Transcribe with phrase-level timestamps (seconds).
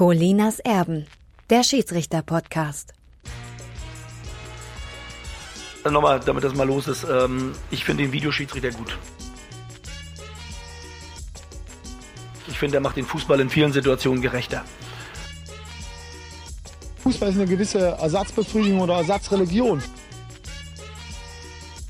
[0.00, 1.06] Colinas Erben,
[1.50, 2.94] der Schiedsrichter-Podcast.
[5.84, 7.04] Nochmal, damit das mal los ist.
[7.04, 8.96] Ähm, ich finde den Videoschiedsrichter gut.
[12.48, 14.64] Ich finde, er macht den Fußball in vielen Situationen gerechter.
[17.02, 19.82] Fußball ist eine gewisse Ersatzbefriedigung oder Ersatzreligion.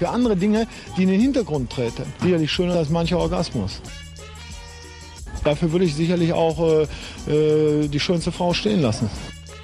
[0.00, 0.66] Für andere Dinge,
[0.96, 2.12] die in den Hintergrund treten.
[2.20, 3.80] Sicherlich schöner als mancher Orgasmus.
[5.50, 6.86] Dafür würde ich sicherlich auch
[7.26, 9.10] äh, äh, die schönste Frau stehen lassen.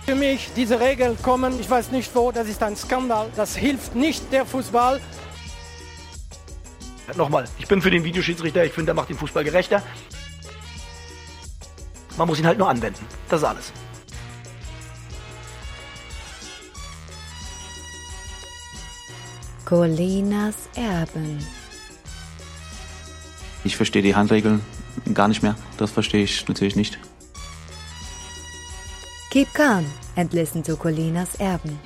[0.05, 3.29] Für mich, diese Regeln kommen, ich weiß nicht wo, das ist ein Skandal.
[3.37, 5.01] Das hilft nicht der Fußball.
[7.17, 9.81] Nochmal, ich bin für den Videoschiedsrichter, ich finde, er macht den Fußball gerechter.
[12.17, 13.07] Man muss ihn halt nur anwenden.
[13.29, 13.73] Das ist alles.
[19.65, 21.39] Colinas Erben.
[23.63, 24.63] Ich verstehe die Handregeln
[25.15, 25.57] gar nicht mehr.
[25.79, 26.99] Das verstehe ich natürlich nicht.
[29.31, 29.85] Keep calm
[30.17, 31.79] and listen to Colinas Erben.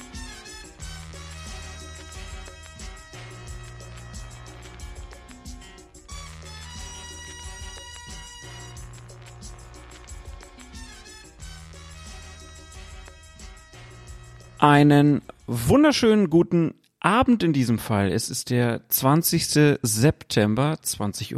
[14.59, 18.12] Einen wunderschönen guten Abend in diesem Fall.
[18.12, 19.79] Es ist der 20.
[19.81, 21.34] September, 20.35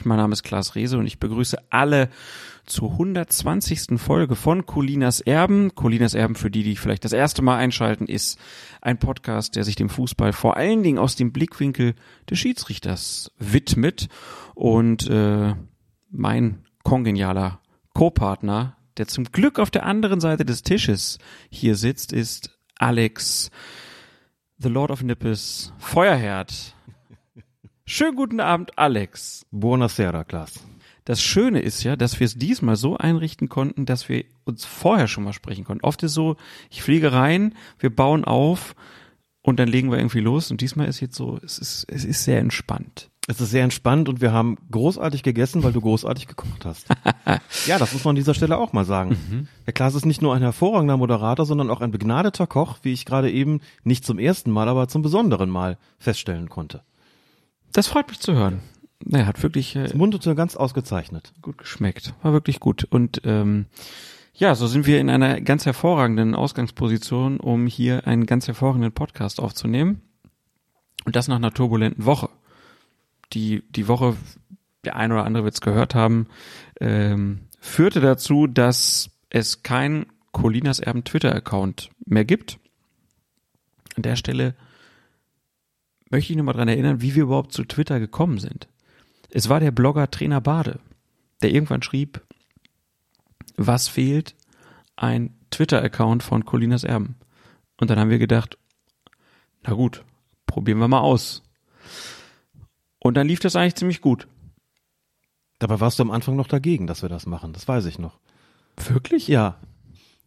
[0.00, 0.08] Uhr.
[0.08, 2.08] Mein Name ist Klaas Rehse und ich begrüße alle
[2.66, 4.00] zur 120.
[4.00, 5.76] Folge von Colinas Erben.
[5.76, 8.40] Colinas Erben, für die, die vielleicht das erste Mal einschalten, ist
[8.80, 11.94] ein Podcast, der sich dem Fußball vor allen Dingen aus dem Blickwinkel
[12.28, 14.08] des Schiedsrichters widmet.
[14.56, 15.54] Und äh,
[16.10, 17.60] mein kongenialer
[17.94, 21.18] Co-Partner, der zum Glück auf der anderen Seite des Tisches
[21.50, 23.52] hier sitzt, ist Alex
[24.62, 26.74] The Lord of Nippes, Feuerherd.
[27.86, 29.46] Schönen guten Abend, Alex.
[29.50, 30.66] Buonasera, Klaas.
[31.06, 35.08] Das Schöne ist ja, dass wir es diesmal so einrichten konnten, dass wir uns vorher
[35.08, 35.82] schon mal sprechen konnten.
[35.82, 36.36] Oft ist so,
[36.68, 38.76] ich fliege rein, wir bauen auf
[39.40, 40.50] und dann legen wir irgendwie los.
[40.50, 43.09] Und diesmal ist jetzt so, es ist, es ist sehr entspannt.
[43.28, 46.88] Es ist sehr entspannt und wir haben großartig gegessen, weil du großartig gekocht hast.
[47.66, 49.10] ja, das muss man an dieser Stelle auch mal sagen.
[49.10, 49.48] Mhm.
[49.64, 53.04] Herr Klaas ist nicht nur ein hervorragender Moderator, sondern auch ein begnadeter Koch, wie ich
[53.04, 56.82] gerade eben nicht zum ersten Mal, aber zum besonderen Mal feststellen konnte.
[57.72, 58.60] Das freut mich zu hören.
[59.08, 61.32] Er hat wirklich äh, es mundete ganz ausgezeichnet.
[61.40, 62.14] Gut geschmeckt.
[62.22, 62.84] War wirklich gut.
[62.84, 63.66] Und ähm,
[64.34, 69.40] ja, so sind wir in einer ganz hervorragenden Ausgangsposition, um hier einen ganz hervorragenden Podcast
[69.40, 70.02] aufzunehmen.
[71.04, 72.28] Und das nach einer turbulenten Woche
[73.32, 74.16] die, die Woche,
[74.84, 76.26] der ein oder andere wird es gehört haben,
[76.80, 82.58] ähm, führte dazu, dass es kein Colinas Erben Twitter-Account mehr gibt.
[83.96, 84.54] An der Stelle
[86.10, 88.68] möchte ich nur mal dran erinnern, wie wir überhaupt zu Twitter gekommen sind.
[89.30, 90.80] Es war der Blogger Trainer Bade,
[91.42, 92.22] der irgendwann schrieb,
[93.56, 94.34] was fehlt?
[94.96, 97.16] Ein Twitter-Account von Colinas Erben.
[97.78, 98.58] Und dann haben wir gedacht,
[99.62, 100.04] na gut,
[100.46, 101.42] probieren wir mal aus.
[103.00, 104.28] Und dann lief das eigentlich ziemlich gut.
[105.58, 107.52] Dabei warst du am Anfang noch dagegen, dass wir das machen.
[107.52, 108.18] Das weiß ich noch.
[108.76, 109.28] Wirklich?
[109.28, 109.56] Ja.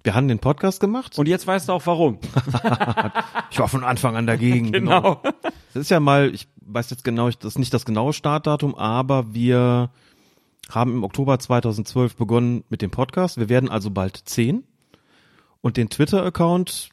[0.03, 1.17] Wir haben den Podcast gemacht.
[1.17, 2.19] Und jetzt weißt du auch warum.
[3.51, 4.71] ich war von Anfang an dagegen.
[4.71, 5.15] Genau.
[5.15, 5.33] genau.
[5.73, 9.33] Das ist ja mal, ich weiß jetzt genau, das ist nicht das genaue Startdatum, aber
[9.33, 9.89] wir
[10.69, 13.37] haben im Oktober 2012 begonnen mit dem Podcast.
[13.37, 14.63] Wir werden also bald zehn.
[15.61, 16.89] Und den Twitter-Account,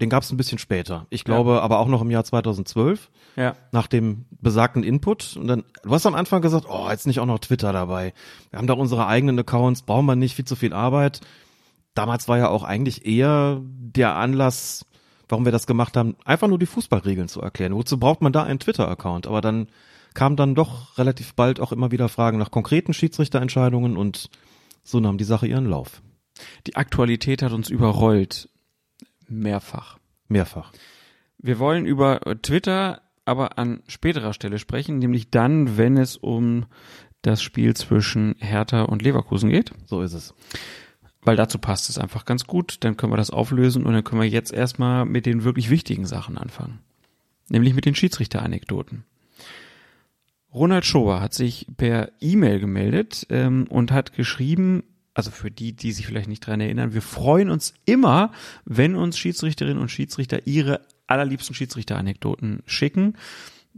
[0.00, 1.06] den gab es ein bisschen später.
[1.10, 1.60] Ich glaube, ja.
[1.60, 3.10] aber auch noch im Jahr 2012.
[3.36, 3.54] Ja.
[3.70, 5.36] Nach dem besagten Input.
[5.36, 8.12] Und dann, du hast am Anfang gesagt, oh, jetzt nicht auch noch Twitter dabei.
[8.50, 11.20] Wir haben doch unsere eigenen Accounts, brauchen wir nicht, viel zu viel Arbeit.
[11.94, 14.86] Damals war ja auch eigentlich eher der Anlass,
[15.28, 17.74] warum wir das gemacht haben, einfach nur die Fußballregeln zu erklären.
[17.74, 19.26] Wozu braucht man da einen Twitter-Account?
[19.26, 19.68] Aber dann
[20.14, 24.30] kamen dann doch relativ bald auch immer wieder Fragen nach konkreten Schiedsrichterentscheidungen und
[24.82, 26.02] so nahm die Sache ihren Lauf.
[26.66, 28.48] Die Aktualität hat uns überrollt.
[29.32, 29.98] Mehrfach.
[30.28, 30.72] Mehrfach.
[31.38, 36.66] Wir wollen über Twitter aber an späterer Stelle sprechen, nämlich dann, wenn es um
[37.22, 39.72] das Spiel zwischen Hertha und Leverkusen geht.
[39.86, 40.34] So ist es.
[41.20, 42.78] Weil dazu passt es einfach ganz gut.
[42.80, 46.04] Dann können wir das auflösen und dann können wir jetzt erstmal mit den wirklich wichtigen
[46.04, 46.80] Sachen anfangen.
[47.48, 49.04] Nämlich mit den Schiedsrichter-Anekdoten.
[50.52, 54.82] Ronald Schober hat sich per E-Mail gemeldet ähm, und hat geschrieben,
[55.14, 58.32] also für die, die sich vielleicht nicht dran erinnern, wir freuen uns immer,
[58.64, 63.14] wenn uns Schiedsrichterinnen und Schiedsrichter ihre allerliebsten Schiedsrichter-Anekdoten schicken.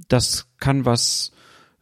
[0.09, 1.33] Das kann was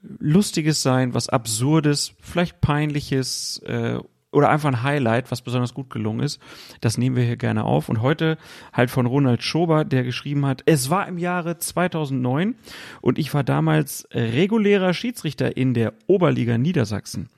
[0.03, 3.99] Lustiges sein, was Absurdes, vielleicht Peinliches äh,
[4.33, 6.41] oder einfach ein Highlight, was besonders gut gelungen ist.
[6.81, 7.91] Das nehmen wir hier gerne auf.
[7.91, 8.39] Und heute
[8.73, 12.55] halt von Ronald Schober, der geschrieben hat, es war im Jahre 2009
[13.03, 17.29] und ich war damals regulärer Schiedsrichter in der Oberliga Niedersachsen.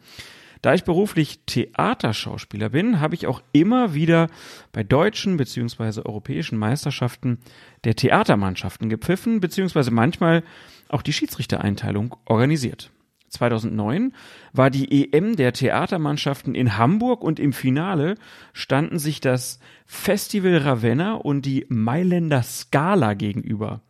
[0.65, 4.31] Da ich beruflich Theaterschauspieler bin, habe ich auch immer wieder
[4.73, 6.01] bei deutschen bzw.
[6.07, 7.37] europäischen Meisterschaften
[7.85, 9.91] der Theatermannschaften gepfiffen bzw.
[9.91, 10.43] manchmal
[10.89, 12.91] auch die Schiedsrichtereinteilung organisiert.
[13.29, 14.15] 2009
[14.55, 18.15] war die EM der Theatermannschaften in Hamburg und im Finale
[18.55, 23.83] standen sich das Festival Ravenna und die Mailänder Scala gegenüber.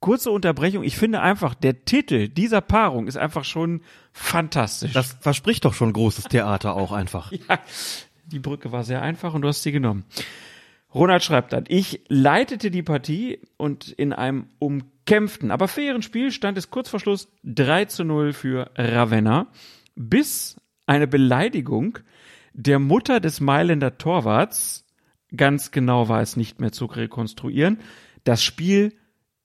[0.00, 0.84] Kurze Unterbrechung.
[0.84, 3.82] Ich finde einfach, der Titel dieser Paarung ist einfach schon
[4.14, 4.92] fantastisch.
[4.92, 7.32] Das verspricht doch schon großes Theater auch einfach.
[7.48, 7.58] ja,
[8.24, 10.04] die Brücke war sehr einfach und du hast sie genommen.
[10.94, 16.56] Ronald schreibt dann, ich leitete die Partie und in einem umkämpften, aber fairen Spiel stand
[16.56, 19.48] es kurz vor Schluss 3 zu 0 für Ravenna,
[19.96, 20.56] bis
[20.86, 21.98] eine Beleidigung
[22.52, 24.86] der Mutter des Mailänder Torwarts,
[25.36, 27.80] ganz genau war es nicht mehr zu rekonstruieren,
[28.22, 28.94] das Spiel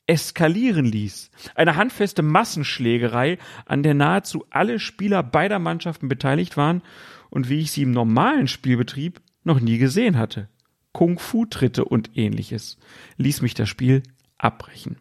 [0.10, 1.30] eskalieren ließ.
[1.54, 6.82] Eine handfeste Massenschlägerei, an der nahezu alle Spieler beider Mannschaften beteiligt waren
[7.30, 10.50] und wie ich sie im normalen Spielbetrieb noch nie gesehen hatte.
[10.94, 12.80] Kung-Fu-Tritte und ähnliches,
[13.18, 14.02] ließ mich das Spiel
[14.40, 14.98] abbrechen.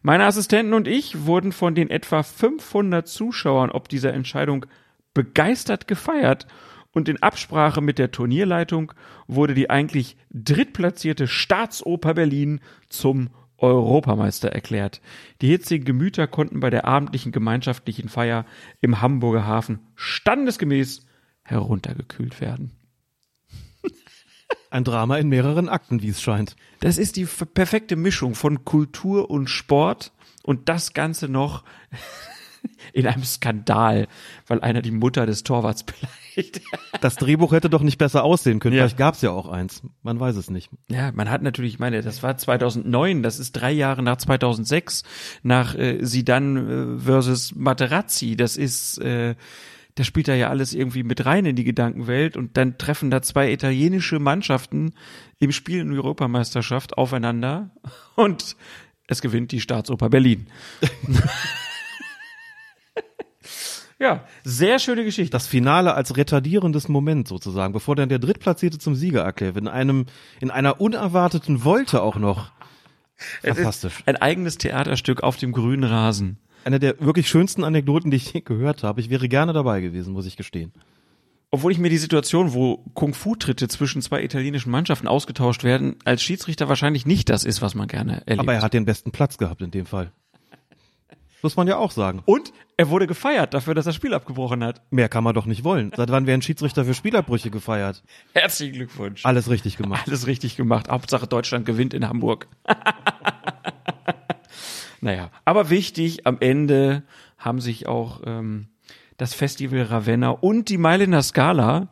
[0.00, 4.64] Meine Assistenten und ich wurden von den etwa 500 Zuschauern ob dieser Entscheidung
[5.12, 6.46] begeistert gefeiert
[6.92, 8.92] und in Absprache mit der Turnierleitung
[9.26, 13.28] wurde die eigentlich drittplatzierte Staatsoper Berlin zum
[13.58, 15.00] Europameister erklärt.
[15.40, 18.44] Die hitzigen Gemüter konnten bei der abendlichen gemeinschaftlichen Feier
[18.80, 21.06] im Hamburger Hafen standesgemäß
[21.42, 22.72] heruntergekühlt werden.
[24.70, 26.56] Ein Drama in mehreren Akten, wie es scheint.
[26.80, 30.12] Das ist die perfekte Mischung von Kultur und Sport
[30.42, 31.64] und das Ganze noch
[32.92, 34.08] in einem Skandal,
[34.46, 36.60] weil einer die Mutter des Torwarts beleidigt.
[37.00, 38.76] Das Drehbuch hätte doch nicht besser aussehen können.
[38.76, 38.82] Ja.
[38.82, 39.82] Vielleicht gab es ja auch eins.
[40.02, 40.70] Man weiß es nicht.
[40.88, 45.02] Ja, man hat natürlich, ich meine, das war 2009, das ist drei Jahre nach 2006,
[45.42, 49.34] nach äh, Sidan äh, versus Materazzi, das ist, äh,
[49.94, 53.22] da spielt da ja alles irgendwie mit rein in die Gedankenwelt und dann treffen da
[53.22, 54.92] zwei italienische Mannschaften
[55.38, 57.70] im Spiel in der Europameisterschaft aufeinander
[58.14, 58.56] und
[59.08, 60.48] es gewinnt die Staatsoper Berlin.
[63.98, 65.30] ja, sehr schöne Geschichte.
[65.30, 69.64] Das Finale als retardierendes Moment sozusagen, bevor dann der Drittplatzierte zum Sieger erklärt wird.
[69.64, 70.06] In einem,
[70.40, 72.52] in einer unerwarteten Wolte auch noch.
[73.42, 74.02] Fantastisch.
[74.04, 76.38] ein eigenes Theaterstück auf dem grünen Rasen.
[76.64, 79.00] Eine der wirklich schönsten Anekdoten, die ich je gehört habe.
[79.00, 80.72] Ich wäre gerne dabei gewesen, muss ich gestehen.
[81.50, 86.68] Obwohl ich mir die Situation, wo Kung-Fu-Tritte zwischen zwei italienischen Mannschaften ausgetauscht werden, als Schiedsrichter
[86.68, 88.40] wahrscheinlich nicht das ist, was man gerne erlebt.
[88.40, 90.12] Aber er hat den besten Platz gehabt in dem Fall.
[91.42, 92.22] Muss man ja auch sagen.
[92.26, 94.82] Und er wurde gefeiert dafür, dass er das Spiel abgebrochen hat.
[94.90, 95.92] Mehr kann man doch nicht wollen.
[95.96, 98.02] Seit wann werden Schiedsrichter für Spielabbrüche gefeiert?
[98.34, 99.24] Herzlichen Glückwunsch.
[99.24, 100.06] Alles richtig gemacht.
[100.06, 100.88] Alles richtig gemacht.
[100.90, 102.48] Hauptsache Deutschland gewinnt in Hamburg.
[105.00, 107.02] naja, aber wichtig, am Ende
[107.38, 108.68] haben sich auch ähm,
[109.16, 111.88] das Festival Ravenna und die Mailänder Scala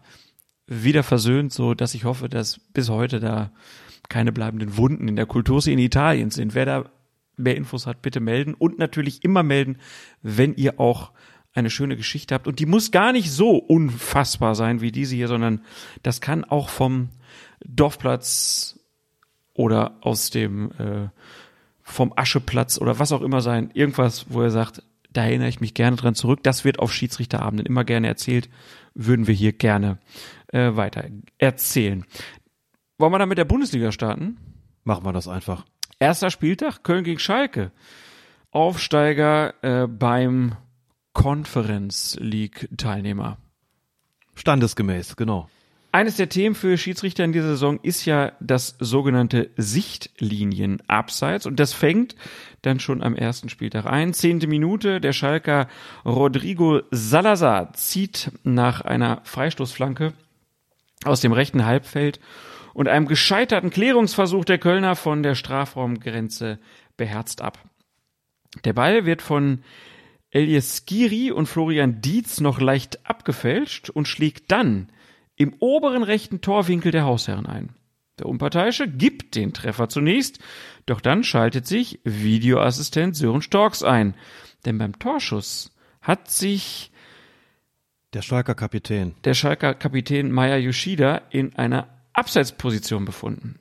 [0.66, 3.52] wieder versöhnt, so dass ich hoffe, dass bis heute da
[4.10, 6.54] keine bleibenden Wunden in der Kulturszene Italiens sind.
[6.54, 6.84] Wer da
[7.36, 9.78] mehr Infos hat, bitte melden und natürlich immer melden,
[10.22, 11.12] wenn ihr auch
[11.54, 12.48] eine schöne Geschichte habt.
[12.48, 15.62] Und die muss gar nicht so unfassbar sein wie diese hier, sondern
[16.02, 17.10] das kann auch vom
[17.64, 18.78] Dorfplatz
[19.54, 21.08] oder aus dem äh,
[21.82, 23.70] vom Ascheplatz oder was auch immer sein.
[23.74, 24.82] Irgendwas, wo er sagt,
[25.12, 26.42] da erinnere ich mich gerne dran zurück.
[26.42, 28.48] Das wird auf Schiedsrichterabenden immer gerne erzählt.
[28.94, 29.98] Würden wir hier gerne
[30.48, 31.04] äh, weiter
[31.38, 32.04] erzählen.
[32.98, 34.38] Wollen wir dann mit der Bundesliga starten?
[34.82, 35.64] Machen wir das einfach.
[36.04, 37.72] Erster Spieltag, Köln gegen Schalke.
[38.50, 40.54] Aufsteiger äh, beim
[41.14, 43.38] Conference League Teilnehmer.
[44.34, 45.48] Standesgemäß, genau.
[45.92, 51.72] Eines der Themen für Schiedsrichter in dieser Saison ist ja das sogenannte Sichtlinien-Abseits und das
[51.72, 52.16] fängt
[52.60, 54.12] dann schon am ersten Spieltag ein.
[54.12, 55.68] Zehnte Minute, der Schalker
[56.04, 60.12] Rodrigo Salazar zieht nach einer Freistoßflanke
[61.06, 62.20] aus dem rechten Halbfeld
[62.74, 66.58] und einem gescheiterten Klärungsversuch der Kölner von der Strafraumgrenze
[66.96, 67.58] beherzt ab.
[68.64, 69.62] Der Ball wird von
[70.30, 74.88] Elias Skiri und Florian Dietz noch leicht abgefälscht und schlägt dann
[75.36, 77.70] im oberen rechten Torwinkel der Hausherren ein.
[78.18, 80.38] Der Unparteiische gibt den Treffer zunächst,
[80.86, 84.14] doch dann schaltet sich Videoassistent Sören Storks ein.
[84.64, 86.92] Denn beim Torschuss hat sich
[88.12, 89.14] Der Schalker Kapitän.
[89.24, 93.58] der Schalker Kapitän Maya Yoshida in einer Abseitsposition befunden.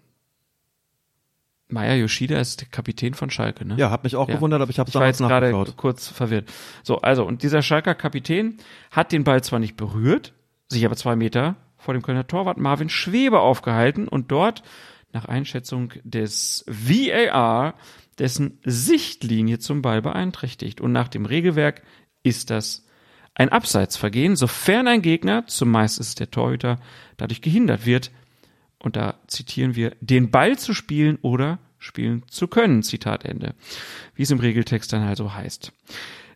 [1.67, 3.75] Maya Yoshida ist der Kapitän von Schalke, ne?
[3.77, 4.35] Ja, hat mich auch Ja.
[4.35, 6.51] gewundert, aber ich habe war damals gerade kurz verwirrt.
[6.83, 8.57] So, also, und dieser Schalker Kapitän
[8.91, 10.33] hat den Ball zwar nicht berührt,
[10.67, 14.63] sich aber zwei Meter vor dem Kölner Torwart Marvin Schwebe aufgehalten und dort,
[15.11, 17.73] nach Einschätzung des VAR,
[18.19, 20.79] dessen Sichtlinie zum Ball beeinträchtigt.
[20.81, 21.81] Und nach dem Regelwerk
[22.23, 22.85] ist das
[23.35, 26.79] ein Abseitsvergehen, sofern ein Gegner, zumeist ist es der Torhüter,
[27.17, 28.11] dadurch gehindert wird,
[28.83, 33.55] und da zitieren wir, den Ball zu spielen oder spielen zu können, Zitat Ende,
[34.15, 35.73] wie es im Regeltext dann also heißt.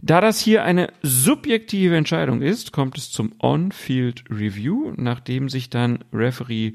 [0.02, 6.04] Da das hier eine subjektive Entscheidung ist, kommt es zum On-Field Review, nachdem sich dann
[6.14, 6.74] Referee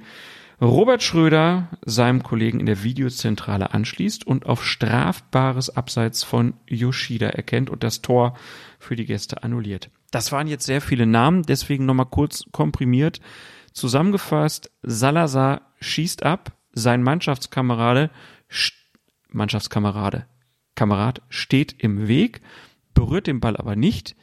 [0.60, 7.68] Robert Schröder seinem Kollegen in der Videozentrale anschließt und auf strafbares Abseits von Yoshida erkennt
[7.68, 8.36] und das Tor
[8.78, 9.90] für die Gäste annulliert.
[10.12, 13.20] Das waren jetzt sehr viele Namen, deswegen nochmal kurz komprimiert.
[13.72, 18.10] Zusammengefasst, Salazar schießt ab, sein Mannschaftskamerade,
[19.28, 20.26] Mannschaftskamerade,
[20.74, 22.40] Kamerad steht im Weg,
[22.94, 24.14] berührt den Ball aber nicht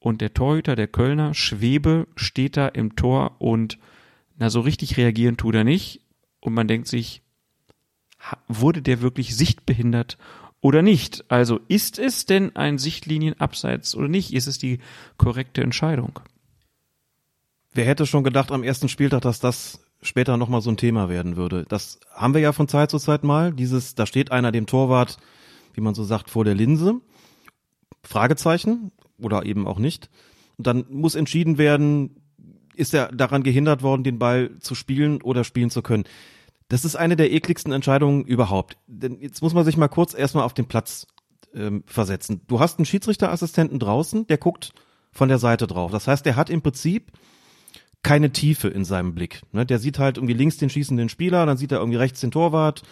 [0.00, 3.78] und der Torhüter, der Kölner, Schwebe, steht da im Tor und
[4.38, 6.00] na, so richtig reagieren tut er nicht.
[6.40, 7.22] Und man denkt sich,
[8.48, 10.16] wurde der wirklich sichtbehindert
[10.62, 11.30] oder nicht?
[11.30, 14.32] Also ist es denn ein Sichtlinienabseits oder nicht?
[14.32, 14.78] Ist es die
[15.18, 16.20] korrekte Entscheidung?
[17.72, 21.36] Wer hätte schon gedacht am ersten Spieltag, dass das später nochmal so ein Thema werden
[21.36, 21.64] würde?
[21.68, 23.52] Das haben wir ja von Zeit zu Zeit mal.
[23.52, 25.18] Dieses, da steht einer dem Torwart,
[25.74, 27.00] wie man so sagt, vor der Linse.
[28.02, 30.10] Fragezeichen oder eben auch nicht.
[30.58, 32.16] Und dann muss entschieden werden,
[32.74, 36.04] ist er daran gehindert worden, den Ball zu spielen oder spielen zu können.
[36.68, 38.78] Das ist eine der ekligsten Entscheidungen überhaupt.
[38.86, 41.06] Denn jetzt muss man sich mal kurz erstmal auf den Platz
[41.54, 42.42] ähm, versetzen.
[42.46, 44.72] Du hast einen Schiedsrichterassistenten draußen, der guckt
[45.12, 45.90] von der Seite drauf.
[45.90, 47.12] Das heißt, der hat im Prinzip
[48.02, 49.42] keine Tiefe in seinem Blick.
[49.52, 49.66] Ne?
[49.66, 52.82] Der sieht halt irgendwie links den schießenden Spieler, dann sieht er irgendwie rechts den Torwart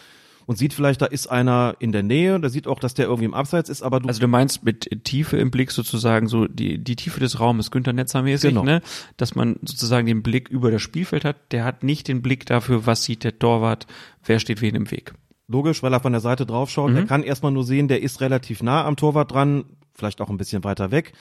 [0.49, 3.27] und sieht vielleicht, da ist einer in der Nähe, da sieht auch, dass der irgendwie
[3.27, 4.09] im Abseits ist, aber du.
[4.09, 7.93] Also du meinst mit Tiefe im Blick sozusagen so die, die Tiefe des Raumes, Günther
[7.93, 8.65] Netzer mäßig, genau.
[8.65, 8.81] ne?
[9.19, 12.87] Dass man sozusagen den Blick über das Spielfeld hat, der hat nicht den Blick dafür,
[12.87, 13.87] was sieht der Torwart,
[14.25, 15.13] wer steht wen im Weg.
[15.49, 16.93] Logisch, weil er von der Seite drauf schaut.
[16.93, 16.97] Mhm.
[16.97, 20.39] Er kann erstmal nur sehen, der ist relativ nah am Torwart dran, vielleicht auch ein
[20.39, 21.13] bisschen weiter weg.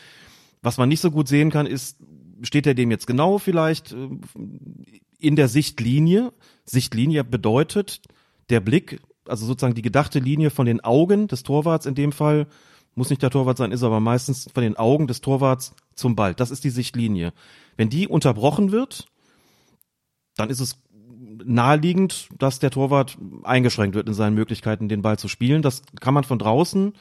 [0.62, 1.98] Was man nicht so gut sehen kann, ist,
[2.41, 4.10] steht er dem jetzt genau vielleicht äh,
[5.20, 6.34] in der Sichtlinie?
[6.65, 8.01] Sichtlinie bedeutet,
[8.50, 12.48] der Blick also sozusagen die gedachte Linie von den Augen des Torwarts in dem Fall,
[12.96, 16.34] muss nicht der Torwart sein, ist aber meistens von den Augen des Torwarts zum Ball.
[16.34, 17.32] Das ist die Sichtlinie.
[17.75, 19.08] Wenn die unterbrochen wird,
[20.36, 20.79] dann ist es
[21.44, 25.62] naheliegend, dass der Torwart eingeschränkt wird in seinen Möglichkeiten, den Ball zu spielen.
[25.62, 26.94] Das kann man von draußen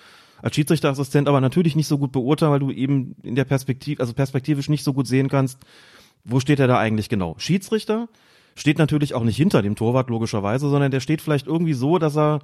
[0.46, 4.12] als Schiedsrichterassistent aber natürlich nicht so gut beurteilen, weil du eben in der Perspektive, also
[4.12, 5.58] perspektivisch nicht so gut sehen kannst,
[6.22, 7.34] wo steht er da eigentlich genau.
[7.36, 8.08] Schiedsrichter
[8.54, 12.16] steht natürlich auch nicht hinter dem Torwart logischerweise, sondern der steht vielleicht irgendwie so, dass
[12.16, 12.38] er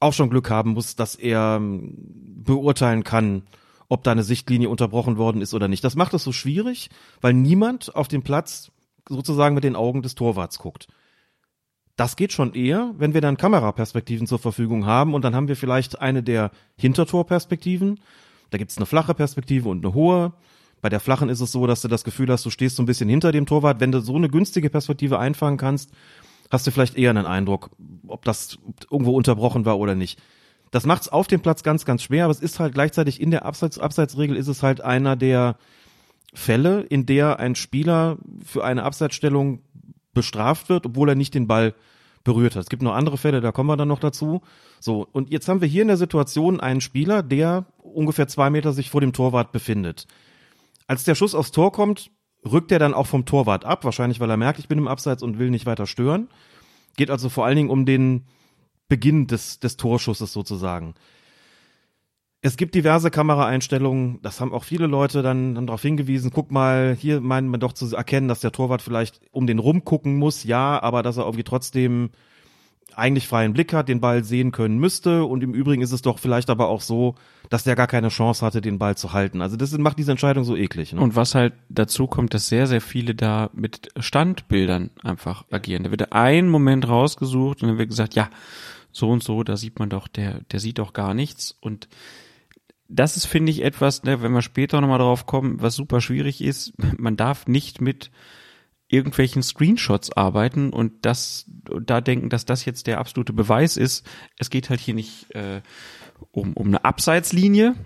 [0.00, 1.94] auch schon Glück haben muss, dass er ähm,
[2.44, 3.44] beurteilen kann,
[3.88, 5.82] ob da eine Sichtlinie unterbrochen worden ist oder nicht.
[5.82, 6.90] Das macht es so schwierig,
[7.22, 8.70] weil niemand auf dem Platz
[9.08, 10.88] sozusagen mit den Augen des Torwarts guckt.
[12.00, 15.56] Das geht schon eher, wenn wir dann Kameraperspektiven zur Verfügung haben und dann haben wir
[15.56, 18.00] vielleicht eine der Hintertorperspektiven.
[18.48, 20.32] Da gibt's eine flache Perspektive und eine hohe.
[20.80, 22.86] Bei der flachen ist es so, dass du das Gefühl hast, du stehst so ein
[22.86, 23.80] bisschen hinter dem Torwart.
[23.80, 25.90] Wenn du so eine günstige Perspektive einfangen kannst,
[26.50, 27.68] hast du vielleicht eher einen Eindruck,
[28.08, 28.56] ob das
[28.90, 30.22] irgendwo unterbrochen war oder nicht.
[30.70, 33.44] Das macht's auf dem Platz ganz, ganz schwer, aber es ist halt gleichzeitig in der
[33.44, 35.58] Abseits Abseitsregel ist es halt einer der
[36.32, 39.60] Fälle, in der ein Spieler für eine Abseitsstellung
[40.14, 41.74] bestraft wird, obwohl er nicht den Ball
[42.24, 42.62] berührt hat.
[42.62, 44.42] Es gibt noch andere Fälle, da kommen wir dann noch dazu.
[44.78, 48.72] So, und jetzt haben wir hier in der Situation einen Spieler, der ungefähr zwei Meter
[48.72, 50.06] sich vor dem Torwart befindet.
[50.86, 52.10] Als der Schuss aufs Tor kommt,
[52.44, 55.22] rückt er dann auch vom Torwart ab, wahrscheinlich weil er merkt, ich bin im Abseits
[55.22, 56.28] und will nicht weiter stören.
[56.96, 58.26] Geht also vor allen Dingen um den
[58.88, 60.94] Beginn des, des Torschusses sozusagen.
[62.42, 66.96] Es gibt diverse Kameraeinstellungen, das haben auch viele Leute dann, dann darauf hingewiesen, guck mal,
[66.98, 70.44] hier meint man doch zu erkennen, dass der Torwart vielleicht um den rum gucken muss,
[70.44, 72.10] ja, aber dass er irgendwie trotzdem
[72.96, 75.24] eigentlich freien Blick hat, den Ball sehen können müsste.
[75.24, 77.14] Und im Übrigen ist es doch vielleicht aber auch so,
[77.48, 79.42] dass der gar keine Chance hatte, den Ball zu halten.
[79.42, 80.92] Also das macht diese Entscheidung so eklig.
[80.92, 81.00] Ne?
[81.00, 85.84] Und was halt dazu kommt, dass sehr, sehr viele da mit Standbildern einfach agieren.
[85.84, 88.30] Da wird ein Moment rausgesucht und dann wird gesagt, ja,
[88.92, 91.56] so und so, da sieht man doch, der, der sieht doch gar nichts.
[91.60, 91.88] Und
[92.90, 96.42] das ist, finde ich, etwas, ne, wenn wir später nochmal drauf kommen, was super schwierig
[96.42, 96.72] ist.
[96.98, 98.10] Man darf nicht mit
[98.88, 101.44] irgendwelchen Screenshots arbeiten und das
[101.82, 104.04] da denken, dass das jetzt der absolute Beweis ist.
[104.36, 105.62] Es geht halt hier nicht äh,
[106.32, 107.76] um, um eine Abseitslinie,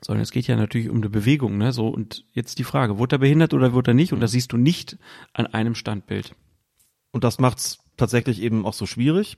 [0.00, 1.72] sondern es geht ja natürlich um eine Bewegung, ne?
[1.72, 4.12] So und jetzt die Frage, wurde er behindert oder wurde er nicht?
[4.12, 4.96] Und das siehst du nicht
[5.32, 6.36] an einem Standbild.
[7.10, 9.36] Und das macht's tatsächlich eben auch so schwierig.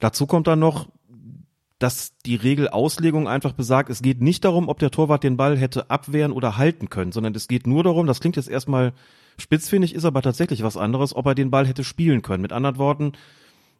[0.00, 0.90] Dazu kommt dann noch,
[1.82, 5.90] dass die Regelauslegung einfach besagt, es geht nicht darum, ob der Torwart den Ball hätte
[5.90, 8.92] abwehren oder halten können, sondern es geht nur darum, das klingt jetzt erstmal
[9.38, 12.42] Spitzfindig ist aber tatsächlich was anderes, ob er den Ball hätte spielen können.
[12.42, 13.12] Mit anderen Worten,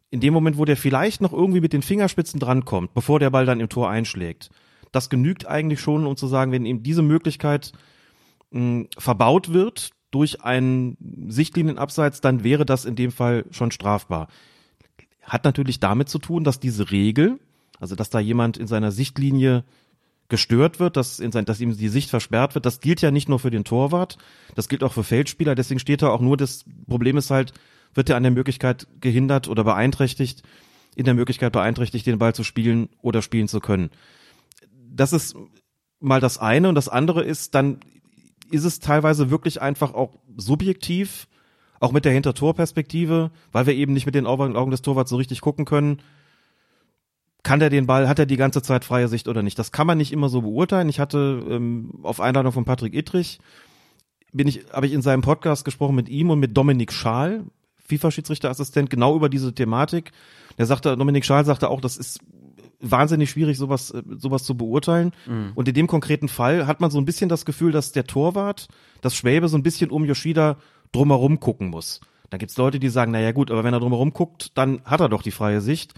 [0.09, 3.45] in dem Moment, wo der vielleicht noch irgendwie mit den Fingerspitzen drankommt, bevor der Ball
[3.45, 4.49] dann im Tor einschlägt,
[4.91, 7.71] das genügt eigentlich schon, um zu sagen, wenn ihm diese Möglichkeit
[8.51, 14.27] mh, verbaut wird durch einen Sichtlinienabseits, dann wäre das in dem Fall schon strafbar.
[15.23, 17.39] Hat natürlich damit zu tun, dass diese Regel,
[17.79, 19.63] also dass da jemand in seiner Sichtlinie
[20.29, 23.29] gestört wird, dass, in sein, dass ihm die Sicht versperrt wird, das gilt ja nicht
[23.29, 24.17] nur für den Torwart,
[24.55, 27.53] das gilt auch für Feldspieler, deswegen steht da auch nur, das Problem ist halt,
[27.93, 30.43] wird er an der Möglichkeit gehindert oder beeinträchtigt,
[30.95, 33.89] in der Möglichkeit beeinträchtigt, den Ball zu spielen oder spielen zu können.
[34.71, 35.35] Das ist
[35.99, 36.69] mal das eine.
[36.69, 37.79] Und das andere ist, dann
[38.51, 41.27] ist es teilweise wirklich einfach auch subjektiv,
[41.79, 45.41] auch mit der Hintertorperspektive, weil wir eben nicht mit den Augen des Torwarts so richtig
[45.41, 46.01] gucken können,
[47.43, 49.59] kann der den Ball, hat er die ganze Zeit freie Sicht oder nicht?
[49.59, 50.89] Das kann man nicht immer so beurteilen.
[50.89, 53.39] Ich hatte ähm, auf Einladung von Patrick Ittrich,
[54.31, 57.43] bin ich, habe ich in seinem Podcast gesprochen mit ihm und mit Dominik Schaal,
[57.87, 60.11] FIFA-Schiedsrichterassistent, genau über diese Thematik.
[60.57, 62.19] Der sagte, Dominik Schaal sagte auch, das ist
[62.79, 65.11] wahnsinnig schwierig, sowas, äh, sowas zu beurteilen.
[65.25, 65.51] Mhm.
[65.55, 68.67] Und in dem konkreten Fall hat man so ein bisschen das Gefühl, dass der Torwart,
[69.01, 70.57] das Schwäbe, so ein bisschen um Yoshida
[70.91, 72.01] drumherum gucken muss.
[72.29, 75.09] Dann gibt's Leute, die sagen, naja gut, aber wenn er drumherum guckt, dann hat er
[75.09, 75.93] doch die freie Sicht.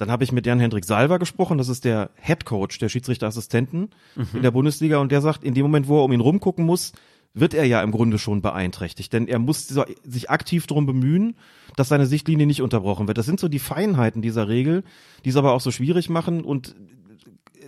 [0.00, 4.26] Dann habe ich mit Jan-Hendrik Salva gesprochen, das ist der Head Coach der Schiedsrichterassistenten mhm.
[4.32, 6.92] in der Bundesliga und der sagt, in dem Moment, wo er um ihn rumgucken muss,
[7.34, 11.36] wird er ja im Grunde schon beeinträchtigt, denn er muss sich aktiv darum bemühen,
[11.76, 13.18] dass seine Sichtlinie nicht unterbrochen wird.
[13.18, 14.84] Das sind so die Feinheiten dieser Regel,
[15.26, 16.74] die es aber auch so schwierig machen und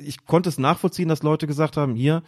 [0.02, 2.22] ich konnte es nachvollziehen, dass Leute gesagt haben, hier,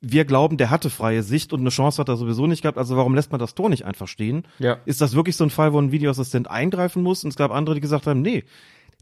[0.00, 2.96] wir glauben, der hatte freie Sicht und eine Chance hat er sowieso nicht gehabt, also
[2.96, 4.42] warum lässt man das Tor nicht einfach stehen?
[4.58, 4.78] Ja.
[4.86, 7.22] Ist das wirklich so ein Fall, wo ein Videoassistent eingreifen muss?
[7.22, 8.42] Und es gab andere, die gesagt haben, nee,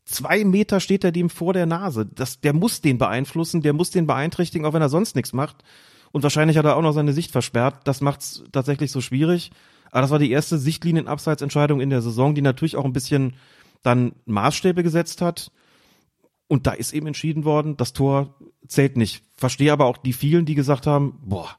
[0.09, 2.07] zwei Meter steht er dem vor der Nase.
[2.07, 5.63] Das, der muss den beeinflussen, der muss den beeinträchtigen, auch wenn er sonst nichts macht.
[6.11, 7.87] Und wahrscheinlich hat er auch noch seine Sicht versperrt.
[7.87, 9.51] Das macht's tatsächlich so schwierig.
[9.91, 13.35] Aber das war die erste Sichtlinienabseitsentscheidung in der Saison, die natürlich auch ein bisschen
[13.83, 15.53] dann Maßstäbe gesetzt hat.
[16.47, 18.35] Und da ist eben entschieden worden, das Tor
[18.67, 19.23] zählt nicht.
[19.37, 21.51] Verstehe aber auch die vielen, die gesagt haben, boah,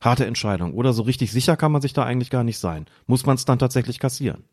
[0.00, 0.74] harte Entscheidung.
[0.74, 2.86] Oder so richtig sicher kann man sich da eigentlich gar nicht sein.
[3.06, 4.44] Muss man es dann tatsächlich kassieren?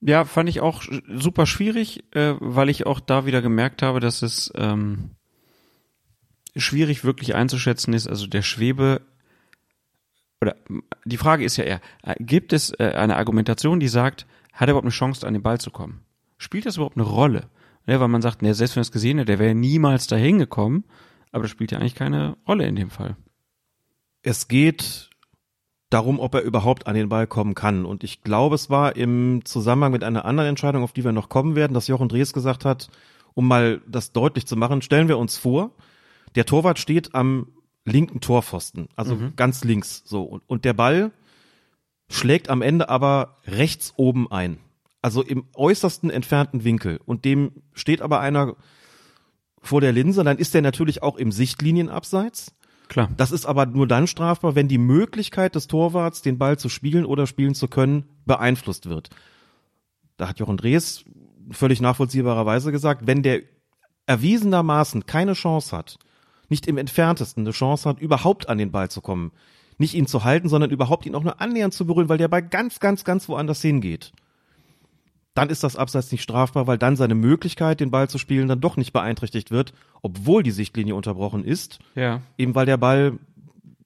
[0.00, 4.22] Ja, fand ich auch super schwierig, äh, weil ich auch da wieder gemerkt habe, dass
[4.22, 5.10] es ähm,
[6.56, 8.06] schwierig wirklich einzuschätzen ist.
[8.06, 9.00] Also der Schwebe
[10.40, 10.56] oder
[11.04, 14.72] die Frage ist ja eher, äh, gibt es äh, eine Argumentation, die sagt, hat er
[14.72, 16.04] überhaupt eine Chance, an den Ball zu kommen?
[16.36, 17.48] Spielt das überhaupt eine Rolle?
[17.86, 20.38] Ja, weil man sagt, ne, selbst wenn er es gesehen hätte, der wäre niemals dahin
[20.38, 20.84] gekommen,
[21.32, 23.16] aber das spielt ja eigentlich keine Rolle in dem Fall.
[24.22, 25.07] Es geht
[25.90, 27.84] darum, ob er überhaupt an den Ball kommen kann.
[27.84, 31.28] Und ich glaube, es war im Zusammenhang mit einer anderen Entscheidung, auf die wir noch
[31.28, 32.90] kommen werden, dass Jochen Drees gesagt hat,
[33.34, 35.70] um mal das deutlich zu machen, stellen wir uns vor,
[36.34, 37.48] der Torwart steht am
[37.84, 39.32] linken Torpfosten, also mhm.
[39.36, 40.22] ganz links, so.
[40.22, 41.10] Und, und der Ball
[42.10, 44.58] schlägt am Ende aber rechts oben ein.
[45.00, 47.00] Also im äußersten entfernten Winkel.
[47.04, 48.56] Und dem steht aber einer
[49.62, 52.54] vor der Linse, dann ist der natürlich auch im Sichtlinienabseits.
[52.88, 53.10] Klar.
[53.16, 57.04] Das ist aber nur dann strafbar, wenn die Möglichkeit des Torwarts, den Ball zu spielen
[57.04, 59.10] oder spielen zu können, beeinflusst wird.
[60.16, 61.04] Da hat Jochen Drees
[61.50, 63.42] völlig nachvollziehbarerweise gesagt, wenn der
[64.06, 65.98] erwiesenermaßen keine Chance hat,
[66.48, 69.32] nicht im entferntesten eine Chance hat, überhaupt an den Ball zu kommen,
[69.76, 72.42] nicht ihn zu halten, sondern überhaupt ihn auch nur annähernd zu berühren, weil der Ball
[72.42, 74.12] ganz, ganz, ganz woanders hingeht,
[75.38, 78.60] dann ist das Abseits nicht strafbar, weil dann seine Möglichkeit, den Ball zu spielen, dann
[78.60, 79.72] doch nicht beeinträchtigt wird,
[80.02, 81.78] obwohl die Sichtlinie unterbrochen ist.
[81.94, 82.22] Ja.
[82.36, 83.20] Eben weil der Ball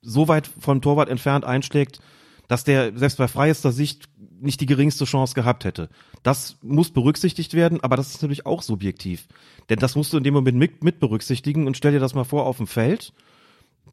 [0.01, 2.01] so weit vom Torwart entfernt einschlägt,
[2.49, 4.09] dass der selbst bei freiester Sicht
[4.41, 5.91] nicht die geringste Chance gehabt hätte.
[6.23, 9.29] Das muss berücksichtigt werden, aber das ist natürlich auch subjektiv.
[9.69, 12.25] Denn das musst du in dem Moment mit, mit berücksichtigen und stell dir das mal
[12.25, 13.13] vor auf dem Feld.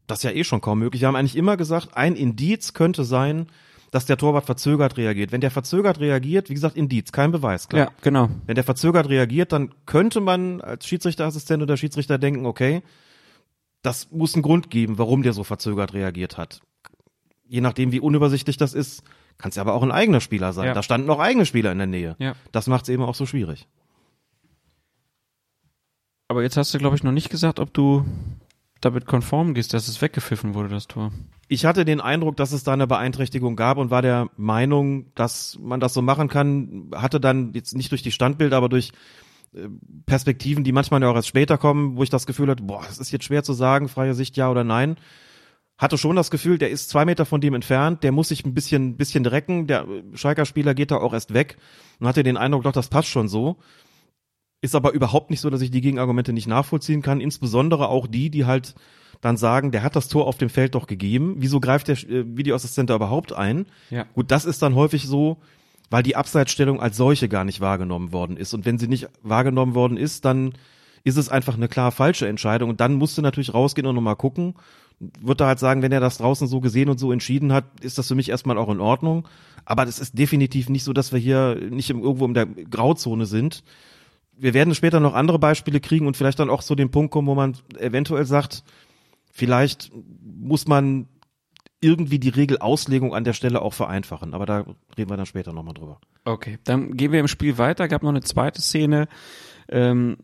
[0.08, 1.02] Das ist ja eh schon kaum möglich.
[1.02, 3.48] Wir haben eigentlich immer gesagt, ein Indiz könnte sein,
[3.92, 5.32] dass der Torwart verzögert reagiert.
[5.32, 7.86] Wenn der verzögert reagiert, wie gesagt, Indiz, kein Beweis, klar.
[7.86, 8.30] Ja, genau.
[8.46, 12.84] Wenn der verzögert reagiert, dann könnte man als Schiedsrichterassistent oder Schiedsrichter denken, okay,
[13.82, 16.62] das muss einen Grund geben, warum der so verzögert reagiert hat.
[17.48, 19.04] Je nachdem, wie unübersichtlich das ist,
[19.38, 20.68] kann es ja aber auch ein eigener Spieler sein.
[20.68, 20.74] Ja.
[20.74, 22.16] Da standen auch eigene Spieler in der Nähe.
[22.20, 22.36] Ja.
[22.52, 23.68] Das macht es eben auch so schwierig.
[26.28, 28.06] Aber jetzt hast du, glaube ich, noch nicht gesagt, ob du
[28.82, 31.12] damit konform gehst, dass es weggepfiffen wurde, das Tor.
[31.48, 35.58] Ich hatte den Eindruck, dass es da eine Beeinträchtigung gab und war der Meinung, dass
[35.60, 38.92] man das so machen kann, hatte dann jetzt nicht durch die Standbilder, aber durch
[39.54, 39.68] äh,
[40.06, 43.00] Perspektiven, die manchmal ja auch erst später kommen, wo ich das Gefühl hatte, boah, es
[43.00, 44.98] ist jetzt schwer zu sagen, freie Sicht ja oder nein.
[45.78, 48.54] Hatte schon das Gefühl, der ist zwei Meter von dem entfernt, der muss sich ein
[48.54, 51.58] bisschen, bisschen drecken, der Schalker Spieler geht da auch erst weg
[52.00, 53.58] und hatte den Eindruck, doch, das passt schon so.
[54.62, 57.22] Ist aber überhaupt nicht so, dass ich die Gegenargumente nicht nachvollziehen kann.
[57.22, 58.76] Insbesondere auch die, die halt
[59.22, 61.36] dann sagen, der hat das Tor auf dem Feld doch gegeben.
[61.38, 63.66] Wieso greift der äh, Videoassistent da überhaupt ein?
[63.90, 64.06] Ja.
[64.14, 65.38] Gut, das ist dann häufig so,
[65.90, 68.54] weil die Abseitsstellung als solche gar nicht wahrgenommen worden ist.
[68.54, 70.54] Und wenn sie nicht wahrgenommen worden ist, dann
[71.04, 72.70] ist es einfach eine klar falsche Entscheidung.
[72.70, 74.56] Und dann musst du natürlich rausgehen und nochmal gucken.
[75.00, 78.08] würde halt sagen, wenn er das draußen so gesehen und so entschieden hat, ist das
[78.08, 79.28] für mich erstmal auch in Ordnung.
[79.66, 83.64] Aber das ist definitiv nicht so, dass wir hier nicht irgendwo in der Grauzone sind.
[84.40, 87.28] Wir werden später noch andere Beispiele kriegen und vielleicht dann auch zu dem Punkt kommen,
[87.28, 88.64] wo man eventuell sagt,
[89.32, 91.08] vielleicht muss man
[91.82, 94.34] irgendwie die Regelauslegung an der Stelle auch vereinfachen.
[94.34, 94.66] Aber da
[94.98, 96.00] reden wir dann später nochmal drüber.
[96.26, 97.88] Okay, dann gehen wir im Spiel weiter.
[97.88, 99.08] Gab noch eine zweite Szene.
[99.70, 100.18] Ähm,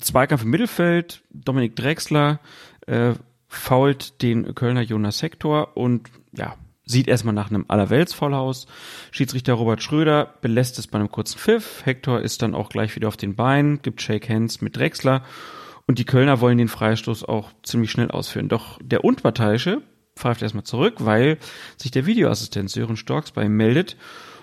[0.00, 1.22] Zweikampf im Mittelfeld.
[1.30, 2.40] Dominik Drexler
[2.86, 3.14] äh,
[3.48, 6.56] fault den Kölner Jonas Hector und ja,
[6.88, 8.66] sieht erstmal nach einem Allerweltsvoll aus.
[9.12, 11.84] Schiedsrichter Robert Schröder belässt es bei einem kurzen Pfiff.
[11.84, 15.22] Hector ist dann auch gleich wieder auf den Beinen, gibt Shake Hands mit Drexler
[15.86, 18.48] und die Kölner wollen den Freistoß auch ziemlich schnell ausführen.
[18.48, 19.82] Doch der Unparteiische
[20.16, 21.38] pfeift erstmal zurück, weil
[21.76, 23.96] sich der Videoassistent Sören Storks bei ihm meldet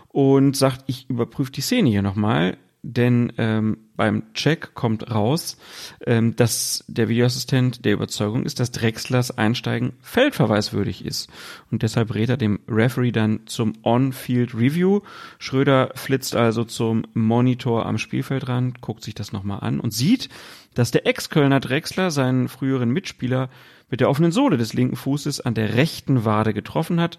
[0.08, 5.58] und sagt, ich überprüfe die Szene hier nochmal denn ähm, beim Check kommt raus,
[6.06, 11.30] ähm, dass der Videoassistent der Überzeugung ist, dass Drexlers Einsteigen feldverweiswürdig ist.
[11.72, 15.02] Und deshalb rät er dem Referee dann zum On-Field Review.
[15.40, 20.30] Schröder flitzt also zum Monitor am Spielfeldrand, guckt sich das nochmal an und sieht,
[20.76, 23.50] dass der Ex-Kölner Drexler seinen früheren Mitspieler
[23.90, 27.18] mit der offenen Sohle des linken Fußes an der rechten Wade getroffen hat.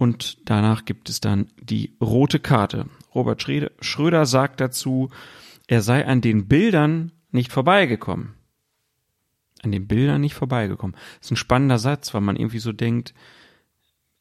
[0.00, 2.86] Und danach gibt es dann die rote Karte.
[3.14, 3.46] Robert
[3.82, 5.10] Schröder sagt dazu,
[5.66, 8.32] er sei an den Bildern nicht vorbeigekommen.
[9.62, 10.96] An den Bildern nicht vorbeigekommen.
[11.18, 13.12] Das ist ein spannender Satz, weil man irgendwie so denkt,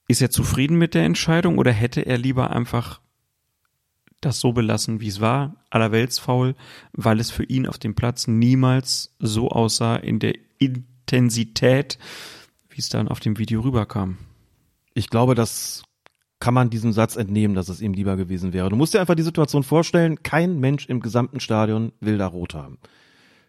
[0.10, 3.00] ist er zufrieden mit der Entscheidung oder hätte er lieber einfach
[4.20, 6.56] das so belassen, wie es war, allerweltsfaul,
[6.92, 11.98] weil es für ihn auf dem Platz niemals so aussah in der Intensität,
[12.70, 14.18] wie es dann auf dem Video rüberkam.
[14.94, 15.84] Ich glaube, das
[16.40, 18.70] kann man diesem Satz entnehmen, dass es ihm lieber gewesen wäre.
[18.70, 22.54] Du musst dir einfach die Situation vorstellen, kein Mensch im gesamten Stadion will da rot
[22.54, 22.80] haben.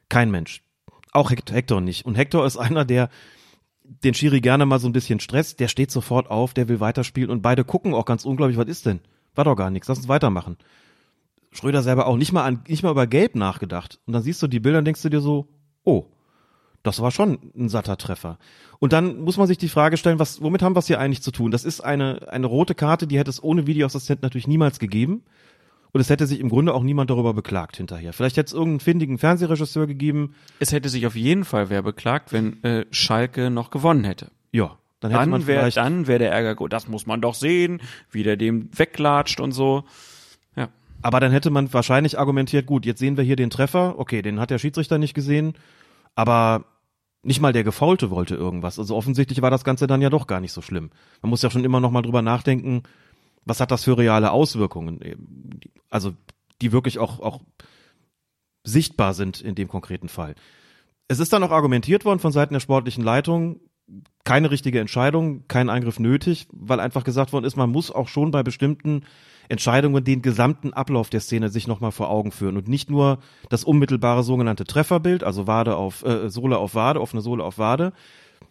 [0.08, 0.62] Kein Mensch.
[1.12, 2.04] Auch Hector nicht.
[2.04, 3.08] Und Hector ist einer, der
[3.84, 7.30] den Schiri gerne mal so ein bisschen stresst, der steht sofort auf, der will weiterspielen
[7.30, 9.00] und beide gucken auch ganz unglaublich, was ist denn?
[9.34, 10.56] War doch gar nichts, lass uns weitermachen.
[11.52, 13.98] Schröder selber auch nicht mal an, nicht mal über Gelb nachgedacht.
[14.06, 15.48] Und dann siehst du die Bilder und denkst du dir so,
[15.82, 16.06] oh,
[16.82, 18.38] das war schon ein satter Treffer.
[18.78, 21.22] Und dann muss man sich die Frage stellen, was, womit haben wir es hier eigentlich
[21.22, 21.50] zu tun?
[21.50, 25.22] Das ist eine, eine rote Karte, die hätte es ohne Videoassistent natürlich niemals gegeben.
[25.92, 28.12] Und es hätte sich im Grunde auch niemand darüber beklagt hinterher.
[28.12, 30.34] Vielleicht hätte es irgendeinen findigen Fernsehregisseur gegeben.
[30.60, 34.30] Es hätte sich auf jeden Fall wer beklagt, wenn äh, Schalke noch gewonnen hätte.
[34.52, 35.78] Ja, dann hätte dann man wär, vielleicht.
[35.78, 39.52] Dann wäre der Ärger, gut, das muss man doch sehen, wie der dem weglatscht und
[39.52, 39.84] so.
[40.54, 40.68] Ja.
[41.02, 43.98] Aber dann hätte man wahrscheinlich argumentiert, gut, jetzt sehen wir hier den Treffer.
[43.98, 45.54] Okay, den hat der Schiedsrichter nicht gesehen.
[46.14, 46.64] Aber
[47.22, 48.78] nicht mal der Gefaulte wollte irgendwas.
[48.78, 50.90] Also offensichtlich war das Ganze dann ja doch gar nicht so schlimm.
[51.22, 52.82] Man muss ja schon immer noch mal drüber nachdenken,
[53.44, 55.00] was hat das für reale Auswirkungen?
[55.88, 56.14] Also,
[56.60, 57.40] die wirklich auch, auch
[58.64, 60.34] sichtbar sind in dem konkreten Fall.
[61.08, 63.60] Es ist dann auch argumentiert worden von Seiten der sportlichen Leitung,
[64.24, 68.30] keine richtige Entscheidung, kein Eingriff nötig, weil einfach gesagt worden ist, man muss auch schon
[68.30, 69.02] bei bestimmten
[69.48, 73.64] Entscheidungen den gesamten Ablauf der Szene sich nochmal vor Augen führen und nicht nur das
[73.64, 77.92] unmittelbare sogenannte Trefferbild, also Wade auf äh, Sohle auf Wade, offene Sohle auf Wade,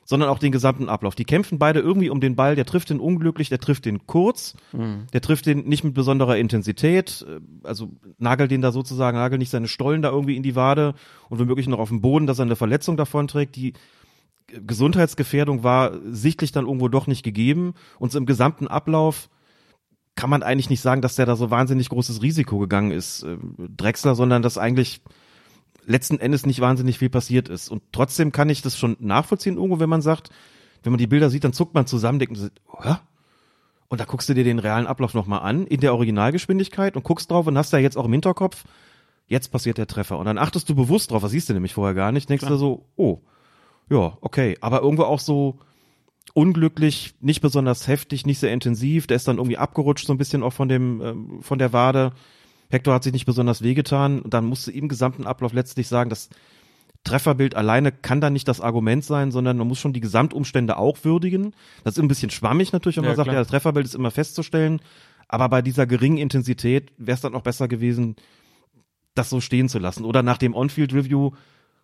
[0.04, 1.15] sondern auch den gesamten Ablauf.
[1.15, 4.56] Die kämpfen beide irgendwie um den Ball, der trifft den unglücklich, der trifft den kurz,
[4.73, 5.06] mhm.
[5.13, 9.52] der trifft den nicht mit besonderer Intensität, äh, also nagelt den da sozusagen, nagelt nicht
[9.52, 10.95] seine Stollen da irgendwie in die Wade
[11.30, 13.73] und womöglich noch auf dem Boden, dass er eine Verletzung davon trägt, die
[14.65, 19.29] Gesundheitsgefährdung war sichtlich dann irgendwo doch nicht gegeben und so im gesamten Ablauf
[20.15, 23.38] kann man eigentlich nicht sagen, dass der da so wahnsinnig großes Risiko gegangen ist, äh,
[23.57, 25.01] Drexler, sondern dass eigentlich
[25.85, 27.69] letzten Endes nicht wahnsinnig viel passiert ist.
[27.69, 30.29] Und trotzdem kann ich das schon nachvollziehen irgendwo, wenn man sagt,
[30.83, 32.95] wenn man die Bilder sieht, dann zuckt man zusammen, denkt, Hä?
[33.88, 37.31] und da guckst du dir den realen Ablauf nochmal an, in der Originalgeschwindigkeit und guckst
[37.31, 38.65] drauf und hast ja jetzt auch im Hinterkopf,
[39.27, 40.19] jetzt passiert der Treffer.
[40.19, 42.51] Und dann achtest du bewusst drauf, was siehst du nämlich vorher gar nicht, denkst Klar.
[42.51, 43.21] du so, oh,
[43.89, 44.58] ja, okay.
[44.62, 45.60] Aber irgendwo auch so,
[46.34, 49.08] unglücklich, nicht besonders heftig, nicht sehr intensiv.
[49.08, 52.13] Der ist dann irgendwie abgerutscht so ein bisschen auch von dem ähm, von der Wade.
[52.69, 56.30] Hector hat sich nicht besonders wehgetan und dann musste im gesamten Ablauf letztlich sagen, das
[57.04, 60.97] Trefferbild alleine kann da nicht das Argument sein, sondern man muss schon die Gesamtumstände auch
[61.04, 61.56] würdigen.
[61.84, 63.36] Das ist ein bisschen schwammig natürlich, wenn man ja, sagt, klar.
[63.36, 64.82] ja, das Trefferbild ist immer festzustellen.
[65.28, 68.15] Aber bei dieser geringen Intensität wäre es dann auch besser gewesen,
[69.15, 70.06] das so stehen zu lassen.
[70.06, 71.32] Oder nach dem On-Field-Review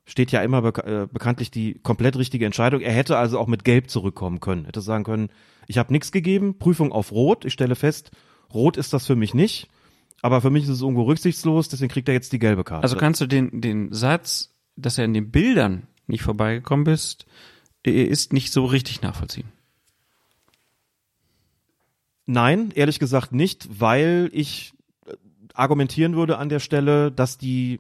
[0.06, 2.82] steht ja immer bek äh, bekanntlich die komplett richtige Entscheidung.
[2.82, 4.66] Er hätte also auch mit Gelb zurückkommen können.
[4.66, 5.30] Hätte sagen können,
[5.68, 7.46] ich habe nichts gegeben, Prüfung auf Rot.
[7.46, 8.12] Ich stelle fest,
[8.54, 9.68] Rot ist das für mich nicht.
[10.22, 12.84] Aber für mich ist es irgendwo rücksichtslos, deswegen kriegt er jetzt die gelbe Karte.
[12.84, 17.26] Also kannst du den, den Satz, dass er in den Bildern nicht vorbeigekommen bist,
[17.84, 19.52] ist nicht so richtig nachvollziehen.
[22.26, 24.74] Nein, ehrlich gesagt nicht, weil ich
[25.06, 25.14] äh,
[25.54, 27.80] argumentieren würde an der Stelle, dass die,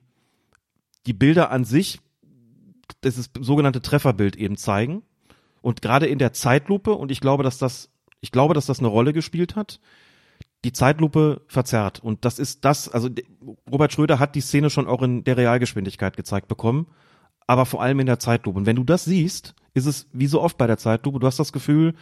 [1.07, 1.99] die Bilder an sich
[3.05, 5.03] das ist sogenannte Trefferbild eben zeigen
[5.61, 7.89] Und gerade in der Zeitlupe, und ich glaube, dass das,
[8.21, 9.79] ich glaube, dass das eine Rolle gespielt hat,
[10.63, 11.99] die Zeitlupe verzerrt.
[12.03, 13.09] Und das ist das, also
[13.71, 16.85] Robert Schröder hat die Szene schon auch in der Realgeschwindigkeit gezeigt bekommen,
[17.47, 18.59] aber vor allem in der Zeitlupe.
[18.59, 21.39] Und wenn du das siehst, ist es wie so oft bei der Zeitlupe, du hast
[21.39, 21.95] das Gefühl,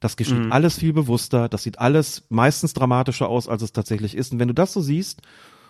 [0.00, 0.52] das geschieht Mhm.
[0.52, 4.32] alles viel bewusster, das sieht alles meistens dramatischer aus, als es tatsächlich ist.
[4.32, 5.22] Und wenn du das so siehst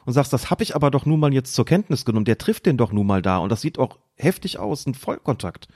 [0.07, 2.67] und sagst, das habe ich aber doch nun mal jetzt zur Kenntnis genommen, der trifft
[2.67, 5.69] den doch nun mal da und das sieht auch heftig aus, ein Vollkontakt.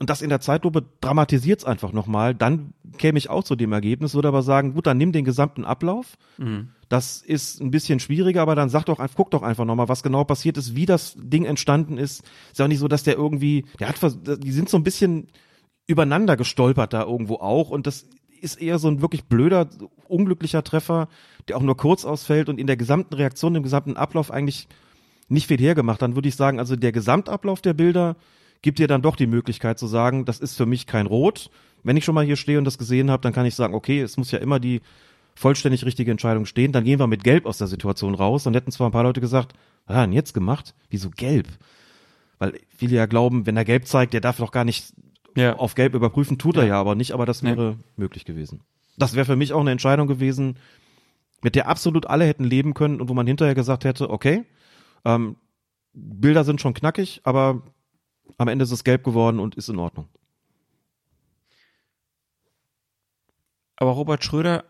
[0.00, 3.72] Und das in der Zeitlupe dramatisiert es einfach nochmal, dann käme ich auch zu dem
[3.72, 6.18] Ergebnis, würde aber sagen, gut, dann nimm den gesamten Ablauf.
[6.88, 10.02] Das ist ein bisschen schwieriger, aber dann sag doch, einfach- guck doch einfach nochmal, was
[10.02, 12.22] genau passiert ist, wie das Ding entstanden ist.
[12.50, 13.96] Ist ja auch nicht so, dass der irgendwie, der hat,
[14.42, 15.28] die sind so ein bisschen
[15.86, 18.06] übereinander gestolpert da irgendwo auch und das
[18.40, 19.68] ist eher so ein wirklich blöder,
[20.08, 21.08] unglücklicher Treffer,
[21.48, 24.66] der auch nur kurz ausfällt und in der gesamten Reaktion, im gesamten Ablauf eigentlich
[25.28, 26.02] nicht viel hergemacht.
[26.02, 28.16] Dann würde ich sagen, also der Gesamtablauf der Bilder
[28.62, 31.50] gibt dir dann doch die Möglichkeit zu sagen, das ist für mich kein Rot.
[31.82, 34.00] Wenn ich schon mal hier stehe und das gesehen habe, dann kann ich sagen, okay,
[34.00, 34.80] es muss ja immer die
[35.34, 36.72] vollständig richtige Entscheidung stehen.
[36.72, 38.44] Dann gehen wir mit Gelb aus der Situation raus.
[38.44, 39.52] Dann hätten zwar ein paar Leute gesagt,
[39.86, 40.74] was hat er jetzt gemacht?
[40.90, 41.48] Wieso Gelb?
[42.38, 44.94] Weil viele ja glauben, wenn er Gelb zeigt, der darf doch gar nicht
[45.36, 45.56] Ja.
[45.56, 46.68] auf Gelb überprüfen, tut er Ja.
[46.68, 48.60] ja aber nicht, aber das wäre möglich gewesen.
[48.96, 50.56] Das wäre für mich auch eine Entscheidung gewesen,
[51.42, 54.44] mit der absolut alle hätten leben können und wo man hinterher gesagt hätte, okay,
[55.04, 55.36] ähm,
[55.92, 57.62] Bilder sind schon knackig, aber
[58.38, 60.08] am Ende ist es gelb geworden und ist in Ordnung.
[63.76, 64.64] Aber Robert Schröder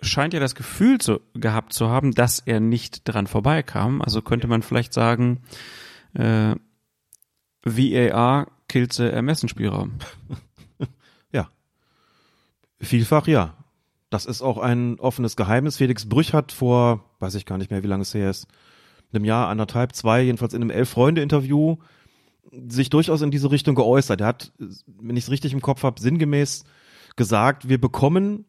[0.00, 4.02] scheint ja das Gefühl zu, gehabt zu haben, dass er nicht dran vorbeikam.
[4.02, 5.42] Also könnte man vielleicht sagen,
[6.14, 6.54] äh,
[7.64, 9.98] VAR killt the Ermessensspielraum.
[11.32, 11.50] Ja.
[12.80, 13.56] Vielfach ja.
[14.10, 15.76] Das ist auch ein offenes Geheimnis.
[15.76, 18.46] Felix Brüch hat vor, weiß ich gar nicht mehr, wie lange es her ist,
[19.16, 21.76] einem Jahr, anderthalb, zwei, jedenfalls in einem Elf-Freunde-Interview
[22.68, 24.20] sich durchaus in diese Richtung geäußert.
[24.20, 24.52] Er hat,
[25.00, 26.64] wenn ich es richtig im Kopf habe, sinngemäß
[27.16, 28.44] gesagt, wir bekommen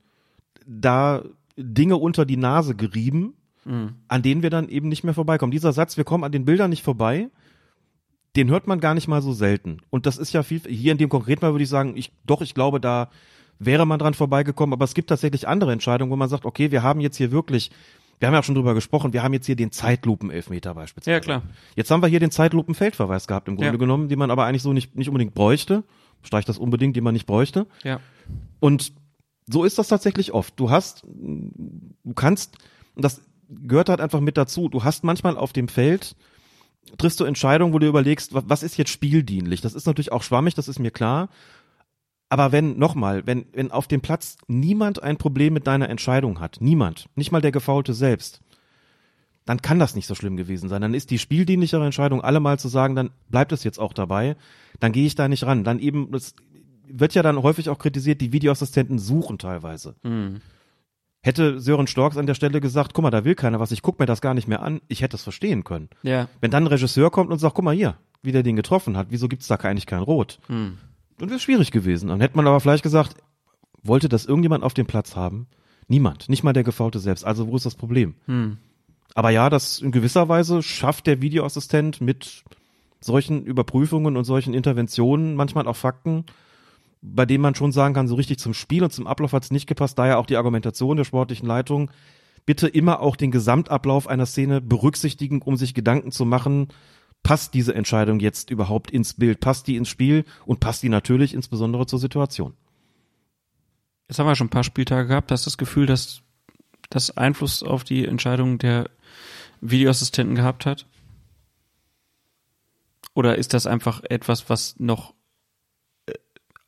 [0.65, 1.23] da
[1.57, 3.33] Dinge unter die Nase gerieben,
[4.07, 5.51] an denen wir dann eben nicht mehr vorbeikommen.
[5.51, 7.29] Dieser Satz, wir kommen an den Bildern nicht vorbei,
[8.37, 9.79] den hört man gar nicht mal so selten.
[9.89, 12.41] Und das ist ja viel, hier in dem konkreten Mal würde ich sagen, ich, doch,
[12.41, 13.09] ich glaube, da
[13.59, 16.83] wäre man dran vorbeigekommen, aber es gibt tatsächlich andere Entscheidungen, wo man sagt, okay, wir
[16.83, 17.71] haben jetzt hier wirklich,
[18.19, 21.11] wir haben ja auch schon drüber gesprochen, wir haben jetzt hier den Zeitlupen-Elfmeter beispielsweise.
[21.13, 21.41] Ja, klar.
[21.75, 23.77] Jetzt haben wir hier den Zeitlupen-Feldverweis gehabt im Grunde Ja.
[23.77, 25.83] genommen, den man aber eigentlich so nicht, nicht unbedingt bräuchte.
[26.23, 27.67] Streich das unbedingt, den man nicht bräuchte.
[27.83, 27.99] Ja.
[28.59, 28.93] Und
[29.45, 30.59] so ist das tatsächlich oft.
[30.59, 32.57] Du hast, du kannst,
[32.95, 36.15] und das gehört halt einfach mit dazu, du hast manchmal auf dem Feld,
[36.97, 39.61] triffst du Entscheidungen, wo du überlegst, wa- was ist jetzt spieldienlich?
[39.61, 41.29] Das ist natürlich auch schwammig, das ist mir klar.
[42.29, 46.57] Aber wenn, nochmal, wenn, wenn auf dem Platz niemand ein Problem mit deiner Entscheidung hat,
[46.59, 48.41] niemand, nicht mal der Gefaulte selbst,
[49.45, 50.81] dann kann das nicht so schlimm gewesen sein.
[50.81, 54.35] Dann ist die spieldienlichere Entscheidung, allemal zu sagen, dann bleibt es jetzt auch dabei,
[54.81, 55.63] dann gehe ich da nicht ran.
[55.63, 56.35] Dann eben, das
[56.85, 59.95] wird ja dann häufig auch kritisiert, die Videoassistenten suchen teilweise.
[61.21, 63.99] Hätte Sören Storks an der Stelle gesagt, guck mal, da will keiner was, ich guck
[63.99, 65.89] mir das gar nicht mehr an, ich hätte es verstehen können.
[66.03, 66.27] Ja.
[66.41, 69.07] Wenn dann ein Regisseur kommt und sagt, guck mal hier, wie der den getroffen hat,
[69.11, 70.39] wieso gibt's da eigentlich kein Rot?
[71.17, 72.09] Dann wäre es schwierig gewesen.
[72.09, 73.15] Dann hätte man aber vielleicht gesagt,
[73.83, 75.47] wollte das irgendjemand auf dem Platz haben?
[75.87, 77.25] Niemand, nicht mal der Gefaute selbst.
[77.25, 78.15] Also wo ist das Problem?
[79.15, 82.43] Aber ja, das in gewisser Weise schafft der Videoassistent mit
[82.99, 86.25] solchen Überprüfungen und solchen Interventionen manchmal auch Fakten,
[87.01, 89.67] bei denen man schon sagen kann, so richtig zum Spiel und zum Ablauf hat's nicht
[89.67, 89.97] gepasst.
[89.97, 91.89] Daher auch die Argumentation der sportlichen Leitung.
[92.45, 96.67] Bitte immer auch den Gesamtablauf einer Szene berücksichtigen, um sich Gedanken zu machen,
[97.23, 101.33] passt diese Entscheidung jetzt überhaupt ins Bild, passt die ins Spiel und passt die natürlich
[101.33, 102.53] insbesondere zur Situation.
[104.07, 105.31] Jetzt haben wir schon ein paar Spieltage gehabt.
[105.31, 106.21] Hast du das Gefühl, dass
[106.89, 108.89] das Einfluss auf die Entscheidung der
[109.61, 110.85] Videoassistenten gehabt hat?
[113.13, 115.13] Oder ist das einfach etwas, was noch,
[116.05, 116.13] äh,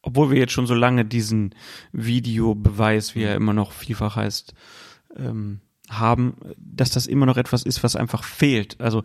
[0.01, 1.53] obwohl wir jetzt schon so lange diesen
[1.91, 4.53] Videobeweis, wie er immer noch vielfach heißt,
[5.15, 8.81] ähm, haben, dass das immer noch etwas ist, was einfach fehlt?
[8.81, 9.03] Also,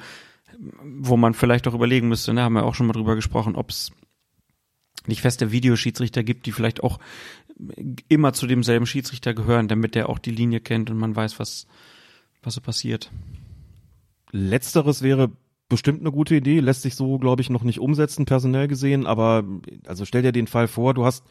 [0.83, 3.71] wo man vielleicht auch überlegen müsste, ne, haben wir auch schon mal drüber gesprochen, ob
[3.71, 3.93] es
[5.07, 6.99] nicht feste Videoschiedsrichter gibt, die vielleicht auch
[8.09, 11.67] immer zu demselben Schiedsrichter gehören, damit der auch die Linie kennt und man weiß, was,
[12.43, 13.11] was so passiert.
[14.33, 15.31] Letzteres wäre
[15.69, 19.45] bestimmt eine gute Idee, lässt sich so, glaube ich, noch nicht umsetzen, personell gesehen, aber
[19.87, 21.25] also stell dir den Fall vor, du hast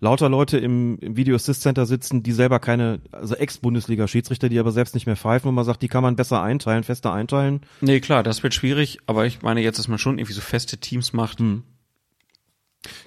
[0.00, 4.72] lauter Leute im, im Video Assist Center sitzen, die selber keine, also Ex-Bundesliga-Schiedsrichter, die aber
[4.72, 7.60] selbst nicht mehr pfeifen und man sagt, die kann man besser einteilen, fester einteilen.
[7.80, 10.78] Nee, klar, das wird schwierig, aber ich meine jetzt, dass man schon irgendwie so feste
[10.78, 11.38] Teams macht.
[11.38, 11.64] Gibt's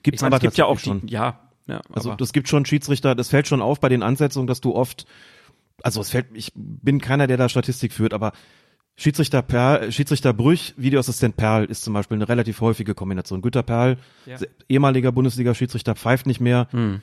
[0.06, 3.15] Ich meine, aber es gibt ja auch die, ja, ja, Also das gibt schon Schiedsrichter,
[3.15, 5.06] das fällt schon auf bei den Ansetzungen, dass du oft,
[5.82, 8.34] also es fällt, ich bin keiner, der da Statistik führt, aber
[8.95, 13.41] Schiedsrichter Perl, Schiedsrichter Brüch, Videoassistent Perl ist zum Beispiel eine relativ häufige Kombination.
[13.41, 14.38] Günter Perl, Ja.
[14.69, 16.67] ehemaliger Bundesliga-Schiedsrichter, pfeift nicht mehr.
[16.71, 17.01] Hm.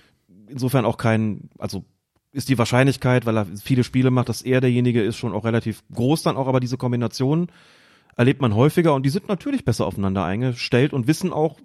[0.48, 1.84] Insofern auch kein, also
[2.32, 5.82] ist die Wahrscheinlichkeit, weil er viele Spiele macht, dass er derjenige ist, schon auch relativ
[5.92, 7.48] groß dann auch, aber diese Kombination
[8.16, 11.58] erlebt man häufiger und die sind natürlich besser aufeinander eingestellt und wissen auch,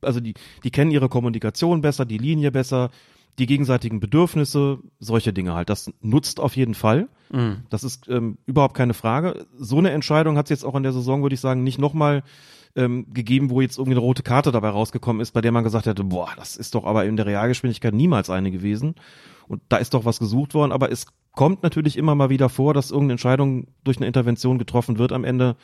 [0.00, 0.34] also die,
[0.64, 2.90] die kennen ihre Kommunikation besser, die Linie besser,
[3.38, 5.68] die gegenseitigen Bedürfnisse, solche Dinge halt.
[5.68, 7.08] Das nutzt auf jeden Fall.
[7.30, 7.64] Mhm.
[7.68, 9.46] Das ist ähm, überhaupt keine Frage.
[9.56, 12.22] So eine Entscheidung hat es jetzt auch in der Saison, würde ich sagen, nicht nochmal
[12.76, 15.86] ähm, gegeben, wo jetzt irgendwie eine rote Karte dabei rausgekommen ist, bei der man gesagt
[15.86, 18.94] hätte, boah, das ist doch aber in der Realgeschwindigkeit niemals eine gewesen.
[19.48, 22.74] Und da ist doch was gesucht worden, aber es kommt natürlich immer mal wieder vor,
[22.74, 25.56] dass irgendeine Entscheidung durch eine Intervention getroffen wird am Ende,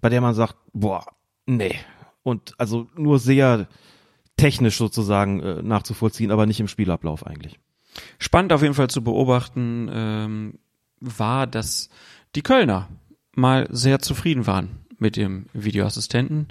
[0.00, 1.04] bei der man sagt, boah,
[1.46, 1.74] nee.
[2.22, 3.68] Und also nur sehr
[4.36, 7.58] technisch sozusagen äh, nachzuvollziehen, aber nicht im Spielablauf eigentlich.
[8.18, 10.58] Spannend auf jeden Fall zu beobachten ähm,
[11.00, 11.88] war, dass
[12.34, 12.88] die Kölner
[13.34, 16.48] mal sehr zufrieden waren mit dem Videoassistenten.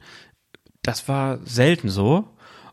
[0.81, 2.27] Das war selten so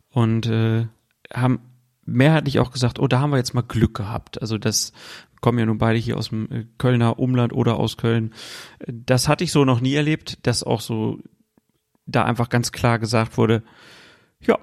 [0.08, 0.86] und äh,
[1.32, 1.60] haben
[2.04, 4.40] mehrheitlich auch gesagt, oh, da haben wir jetzt mal Glück gehabt.
[4.40, 4.92] Also das
[5.40, 8.32] kommen ja nun beide hier aus dem äh, Kölner Umland oder aus Köln.
[8.86, 11.18] Das hatte ich so noch nie erlebt, dass auch so
[12.06, 13.62] da einfach ganz klar gesagt wurde,
[14.40, 14.58] ja,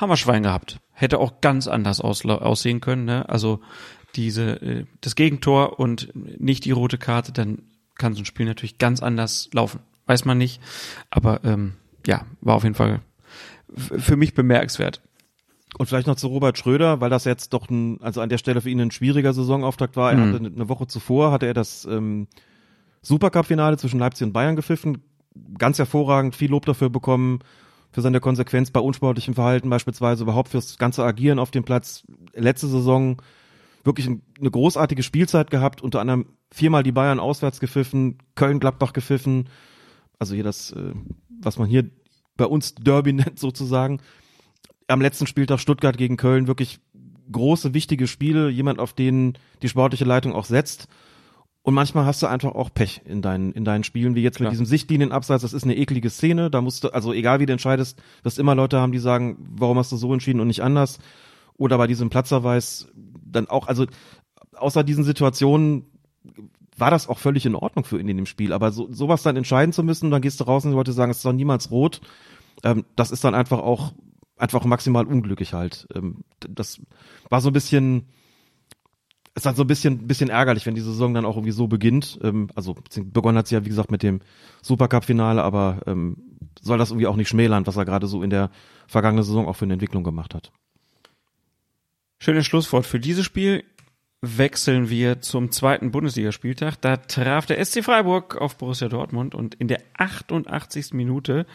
[0.00, 0.80] haben wir Schwein gehabt.
[0.92, 3.04] Hätte auch ganz anders aussehen können.
[3.04, 3.28] Ne?
[3.28, 3.60] Also
[4.14, 7.62] diese äh, das Gegentor und nicht die rote Karte, dann
[7.96, 9.80] kann so ein Spiel natürlich ganz anders laufen.
[10.06, 10.60] Weiß man nicht.
[11.10, 11.74] Aber ähm,
[12.06, 13.00] ja, war auf jeden Fall
[13.76, 15.02] für mich bemerkenswert.
[15.76, 18.62] Und vielleicht noch zu Robert Schröder, weil das jetzt doch ein, also an der Stelle
[18.62, 20.12] für ihn ein schwieriger Saisonauftakt war.
[20.12, 20.34] Er Mhm.
[20.34, 22.26] hatte eine Woche zuvor hatte er das ähm,
[23.02, 25.02] Supercup-Finale zwischen Leipzig und Bayern gepfiffen.
[25.58, 27.40] Ganz hervorragend, viel Lob dafür bekommen,
[27.98, 32.04] für seine Konsequenz bei unsportlichem Verhalten beispielsweise, überhaupt fürs ganze Agieren auf dem Platz.
[32.32, 33.20] Letzte Saison
[33.82, 39.48] wirklich ein, eine großartige Spielzeit gehabt, unter anderem viermal die Bayern auswärts gepfiffen, Köln-Gladbach gepfiffen.
[40.20, 40.92] Also hier das, äh,
[41.40, 41.90] was man hier
[42.36, 43.98] bei uns Derby nennt sozusagen
[44.86, 46.78] am letzten Spieltag Stuttgart gegen Köln wirklich
[47.32, 50.86] große, wichtige Spiele, jemand, auf den die sportliche Leitung auch setzt.
[51.68, 54.50] Und manchmal hast du einfach auch Pech in deinen, in deinen Spielen, wie jetzt mit
[54.50, 55.42] diesem Sichtlinienabseits.
[55.42, 56.50] Das ist eine eklige Szene.
[56.50, 59.76] Da musst du, also egal wie du entscheidest, wirst immer Leute haben, die sagen, warum
[59.76, 60.98] hast du so entschieden und nicht anders?
[61.58, 63.84] Oder bei diesem Platzerweis dann auch, also
[64.54, 65.84] außer diesen Situationen
[66.78, 68.54] war das auch völlig in Ordnung für ihn in dem Spiel.
[68.54, 71.10] Aber so, sowas dann entscheiden zu müssen, dann gehst du raus und die Leute sagen,
[71.10, 72.00] es ist doch niemals rot.
[72.64, 73.92] Ähm, das ist dann einfach auch
[74.38, 75.86] einfach maximal unglücklich halt.
[75.94, 76.80] Ähm, das
[77.28, 78.06] war so ein bisschen,
[79.38, 82.18] ist dann so ein bisschen, bisschen ärgerlich, wenn die Saison dann auch irgendwie so beginnt.
[82.22, 84.20] Ähm, also begonnen hat sie ja wie gesagt mit dem
[84.62, 86.16] Supercup-Finale, aber ähm,
[86.60, 88.50] soll das irgendwie auch nicht schmälern, was er gerade so in der
[88.86, 90.52] vergangenen Saison auch für eine Entwicklung gemacht hat.
[92.20, 93.64] Schönes Schlusswort für dieses Spiel.
[94.20, 96.80] Wechseln wir zum zweiten Bundesligaspieltag.
[96.80, 100.92] Da traf der SC Freiburg auf Borussia Dortmund und in der 88.
[100.92, 101.46] Minute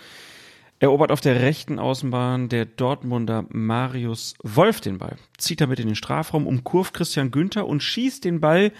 [0.84, 5.96] erobert auf der rechten Außenbahn der Dortmunder Marius Wolf den Ball, zieht damit in den
[5.96, 8.74] Strafraum, umkurvt Christian Günther und schießt den Ball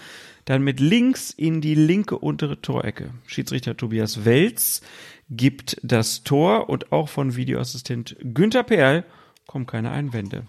[0.44, 3.08] dann mit links in die linke untere Torecke.
[3.26, 4.82] Schiedsrichter Tobias Welz
[5.30, 9.04] gibt das Tor und auch von Videoassistent Günther Perl
[9.46, 10.44] kommen keine Einwände.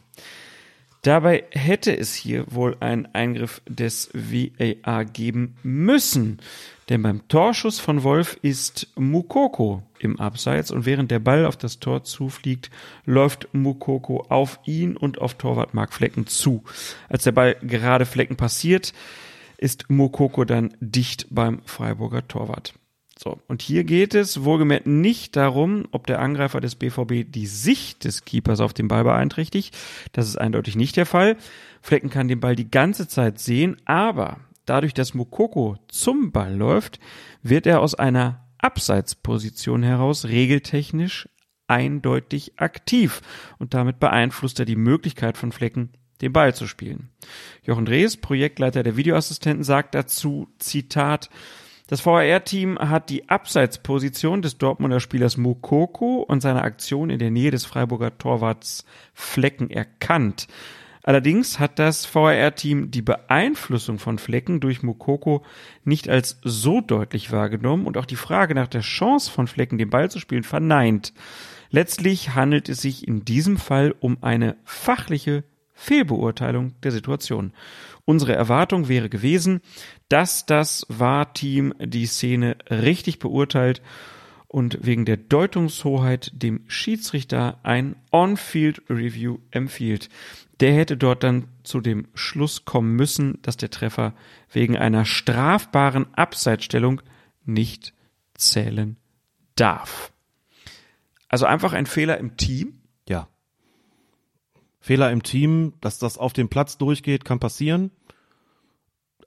[1.03, 6.41] Dabei hätte es hier wohl einen Eingriff des VAR geben müssen.
[6.89, 11.80] Denn beim Torschuss von Wolf ist Mukoko im Abseits und während der Ball auf das
[11.80, 12.69] Tor zufliegt,
[13.06, 16.63] läuft Mukoko auf ihn und auf Torwart Mark Flecken zu.
[17.10, 18.93] Als der Ball gerade Flecken passiert,
[19.58, 22.74] ist Mukoko dann dicht beim Freiburger Torwart.
[23.17, 28.04] So, und hier geht es wohlgemerkt nicht darum, ob der Angreifer des BVB die Sicht
[28.04, 29.76] des Keepers auf den Ball beeinträchtigt.
[30.12, 31.38] Das ist eindeutig nicht der Fall.
[31.82, 36.99] Flecken kann den Ball die ganze Zeit sehen, aber dadurch, dass Mokoko zum Ball läuft,
[37.41, 41.30] wird er aus einer Abseitsposition heraus regeltechnisch
[41.67, 43.21] eindeutig aktiv
[43.58, 47.10] und damit beeinflusst er die Möglichkeit von Flecken, den Ball zu spielen.
[47.63, 51.30] Jochen Drees, Projektleiter der Videoassistenten, sagt dazu, Zitat,
[51.88, 57.52] das VAR-Team hat die Abseitsposition des Dortmunder Spielers Mokoko und seine Aktion in der Nähe
[57.52, 60.48] des Freiburger Torwarts Flecken erkannt.
[61.08, 65.45] Allerdings hat das VAR-Team die Beeinflussung von Flecken durch Mokoko
[65.83, 69.91] nicht als so deutlich wahrgenommen und auch die Frage nach der Chance von Flecken, den
[69.91, 71.13] Ball zu spielen, verneint.
[71.69, 75.43] Letztlich handelt es sich in diesem Fall um eine fachliche
[75.73, 77.53] Fehlbeurteilung der Situation.
[78.06, 79.62] Unsere Erwartung wäre gewesen,
[80.10, 83.83] dass das VAR-Team die Szene richtig beurteilt
[84.47, 90.10] und wegen der Deutungshoheit dem Schiedsrichter ein On-Field-Review empfiehlt.
[90.60, 94.13] Der hätte dort dann zu dem Schluss kommen müssen, dass der Treffer
[94.51, 97.01] wegen einer strafbaren Abseitsstellung
[97.43, 97.93] nicht
[98.35, 98.97] zählen
[99.56, 100.12] darf.
[101.27, 102.81] Also einfach ein Fehler im Team.
[103.10, 103.27] Ja.
[104.79, 107.91] Fehler im Team, dass das auf dem Platz durchgeht, kann passieren.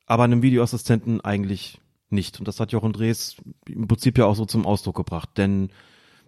[0.07, 2.39] Aber einem Videoassistenten eigentlich nicht.
[2.39, 5.31] Und das hat Jochen Drees im Prinzip ja auch so zum Ausdruck gebracht.
[5.37, 5.71] Denn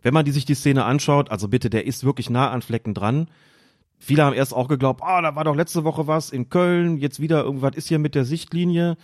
[0.02, 2.94] wenn man die sich die Szene anschaut, also bitte, der ist wirklich nah an Flecken
[2.94, 3.28] dran.
[4.02, 7.20] Viele haben erst auch geglaubt, ah, da war doch letzte Woche was in Köln, jetzt
[7.20, 8.96] wieder irgendwas ist hier mit der Sichtlinie.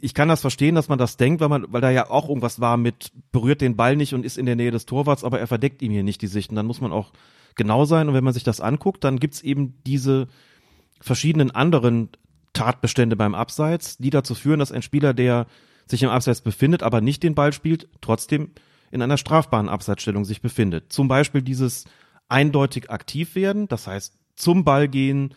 [0.00, 2.60] Ich kann das verstehen, dass man das denkt, weil man, weil da ja auch irgendwas
[2.60, 5.48] war mit berührt den Ball nicht und ist in der Nähe des Torwarts, aber er
[5.48, 6.50] verdeckt ihm hier nicht die Sicht.
[6.50, 7.12] Und dann muss man auch
[7.56, 8.08] genau sein.
[8.08, 10.28] Und wenn man sich das anguckt, dann gibt's eben diese
[11.00, 12.10] verschiedenen anderen
[12.52, 15.46] Tatbestände beim Abseits, die dazu führen, dass ein Spieler, der
[15.86, 18.52] sich im Abseits befindet, aber nicht den Ball spielt, trotzdem
[18.92, 20.92] in einer strafbaren Abseitsstellung sich befindet.
[20.92, 21.84] Zum Beispiel dieses
[22.28, 25.34] eindeutig aktiv werden, das heißt zum Ball gehen,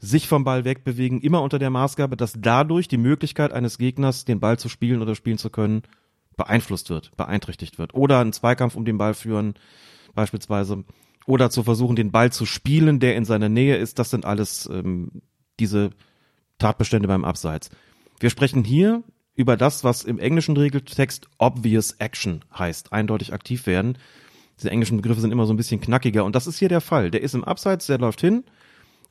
[0.00, 4.40] sich vom Ball wegbewegen, immer unter der Maßgabe, dass dadurch die Möglichkeit eines Gegners, den
[4.40, 5.82] Ball zu spielen oder spielen zu können,
[6.36, 7.94] beeinflusst wird, beeinträchtigt wird.
[7.94, 9.54] Oder einen Zweikampf um den Ball führen,
[10.14, 10.84] beispielsweise.
[11.26, 13.98] Oder zu versuchen, den Ball zu spielen, der in seiner Nähe ist.
[13.98, 15.10] Das sind alles ähm,
[15.60, 15.90] diese
[16.58, 17.70] Tatbestände beim Abseits.
[18.20, 19.02] Wir sprechen hier
[19.34, 23.98] über das, was im englischen Regeltext obvious action heißt, eindeutig aktiv werden.
[24.58, 27.10] Diese englischen Begriffe sind immer so ein bisschen knackiger und das ist hier der Fall.
[27.10, 28.44] Der ist im Abseits, der läuft hin,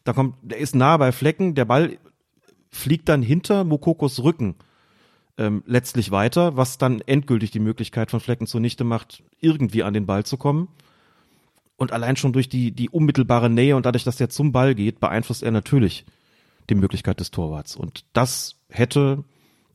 [0.04, 1.98] da kommt, der ist nah bei Flecken, der Ball
[2.70, 4.56] fliegt dann hinter Mokokos Rücken
[5.38, 10.06] ähm, letztlich weiter, was dann endgültig die Möglichkeit von Flecken zunichte macht, irgendwie an den
[10.06, 10.68] Ball zu kommen.
[11.78, 15.00] Und allein schon durch die, die unmittelbare Nähe und dadurch, dass er zum Ball geht,
[15.00, 16.06] beeinflusst er natürlich
[16.70, 17.76] die Möglichkeit des Torwarts.
[17.76, 19.24] Und das hätte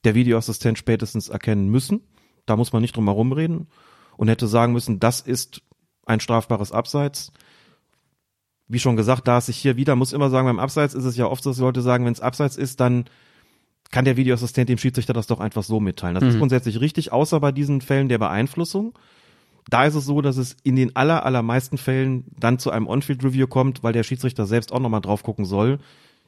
[0.04, 2.00] der Videoassistent spätestens erkennen müssen.
[2.44, 3.68] Da muss man nicht drum herum reden
[4.22, 5.62] und hätte sagen müssen, das ist
[6.06, 7.32] ein strafbares Abseits.
[8.68, 11.16] Wie schon gesagt, da es sich hier wieder, muss immer sagen, beim Abseits ist es
[11.16, 13.06] ja oft so, dass Leute sagen, wenn es Abseits ist, dann
[13.90, 16.14] kann der Videoassistent dem Schiedsrichter das doch einfach so mitteilen.
[16.14, 16.30] Das mhm.
[16.30, 18.96] ist grundsätzlich richtig, außer bei diesen Fällen der Beeinflussung.
[19.68, 23.48] Da ist es so, dass es in den aller, allermeisten Fällen dann zu einem On-Field-Review
[23.48, 25.80] kommt, weil der Schiedsrichter selbst auch nochmal drauf gucken soll,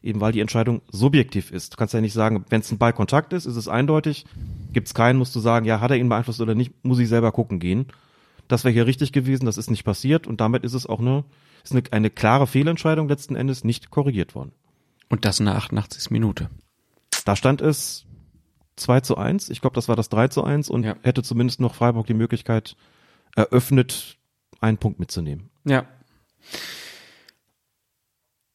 [0.04, 1.72] eben weil die Entscheidung subjektiv ist.
[1.72, 4.26] Du kannst ja nicht sagen, wenn es ein Ballkontakt ist, ist es eindeutig.
[4.72, 7.08] Gibt es keinen, musst du sagen, ja, hat er ihn beeinflusst oder nicht, muss ich
[7.08, 7.86] selber gucken gehen.
[8.46, 11.24] Das wäre hier richtig gewesen, das ist nicht passiert und damit ist es auch eine,
[11.64, 14.52] ist eine, eine klare Fehlentscheidung letzten Endes nicht korrigiert worden.
[15.08, 16.10] Und das in der 88.
[16.10, 16.50] Minute.
[17.24, 18.04] Da stand es
[18.76, 19.48] 2 zu 1.
[19.48, 20.96] Ich glaube, das war das 3 zu 1 und ja.
[21.02, 22.76] hätte zumindest noch Freiburg die Möglichkeit
[23.34, 24.18] eröffnet,
[24.60, 25.48] einen Punkt mitzunehmen.
[25.64, 25.86] Ja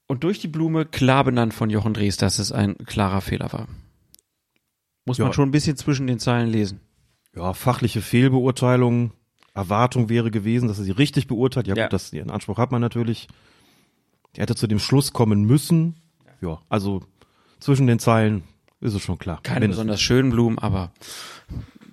[0.09, 3.67] und durch die Blume klar benannt von Jochen Drees, dass es ein klarer Fehler war.
[5.05, 5.25] Muss ja.
[5.25, 6.81] man schon ein bisschen zwischen den Zeilen lesen.
[7.35, 9.13] Ja, fachliche Fehlbeurteilung,
[9.53, 11.67] Erwartung wäre gewesen, dass er sie richtig beurteilt.
[11.67, 11.83] Ja, ja.
[11.85, 13.27] gut, das, den Anspruch hat man natürlich.
[14.35, 15.95] Er hätte zu dem Schluss kommen müssen.
[16.41, 17.03] Ja, also
[17.59, 18.43] zwischen den Zeilen
[18.81, 19.39] ist es schon klar.
[19.43, 19.77] Keine Mindestens.
[19.77, 20.91] besonders schönen Blumen, aber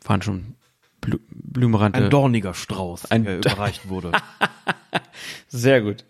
[0.05, 0.55] waren schon
[1.03, 2.05] Blü Blumenrande.
[2.05, 4.13] Ein dorniger Strauß, ein der überreicht wurde.
[5.49, 6.05] Sehr gut.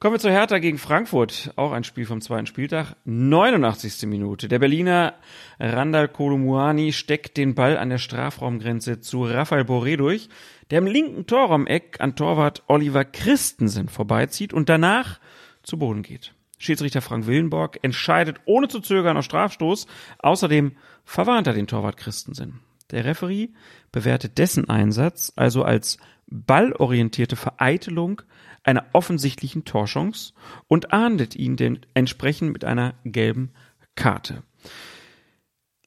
[0.00, 1.52] Kommen wir zu Hertha gegen Frankfurt.
[1.56, 2.96] Auch ein Spiel vom zweiten Spieltag.
[3.04, 4.08] 89.
[4.08, 4.48] Minute.
[4.48, 5.12] Der Berliner
[5.58, 10.30] Randall Kolumuani steckt den Ball an der Strafraumgrenze zu Rafael Boré durch,
[10.70, 15.20] der im linken Torraumeck an Torwart Oliver Christensen vorbeizieht und danach
[15.62, 16.32] zu Boden geht.
[16.56, 19.86] Schiedsrichter Frank Willenborg entscheidet ohne zu zögern auf Strafstoß.
[20.20, 22.60] Außerdem verwarnt er den Torwart Christensen.
[22.90, 23.50] Der Referee
[23.92, 28.22] bewertet dessen Einsatz also als ballorientierte Vereitelung
[28.62, 30.32] einer offensichtlichen Torchance
[30.68, 33.50] und ahndet ihn denn entsprechend mit einer gelben
[33.94, 34.42] Karte.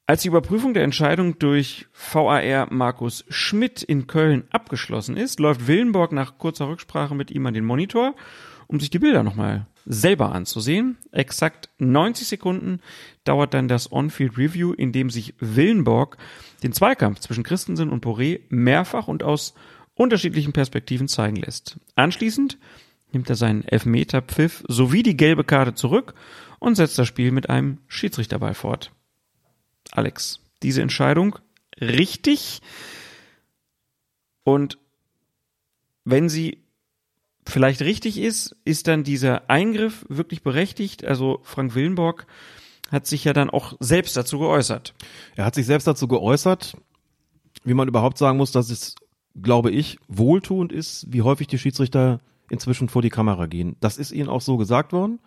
[0.06, 6.12] Als die Überprüfung der Entscheidung durch VAR Markus Schmidt in Köln abgeschlossen ist, läuft Willenborg
[6.12, 8.14] nach kurzer Rücksprache mit ihm an den Monitor,
[8.68, 10.98] um sich die Bilder nochmal selber anzusehen.
[11.12, 12.82] Exakt 90 Sekunden
[13.24, 16.18] dauert dann das On-Field Review, in dem sich Willenborg
[16.64, 19.54] den Zweikampf zwischen Christensen und Poré mehrfach und aus
[19.96, 21.78] unterschiedlichen Perspektiven zeigen lässt.
[21.96, 22.58] Anschließend
[23.12, 26.14] nimmt er seinen Elfmeterpfiff sowie die gelbe Karte zurück
[26.60, 28.92] und setzt das Spiel mit einem Schiedsrichterball fort.
[29.92, 31.38] Alex, diese Entscheidung
[31.80, 32.62] richtig
[34.44, 34.78] und
[36.06, 36.64] wenn sie
[37.48, 41.06] vielleicht richtig ist, ist dann dieser Eingriff wirklich berechtigt?
[41.06, 42.26] Also Frank Willenborg
[42.92, 44.94] hat sich ja dann auch selbst dazu geäußert.
[45.36, 46.78] Er hat sich selbst dazu geäußert,
[47.64, 48.96] wie man überhaupt sagen muss, dass es
[49.42, 52.20] glaube ich, wohltuend ist, wie häufig die Schiedsrichter
[52.50, 53.76] inzwischen vor die Kamera gehen.
[53.80, 55.20] Das ist ihnen auch so gesagt worden.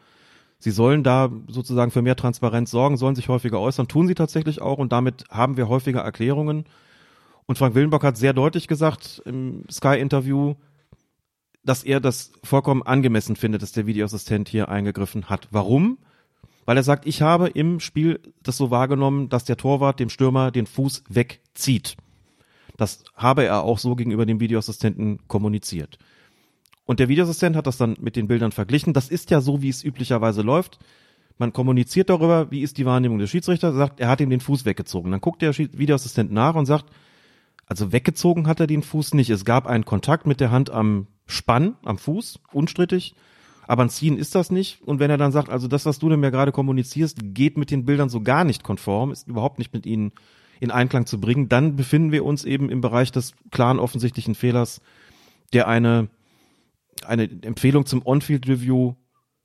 [0.58, 4.62] Sie sollen da sozusagen für mehr Transparenz sorgen, sollen sich häufiger äußern, tun sie tatsächlich
[4.62, 6.64] auch und damit haben wir häufiger Erklärungen.
[7.46, 10.54] Und Frank Willenbock hat sehr deutlich gesagt im Sky-Interview,
[11.62, 15.48] dass er das vollkommen angemessen findet, dass der Videoassistent hier eingegriffen hat.
[15.50, 15.98] Warum?
[16.64, 20.50] Weil er sagt, ich habe im Spiel das so wahrgenommen, dass der Torwart dem Stürmer
[20.50, 21.96] den Fuß wegzieht.
[22.76, 25.98] Das habe er auch so gegenüber dem Videoassistenten kommuniziert.
[26.84, 28.92] Und der Videoassistent hat das dann mit den Bildern verglichen.
[28.92, 30.78] Das ist ja so, wie es üblicherweise läuft.
[31.38, 34.64] Man kommuniziert darüber, wie ist die Wahrnehmung des Schiedsrichters, sagt, er hat ihm den Fuß
[34.64, 35.10] weggezogen.
[35.10, 36.86] Dann guckt der Videoassistent nach und sagt,
[37.66, 39.28] also weggezogen hat er den Fuß nicht.
[39.30, 43.14] Es gab einen Kontakt mit der Hand am Spann, am Fuß, unstrittig.
[43.66, 44.80] Aber ein Ziehen ist das nicht.
[44.82, 47.72] Und wenn er dann sagt, also das, was du denn mir gerade kommunizierst, geht mit
[47.72, 50.12] den Bildern so gar nicht konform, ist überhaupt nicht mit ihnen
[50.60, 54.80] in Einklang zu bringen, dann befinden wir uns eben im Bereich des klaren offensichtlichen Fehlers,
[55.52, 56.08] der eine,
[57.04, 58.94] eine Empfehlung zum On-Field-Review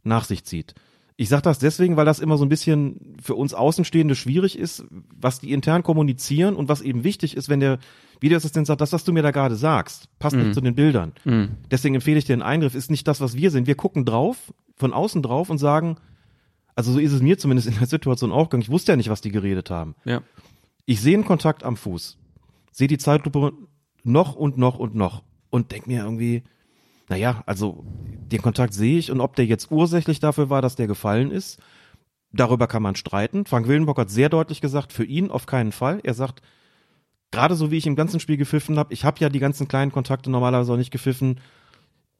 [0.03, 0.73] nach sich zieht.
[1.17, 4.85] Ich sage das deswegen, weil das immer so ein bisschen für uns Außenstehende schwierig ist,
[5.15, 7.77] was die intern kommunizieren und was eben wichtig ist, wenn der
[8.21, 10.43] Videoassistent sagt, das, was du mir da gerade sagst, passt Mhm.
[10.43, 11.13] nicht zu den Bildern.
[11.25, 11.49] Mhm.
[11.69, 13.67] Deswegen empfehle ich dir einen Eingriff, ist nicht das, was wir sind.
[13.67, 15.97] Wir gucken drauf, von außen drauf und sagen,
[16.75, 18.63] also so ist es mir zumindest in der Situation auch gegangen.
[18.63, 19.93] Ich wusste ja nicht, was die geredet haben.
[20.05, 20.21] Ja.
[20.85, 22.17] Ich sehe einen Kontakt am Fuß,
[22.71, 23.53] sehe die Zeitlupe
[24.03, 26.43] noch und noch und noch und denk mir irgendwie,
[27.09, 30.87] naja, also den Kontakt sehe ich und ob der jetzt ursächlich dafür war, dass der
[30.87, 31.59] gefallen ist,
[32.31, 33.45] darüber kann man streiten.
[33.45, 35.99] Frank Willenbock hat sehr deutlich gesagt, für ihn auf keinen Fall.
[36.03, 36.41] Er sagt,
[37.31, 39.91] gerade so wie ich im ganzen Spiel gepfiffen habe, ich habe ja die ganzen kleinen
[39.91, 41.39] Kontakte normalerweise auch nicht gepfiffen,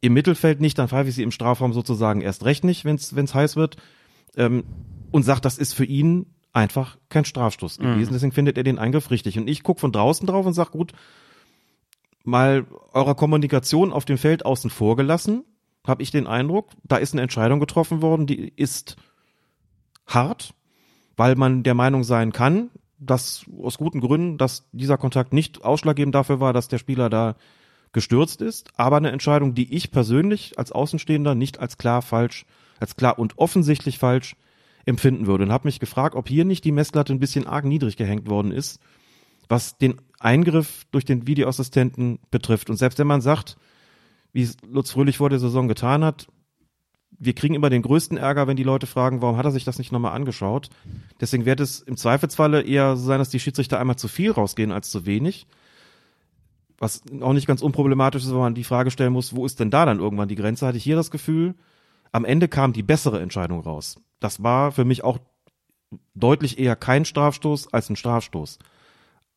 [0.02, 3.36] im Mittelfeld nicht, dann pfeife ich sie im Strafraum sozusagen erst recht nicht, wenn es
[3.36, 3.78] heiß wird.
[4.36, 4.64] Ähm,
[5.12, 8.14] und sagt, das ist für ihn einfach kein Strafstoß gewesen.
[8.14, 9.38] Deswegen findet er den Eingriff richtig.
[9.38, 10.92] Und ich guck von draußen drauf und sag, gut,
[12.24, 15.44] mal eurer Kommunikation auf dem Feld außen vor gelassen,
[15.86, 18.98] habe ich den Eindruck, da ist eine Entscheidung getroffen worden, die ist
[20.06, 20.54] hart,
[21.18, 26.14] weil man der Meinung sein kann, dass aus guten Gründen, dass dieser Kontakt nicht ausschlaggebend
[26.14, 27.36] dafür war, dass der Spieler da
[27.94, 32.46] gestürzt ist, aber eine Entscheidung, die ich persönlich als Außenstehender nicht als klar falsch,
[32.80, 34.36] als klar und offensichtlich falsch
[34.86, 37.98] empfinden würde und habe mich gefragt, ob hier nicht die Messlatte ein bisschen arg niedrig
[37.98, 38.80] gehängt worden ist,
[39.50, 42.70] was den Eingriff durch den Videoassistenten betrifft.
[42.70, 43.58] Und selbst wenn man sagt,
[44.34, 46.28] wie es Lutz Fröhlich vor der Saison getan hat,
[47.24, 49.78] wir kriegen immer den größten Ärger, wenn die Leute fragen, warum hat er sich das
[49.78, 50.70] nicht nochmal angeschaut.
[51.20, 54.72] Deswegen wird es im Zweifelsfalle eher so sein, dass die Schiedsrichter einmal zu viel rausgehen
[54.72, 55.46] als zu wenig.
[56.80, 59.70] Was auch nicht ganz unproblematisch ist, weil man die Frage stellen muss, wo ist denn
[59.70, 60.66] da dann irgendwann die Grenze?
[60.66, 61.54] Hatte ich hier das Gefühl,
[62.12, 64.00] am Ende kam die bessere Entscheidung raus.
[64.20, 65.20] Das war für mich auch
[66.14, 68.60] deutlich eher kein Strafstoß als ein Strafstoß.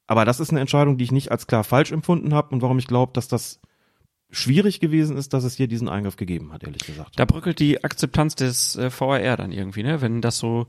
[0.07, 2.79] Aber das ist eine Entscheidung, die ich nicht als klar falsch empfunden habe und warum
[2.79, 3.61] ich glaube, dass das
[4.31, 7.19] schwierig gewesen ist, dass es hier diesen Eingriff gegeben hat, ehrlich gesagt.
[7.19, 10.01] Da bröckelt die Akzeptanz des äh, VAR dann irgendwie, ne?
[10.01, 10.67] Wenn das so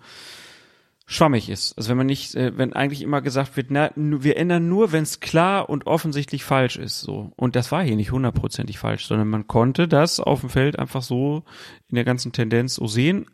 [1.06, 1.78] schwammig ist.
[1.78, 5.03] Also wenn man nicht, äh, wenn eigentlich immer gesagt wird, na, wir ändern nur, wenn
[5.03, 7.32] es klar und offensichtlich falsch ist, so.
[7.36, 11.03] Und das war hier nicht hundertprozentig falsch, sondern man konnte das auf dem Feld einfach
[11.03, 11.43] so
[11.89, 13.28] in der ganzen Tendenz so sehen,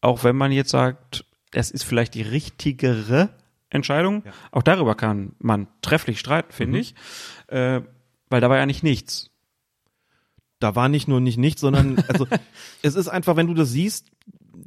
[0.00, 3.30] auch wenn man jetzt sagt, das ist vielleicht die richtigere
[3.70, 4.22] Entscheidung.
[4.50, 6.94] Auch darüber kann man trefflich streiten, finde ich,
[7.48, 7.82] äh,
[8.30, 9.30] weil da war ja nicht nichts.
[10.60, 12.26] da war nicht nur nicht nichts, sondern also
[12.82, 14.06] es ist einfach, wenn du das siehst,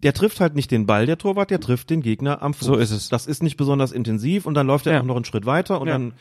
[0.03, 2.65] der trifft halt nicht den Ball, der Torwart, der trifft den Gegner am Fuß.
[2.67, 3.09] So ist es.
[3.09, 5.01] Das ist nicht besonders intensiv und dann läuft er Ja.
[5.01, 5.93] auch noch einen Schritt weiter und Ja.
[5.93, 6.13] dann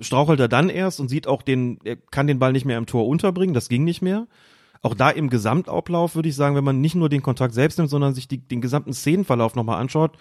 [0.00, 2.86] strauchelt er dann erst und sieht auch den, er kann den Ball nicht mehr im
[2.86, 4.26] Tor unterbringen, das ging nicht mehr.
[4.82, 7.90] Auch da im Gesamtablauf würde ich sagen, wenn man nicht nur den Kontakt selbst nimmt,
[7.90, 10.18] sondern sich die, den gesamten Szenenverlauf nochmal anschaut,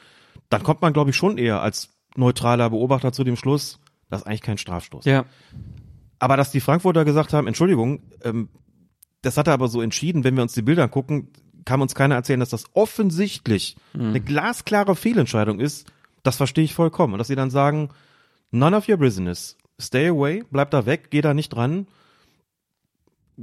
[0.50, 3.80] dann kommt man, glaube ich, schon eher als neutraler Beobachter zu dem Schluss,
[4.10, 5.06] das ist eigentlich kein Strafstoß.
[5.06, 5.26] Ja.
[6.20, 8.50] Aber dass die Frankfurter gesagt haben, Entschuldigung, ähm,
[9.24, 11.30] das hat er aber so entschieden, wenn wir uns die Bilder angucken,
[11.66, 15.92] kann uns keiner erzählen, dass das offensichtlich eine glasklare Fehlentscheidung ist.
[16.24, 17.14] Das verstehe ich vollkommen.
[17.14, 17.90] Und dass sie dann sagen,
[18.52, 21.88] none of your business, stay away, bleib da weg, geh da nicht dran,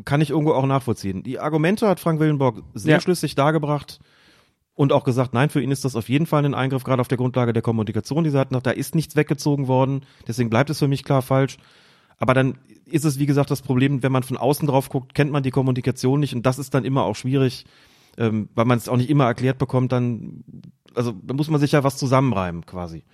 [0.04, 1.22] kann ich irgendwo auch nachvollziehen.
[1.22, 3.00] Die Argumente hat Frank Willenborg sehr Ja.
[3.00, 3.98] schlüssig dargebracht
[4.74, 7.08] und auch gesagt, nein, für ihn ist das auf jeden Fall ein Eingriff, gerade auf
[7.08, 8.58] der Grundlage der Kommunikation, die sie hatten.
[8.62, 11.56] Da ist nichts weggezogen worden, deswegen bleibt es für mich klar falsch.
[12.18, 15.32] Aber dann ist es, wie gesagt, das Problem, wenn man von außen drauf guckt, kennt
[15.32, 17.64] man die Kommunikation nicht und das ist dann immer auch schwierig,
[18.18, 20.44] ähm, weil man es auch nicht immer erklärt bekommt, dann,
[20.94, 23.04] also da muss man sich ja was zusammenreimen quasi.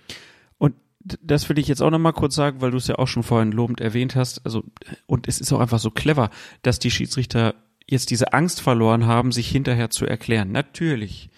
[0.57, 3.07] Und das will ich jetzt auch noch mal kurz sagen, weil du es ja auch
[3.07, 4.45] schon vorhin lobend erwähnt hast.
[4.45, 4.63] Also
[5.05, 6.29] und es ist auch einfach so clever,
[6.61, 7.55] dass die Schiedsrichter
[7.89, 10.51] jetzt diese Angst verloren haben, sich hinterher zu erklären.
[10.51, 11.29] Natürlich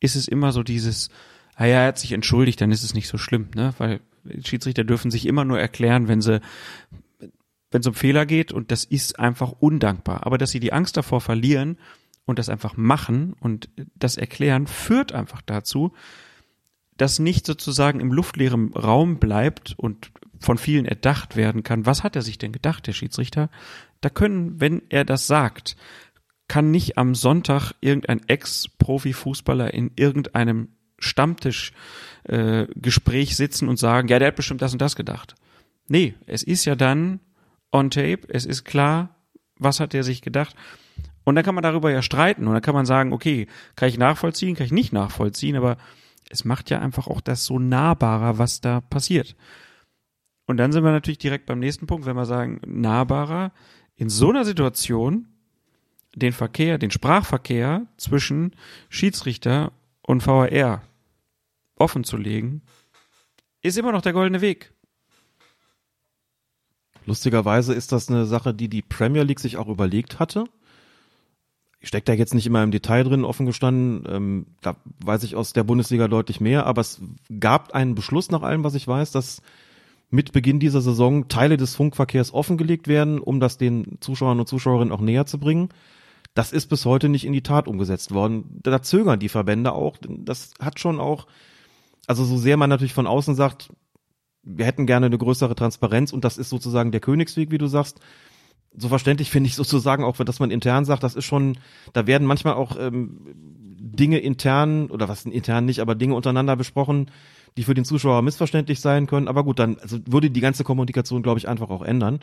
[0.00, 1.10] ist es immer so dieses,
[1.54, 3.74] ah ja, er hat sich entschuldigt, dann ist es nicht so schlimm, ne?
[3.78, 4.00] Weil
[4.44, 6.40] Schiedsrichter dürfen sich immer nur erklären, wenn sie
[7.70, 10.26] wenn es um Fehler geht und das ist einfach undankbar.
[10.26, 11.78] Aber dass sie die Angst davor verlieren
[12.28, 15.94] und das einfach machen und das erklären, führt einfach dazu,
[16.98, 21.86] dass nicht sozusagen im luftleeren Raum bleibt und von vielen erdacht werden kann.
[21.86, 23.48] Was hat er sich denn gedacht, der Schiedsrichter?
[24.02, 25.76] Da können, wenn er das sagt,
[26.48, 30.68] kann nicht am Sonntag irgendein Ex-Profi-Fußballer in irgendeinem
[30.98, 31.72] Stammtisch
[32.24, 32.66] äh,
[33.26, 35.34] sitzen und sagen, ja, der hat bestimmt das und das gedacht.
[35.88, 37.20] Nee, es ist ja dann
[37.72, 39.16] on tape, es ist klar,
[39.56, 40.54] was hat er sich gedacht.
[41.28, 43.98] Und dann kann man darüber ja streiten und dann kann man sagen, okay, kann ich
[43.98, 45.76] nachvollziehen, kann ich nicht nachvollziehen, aber
[46.30, 49.36] es macht ja einfach auch das so nahbarer, was da passiert.
[50.46, 53.52] Und dann sind wir natürlich direkt beim nächsten Punkt, wenn wir sagen, nahbarer,
[53.94, 55.28] in so einer Situation
[56.14, 58.56] den Verkehr, den Sprachverkehr zwischen
[58.88, 60.80] Schiedsrichter und VAR
[61.74, 62.62] offen zu legen,
[63.60, 64.72] ist immer noch der goldene Weg.
[67.04, 70.46] Lustigerweise ist das eine Sache, die die Premier League sich auch überlegt hatte.
[71.80, 74.04] Ich stecke da jetzt nicht immer im Detail drin, offen gestanden.
[74.08, 77.00] Ähm, da weiß ich aus der Bundesliga deutlich mehr, aber es
[77.38, 79.42] gab einen Beschluss nach allem, was ich weiß, dass
[80.10, 84.92] mit Beginn dieser Saison Teile des Funkverkehrs offengelegt werden, um das den Zuschauern und Zuschauerinnen
[84.92, 85.68] auch näher zu bringen.
[86.34, 88.60] Das ist bis heute nicht in die Tat umgesetzt worden.
[88.62, 89.96] Da zögern die Verbände auch.
[90.00, 91.26] Das hat schon auch,
[92.06, 93.70] also so sehr man natürlich von außen sagt,
[94.42, 98.00] wir hätten gerne eine größere Transparenz und das ist sozusagen der Königsweg, wie du sagst.
[98.76, 101.58] So verständlich finde ich sozusagen auch, dass man intern sagt, das ist schon,
[101.92, 103.18] da werden manchmal auch ähm,
[103.80, 107.10] Dinge intern oder was intern nicht, aber Dinge untereinander besprochen,
[107.58, 109.26] die für den Zuschauer missverständlich sein können.
[109.26, 112.20] Aber gut, dann also würde die ganze Kommunikation, glaube ich, einfach auch ändern.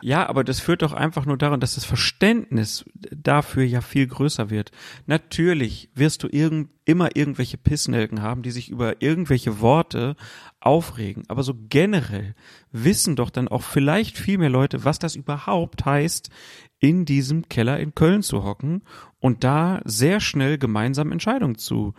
[0.00, 4.48] Ja, aber das führt doch einfach nur daran, dass das Verständnis dafür ja viel größer
[4.48, 4.70] wird.
[5.06, 10.14] Natürlich wirst du irgend, immer irgendwelche Pissnelken haben, die sich über irgendwelche Worte
[10.60, 11.24] aufregen.
[11.26, 12.36] Aber so generell
[12.70, 16.30] wissen doch dann auch vielleicht viel mehr Leute, was das überhaupt heißt,
[16.78, 18.82] in diesem Keller in Köln zu hocken
[19.18, 21.94] und da sehr schnell gemeinsam Entscheidungen zu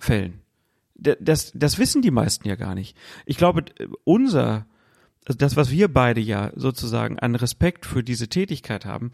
[0.00, 0.40] fällen.
[0.98, 2.96] Das, das wissen die meisten ja gar nicht.
[3.24, 3.64] Ich glaube,
[4.04, 4.66] unser
[5.28, 9.12] also das, was wir beide ja sozusagen an Respekt für diese Tätigkeit haben,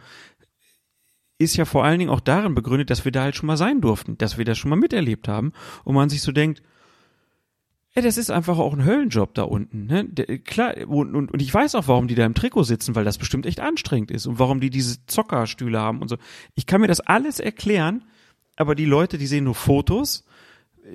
[1.38, 3.80] ist ja vor allen Dingen auch darin begründet, dass wir da halt schon mal sein
[3.80, 6.62] durften, dass wir das schon mal miterlebt haben und man sich so denkt,
[7.94, 9.86] ey, das ist einfach auch ein Höllenjob da unten.
[9.86, 10.04] Ne?
[10.04, 13.04] Der, klar, und, und, und ich weiß auch, warum die da im Trikot sitzen, weil
[13.04, 16.16] das bestimmt echt anstrengend ist und warum die diese Zockerstühle haben und so.
[16.54, 18.04] Ich kann mir das alles erklären,
[18.54, 20.24] aber die Leute, die sehen nur Fotos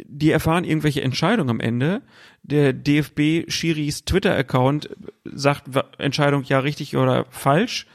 [0.06, 2.02] die erfahren irgendwelche Entscheidungen am Ende.
[2.44, 4.90] Der DFB Schiris Twitter-Account
[5.26, 7.88] sagt Entscheidung ja richtig oder falsch.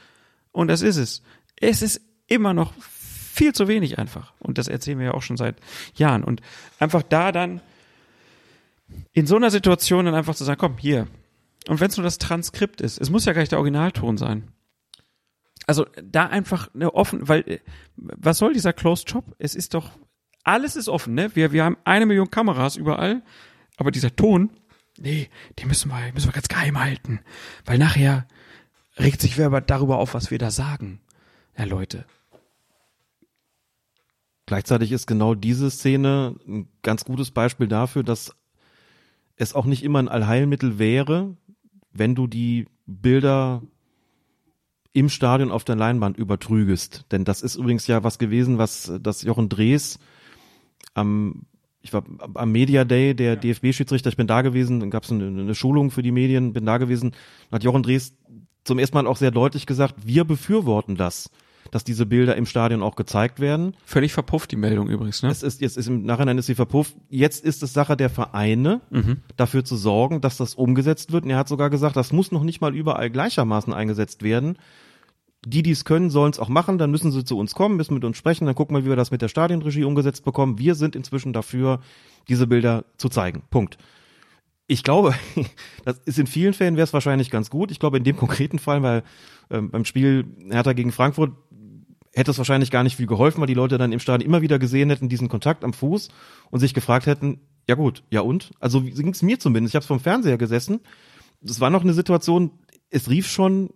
[0.51, 1.23] Und das ist es.
[1.59, 4.33] Es ist immer noch viel zu wenig einfach.
[4.39, 5.57] Und das erzählen wir ja auch schon seit
[5.95, 6.23] Jahren.
[6.23, 6.41] Und
[6.79, 7.61] einfach da dann
[9.13, 11.07] in so einer Situation dann einfach zu sagen, komm, hier.
[11.67, 14.49] Und wenn es nur das Transkript ist, es muss ja gar nicht der Originalton sein.
[15.67, 17.61] Also da einfach eine offen, weil
[17.95, 19.35] was soll dieser Closed Shop?
[19.39, 19.91] Es ist doch
[20.45, 21.35] alles ist offen, ne?
[21.35, 23.23] Wir, wir haben eine Million Kameras überall,
[23.77, 24.51] aber dieser Ton,
[24.97, 25.29] nee,
[25.59, 27.19] die müssen wir, müssen wir ganz geheim halten.
[27.65, 28.27] Weil nachher
[28.97, 31.01] regt sich wer darüber auf, was wir da sagen.
[31.57, 32.05] Ja, Leute.
[34.45, 38.35] Gleichzeitig ist genau diese Szene ein ganz gutes Beispiel dafür, dass
[39.37, 41.35] es auch nicht immer ein Allheilmittel wäre,
[41.91, 43.63] wenn du die Bilder
[44.93, 47.05] im Stadion auf der Leinwand übertrügest.
[47.11, 49.99] Denn das ist übrigens ja was gewesen, was das Jochen Drees
[50.95, 51.45] am
[51.85, 55.27] ich war am Media Day der DFB-Schiedsrichter, ich bin da gewesen, dann gab es eine,
[55.27, 57.11] eine, Schulung für die Medien, bin da gewesen,
[57.51, 58.17] hat Jochen Drees
[58.63, 61.29] zum ersten Mal auch sehr deutlich gesagt, wir befürworten das,
[61.69, 63.77] dass diese Bilder im Stadion auch gezeigt werden.
[63.85, 65.29] Völlig verpufft die Meldung übrigens, ne?
[65.29, 66.95] Es ist jetzt ist im Nachhinein ist sie verpufft.
[67.09, 69.17] Jetzt ist es Sache der Vereine, mhm.
[69.37, 71.25] dafür zu sorgen, dass das umgesetzt wird.
[71.25, 74.57] Und er hat sogar gesagt, das muss noch nicht mal überall gleichermaßen eingesetzt werden
[75.45, 77.93] die, die es können, sollen es auch machen, dann müssen sie zu uns kommen, müssen
[77.93, 80.57] mit uns sprechen, dann gucken wir, wie wir das mit der Stadionregie umgesetzt bekommen.
[80.57, 81.79] Wir sind inzwischen dafür,
[82.27, 83.43] diese Bilder zu zeigen.
[83.49, 83.77] Punkt.
[84.67, 85.13] Ich glaube,
[85.85, 87.71] das ist in vielen Fällen wäre es wahrscheinlich ganz gut.
[87.71, 89.03] Ich glaube, in dem konkreten Fall, weil
[89.51, 91.31] ähm, beim Spiel Hertha gegen Frankfurt
[92.13, 94.57] hätte es wahrscheinlich gar nicht viel geholfen, weil die Leute dann im Stadion immer wieder
[94.57, 96.09] gesehen hätten, diesen Kontakt am Fuß
[96.49, 98.51] und sich gefragt hätten, ja gut, ja und?
[98.59, 99.71] Also ging es mir zumindest.
[99.71, 100.79] Ich habe vom Fernseher gesessen.
[101.43, 102.51] Es war noch eine Situation,
[102.89, 103.69] es rief schon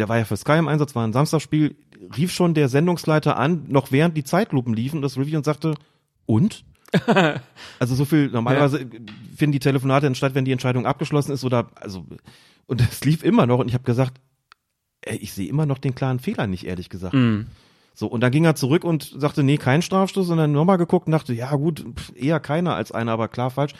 [0.00, 1.76] der war ja für Sky im Einsatz, war ein Samstagsspiel,
[2.16, 5.74] rief schon der Sendungsleiter an, noch während die Zeitlupen liefen, das Review und sagte,
[6.26, 6.64] und?
[7.78, 8.86] also so viel, normalerweise ja.
[9.36, 12.04] finden die Telefonate dann statt, wenn die Entscheidung abgeschlossen ist oder, also,
[12.66, 14.20] und es lief immer noch und ich habe gesagt,
[15.02, 17.14] ey, ich sehe immer noch den klaren Fehler nicht, ehrlich gesagt.
[17.14, 17.46] Mm.
[17.96, 21.12] So, und dann ging er zurück und sagte, nee, kein Strafstoß, sondern nochmal geguckt und
[21.12, 21.84] dachte, ja gut,
[22.16, 23.72] eher keiner als einer, aber klar falsch.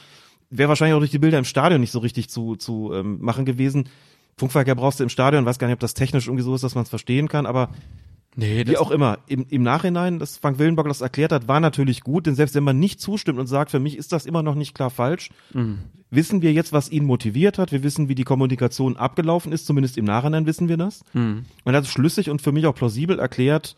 [0.51, 3.45] Wäre wahrscheinlich auch durch die Bilder im Stadion nicht so richtig zu, zu ähm, machen
[3.45, 3.89] gewesen.
[4.37, 6.74] Funkverkehr brauchst du im Stadion, weiß gar nicht, ob das technisch irgendwie so ist, dass
[6.74, 7.70] man es verstehen kann, aber
[8.37, 9.18] Nee, Wie auch immer.
[9.26, 12.64] Im, Im Nachhinein, dass Frank Willenbock das erklärt hat, war natürlich gut, denn selbst wenn
[12.64, 15.78] man nicht zustimmt und sagt, für mich ist das immer noch nicht klar falsch, mhm.
[16.11, 17.70] wissen wir jetzt, was ihn motiviert hat.
[17.70, 21.05] Wir wissen, wie die Kommunikation abgelaufen ist, zumindest im Nachhinein wissen wir das.
[21.12, 21.45] Mhm.
[21.64, 23.76] Und er hat es schlüssig und für mich auch plausibel erklärt,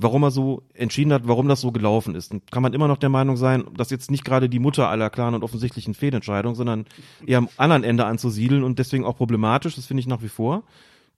[0.00, 2.32] warum er so entschieden hat, warum das so gelaufen ist.
[2.32, 5.10] Und kann man immer noch der Meinung sein, dass jetzt nicht gerade die Mutter aller
[5.10, 6.86] klaren und offensichtlichen Fehlentscheidungen, sondern
[7.26, 10.64] eher am anderen Ende anzusiedeln und deswegen auch problematisch, das finde ich nach wie vor.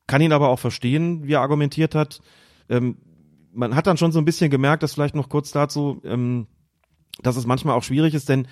[0.07, 2.21] Kann ihn aber auch verstehen, wie er argumentiert hat.
[2.69, 2.97] Ähm,
[3.53, 6.47] man hat dann schon so ein bisschen gemerkt, dass vielleicht noch kurz dazu, ähm,
[7.23, 8.49] dass es manchmal auch schwierig ist, denn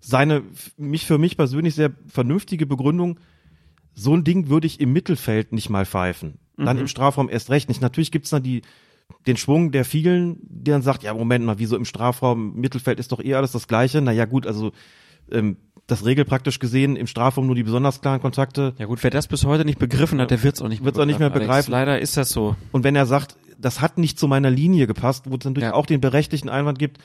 [0.00, 0.42] seine,
[0.76, 3.18] mich für mich persönlich sehr vernünftige Begründung,
[3.94, 6.38] so ein Ding würde ich im Mittelfeld nicht mal pfeifen.
[6.56, 6.82] Dann Mhm.
[6.82, 7.80] im Strafraum erst recht nicht.
[7.80, 8.62] Natürlich gibt's dann die,
[9.26, 13.12] den Schwung der vielen, der dann sagt, ja, Moment mal, wieso im Strafraum, Mittelfeld ist
[13.12, 14.00] doch eh alles das Gleiche.
[14.00, 14.72] Naja, gut, also
[15.30, 15.56] ähm,
[15.86, 18.74] das Regel praktisch gesehen, im Strafraum nur die besonders klaren Kontakte.
[18.78, 21.06] Ja gut, wer das bis heute nicht begriffen hat, der wird's auch nicht Wird's auch
[21.06, 21.40] nicht mehr Alex.
[21.46, 21.70] begreifen.
[21.70, 22.56] Leider ist das so.
[22.72, 25.74] Und wenn er sagt, das hat nicht zu meiner Linie gepasst, wo es natürlich Ja.
[25.74, 26.98] auch den berechtigten Einwand gibt,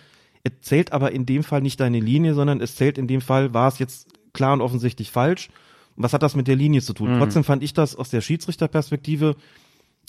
[0.44, 3.54] es zählt aber in dem Fall nicht deine Linie, sondern es zählt in dem Fall,
[3.54, 5.50] war es jetzt klar und offensichtlich falsch.
[5.96, 7.16] Was hat das mit der Linie zu tun?
[7.18, 9.36] Trotzdem fand ich das aus der Schiedsrichterperspektive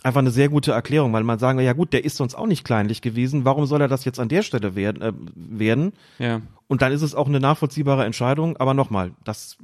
[0.04, 2.64] einfach eine sehr gute Erklärung, weil man sagen, ja gut, der ist sonst auch nicht
[2.64, 5.02] kleinlich gewesen, warum soll er das jetzt an der Stelle werden?
[5.02, 5.92] Äh, werden?
[6.18, 6.42] Ja.
[6.68, 8.56] Und dann ist es auch eine nachvollziehbare Entscheidung.
[8.58, 9.56] Aber nochmal, das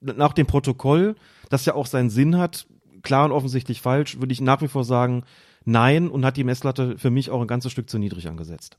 [0.00, 1.16] nach dem Protokoll,
[1.50, 2.66] das ja auch seinen Sinn hat,
[3.02, 5.24] klar und offensichtlich falsch, würde ich nach wie vor sagen,
[5.64, 8.76] nein und hat die Messlatte für mich auch ein ganzes Stück zu niedrig angesetzt.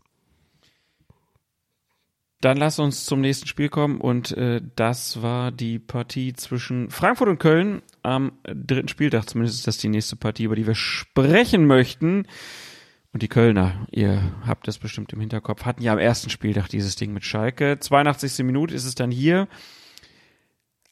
[2.41, 7.27] Dann lass uns zum nächsten Spiel kommen und äh, das war die Partie zwischen Frankfurt
[7.27, 9.27] und Köln am dritten Spieltag.
[9.27, 12.25] Zumindest ist das die nächste Partie, über die wir sprechen möchten.
[13.11, 16.95] Und die Kölner, ihr habt das bestimmt im Hinterkopf, hatten ja am ersten Spieltag dieses
[16.95, 17.77] Ding mit Schalke.
[17.79, 18.45] 82.
[18.45, 19.47] Minute ist es dann hier.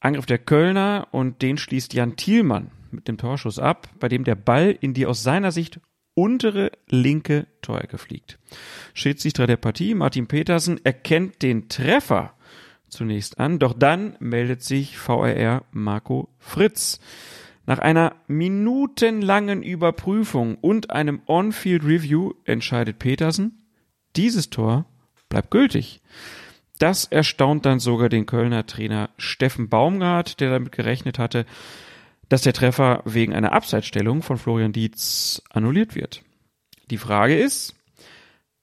[0.02, 4.36] Angriff der Kölner und den schließt Jan Thielmann mit dem Torschuss ab, bei dem der
[4.36, 5.80] Ball in die aus seiner Sicht
[6.18, 8.40] untere linke Torecke fliegt.
[8.96, 12.34] Schiedsrichter der Partie, Martin Petersen, erkennt den Treffer
[12.90, 17.00] zunächst an, doch dann meldet sich VRR Marco Fritz.
[17.68, 23.68] Nach einer minutenlangen Überprüfung und einem On-Field Review entscheidet Petersen,
[24.16, 24.86] dieses Tor
[25.30, 26.02] bleibt gültig.
[26.80, 31.46] Das erstaunt dann sogar den Kölner Trainer Steffen Baumgart, der damit gerechnet hatte,
[32.30, 36.24] dass der Treffer wegen einer Abseitsstellung von Florian Dietz annulliert wird.
[36.90, 37.76] Die Frage ist,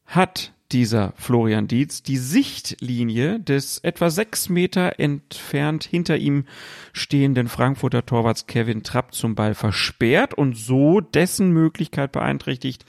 [0.07, 6.47] hat dieser Florian Dietz die Sichtlinie des etwa sechs Meter entfernt hinter ihm
[6.93, 12.85] stehenden Frankfurter Torwarts Kevin Trapp zum Ball versperrt und so dessen Möglichkeit beeinträchtigt,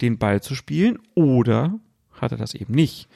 [0.00, 1.78] den Ball zu spielen oder
[2.12, 3.08] hat er das eben nicht?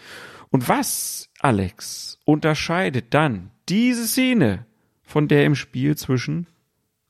[0.51, 4.67] Und was, Alex, unterscheidet dann diese Szene
[5.03, 6.47] von der im Spiel zwischen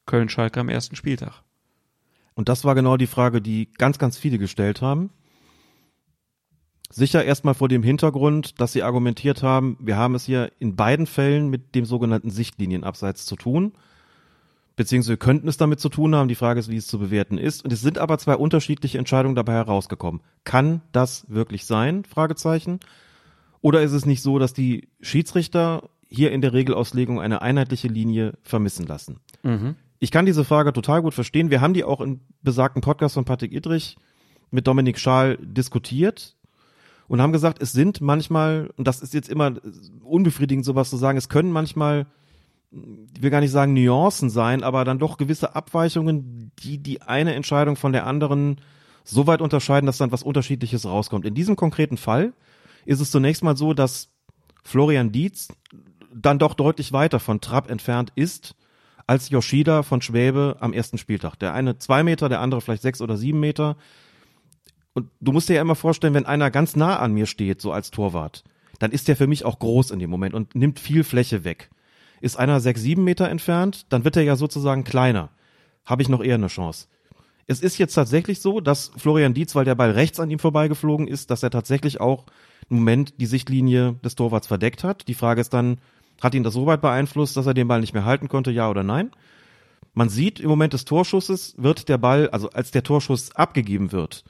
[0.07, 1.43] Köln-Schalke am ersten Spieltag?
[2.35, 5.11] Und das war genau die Frage, die ganz, ganz viele gestellt haben.
[6.91, 11.07] Sicher erstmal vor dem Hintergrund, dass sie argumentiert haben, wir haben es hier in beiden
[11.07, 13.73] Fällen mit dem sogenannten Sichtlinienabseits zu tun.
[14.77, 16.29] Beziehungsweise wir könnten es damit zu tun haben.
[16.29, 17.65] Die Frage ist, wie es zu bewerten ist.
[17.65, 20.23] Und es sind aber zwei unterschiedliche Entscheidungen dabei herausgekommen.
[20.45, 22.05] Kann das wirklich sein?
[22.05, 22.81] Fragezeichen.
[23.61, 28.35] Oder ist es nicht so, dass die Schiedsrichter hier in der Regelauslegung eine einheitliche Linie
[28.43, 29.21] vermissen lassen?
[30.03, 31.51] Ich kann diese Frage total gut verstehen.
[31.53, 33.97] Wir haben die auch im besagten Podcast von Patrick Idrich
[34.51, 36.35] mit Dominik Schaal diskutiert
[37.07, 39.53] und haben gesagt, es sind manchmal, und das ist jetzt immer
[40.03, 42.07] unbefriedigend, sowas zu sagen, es können manchmal,
[42.73, 47.35] ich will gar nicht sagen Nuancen sein, aber dann doch gewisse Abweichungen, die die eine
[47.35, 48.61] Entscheidung von der anderen
[49.05, 51.27] so weit unterscheiden, dass dann was Unterschiedliches rauskommt.
[51.27, 52.33] In diesem konkreten Fall
[52.87, 54.09] ist es zunächst mal so, dass
[54.65, 55.47] Florian Dietz
[56.13, 58.57] dann doch deutlich weiter von Trapp entfernt ist,
[59.07, 61.37] als Yoshida von Schwäbe am ersten Spieltag.
[61.37, 63.77] Der eine zwei Meter, der andere vielleicht sechs oder sieben Meter.
[64.95, 67.73] Und du musst dir ja immer vorstellen, wenn einer ganz nah an mir steht, so
[67.73, 68.45] als Torwart,
[68.79, 71.71] dann ist der für mich auch groß in dem Moment und nimmt viel Fläche weg.
[72.21, 75.31] Ist einer sechs, sieben Meter entfernt, dann wird er ja sozusagen kleiner.
[75.85, 76.87] Habe ich noch eher eine Chance.
[77.47, 81.09] Es ist jetzt tatsächlich so, dass Florian Dietz, weil der Ball rechts an ihm vorbeigeflogen
[81.09, 82.27] ist, dass er tatsächlich auch
[82.71, 85.09] im Moment die Sichtlinie des Torwarts verdeckt hat.
[85.09, 85.79] Die Frage ist dann,
[86.23, 88.71] hat ihn das so weit beeinflusst, dass er den Ball nicht mehr halten konnte, ja
[88.71, 89.11] oder nein?
[89.93, 94.25] Man sieht im Moment des Torschusses wird der Ball, also als der Torschuss abgegeben wird,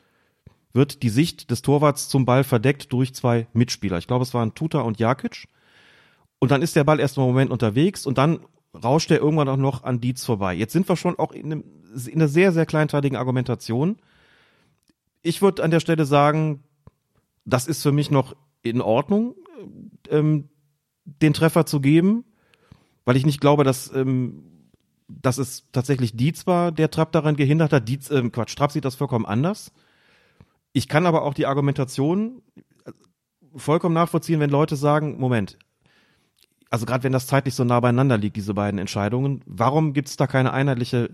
[0.72, 3.98] wird die Sicht des Torwarts zum Ball verdeckt durch zwei Mitspieler.
[3.98, 5.46] Ich glaube, es waren Tuta und Jakic.
[6.38, 8.40] Und dann ist der Ball erst einen Moment unterwegs und dann
[8.82, 10.54] rauscht er irgendwann auch noch an Dietz vorbei.
[10.54, 11.64] Jetzt sind wir schon auch in, einem,
[12.06, 13.98] in einer sehr, sehr kleinteiligen Argumentation.
[15.20, 16.64] Ich würde an der Stelle sagen,
[17.44, 19.34] das ist für mich noch in Ordnung,
[20.08, 20.48] ähm,
[21.04, 22.24] den Treffer zu geben,
[23.04, 24.44] weil ich nicht glaube, dass, ähm,
[25.08, 27.88] dass es tatsächlich Dietz war, der Trapp daran gehindert hat.
[27.88, 29.72] Dietz, ähm, Quatsch, Trapp sieht das vollkommen anders.
[30.72, 32.42] Ich kann aber auch die Argumentation
[33.54, 35.58] vollkommen nachvollziehen, wenn Leute sagen, Moment,
[36.70, 40.16] also gerade wenn das zeitlich so nah beieinander liegt, diese beiden Entscheidungen, warum gibt es
[40.16, 41.10] da keine einheitliche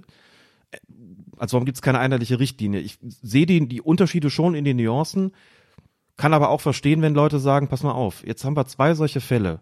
[1.37, 2.81] Also warum gibt es keine einheitliche Richtlinie?
[2.81, 5.33] Ich sehe die, die Unterschiede schon in den Nuancen,
[6.17, 9.21] kann aber auch verstehen, wenn Leute sagen, pass mal auf, jetzt haben wir zwei solche
[9.21, 9.61] Fälle.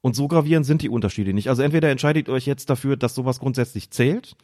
[0.00, 1.48] Und so gravierend sind die Unterschiede nicht.
[1.48, 4.36] Also entweder entscheidet euch jetzt dafür, dass sowas grundsätzlich zählt,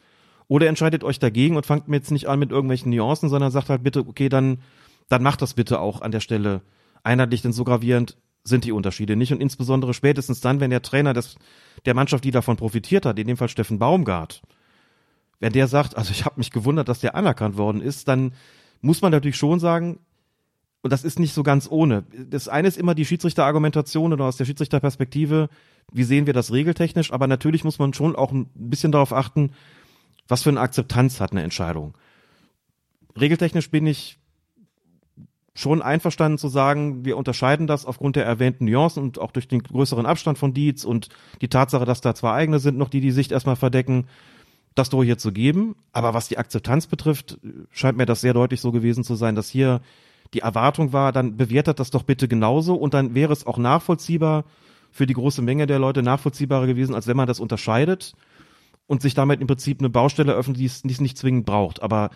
[0.49, 3.71] oder entscheidet euch dagegen und fangt mir jetzt nicht an mit irgendwelchen Nuancen, sondern sagt
[3.71, 4.59] halt bitte, okay, dann,
[5.09, 6.63] dann macht das bitte auch an der Stelle
[7.03, 9.33] einheitlich, denn so gravierend sind die Unterschiede nicht.
[9.33, 11.37] Und insbesondere spätestens dann, wenn der Trainer des,
[11.87, 14.43] der Mannschaft, die davon profitiert hat, in dem Fall Steffen Baumgart,
[15.41, 18.35] wenn der sagt, also ich habe mich gewundert, dass der anerkannt worden ist, dann
[18.83, 19.99] muss man natürlich schon sagen,
[20.85, 22.05] und das ist nicht so ganz ohne.
[22.29, 25.49] Das eine ist immer die Schiedsrichterargumentation oder aus der Schiedsrichterperspektive,
[25.91, 29.53] wie sehen wir das regeltechnisch, aber natürlich muss man schon auch ein bisschen darauf achten,
[30.29, 31.97] was für eine Akzeptanz hat eine Entscheidung.
[33.19, 34.19] Regeltechnisch bin ich
[35.55, 39.63] schon einverstanden zu sagen, wir unterscheiden das aufgrund der erwähnten Nuancen und auch durch den
[39.63, 41.09] größeren Abstand von Dietz und
[41.41, 44.07] die Tatsache, dass da zwei eigene sind, noch die die Sicht erstmal verdecken,
[44.75, 45.77] das doch hier zu geben.
[45.93, 47.39] Aber was die Akzeptanz betrifft,
[47.71, 49.81] scheint mir das sehr deutlich so gewesen zu sein, dass hier
[50.35, 54.45] die Erwartung war, dann bewertet das doch bitte genauso und dann wäre es auch nachvollziehbar
[54.91, 58.13] für die große Menge der Leute nachvollziehbarer gewesen, als wenn man das unterscheidet
[58.87, 61.83] und sich damit im Prinzip eine Baustelle öffnet, die es, es nicht zwingend braucht.
[61.83, 62.11] Aber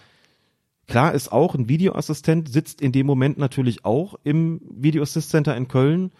[0.87, 5.57] klar ist auch, ein Videoassistent sitzt in dem Moment natürlich auch im Video Assist Center
[5.57, 6.13] in Köln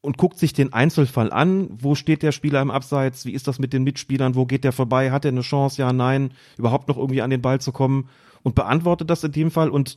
[0.00, 1.68] und guckt sich den Einzelfall an.
[1.70, 3.26] Wo steht der Spieler im Abseits?
[3.26, 4.34] Wie ist das mit den Mitspielern?
[4.34, 5.10] Wo geht der vorbei?
[5.10, 5.80] Hat er eine Chance?
[5.82, 8.08] Ja, nein, überhaupt noch irgendwie an den Ball zu kommen?
[8.42, 9.96] Und beantwortet das in dem Fall und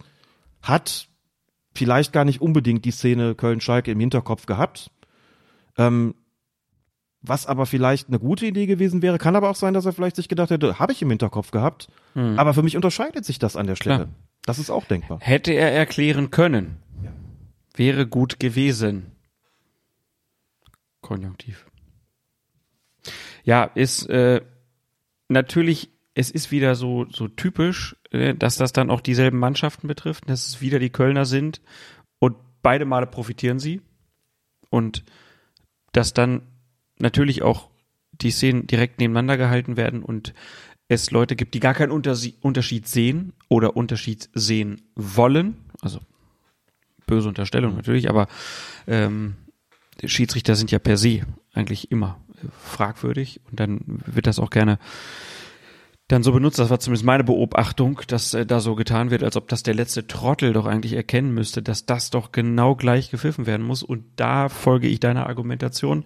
[0.62, 1.08] hat
[1.74, 4.92] vielleicht gar nicht unbedingt die Szene Köln-Schalke im Hinterkopf gehabt.
[5.78, 6.16] Ähm,
[7.24, 10.18] was aber vielleicht eine gute Idee gewesen wäre, kann aber auch sein, dass er vielleicht
[10.18, 12.38] sich gedacht hätte, habe ich im Hinterkopf gehabt, hm.
[12.38, 13.96] aber für mich unterscheidet sich das an der Stelle.
[13.96, 14.10] Klar.
[14.46, 15.20] Das ist auch denkbar.
[15.22, 17.12] Hätte er erklären können, ja.
[17.76, 19.14] wäre gut gewesen.
[21.00, 21.66] Konjunktiv.
[23.46, 24.42] Ja, ist äh,
[25.30, 30.48] natürlich, es ist wieder so so typisch, dass das dann auch dieselben Mannschaften betrifft, dass
[30.48, 31.62] es wieder die Kölner sind
[32.20, 33.82] und beide Male profitieren sie
[34.70, 35.04] und
[35.92, 36.44] dass dann
[37.00, 37.70] natürlich auch
[38.12, 40.34] die Szenen direkt nebeneinander gehalten werden und
[40.88, 45.58] es Leute gibt, die gar keinen Unterschied sehen oder Unterschied sehen wollen.
[45.82, 46.00] Also
[47.08, 48.28] böse Unterstellung natürlich, aber
[48.86, 49.36] ähm,
[50.04, 51.22] Schiedsrichter sind ja per se
[51.54, 52.20] eigentlich immer
[52.60, 54.78] fragwürdig und dann wird das auch gerne
[56.14, 56.60] dann so benutzt.
[56.60, 59.74] Das war zumindest meine Beobachtung, dass äh, da so getan wird, als ob das der
[59.74, 63.84] letzte Trottel doch eigentlich erkennen müsste, dass das doch genau gleich gepfiffen werden muss.
[63.84, 66.06] Und da folge ich deiner Argumentation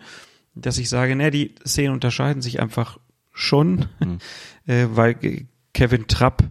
[0.61, 2.99] dass ich sage, ne, die Szenen unterscheiden sich einfach
[3.33, 4.19] schon, mhm.
[4.65, 6.43] äh, weil Kevin Trapp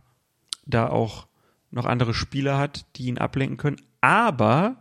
[0.65, 1.27] da auch
[1.71, 3.81] noch andere Spieler hat, die ihn ablenken können.
[4.01, 4.77] Aber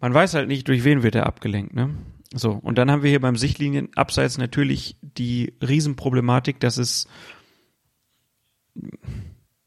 [0.00, 1.90] man weiß halt nicht, durch wen wird er abgelenkt, ne?
[2.34, 7.06] So, und dann haben wir hier beim Sichtlinien abseits natürlich die Riesenproblematik, dass es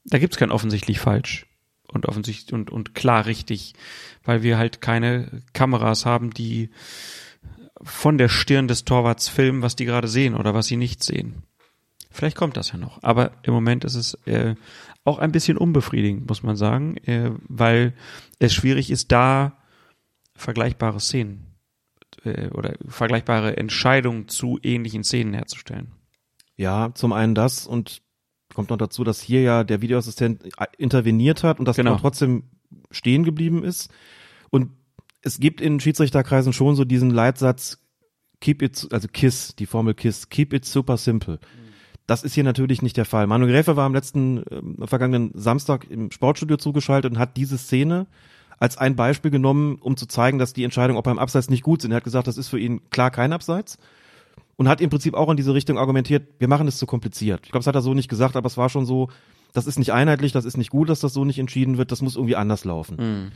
[0.06, 1.46] da gibt's kein offensichtlich falsch
[1.88, 3.74] und offensichtlich und, und klar richtig,
[4.24, 6.70] weil wir halt keine Kameras haben, die
[7.82, 11.44] von der Stirn des Torwarts filmen, was die gerade sehen oder was sie nicht sehen.
[12.12, 13.02] Vielleicht kommt das ja noch.
[13.04, 14.56] Aber im Moment ist es äh,
[15.06, 17.94] auch ein bisschen unbefriedigend, muss man sagen, äh, weil
[18.40, 19.58] es schwierig ist, da
[20.36, 21.49] vergleichbare Szenen
[22.24, 25.92] äh, oder vergleichbare Entscheidungen zu ähnlichen Szenen herzustellen.
[26.56, 28.02] Ja, zum einen das und
[28.54, 30.44] kommt noch dazu, dass hier ja der Videoassistent
[30.78, 31.98] interveniert hat und das genau.
[31.98, 32.50] trotzdem
[32.92, 33.90] stehen geblieben ist.
[34.50, 34.72] Und
[35.22, 37.80] es gibt in Schiedsrichterkreisen schon so diesen Leitsatz,
[38.42, 41.40] keep it, also KISS, die Formel KISS, keep it super simple.
[42.08, 43.28] Das ist hier natürlich nicht der Fall.
[43.28, 48.08] Manuel Gräfe war am letzten, äh, vergangenen Samstag im Sportstudio zugeschaltet und hat diese Szene
[48.60, 51.82] als ein Beispiel genommen, um zu zeigen, dass die Entscheidungen auch beim Abseits nicht gut
[51.82, 51.92] sind.
[51.92, 53.78] Er hat gesagt, das ist für ihn klar kein Abseits
[54.58, 57.42] und hat im Prinzip auch in diese Richtung argumentiert, wir machen es zu kompliziert.
[57.46, 59.10] Ich glaube, das hat er so nicht gesagt, aber es war schon so,
[59.54, 62.02] das ist nicht einheitlich, das ist nicht gut, dass das so nicht entschieden wird, das
[62.02, 62.98] muss irgendwie anders laufen.
[63.00, 63.32] Mhm.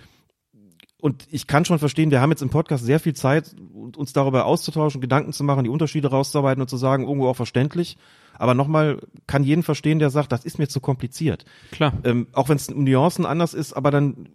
[0.99, 4.45] Und ich kann schon verstehen, wir haben jetzt im Podcast sehr viel Zeit, uns darüber
[4.45, 7.97] auszutauschen, Gedanken zu machen, die Unterschiede rauszuarbeiten und zu sagen, irgendwo auch verständlich.
[8.37, 11.43] Aber nochmal, kann jeden verstehen, der sagt, das ist mir zu kompliziert.
[11.71, 11.93] Klar.
[12.05, 14.29] Ähm, auch wenn es um Nuancen anders ist, aber dann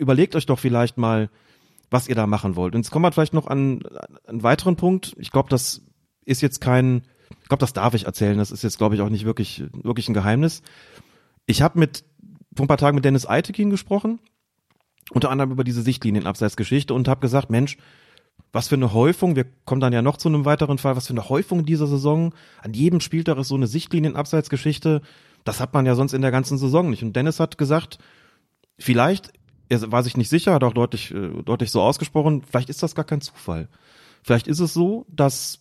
[0.00, 1.30] überlegt euch doch vielleicht mal,
[1.90, 2.74] was ihr da machen wollt.
[2.74, 5.14] Und jetzt kommen wir vielleicht noch an, an einen weiteren Punkt.
[5.18, 5.82] Ich glaube, das
[6.24, 7.02] ist jetzt kein,
[7.42, 8.38] ich glaube, das darf ich erzählen.
[8.38, 10.62] Das ist jetzt, glaube ich, auch nicht wirklich, wirklich ein Geheimnis.
[11.46, 12.04] Ich habe mit
[12.56, 14.18] vor ein paar Tagen mit Dennis Eitekin gesprochen
[15.10, 17.76] unter anderem über diese Sichtlinienabseitsgeschichte und habe gesagt, Mensch,
[18.52, 21.12] was für eine Häufung, wir kommen dann ja noch zu einem weiteren Fall, was für
[21.12, 25.02] eine Häufung dieser Saison, an jedem Spieltag ist so eine Sichtlinienabseitsgeschichte,
[25.44, 27.02] das hat man ja sonst in der ganzen Saison nicht.
[27.02, 27.98] Und Dennis hat gesagt,
[28.78, 29.32] vielleicht,
[29.70, 32.94] er war sich nicht sicher, hat auch deutlich, äh, deutlich so ausgesprochen, vielleicht ist das
[32.94, 33.68] gar kein Zufall.
[34.22, 35.60] Vielleicht ist es so, dass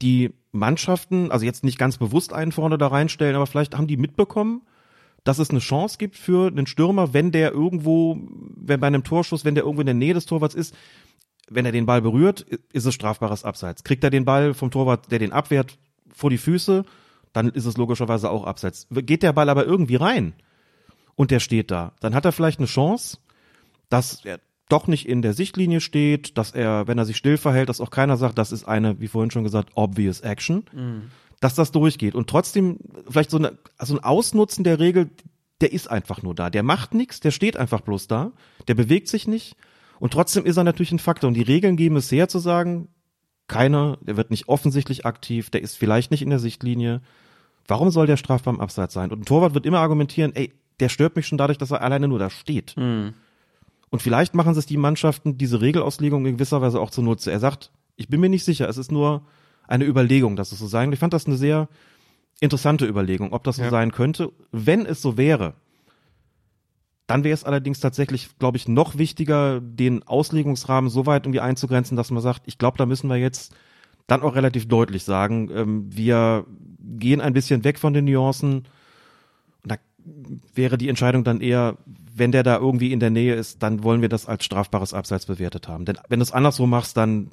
[0.00, 3.96] die Mannschaften, also jetzt nicht ganz bewusst einen vorne da reinstellen, aber vielleicht haben die
[3.96, 4.62] mitbekommen,
[5.24, 8.16] dass es eine Chance gibt für einen Stürmer, wenn der irgendwo,
[8.56, 10.74] wenn bei einem Torschuss, wenn der irgendwo in der Nähe des Torwarts ist,
[11.50, 13.84] wenn er den Ball berührt, ist es strafbares Abseits.
[13.84, 15.76] Kriegt er den Ball vom Torwart, der den abwehrt,
[16.14, 16.84] vor die Füße,
[17.32, 18.86] dann ist es logischerweise auch Abseits.
[18.90, 20.32] Geht der Ball aber irgendwie rein
[21.20, 23.18] und der steht da, dann hat er vielleicht eine Chance,
[23.90, 24.40] dass er
[24.70, 27.90] doch nicht in der Sichtlinie steht, dass er, wenn er sich still verhält, dass auch
[27.90, 31.10] keiner sagt, das ist eine, wie vorhin schon gesagt, obvious action, mhm.
[31.38, 32.14] dass das durchgeht.
[32.14, 35.10] Und trotzdem vielleicht so, eine, also ein Ausnutzen der Regel,
[35.60, 36.48] der ist einfach nur da.
[36.48, 38.32] Der macht nichts, der steht einfach bloß da,
[38.66, 39.56] der bewegt sich nicht.
[39.98, 41.28] Und trotzdem ist er natürlich ein Faktor.
[41.28, 42.88] Und die Regeln geben es her zu sagen,
[43.46, 47.02] keiner, der wird nicht offensichtlich aktiv, der ist vielleicht nicht in der Sichtlinie.
[47.68, 49.10] Warum soll der strafbar im Abseits sein?
[49.10, 52.08] Und ein Torwart wird immer argumentieren, ey, der stört mich schon dadurch, dass er alleine
[52.08, 52.76] nur da steht.
[52.76, 53.14] Mhm.
[53.90, 57.30] Und vielleicht machen es die Mannschaften diese Regelauslegung in gewisser Weise auch zunutze.
[57.30, 59.22] Er sagt, ich bin mir nicht sicher, es ist nur
[59.66, 60.92] eine Überlegung, dass es so sein.
[60.92, 61.68] Ich fand das eine sehr
[62.40, 63.70] interessante Überlegung, ob das so ja.
[63.70, 64.32] sein könnte.
[64.52, 65.54] Wenn es so wäre,
[67.06, 71.96] dann wäre es allerdings tatsächlich, glaube ich, noch wichtiger, den Auslegungsrahmen so weit irgendwie einzugrenzen,
[71.96, 73.54] dass man sagt, ich glaube, da müssen wir jetzt
[74.06, 76.46] dann auch relativ deutlich sagen, ähm, wir
[76.78, 78.64] gehen ein bisschen weg von den Nuancen.
[80.54, 81.78] Wäre die Entscheidung dann eher,
[82.14, 85.26] wenn der da irgendwie in der Nähe ist, dann wollen wir das als strafbares Abseits
[85.26, 85.84] bewertet haben.
[85.84, 87.30] Denn wenn du es anderswo machst, dann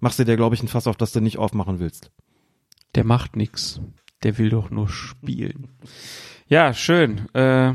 [0.00, 2.10] machst du dir, glaube ich, ein Fass auf, das du nicht aufmachen willst.
[2.94, 3.80] Der macht nix.
[4.22, 5.68] Der will doch nur spielen.
[6.48, 7.28] Ja, schön.
[7.34, 7.74] Äh,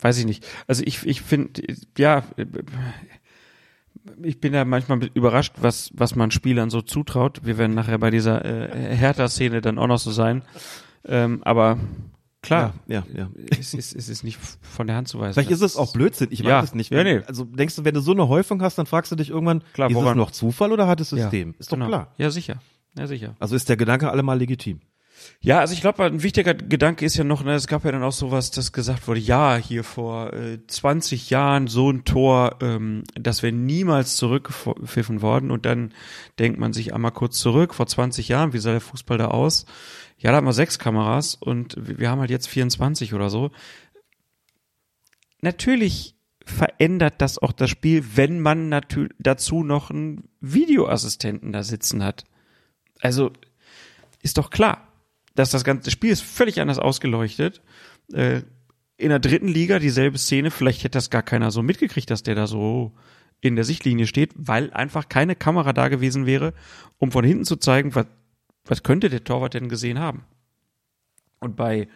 [0.00, 0.46] weiß ich nicht.
[0.66, 1.62] Also ich, ich finde,
[1.96, 2.24] ja,
[4.22, 7.44] ich bin ja manchmal überrascht, was, was man Spielern so zutraut.
[7.44, 10.42] Wir werden nachher bei dieser äh, Hertha-Szene dann auch noch so sein.
[11.04, 11.78] Ähm, aber
[12.42, 13.22] Klar, ja, ja.
[13.22, 13.30] ja.
[13.56, 15.34] Es, ist, es ist nicht von der Hand zu weisen.
[15.34, 16.62] Vielleicht ist es auch Blödsinn, ich weiß ja.
[16.64, 16.90] es nicht.
[16.90, 17.20] ja, nee.
[17.24, 19.88] Also denkst du, wenn du so eine Häufung hast, dann fragst du dich irgendwann, klar,
[19.88, 20.10] ist woran?
[20.10, 21.50] es noch Zufall oder hat es System?
[21.52, 21.86] Ja, ist doch genau.
[21.86, 22.14] klar.
[22.18, 22.56] Ja, sicher.
[22.98, 23.36] Ja, sicher.
[23.38, 24.80] Also ist der Gedanke allemal legitim.
[25.40, 28.02] Ja, also ich glaube, ein wichtiger Gedanke ist ja noch, ne, es gab ja dann
[28.02, 33.04] auch sowas, das gesagt wurde, ja, hier vor äh, 20 Jahren so ein Tor, ähm,
[33.14, 35.92] das wäre niemals zurückgepfiffen worden und dann
[36.40, 39.66] denkt man sich einmal kurz zurück, vor 20 Jahren, wie sah der Fußball da aus?
[40.22, 43.50] Ja, da haben wir sechs Kameras und wir haben halt jetzt 24 oder so.
[45.40, 46.14] Natürlich
[46.44, 48.70] verändert das auch das Spiel, wenn man
[49.18, 52.24] dazu noch einen Videoassistenten da sitzen hat.
[53.00, 53.32] Also
[54.20, 54.86] ist doch klar,
[55.34, 57.60] dass das ganze Spiel ist völlig anders ausgeleuchtet.
[58.12, 58.42] Äh,
[58.96, 62.36] in der dritten Liga dieselbe Szene, vielleicht hätte das gar keiner so mitgekriegt, dass der
[62.36, 62.92] da so
[63.40, 66.54] in der Sichtlinie steht, weil einfach keine Kamera da gewesen wäre,
[66.98, 68.06] um von hinten zu zeigen, was
[68.64, 70.24] was könnte der Torwart denn gesehen haben?
[71.40, 71.88] Und bei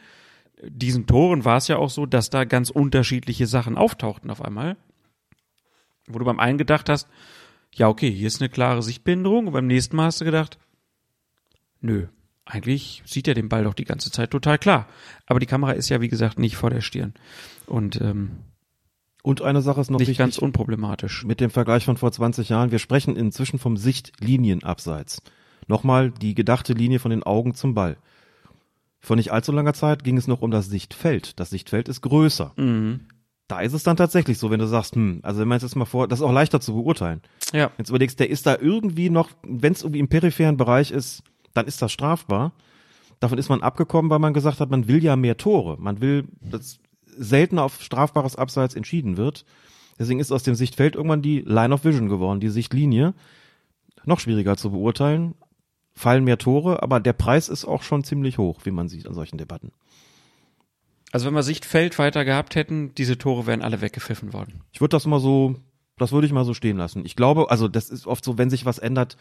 [0.62, 4.76] diesen Toren war es ja auch so, dass da ganz unterschiedliche Sachen auftauchten auf einmal.
[6.06, 7.08] Wo du beim einen gedacht hast,
[7.74, 9.48] ja, okay, hier ist eine klare Sichtbehinderung.
[9.48, 10.58] Und beim nächsten Mal hast du gedacht,
[11.80, 12.06] nö,
[12.44, 14.88] eigentlich sieht er den Ball doch die ganze Zeit total klar.
[15.26, 17.12] Aber die Kamera ist ja, wie gesagt, nicht vor der Stirn.
[17.66, 18.38] Und, ähm,
[19.22, 21.24] und eine Sache ist noch nicht wichtig, ganz unproblematisch.
[21.24, 25.22] Mit dem Vergleich von vor 20 Jahren, wir sprechen inzwischen vom Sichtlinienabseits.
[25.66, 27.96] Nochmal die gedachte Linie von den Augen zum Ball.
[29.00, 31.38] Vor nicht allzu langer Zeit ging es noch um das Sichtfeld.
[31.38, 32.52] Das Sichtfeld ist größer.
[32.56, 33.00] Mhm.
[33.48, 35.84] Da ist es dann tatsächlich so, wenn du sagst, hm, also wenn man jetzt mal
[35.84, 37.22] vor, das ist auch leichter zu beurteilen.
[37.52, 37.70] Ja.
[37.78, 41.22] Jetzt überlegst, der ist da irgendwie noch, wenn es irgendwie im peripheren Bereich ist,
[41.54, 42.52] dann ist das strafbar.
[43.20, 45.76] Davon ist man abgekommen, weil man gesagt hat, man will ja mehr Tore.
[45.78, 46.80] Man will, dass
[47.16, 49.44] seltener auf strafbares Abseits entschieden wird.
[49.98, 53.14] Deswegen ist aus dem Sichtfeld irgendwann die Line of Vision geworden, die Sichtlinie.
[54.04, 55.34] Noch schwieriger zu beurteilen,
[55.96, 59.14] fallen mehr Tore, aber der Preis ist auch schon ziemlich hoch, wie man sieht an
[59.14, 59.72] solchen Debatten.
[61.10, 64.60] Also wenn wir Sichtfeld weiter gehabt hätten, diese Tore wären alle weggepfiffen worden.
[64.72, 65.56] Ich würde das mal so,
[65.96, 67.06] das würde ich mal so stehen lassen.
[67.06, 69.16] Ich glaube, also das ist oft so, wenn sich was ändert,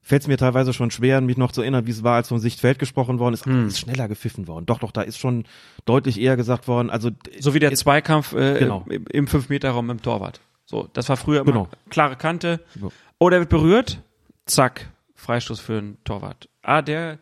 [0.00, 2.38] fällt es mir teilweise schon schwer, mich noch zu erinnern, wie es war, als vom
[2.38, 3.44] Sichtfeld gesprochen worden ist.
[3.44, 3.66] Hm.
[3.66, 4.64] ist schneller gepfiffen worden.
[4.64, 5.44] Doch, doch, da ist schon
[5.84, 6.88] deutlich eher gesagt worden.
[6.88, 7.10] Also
[7.40, 8.86] so wie der Zweikampf äh, genau.
[9.10, 10.40] im Fünf-Meter-Raum im Torwart.
[10.64, 11.68] So, das war früher immer genau.
[11.90, 12.60] klare Kante.
[12.74, 12.92] Genau.
[13.18, 14.00] Oh, der wird berührt,
[14.46, 16.48] zack, Freistoß für einen Torwart.
[16.62, 17.18] Ah, der,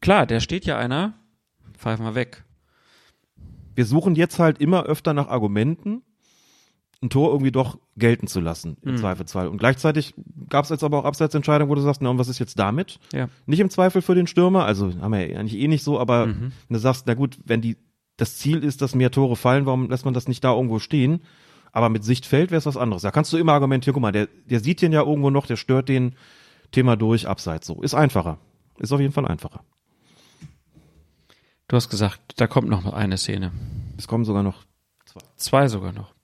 [0.00, 1.14] klar, der steht ja einer,
[1.74, 2.44] pfeifen wir weg.
[3.74, 6.02] Wir suchen jetzt halt immer öfter nach Argumenten,
[7.02, 8.98] ein Tor irgendwie doch gelten zu lassen, im mhm.
[8.98, 9.48] Zweifelsfall.
[9.48, 10.14] Und gleichzeitig
[10.48, 12.98] gab es jetzt aber auch Abseitsentscheidungen, wo du sagst, na und was ist jetzt damit?
[13.12, 13.28] Ja.
[13.46, 16.26] Nicht im Zweifel für den Stürmer, also haben wir ja eigentlich eh nicht so, aber
[16.26, 16.52] mhm.
[16.68, 17.76] du sagst, na gut, wenn die,
[18.16, 21.22] das Ziel ist, dass mehr Tore fallen, warum lässt man das nicht da irgendwo stehen?
[21.72, 23.02] Aber mit Sichtfeld wäre es was anderes.
[23.02, 25.56] Da kannst du immer argumentieren, guck mal, der, der sieht den ja irgendwo noch, der
[25.56, 26.16] stört den,
[26.70, 27.82] Thema durch, abseits so.
[27.82, 28.38] Ist einfacher.
[28.78, 29.64] Ist auf jeden Fall einfacher.
[31.68, 33.52] Du hast gesagt, da kommt noch eine Szene.
[33.96, 34.64] Es kommen sogar noch
[35.04, 35.20] zwei.
[35.36, 36.14] Zwei sogar noch.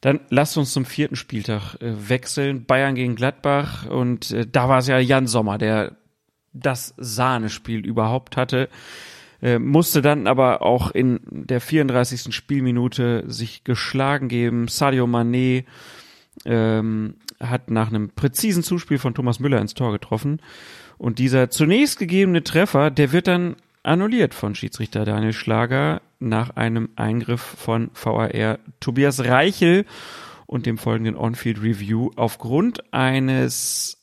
[0.00, 2.64] Dann lasst uns zum vierten Spieltag äh, wechseln.
[2.64, 3.86] Bayern gegen Gladbach.
[3.86, 5.96] Und äh, da war es ja Jan Sommer, der
[6.52, 8.68] das Sahnespiel überhaupt hatte.
[9.42, 12.34] Äh, musste dann aber auch in der 34.
[12.34, 14.68] Spielminute sich geschlagen geben.
[14.68, 15.64] Sadio Mané
[16.44, 20.40] ähm, hat nach einem präzisen Zuspiel von Thomas Müller ins Tor getroffen.
[20.96, 26.90] Und dieser zunächst gegebene Treffer, der wird dann annulliert von Schiedsrichter Daniel Schlager nach einem
[26.96, 29.84] Eingriff von VAR Tobias Reichel
[30.46, 33.98] und dem folgenden On-Field Review aufgrund eines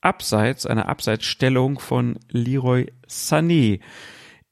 [0.00, 3.80] Abseits, einer Abseitsstellung von Leroy Sané.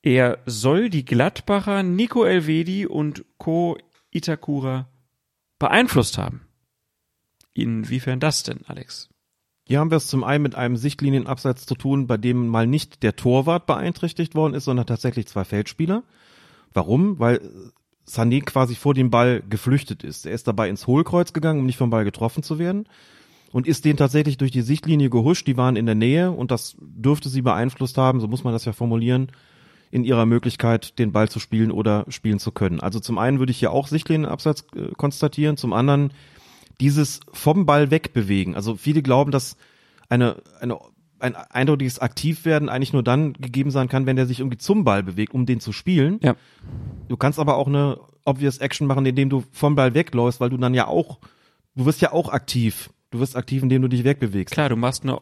[0.02, 3.76] Er soll die Gladbacher Nico Elvedi und Co.
[4.10, 4.88] Itakura
[5.58, 6.42] beeinflusst haben.
[7.54, 9.08] Inwiefern das denn, Alex?
[9.64, 13.02] Hier haben wir es zum einen mit einem Sichtlinienabseits zu tun, bei dem mal nicht
[13.02, 16.02] der Torwart beeinträchtigt worden ist, sondern tatsächlich zwei Feldspieler.
[16.72, 17.18] Warum?
[17.18, 17.40] Weil
[18.06, 20.26] Sané quasi vor dem Ball geflüchtet ist.
[20.26, 22.86] Er ist dabei ins Hohlkreuz gegangen, um nicht vom Ball getroffen zu werden
[23.52, 25.46] und ist den tatsächlich durch die Sichtlinie gehuscht.
[25.46, 28.64] Die waren in der Nähe und das dürfte sie beeinflusst haben, so muss man das
[28.64, 29.30] ja formulieren,
[29.90, 32.80] in ihrer Möglichkeit, den Ball zu spielen oder spielen zu können.
[32.80, 36.12] Also zum einen würde ich hier auch Sichtlinienabseits äh, konstatieren, zum anderen
[36.82, 38.56] dieses vom Ball wegbewegen.
[38.56, 39.56] Also viele glauben, dass
[40.08, 40.78] eine, eine,
[41.20, 45.04] ein eindeutiges Aktivwerden eigentlich nur dann gegeben sein kann, wenn der sich irgendwie zum Ball
[45.04, 46.18] bewegt, um den zu spielen.
[46.22, 46.34] Ja.
[47.08, 50.56] Du kannst aber auch eine obvious Action machen, indem du vom Ball wegläufst, weil du
[50.56, 51.20] dann ja auch,
[51.76, 52.90] du wirst ja auch aktiv.
[53.12, 54.52] Du wirst aktiv, indem du dich wegbewegst.
[54.52, 55.20] Klar, du machst eine,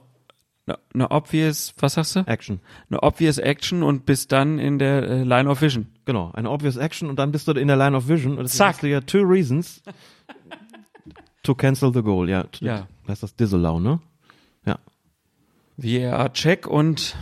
[0.67, 2.21] eine, eine obvious, was sagst du?
[2.21, 2.61] Action.
[2.89, 5.89] Eine obvious Action und bist dann in der äh, Line of Vision.
[6.07, 8.53] Genau, eine obvious Action und dann bist du in der Line of Vision und das
[8.53, 8.69] Zack.
[8.69, 9.83] hast du ja two reasons
[11.51, 12.45] to cancel the goal, ja.
[12.61, 12.87] Ja.
[13.07, 14.01] Das ist das Disallow, ne?
[14.65, 14.79] Ja.
[15.77, 17.17] VAR Check und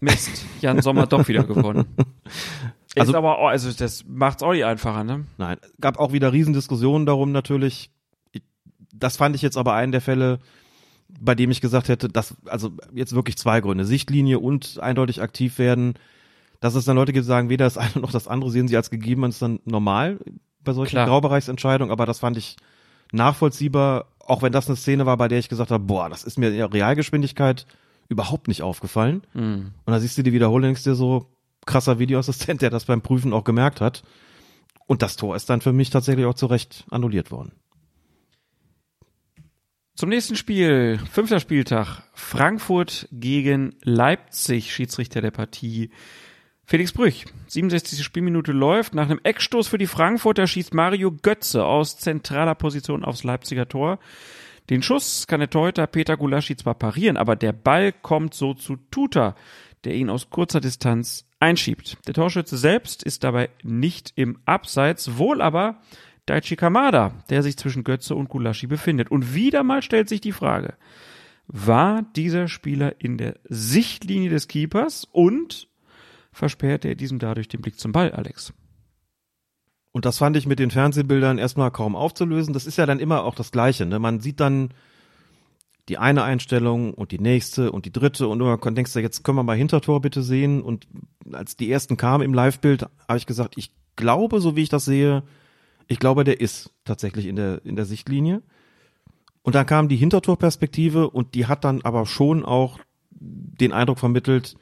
[0.00, 1.86] Mist, Jan Sommer doch wieder gewonnen.
[2.94, 5.24] Also- ist aber, auch- also das macht's auch nicht einfacher, ne?
[5.38, 7.90] Nein, gab auch wieder Riesendiskussionen darum natürlich.
[8.32, 8.42] Ich-
[8.92, 10.40] Das fand ich jetzt aber einen der Fälle,
[11.08, 13.86] bei dem ich gesagt hätte, dass, also jetzt wirklich zwei Gründe.
[13.86, 15.94] Sichtlinie und eindeutig aktiv werden.
[16.60, 18.76] Dass es dann Leute gibt, die sagen, weder das eine noch das andere sehen sie
[18.76, 20.18] als gegeben, ist dann normal
[20.62, 21.06] bei solchen Klar.
[21.06, 22.56] Graubereichsentscheidungen, aber das fand ich
[23.12, 26.38] nachvollziehbar, auch wenn das eine Szene war, bei der ich gesagt habe, boah, das ist
[26.38, 27.66] mir in der Realgeschwindigkeit
[28.08, 29.22] überhaupt nicht aufgefallen.
[29.86, 31.30] Und da siehst du die Wiederholung, denkst dir so,
[31.66, 34.02] krasser Videoassistent, der das beim Prüfen auch gemerkt hat.
[34.86, 37.52] Und das Tor ist dann für mich tatsächlich auch zu Recht annulliert worden.
[39.94, 45.90] Zum nächsten Spiel, fünfter Spieltag, Frankfurt gegen Leipzig, Schiedsrichter der Partie.
[46.72, 48.02] Felix Brüch, 67.
[48.02, 48.94] Spielminute läuft.
[48.94, 53.98] Nach einem Eckstoß für die Frankfurter schießt Mario Götze aus zentraler Position aufs Leipziger Tor.
[54.70, 58.76] Den Schuss kann der Torhüter Peter Gulaschi zwar parieren, aber der Ball kommt so zu
[58.90, 59.36] Tuta,
[59.84, 61.98] der ihn aus kurzer Distanz einschiebt.
[62.06, 65.82] Der Torschütze selbst ist dabei nicht im Abseits, wohl aber
[66.24, 69.10] Daichi Kamada, der sich zwischen Götze und Gulaschi befindet.
[69.10, 70.78] Und wieder mal stellt sich die Frage,
[71.46, 75.68] war dieser Spieler in der Sichtlinie des Keepers und
[76.32, 78.52] versperrte er diesem dadurch den Blick zum Ball, Alex?
[79.92, 82.54] Und das fand ich mit den Fernsehbildern erstmal kaum aufzulösen.
[82.54, 83.84] Das ist ja dann immer auch das Gleiche.
[83.84, 83.98] Ne?
[83.98, 84.70] Man sieht dann
[85.88, 89.36] die eine Einstellung und die nächste und die dritte und du denkst du, jetzt können
[89.36, 90.62] wir mal Hintertor bitte sehen.
[90.62, 90.86] Und
[91.30, 94.86] als die ersten kamen im Live-Bild, habe ich gesagt, ich glaube, so wie ich das
[94.86, 95.24] sehe,
[95.88, 98.42] ich glaube, der ist tatsächlich in der, in der Sichtlinie.
[99.42, 102.78] Und dann kam die Hintertorperspektive und die hat dann aber schon auch
[103.20, 104.56] den Eindruck vermittelt,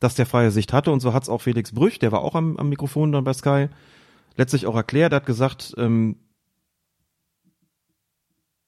[0.00, 0.92] dass der freie Sicht hatte.
[0.92, 3.32] Und so hat es auch Felix Brüch, der war auch am, am Mikrofon dann bei
[3.32, 3.68] Sky,
[4.36, 5.12] letztlich auch erklärt.
[5.12, 6.16] Er hat gesagt, ähm,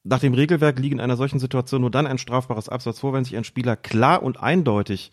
[0.04, 3.24] nach dem Regelwerk liegt in einer solchen Situation nur dann ein strafbares Absatz vor, wenn
[3.24, 5.10] sich ein Spieler klar und eindeutig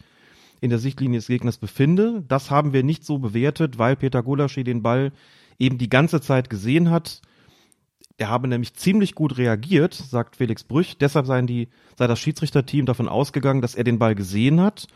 [0.61, 2.23] in der Sichtlinie des Gegners befinde.
[2.27, 5.11] Das haben wir nicht so bewertet, weil Peter Gulaschi den Ball
[5.59, 7.21] eben die ganze Zeit gesehen hat.
[8.17, 10.97] Er habe nämlich ziemlich gut reagiert, sagt Felix Brüch.
[10.97, 11.67] Deshalb seien die,
[11.97, 14.87] sei das Schiedsrichterteam davon ausgegangen, dass er den Ball gesehen hat.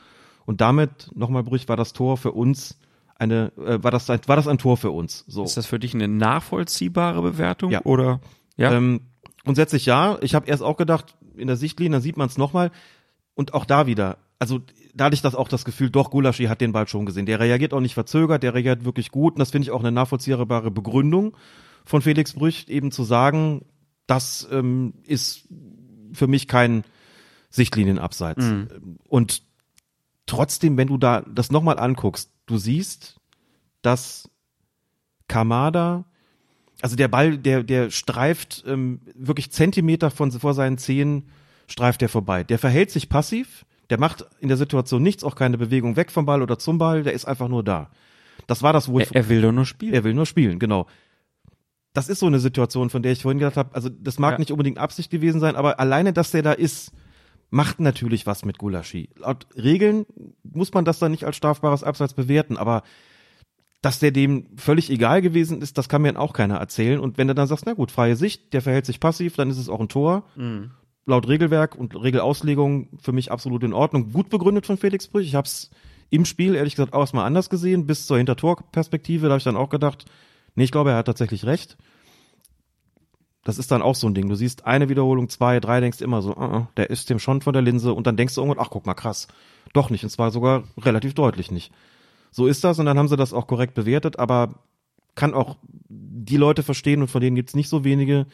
[0.50, 2.80] Und damit, nochmal Brüch, war das Tor für uns
[3.14, 5.24] eine, äh, war das ein, war das ein Tor für uns.
[5.28, 5.44] So.
[5.44, 7.70] Ist das für dich eine nachvollziehbare Bewertung?
[7.70, 7.86] Ja.
[7.86, 8.20] Oder?
[8.58, 8.72] Ja.
[8.72, 9.02] Ähm,
[9.44, 10.18] grundsätzlich ja.
[10.22, 12.72] Ich habe erst auch gedacht, in der Sichtlinie, dann sieht man es nochmal.
[13.36, 14.60] Und auch da wieder, also
[14.96, 17.28] da hatte ich das auch das Gefühl, doch, Gulaschi hat den Ball schon gesehen.
[17.28, 19.36] Der reagiert auch nicht verzögert, der reagiert wirklich gut.
[19.36, 21.38] Und das finde ich auch eine nachvollziehbare Begründung
[21.86, 23.66] von Felix Brüch, eben zu sagen,
[24.08, 25.48] das ähm, ist
[26.14, 26.86] für mich kein
[27.52, 28.52] Sichtlinienabseits.
[29.08, 29.44] Und
[30.30, 33.20] trotzdem, wenn du da das nochmal anguckst, du siehst,
[33.82, 34.30] dass
[35.28, 36.06] Kamada,
[36.82, 41.30] also der Ball, der, der streift ähm, wirklich Zentimeter von vor seinen Zehen,
[41.68, 42.44] streift der vorbei.
[42.44, 46.26] Der verhält sich passiv, der macht in der Situation nichts, auch keine Bewegung weg vom
[46.26, 47.90] Ball oder zum Ball, der ist einfach nur da.
[48.48, 49.94] Das war das, wo ich, er, er will doch nur spielen.
[49.94, 50.88] er will nur spielen, genau.
[51.94, 54.40] das ist so eine Situation, von der ich vorhin gedacht habe, also das mag Ja.
[54.40, 56.92] nicht unbedingt Absicht gewesen sein, aber alleine, dass der da ist,
[57.50, 59.10] macht natürlich was mit Gulaschi.
[59.18, 60.06] Laut Regeln
[60.44, 62.84] muss man das dann nicht als strafbares Abseits bewerten, aber
[63.82, 67.00] dass der dem völlig egal gewesen ist, das kann mir dann auch keiner erzählen.
[67.00, 69.58] Und wenn du dann sagst, na gut, freie Sicht, der verhält sich passiv, dann ist
[69.58, 70.26] es auch ein Tor.
[71.06, 74.12] Laut Regelwerk und Regelauslegung für mich absolut in Ordnung.
[74.12, 75.26] Gut begründet von Felix Brüch.
[75.26, 75.72] Ich habe es
[76.10, 77.88] im Spiel ehrlich gesagt auch erstmal anders gesehen.
[77.88, 80.06] Bis zur Hintertorperspektive, da habe ich dann auch gedacht,
[80.56, 81.78] nee, ich glaube, er hat tatsächlich recht.
[83.44, 84.28] Das ist dann auch so ein Ding.
[84.28, 87.42] Du siehst eine Wiederholung, zwei, drei, denkst immer so, uh, uh, der ist dem schon
[87.42, 89.28] von der Linse und dann denkst du irgendwann, ach guck mal, krass.
[89.74, 90.04] Doch nicht.
[90.04, 91.72] Und zwar sogar relativ deutlich nicht.
[92.32, 94.56] So ist das und dann haben sie das auch korrekt bewertet, aber
[95.16, 95.58] kann auch
[95.88, 98.28] die Leute verstehen und von denen gibt's nicht so wenige,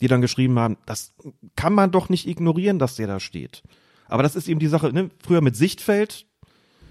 [0.00, 1.14] die dann geschrieben haben, das
[1.54, 3.62] kann man doch nicht ignorieren, dass der da steht.
[4.08, 5.10] Aber das ist eben die Sache, ne?
[5.22, 6.26] früher mit Sichtfeld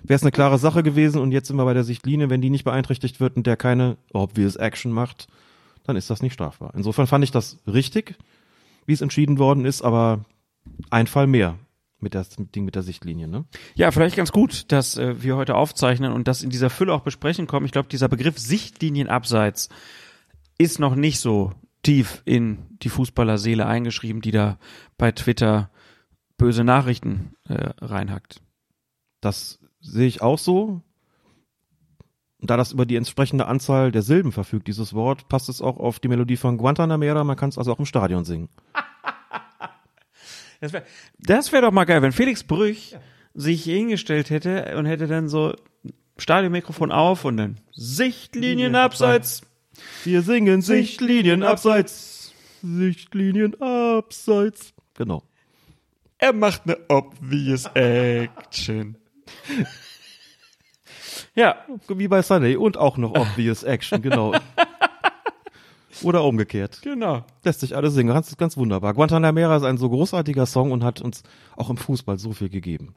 [0.04, 2.50] wäre es eine klare Sache gewesen und jetzt sind wir bei der Sichtlinie, wenn die
[2.50, 5.28] nicht beeinträchtigt wird und der keine obvious Action macht,
[5.86, 6.74] dann ist das nicht strafbar.
[6.76, 8.16] Insofern fand ich das richtig,
[8.86, 10.26] wie es entschieden worden ist, aber
[10.90, 11.58] ein Fall mehr
[12.00, 12.16] mit
[12.56, 13.46] Ding mit der Sichtlinie, ne?
[13.74, 17.02] Ja, vielleicht ganz gut, dass äh, wir heute aufzeichnen und das in dieser Fülle auch
[17.02, 17.66] besprechen kommen.
[17.66, 19.70] Ich glaube, dieser Begriff Sichtlinienabseits
[20.58, 21.54] ist noch nicht so
[21.84, 24.58] tief in die Fußballerseele eingeschrieben, die da
[24.98, 25.70] bei Twitter
[26.38, 28.42] böse Nachrichten äh, reinhackt.
[29.22, 30.82] Das sehe ich auch so.
[32.46, 35.78] Und da das über die entsprechende Anzahl der Silben verfügt, dieses Wort, passt es auch
[35.78, 37.24] auf die Melodie von Guantanamera.
[37.24, 38.50] Man kann es also auch im Stadion singen.
[40.62, 40.84] Das wäre
[41.52, 42.98] wär doch mal geil, wenn Felix Brüch
[43.34, 45.56] sich hier hingestellt hätte und hätte dann so
[46.20, 49.42] Stadionmikrofon auf und dann Sichtlinienabseits.
[50.04, 52.32] Wir singen Sichtlinien abseits.
[52.62, 54.76] Sichtlinien abseits.
[54.94, 55.24] Genau.
[56.20, 58.98] Er macht eine obvious Action.
[61.36, 61.56] ja,
[61.88, 64.34] Wie bei Sunday und auch noch obvious Action, genau.
[66.04, 66.82] Oder umgekehrt.
[66.84, 67.24] genau.
[67.44, 68.14] Lässt sich alles singen.
[68.14, 68.94] Ganz, ganz wunderbar.
[68.94, 71.24] Guantanamera ist ein so großartiger Song und hat uns
[71.56, 72.96] auch im Fußball so viel gegeben.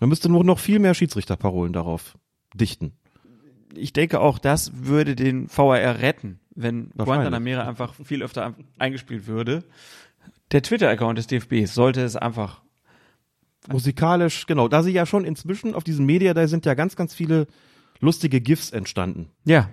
[0.00, 2.18] Man müsste nur noch viel mehr Schiedsrichterparolen darauf
[2.52, 2.92] dichten.
[3.74, 6.90] Ich denke auch, das würde den VAR retten, wenn.
[6.96, 9.64] Guantanamera einfach viel öfter ein- eingespielt würde.
[10.52, 12.60] Der Twitter-Account des DFBs sollte es einfach.
[13.72, 14.68] Musikalisch, genau.
[14.68, 17.46] Da sie ja schon inzwischen auf diesem Media, da sind ja ganz, ganz viele
[18.00, 19.28] lustige GIFs entstanden.
[19.44, 19.70] Ja,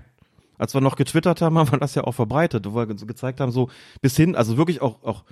[0.58, 3.40] Als wir noch getwittert haben, haben wir das ja auch verbreitet, wo wir so gezeigt
[3.40, 3.70] haben, so
[4.02, 5.24] bis hin, also wirklich auch, auch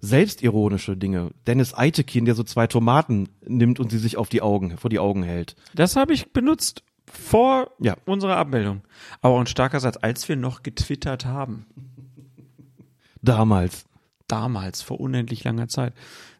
[0.00, 1.30] selbstironische Dinge.
[1.46, 4.98] Dennis Eitekin, der so zwei Tomaten nimmt und sie sich auf die Augen, vor die
[4.98, 5.56] Augen hält.
[5.74, 7.96] das habe ich benutzt vor Ja.
[8.04, 8.82] unserer Abbildung.
[9.20, 11.66] Aber auch ein starker Satz, als wir noch getwittert haben.
[13.22, 13.84] Damals.
[14.26, 15.92] damals, vor unendlich langer Zeit.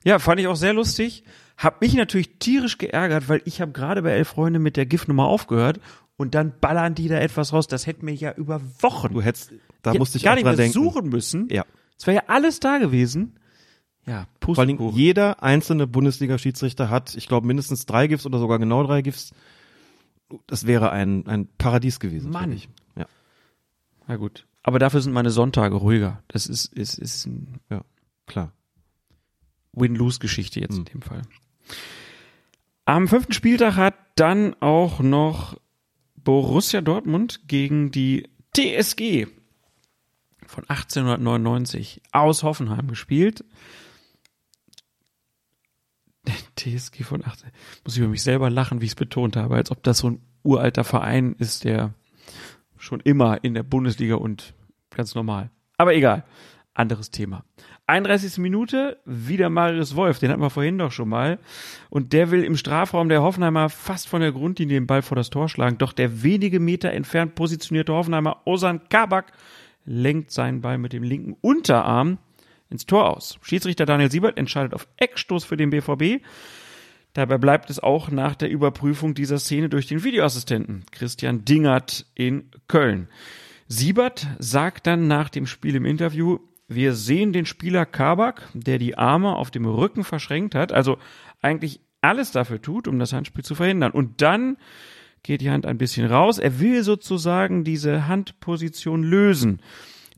[0.05, 1.23] Ja, fand ich auch sehr lustig.
[1.57, 5.27] Hab mich natürlich tierisch geärgert, weil ich habe gerade bei Elf Freunde mit der GIF-Nummer
[5.27, 5.81] aufgehört
[6.17, 7.67] und dann ballern die da etwas raus.
[7.67, 9.53] Das hätten wir ja über Wochen Du hättest,
[9.83, 10.73] da ja, musste ich gar nicht mehr denken.
[10.73, 11.49] suchen müssen.
[11.51, 11.65] Ja.
[11.99, 13.39] Es wäre ja alles da gewesen.
[14.07, 14.99] Ja, Vor Pustekuchen.
[14.99, 19.33] jeder einzelne Bundesliga-Schiedsrichter hat, ich glaube, mindestens drei GIFs oder sogar genau drei GIFs.
[20.47, 22.31] Das wäre ein, ein Paradies gewesen.
[22.31, 22.53] Mann.
[22.53, 22.69] ich.
[22.97, 23.07] Ja.
[24.07, 24.47] Na gut.
[24.63, 26.23] Aber dafür sind meine Sonntage ruhiger.
[26.29, 27.29] Das ist, ist, ist
[27.71, 27.83] ja,
[28.27, 28.53] klar.
[29.75, 30.79] Win-Lose-Geschichte jetzt Hm.
[30.81, 31.23] in dem Fall.
[32.85, 35.59] Am fünften Spieltag hat dann auch noch
[36.17, 39.27] Borussia Dortmund gegen die TSG
[40.47, 43.45] von 1899 aus Hoffenheim gespielt.
[46.57, 47.51] TSG von 18.
[47.85, 50.11] Muss ich über mich selber lachen, wie ich es betont habe, als ob das so
[50.11, 51.95] ein uralter Verein ist, der
[52.77, 54.55] schon immer in der Bundesliga und
[54.91, 55.51] ganz normal.
[55.79, 56.25] Aber egal.
[56.75, 57.45] Anderes Thema.
[57.87, 58.39] 31.
[58.39, 61.39] Minute, wieder Marius Wolf, den hatten wir vorhin doch schon mal.
[61.91, 65.29] Und der will im Strafraum der Hoffenheimer fast von der Grundlinie den Ball vor das
[65.29, 65.77] Tor schlagen.
[65.77, 69.33] Doch der wenige Meter entfernt positionierte Hoffenheimer Osan Kabak
[69.85, 72.19] lenkt seinen Ball mit dem linken Unterarm
[72.71, 73.39] ins Tor aus.
[73.43, 76.25] Schiedsrichter Daniel Siebert entscheidet auf Eckstoß für den BVB.
[77.13, 82.51] Dabei bleibt es auch nach der Überprüfung dieser Szene durch den Videoassistenten Christian Dingert in
[82.67, 83.09] Köln.
[83.69, 86.39] Siebert sagt dann nach dem Spiel im Interview,
[86.69, 90.99] wir sehen den Spieler Kabak, der die Arme auf dem Rücken verschränkt hat, also
[91.43, 93.93] eigentlich alles dafür tut, um das Handspiel zu verhindern.
[93.93, 94.57] Und dann
[95.23, 96.39] geht die Hand ein bisschen raus.
[96.39, 99.61] Er will sozusagen diese Handposition lösen.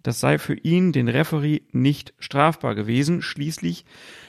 [0.02, 3.22] Das sei für ihn, den Referee, nicht strafbar gewesen.
[3.22, 3.84] Schließlich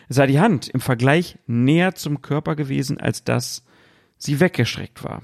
[0.10, 3.66] sei die Hand im Vergleich näher zum Körper gewesen, als dass
[4.18, 5.24] sie weggeschreckt war.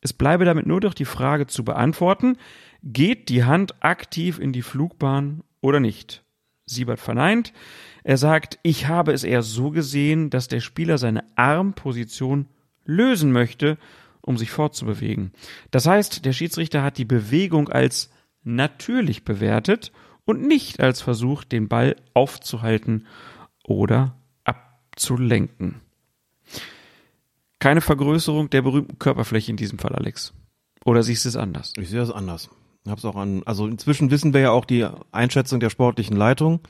[0.00, 2.36] Es bleibe damit nur doch die Frage zu beantworten,
[2.82, 6.21] geht die Hand aktiv in die Flugbahn oder nicht?
[6.74, 7.52] Siebert verneint.
[8.04, 12.46] Er sagt, ich habe es eher so gesehen, dass der Spieler seine Armposition
[12.84, 13.78] lösen möchte,
[14.20, 15.32] um sich fortzubewegen.
[15.70, 18.10] Das heißt, der Schiedsrichter hat die Bewegung als
[18.44, 19.92] natürlich bewertet
[20.24, 23.06] und nicht als Versuch, den Ball aufzuhalten
[23.64, 25.80] oder abzulenken.
[27.58, 30.32] Keine Vergrößerung der berühmten Körperfläche in diesem Fall, Alex.
[30.84, 31.72] Oder siehst du es anders?
[31.76, 32.50] Ich sehe das anders.
[32.86, 36.60] Hab's auch an, also inzwischen wissen wir ja auch die Einschätzung der sportlichen Leitung,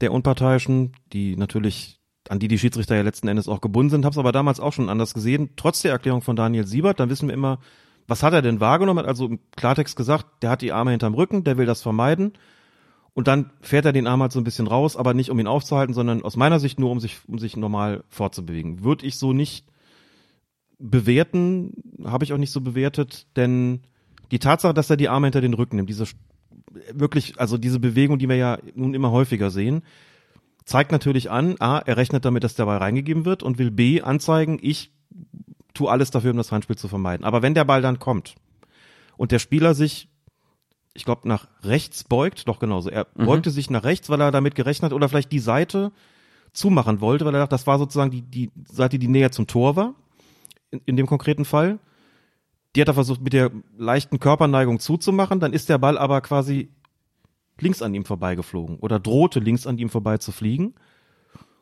[0.00, 4.18] der Unparteiischen, die natürlich, an die die Schiedsrichter ja letzten Endes auch gebunden sind, hab's
[4.18, 5.50] aber damals auch schon anders gesehen.
[5.56, 7.60] Trotz der Erklärung von Daniel Siebert, dann wissen wir immer,
[8.08, 8.98] was hat er denn wahrgenommen?
[8.98, 12.32] Hat also im Klartext gesagt, der hat die Arme hinterm Rücken, der will das vermeiden.
[13.14, 15.46] Und dann fährt er den Arm halt so ein bisschen raus, aber nicht um ihn
[15.46, 18.82] aufzuhalten, sondern aus meiner Sicht nur, um sich, um sich normal fortzubewegen.
[18.82, 19.66] Würde ich so nicht
[20.78, 21.72] bewerten,
[22.04, 23.82] habe ich auch nicht so bewertet, denn
[24.30, 26.04] die Tatsache, dass er die Arme hinter den Rücken nimmt, diese
[26.92, 29.82] wirklich, also diese Bewegung, die wir ja nun immer häufiger sehen,
[30.64, 34.02] zeigt natürlich an, A, er rechnet damit, dass der Ball reingegeben wird und will B,
[34.02, 34.92] anzeigen, ich
[35.74, 37.24] tue alles dafür, um das Handspiel zu vermeiden.
[37.24, 38.34] Aber wenn der Ball dann kommt
[39.16, 40.08] und der Spieler sich,
[40.94, 43.26] ich glaube, nach rechts beugt, doch genauso, er mhm.
[43.26, 45.92] beugte sich nach rechts, weil er damit gerechnet hat oder vielleicht die Seite
[46.52, 49.76] zumachen wollte, weil er dachte, das war sozusagen die, die Seite, die näher zum Tor
[49.76, 49.94] war
[50.70, 51.78] in, in dem konkreten Fall.
[52.74, 56.70] Die hat er versucht, mit der leichten Körperneigung zuzumachen, dann ist der Ball aber quasi
[57.58, 60.74] links an ihm vorbeigeflogen oder drohte links an ihm vorbei zu fliegen.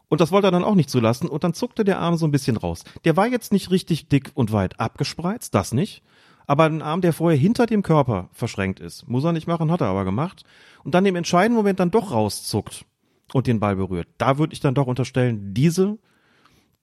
[0.09, 2.31] Und das wollte er dann auch nicht zulassen und dann zuckte der Arm so ein
[2.31, 2.85] bisschen raus.
[3.05, 6.03] Der war jetzt nicht richtig dick und weit abgespreizt, das nicht.
[6.47, 9.83] Aber ein Arm, der vorher hinter dem Körper verschränkt ist, muss er nicht machen, hat
[9.83, 10.45] er aber gemacht.
[10.83, 12.87] Und dann im entscheidenden Moment dann doch rauszuckt
[13.35, 14.09] und den Ball berührt.
[14.17, 15.99] Da würde ich dann doch unterstellen, diese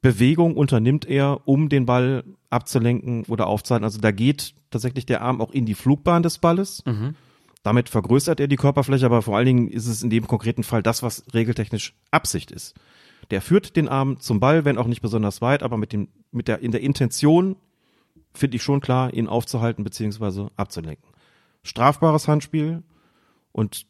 [0.01, 3.83] Bewegung unternimmt er, um den Ball abzulenken oder aufzuhalten.
[3.83, 6.83] Also da geht tatsächlich der Arm auch in die Flugbahn des Balles.
[6.85, 7.15] Mhm.
[7.63, 10.83] Damit vergrößert er die Körperfläche, aber vor allen Dingen ist es in dem konkreten Fall
[10.83, 12.75] das, was regeltechnisch Absicht ist.
[13.31, 16.47] Der führt den Arm zum Ball, wenn auch nicht besonders weit, aber mit dem, mit
[16.47, 17.55] der, in der Intention
[18.35, 20.49] finde ich schon klar, ihn aufzuhalten bzw.
[20.55, 21.09] abzulenken.
[21.63, 22.83] Strafbares Handspiel
[23.51, 23.87] und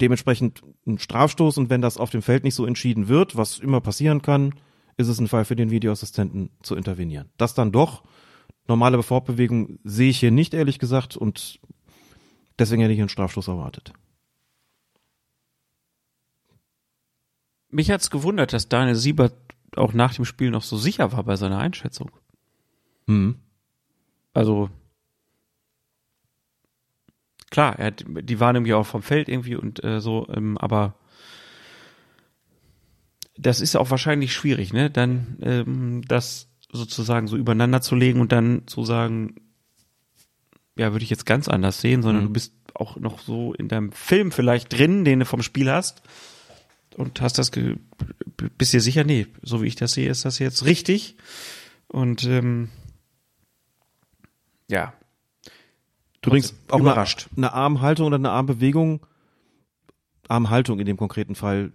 [0.00, 3.80] dementsprechend ein Strafstoß und wenn das auf dem Feld nicht so entschieden wird, was immer
[3.80, 4.54] passieren kann,
[4.96, 7.30] ist es ein Fall für den Videoassistenten zu intervenieren.
[7.36, 8.02] Das dann doch,
[8.66, 11.60] normale Fortbewegung sehe ich hier nicht, ehrlich gesagt, und
[12.58, 13.92] deswegen hätte ich einen Strafstoß erwartet.
[17.68, 19.34] Mich hat's gewundert, dass Daniel Siebert
[19.76, 22.10] auch nach dem Spiel noch so sicher war bei seiner Einschätzung.
[23.06, 23.36] Hm.
[24.32, 24.70] Also
[27.50, 30.94] klar, er hat die Wahrnehmung ja auch vom Feld irgendwie und äh, so, ähm, aber
[33.38, 34.90] das ist auch wahrscheinlich schwierig, ne?
[34.90, 39.36] Dann ähm, das sozusagen so übereinander zu legen und dann zu sagen,
[40.76, 42.28] ja, würde ich jetzt ganz anders sehen, sondern mhm.
[42.28, 46.02] du bist auch noch so in deinem Film vielleicht drin, den du vom Spiel hast
[46.96, 50.64] und hast das, bist dir sicher, nee, so wie ich das sehe, ist das jetzt
[50.64, 51.16] richtig
[51.88, 52.68] und ähm,
[54.68, 54.92] ja.
[56.20, 57.28] Du bringst auch überrascht.
[57.36, 59.06] Eine, eine Armhaltung oder eine Armbewegung,
[60.28, 61.72] Armhaltung in dem konkreten Fall,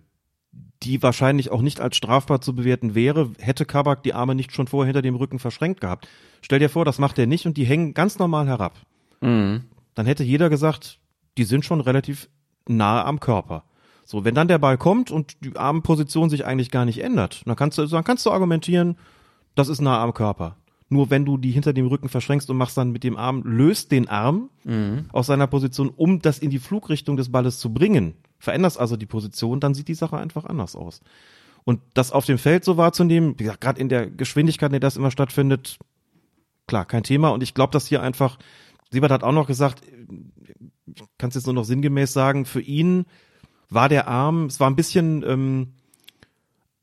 [0.84, 4.68] die wahrscheinlich auch nicht als strafbar zu bewerten wäre, hätte Kabak die Arme nicht schon
[4.68, 6.08] vorher hinter dem Rücken verschränkt gehabt.
[6.42, 8.74] Stell dir vor, das macht er nicht und die hängen ganz normal herab.
[9.22, 9.66] Mhm.
[9.94, 11.00] Dann hätte jeder gesagt,
[11.38, 12.30] die sind schon relativ
[12.68, 13.64] nahe am Körper.
[14.06, 17.56] So, wenn dann der Ball kommt und die Armposition sich eigentlich gar nicht ändert, dann
[17.56, 18.98] kannst du, dann kannst du argumentieren,
[19.56, 20.58] das ist nah am Körper.
[20.90, 23.92] Nur wenn du die hinter dem Rücken verschränkst und machst dann mit dem Arm, löst
[23.92, 25.06] den Arm mhm.
[25.14, 29.06] aus seiner Position, um das in die Flugrichtung des Balles zu bringen, veränderst also die
[29.06, 31.02] Position, dann sieht die Sache einfach anders aus.
[31.64, 34.80] Und das auf dem Feld so wahrzunehmen, wie gesagt, gerade in der Geschwindigkeit, in der
[34.80, 35.78] das immer stattfindet,
[36.68, 37.30] klar, kein Thema.
[37.30, 38.40] Und ich glaube, dass hier einfach,
[38.90, 39.84] Siebert hat auch noch gesagt,
[40.88, 43.06] ich kann es jetzt nur noch sinngemäß sagen, für ihn
[43.70, 45.74] war der Arm, es war ein bisschen, ähm,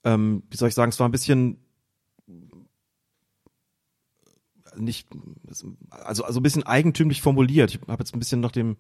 [0.05, 1.59] ähm, wie soll ich sagen, es war ein bisschen
[4.77, 5.09] nicht,
[5.91, 7.75] also, also ein bisschen eigentümlich formuliert.
[7.75, 8.77] Ich habe jetzt ein bisschen nach dem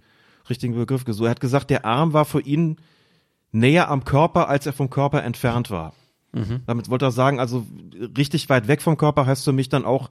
[0.50, 1.26] richtigen Begriff gesucht.
[1.26, 2.76] Er hat gesagt, der Arm war für ihn
[3.52, 5.94] näher am Körper, als er vom Körper entfernt war.
[6.32, 6.62] Mhm.
[6.66, 7.66] Damit wollte er sagen, also
[8.16, 10.10] richtig weit weg vom Körper heißt für mich dann auch,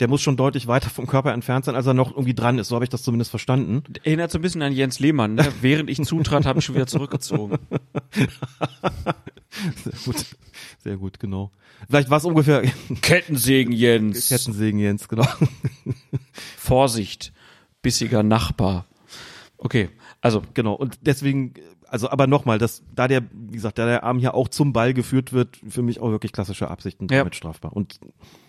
[0.00, 2.68] der muss schon deutlich weiter vom Körper entfernt sein, als er noch irgendwie dran ist.
[2.68, 3.82] So habe ich das zumindest verstanden.
[4.02, 5.34] Erinnert so ein bisschen an Jens Lehmann.
[5.34, 5.46] Ne?
[5.60, 7.58] Während ich zutrat, habe ich schon wieder zurückgezogen.
[9.84, 10.26] Sehr gut,
[10.78, 11.50] sehr gut, genau.
[11.86, 12.62] Vielleicht war es ungefähr
[13.02, 14.28] Kettensägen Jens.
[14.28, 15.26] Kettensägen Jens, genau.
[16.56, 17.34] Vorsicht,
[17.82, 18.86] bissiger Nachbar.
[19.64, 19.90] Okay,
[20.20, 20.74] also genau.
[20.74, 21.54] Und deswegen,
[21.86, 24.92] also aber nochmal, dass da der, wie gesagt, da der Arm hier auch zum Ball
[24.92, 27.36] geführt wird, für mich auch wirklich klassische Absichten damit ja.
[27.36, 27.72] strafbar.
[27.72, 28.00] Und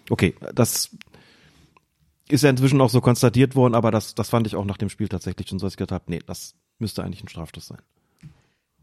[0.09, 0.89] okay, das
[2.29, 4.89] ist ja inzwischen auch so konstatiert worden, aber das, das fand ich auch nach dem
[4.89, 7.81] Spiel tatsächlich schon so, dass ich gedacht habe, nee, das müsste eigentlich ein Strafstoß sein.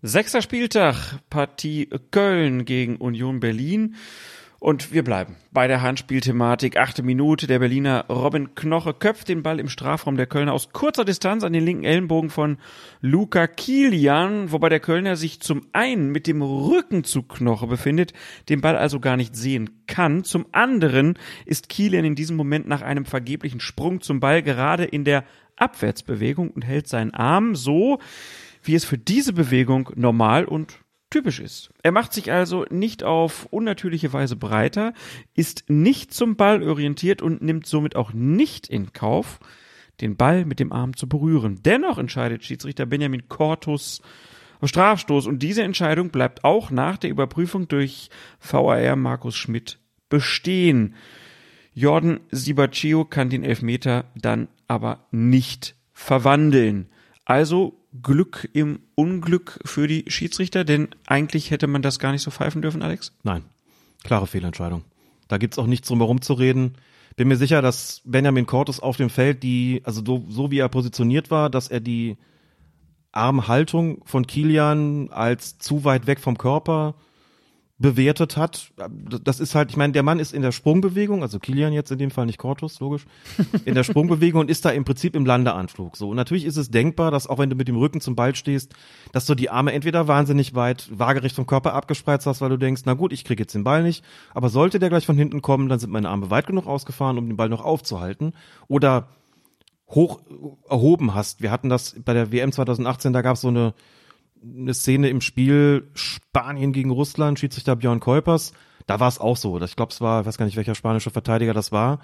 [0.02, 3.96] Sechster Spieltag, Partie Köln gegen Union Berlin.
[4.60, 6.76] Und wir bleiben bei der Handspielthematik.
[6.76, 7.46] Achte Minute.
[7.46, 11.54] Der Berliner Robin Knoche köpft den Ball im Strafraum der Kölner aus kurzer Distanz an
[11.54, 12.58] den linken Ellenbogen von
[13.00, 18.12] Luca Kilian, wobei der Kölner sich zum einen mit dem Rücken zu Knoche befindet,
[18.50, 20.24] den Ball also gar nicht sehen kann.
[20.24, 25.04] Zum anderen ist Kilian in diesem Moment nach einem vergeblichen Sprung zum Ball gerade in
[25.04, 25.24] der
[25.56, 27.98] Abwärtsbewegung und hält seinen Arm so,
[28.62, 30.80] wie es für diese Bewegung normal und
[31.10, 31.70] typisch ist.
[31.82, 34.94] Er macht sich also nicht auf unnatürliche Weise breiter,
[35.34, 39.40] ist nicht zum Ball orientiert und nimmt somit auch nicht in Kauf,
[40.00, 41.60] den Ball mit dem Arm zu berühren.
[41.62, 44.00] Dennoch entscheidet Schiedsrichter Benjamin Cortus
[44.62, 48.10] Strafstoß und diese Entscheidung bleibt auch nach der Überprüfung durch
[48.40, 49.78] VAR Markus Schmidt
[50.08, 50.94] bestehen.
[51.72, 56.90] Jordan Sibaccio kann den Elfmeter dann aber nicht verwandeln.
[57.24, 62.30] Also Glück im Unglück für die Schiedsrichter, denn eigentlich hätte man das gar nicht so
[62.30, 63.12] pfeifen dürfen, Alex?
[63.22, 63.44] Nein,
[64.04, 64.84] klare Fehlentscheidung.
[65.28, 66.74] Da gibt's auch nichts drum herum zu reden.
[67.16, 70.68] Bin mir sicher, dass Benjamin Cortes auf dem Feld die, also so, so wie er
[70.68, 72.16] positioniert war, dass er die
[73.12, 76.94] Armhaltung von Kilian als zu weit weg vom Körper
[77.80, 78.72] bewertet hat.
[79.24, 81.98] Das ist halt, ich meine, der Mann ist in der Sprungbewegung, also Kilian jetzt in
[81.98, 83.06] dem Fall nicht Cortus, logisch,
[83.64, 85.96] in der Sprungbewegung und ist da im Prinzip im Landeanflug.
[85.96, 88.34] So und natürlich ist es denkbar, dass auch wenn du mit dem Rücken zum Ball
[88.34, 88.74] stehst,
[89.12, 92.82] dass du die Arme entweder wahnsinnig weit waagerecht vom Körper abgespreizt hast, weil du denkst,
[92.84, 94.04] na gut, ich krieg jetzt den Ball nicht,
[94.34, 97.28] aber sollte der gleich von hinten kommen, dann sind meine Arme weit genug ausgefahren, um
[97.28, 98.34] den Ball noch aufzuhalten
[98.68, 99.08] oder
[99.88, 100.20] hoch
[100.68, 101.40] erhoben hast.
[101.40, 103.72] Wir hatten das bei der WM 2018, da gab es so eine
[104.42, 108.52] eine Szene im Spiel Spanien gegen Russland, Schiedsrichter Björn Kolpers,
[108.86, 109.60] da war es auch so.
[109.60, 112.00] Ich glaube, es war, ich weiß gar nicht, welcher spanische Verteidiger das war.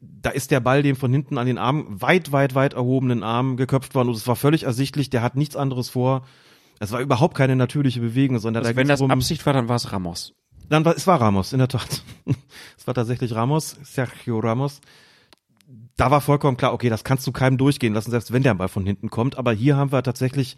[0.00, 3.56] Da ist der Ball dem von hinten an den Arm, weit, weit, weit erhobenen Arm
[3.56, 6.24] geköpft worden und es war völlig ersichtlich, der hat nichts anderes vor.
[6.80, 9.76] Es war überhaupt keine natürliche Bewegung, sondern also da wenn das Absicht war, dann war
[9.76, 10.34] es Ramos.
[10.68, 12.02] Dann war es war Ramos, in der Tat.
[12.78, 14.80] es war tatsächlich Ramos, Sergio Ramos.
[15.96, 18.68] Da war vollkommen klar, okay, das kannst du keinem durchgehen lassen, selbst wenn der Ball
[18.68, 19.38] von hinten kommt.
[19.38, 20.56] Aber hier haben wir tatsächlich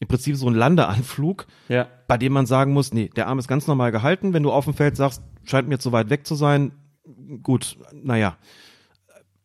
[0.00, 1.86] im Prinzip so ein Landeanflug, ja.
[2.06, 4.32] bei dem man sagen muss, nee, der Arm ist ganz normal gehalten.
[4.32, 6.72] Wenn du auf dem Feld sagst, scheint mir zu weit weg zu sein,
[7.42, 8.36] gut, naja,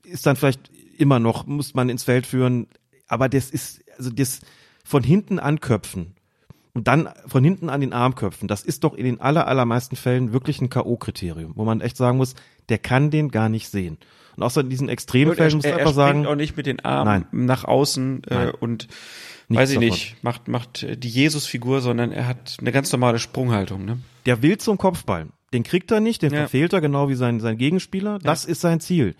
[0.03, 2.67] ist dann vielleicht immer noch, muss man ins Feld führen.
[3.07, 4.41] Aber das ist, also das
[4.83, 6.15] von hinten anköpfen
[6.73, 9.95] und dann von hinten an den Arm köpfen, das ist doch in den aller, allermeisten
[9.95, 12.35] Fällen wirklich ein K.O.-Kriterium, wo man echt sagen muss,
[12.69, 13.97] der kann den gar nicht sehen.
[14.35, 16.25] Und außer in diesen Extremfällen muss man einfach sagen.
[16.25, 17.45] auch nicht mit den Armen Nein.
[17.45, 18.87] nach außen äh, und
[19.47, 19.89] Nichts weiß ich davon.
[19.89, 23.99] nicht, macht, macht äh, die Jesus-Figur, sondern er hat eine ganz normale Sprunghaltung, ne?
[24.25, 25.27] Der will zum Kopfball.
[25.53, 26.41] Den kriegt er nicht, den Ja.
[26.41, 28.19] verfehlt er genau wie sein, sein Gegenspieler.
[28.19, 29.15] Das ist sein Ziel.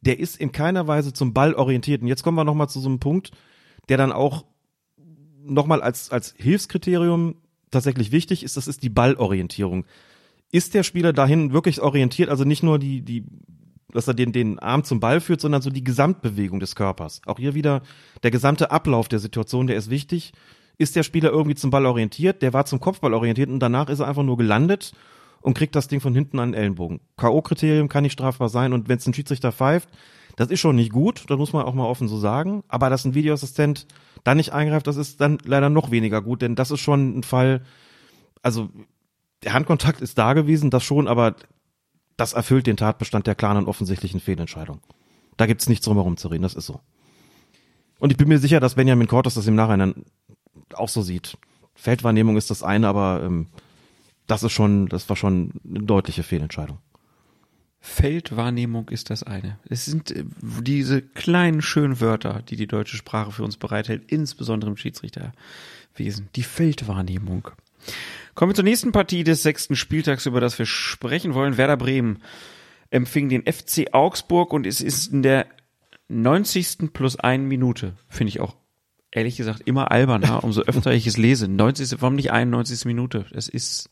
[0.00, 2.02] Der ist in keiner Weise zum Ball orientiert.
[2.02, 3.32] Und jetzt kommen wir nochmal zu so einem Punkt,
[3.88, 4.44] der dann auch
[5.44, 7.34] nochmal als, als Hilfskriterium
[7.72, 8.56] tatsächlich wichtig ist.
[8.56, 9.84] Das ist die Ballorientierung.
[10.52, 12.28] Ist der Spieler dahin wirklich orientiert?
[12.28, 13.24] Also nicht nur die, die,
[13.92, 17.20] dass er den, den Arm zum Ball führt, sondern so die Gesamtbewegung des Körpers.
[17.26, 17.82] Auch hier wieder
[18.22, 20.32] der gesamte Ablauf der Situation, der ist wichtig.
[20.78, 22.42] Ist der Spieler irgendwie zum Ball orientiert?
[22.42, 24.92] Der war zum Kopfball orientiert und danach ist er einfach nur gelandet
[25.40, 27.00] und kriegt das Ding von hinten an den Ellenbogen.
[27.16, 29.88] K.O.-Kriterium kann nicht strafbar sein und wenn es ein Schiedsrichter pfeift,
[30.36, 32.62] das ist schon nicht gut, das muss man auch mal offen so sagen.
[32.68, 33.86] Aber dass ein Videoassistent
[34.24, 37.22] da nicht eingreift, das ist dann leider noch weniger gut, denn das ist schon ein
[37.22, 37.62] Fall,
[38.40, 38.70] also
[39.42, 41.34] der Handkontakt ist da gewesen, das schon, aber
[42.22, 44.80] das erfüllt den Tatbestand der klaren und offensichtlichen Fehlentscheidung.
[45.36, 46.80] Da gibt's nichts drum herum zu reden, das ist so.
[47.98, 50.04] Und ich bin mir sicher, dass Benjamin Cortes das im Nachhinein
[50.72, 51.36] auch so sieht.
[51.74, 53.48] Feldwahrnehmung ist das eine, aber ähm,
[54.28, 56.78] das ist schon, das war schon eine deutliche Fehlentscheidung.
[57.80, 59.58] Feldwahrnehmung ist das eine.
[59.68, 60.24] Es sind äh,
[60.60, 66.28] diese kleinen schönen Wörter, die die deutsche Sprache für uns bereithält, insbesondere im Schiedsrichterwesen.
[66.36, 67.48] Die Feldwahrnehmung.
[68.34, 71.56] Kommen wir zur nächsten Partie des sechsten Spieltags, über das wir sprechen wollen.
[71.58, 72.22] Werder Bremen
[72.90, 75.46] empfing den FC Augsburg und es ist in der
[76.08, 76.92] 90.
[76.92, 77.94] plus ein Minute.
[78.08, 78.54] Finde ich auch
[79.10, 81.48] ehrlich gesagt immer alberner, umso öfter ich es lese.
[81.48, 82.00] 90.
[82.00, 82.84] Warum nicht 91.
[82.86, 83.26] Minute?
[83.32, 83.90] Es ist,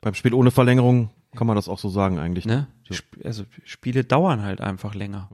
[0.00, 2.46] Beim Spiel ohne Verlängerung kann man das auch so sagen eigentlich.
[2.46, 2.68] ne?
[2.90, 5.28] Sp- Also Spiele dauern halt einfach länger.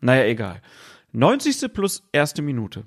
[0.00, 0.60] Naja, egal.
[1.12, 1.72] 90.
[1.72, 2.84] plus erste Minute.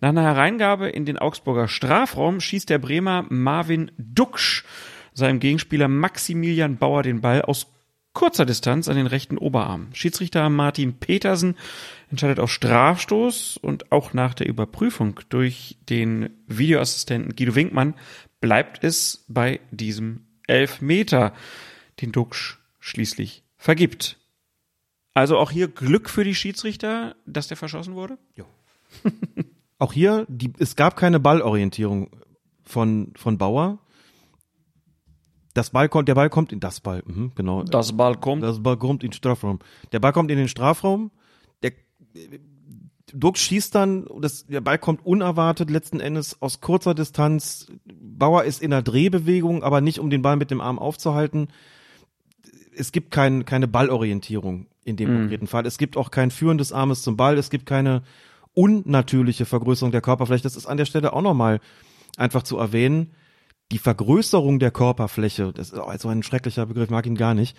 [0.00, 4.64] Nach einer Hereingabe in den Augsburger Strafraum schießt der Bremer Marvin Duksch
[5.12, 7.66] seinem Gegenspieler Maximilian Bauer den Ball aus
[8.14, 9.88] kurzer Distanz an den rechten Oberarm.
[9.92, 11.56] Schiedsrichter Martin Petersen
[12.10, 17.94] entscheidet auf Strafstoß und auch nach der Überprüfung durch den Videoassistenten Guido Winkmann
[18.40, 21.34] bleibt es bei diesem Elfmeter,
[22.00, 24.16] den Duksch schließlich vergibt.
[25.12, 28.16] Also auch hier Glück für die Schiedsrichter, dass der verschossen wurde?
[29.80, 32.10] Auch hier, die, es gab keine Ballorientierung
[32.62, 33.78] von, von Bauer.
[35.54, 37.64] Das Ball kommt, der Ball kommt in das Ball, mhm, genau.
[37.64, 38.42] Das Ball kommt.
[38.42, 39.58] Das Ball kommt in den Strafraum.
[39.90, 41.10] Der Ball kommt in den Strafraum.
[41.62, 41.72] Der
[43.12, 47.66] Duck schießt dann, das, der Ball kommt unerwartet letzten Endes aus kurzer Distanz.
[47.86, 51.48] Bauer ist in der Drehbewegung, aber nicht um den Ball mit dem Arm aufzuhalten.
[52.76, 55.64] Es gibt kein, keine Ballorientierung in dem konkreten Fall.
[55.64, 57.38] Es gibt auch kein Führen des Armes zum Ball.
[57.38, 58.02] Es gibt keine
[58.54, 60.42] unnatürliche Vergrößerung der Körperfläche.
[60.42, 61.60] Das ist an der Stelle auch nochmal
[62.16, 63.12] einfach zu erwähnen.
[63.72, 67.56] Die Vergrößerung der Körperfläche, das ist also ein schrecklicher Begriff, mag ihn gar nicht,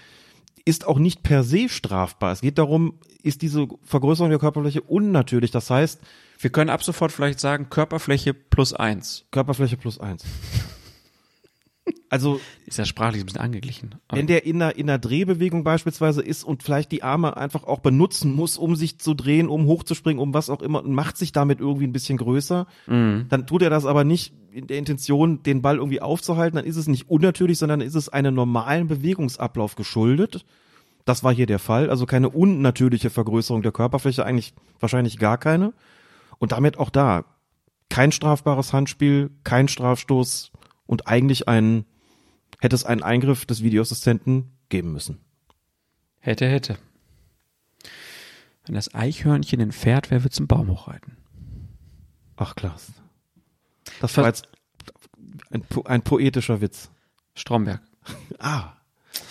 [0.66, 2.34] ist auch nicht per se strafbar.
[2.34, 5.52] Es geht darum, ist diese Vergrößerung der Körperfläche unnatürlich.
[5.52, 6.02] Das heißt,
[6.42, 9.26] Wir können ab sofort vielleicht sagen, Körperfläche plus eins.
[9.30, 10.24] Körperfläche plus eins.
[12.10, 13.96] Also, Ist ja sprachlich ein bisschen angeglichen.
[14.12, 17.80] Wenn der in einer, in einer Drehbewegung beispielsweise ist und vielleicht die Arme einfach auch
[17.80, 21.32] benutzen muss, um sich zu drehen, um hochzuspringen, um was auch immer, und macht sich
[21.32, 25.62] damit irgendwie ein bisschen größer, dann tut er das aber nicht in der Intention, den
[25.62, 30.46] Ball irgendwie aufzuhalten, dann ist es nicht unnatürlich, sondern ist es einem normalen Bewegungsablauf geschuldet.
[31.06, 35.74] Das war hier der Fall, also keine unnatürliche Vergrößerung der Körperfläche, eigentlich wahrscheinlich gar keine.
[36.38, 37.24] Und damit auch da
[37.90, 40.52] kein strafbares Handspiel, kein Strafstoß
[40.92, 41.86] und eigentlich ein,
[42.60, 45.20] hätte es einen Eingriff des Videoassistenten geben müssen.
[46.20, 46.78] Hätte, hätte.
[48.66, 51.16] Wenn das Eichhörnchen ein Pferd wäre, wird's einen Baum hochreiten.
[52.36, 52.92] Ach Klaas.
[54.02, 54.50] Das war jetzt
[55.50, 56.92] ein, ein poetischer Witz.
[57.36, 57.82] Stromberg.
[58.40, 58.74] Ah.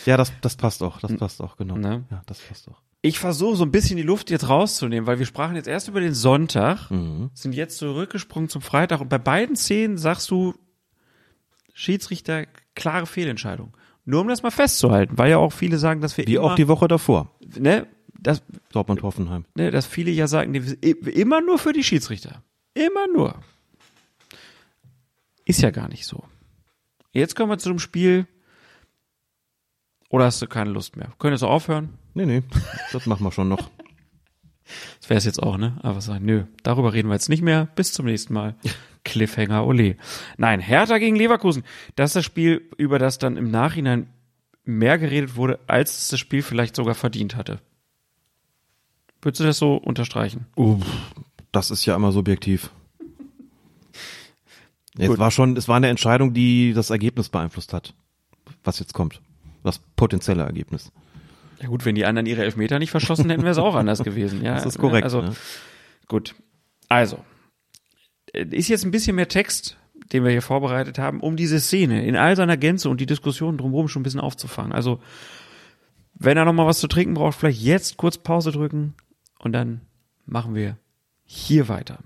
[0.06, 1.76] Ja, das, das passt auch, das passt auch, genau.
[1.76, 2.04] Ne?
[2.10, 2.80] Ja, das passt auch.
[3.02, 6.00] Ich versuche so ein bisschen die Luft jetzt rauszunehmen, weil wir sprachen jetzt erst über
[6.00, 7.30] den Sonntag, Mhm.
[7.34, 10.54] sind jetzt zurückgesprungen zum Freitag und bei beiden Szenen sagst du,
[11.72, 13.76] Schiedsrichter, klare Fehlentscheidung.
[14.04, 16.54] Nur um das mal festzuhalten, weil ja auch viele sagen, dass wir Wie immer, auch
[16.54, 17.30] die Woche davor.
[17.58, 17.86] ne,
[18.18, 18.42] dass,
[18.72, 19.44] Dortmund-Hoffenheim.
[19.54, 22.42] ne, dass viele ja sagen, immer nur für die Schiedsrichter.
[22.74, 23.34] Immer nur.
[25.44, 26.24] Ist ja gar nicht so.
[27.12, 28.26] Jetzt kommen wir zu dem Spiel.
[30.08, 31.12] Oder hast du keine Lust mehr?
[31.18, 31.90] Können wir so aufhören?
[32.14, 32.42] Nee, nee,
[32.92, 33.70] das machen wir schon noch.
[35.00, 35.76] Das wäre es jetzt auch, ne?
[35.82, 37.66] Aber sagen, nö, darüber reden wir jetzt nicht mehr.
[37.74, 38.54] Bis zum nächsten Mal.
[39.10, 39.96] Cliffhanger, ole.
[40.38, 41.64] Nein, Hertha gegen Leverkusen.
[41.96, 44.08] Das ist das Spiel, über das dann im Nachhinein
[44.64, 47.60] mehr geredet wurde, als es das Spiel vielleicht sogar verdient hatte.
[49.22, 50.46] Würdest du das so unterstreichen?
[50.56, 50.84] Uff,
[51.52, 52.70] das ist ja immer subjektiv.
[54.98, 57.94] Es war schon, es war eine Entscheidung, die das Ergebnis beeinflusst hat.
[58.64, 59.20] Was jetzt kommt.
[59.62, 60.92] Das potenzielle Ergebnis.
[61.60, 64.42] Ja gut, wenn die anderen ihre Elfmeter nicht verschossen hätten, wäre es auch anders gewesen.
[64.44, 65.04] Ja, Das ist korrekt.
[65.04, 65.34] Also, ne?
[66.08, 66.34] Gut.
[66.88, 67.18] Also,
[68.32, 69.76] ist jetzt ein bisschen mehr Text,
[70.12, 73.58] den wir hier vorbereitet haben, um diese Szene in all seiner Gänze und die Diskussion
[73.58, 74.72] drumherum schon ein bisschen aufzufangen.
[74.72, 75.00] Also,
[76.14, 78.94] wenn er noch mal was zu trinken braucht, vielleicht jetzt kurz Pause drücken
[79.38, 79.80] und dann
[80.26, 80.76] machen wir
[81.24, 81.98] hier weiter.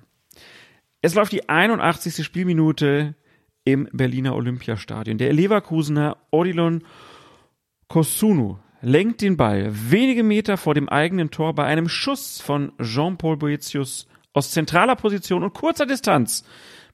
[1.00, 2.24] Es läuft die 81.
[2.24, 3.14] Spielminute
[3.64, 5.18] im Berliner Olympiastadion.
[5.18, 6.84] Der Leverkusener Odilon
[7.88, 13.38] Kosunu lenkt den Ball wenige Meter vor dem eigenen Tor bei einem Schuss von Jean-Paul
[13.38, 16.44] Boetius aus zentraler Position und kurzer Distanz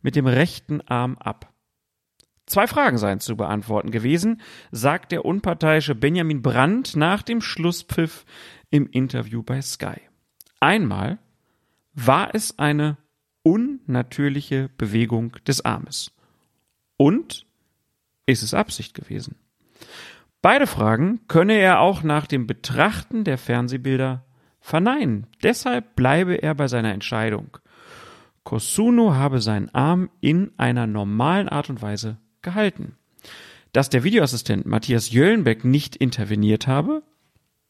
[0.02, 1.52] mit dem rechten Arm ab.
[2.46, 4.40] Zwei Fragen seien zu beantworten gewesen,
[4.70, 8.24] sagt der unparteiische Benjamin Brandt nach dem Schlusspfiff
[8.70, 10.00] im Interview bei Sky.
[10.58, 11.18] Einmal
[11.94, 12.96] war es eine
[13.42, 16.12] unnatürliche Bewegung des Armes.
[16.96, 17.46] Und
[18.26, 19.36] ist es Absicht gewesen?
[20.42, 24.24] Beide Fragen könne er auch nach dem Betrachten der Fernsehbilder
[24.60, 25.26] verneinen.
[25.42, 27.56] Deshalb bleibe er bei seiner Entscheidung.
[28.44, 32.96] Kosuno habe seinen Arm in einer normalen Art und Weise gehalten.
[33.72, 37.02] Dass der Videoassistent Matthias Jöllenbeck nicht interveniert habe,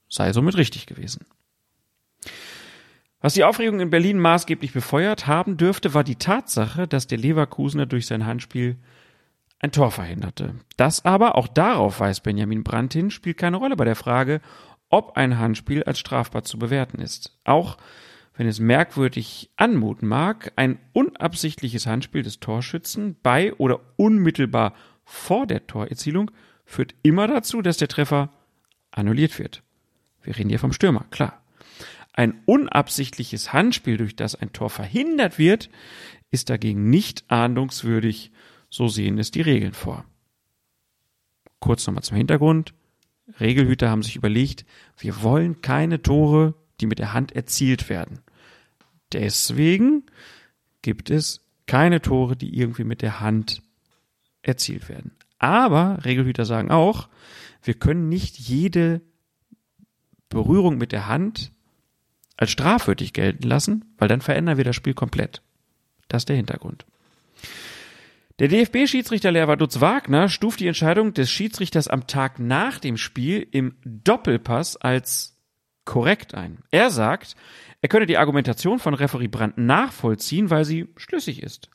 [0.08, 1.26] sei somit richtig gewesen.
[3.20, 7.84] Was die Aufregung in Berlin maßgeblich befeuert haben dürfte, war die Tatsache, dass der Leverkusener
[7.84, 8.78] durch sein Handspiel
[9.58, 10.54] ein Tor verhinderte.
[10.78, 14.40] Das aber, auch darauf weist Benjamin Brandt hin, spielt keine Rolle bei der Frage,
[14.90, 17.38] ob ein Handspiel als strafbar zu bewerten ist.
[17.44, 17.78] Auch
[18.34, 25.66] wenn es merkwürdig anmuten mag, ein unabsichtliches Handspiel des Torschützen bei oder unmittelbar vor der
[25.66, 26.30] Torerzielung
[26.64, 28.30] führt immer dazu, dass der Treffer
[28.90, 29.62] annulliert wird.
[30.22, 31.42] Wir reden hier vom Stürmer, klar.
[32.12, 35.70] Ein unabsichtliches Handspiel, durch das ein Tor verhindert wird,
[36.30, 38.32] ist dagegen nicht ahndungswürdig,
[38.68, 40.04] so sehen es die Regeln vor.
[41.60, 42.72] Kurz nochmal zum Hintergrund.
[43.38, 44.64] Regelhüter haben sich überlegt,
[44.98, 48.20] wir wollen keine Tore, die mit der Hand erzielt werden.
[49.12, 50.04] Deswegen
[50.82, 53.62] gibt es keine Tore, die irgendwie mit der Hand
[54.42, 55.12] erzielt werden.
[55.38, 57.08] Aber Regelhüter sagen auch,
[57.62, 59.00] wir können nicht jede
[60.28, 61.52] Berührung mit der Hand
[62.36, 65.42] als strafwürdig gelten lassen, weil dann verändern wir das Spiel komplett.
[66.08, 66.86] Das ist der Hintergrund.
[68.40, 73.74] Der DFB-Schiedsrichterlehrer Dutz Wagner stuft die Entscheidung des Schiedsrichters am Tag nach dem Spiel im
[73.84, 75.36] Doppelpass als
[75.84, 76.60] korrekt ein.
[76.70, 77.36] Er sagt,
[77.82, 81.68] er könne die Argumentation von Referee Brandt nachvollziehen, weil sie schlüssig ist.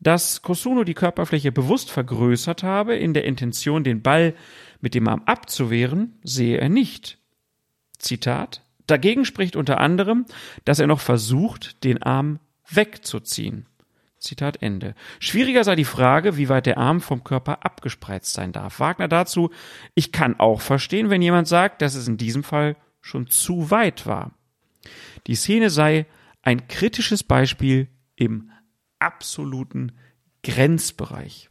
[0.00, 4.34] Dass Kosuno die Körperfläche bewusst vergrößert habe, in der Intention, den Ball
[4.80, 7.18] mit dem Arm abzuwehren, sehe er nicht.
[7.98, 8.62] Zitat.
[8.86, 10.24] Dagegen spricht unter anderem,
[10.64, 13.66] dass er noch versucht, den Arm wegzuziehen.
[14.22, 14.94] Zitat Ende.
[15.18, 18.80] Schwieriger sei die Frage, wie weit der Arm vom Körper abgespreizt sein darf.
[18.80, 19.50] Wagner dazu,
[19.94, 24.06] ich kann auch verstehen, wenn jemand sagt, dass es in diesem Fall schon zu weit
[24.06, 24.32] war.
[25.26, 26.06] Die Szene sei
[26.42, 28.50] ein kritisches Beispiel im
[28.98, 29.92] absoluten
[30.42, 31.48] Grenzbereich.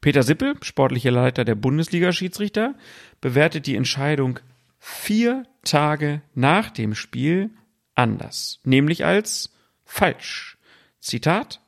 [0.00, 2.74] Peter Sippel, sportlicher Leiter der Bundesliga-Schiedsrichter,
[3.20, 4.38] bewertet die Entscheidung
[4.78, 7.50] vier Tage nach dem Spiel
[7.94, 9.52] anders, nämlich als
[9.84, 10.55] falsch.
[11.00, 11.60] Zitat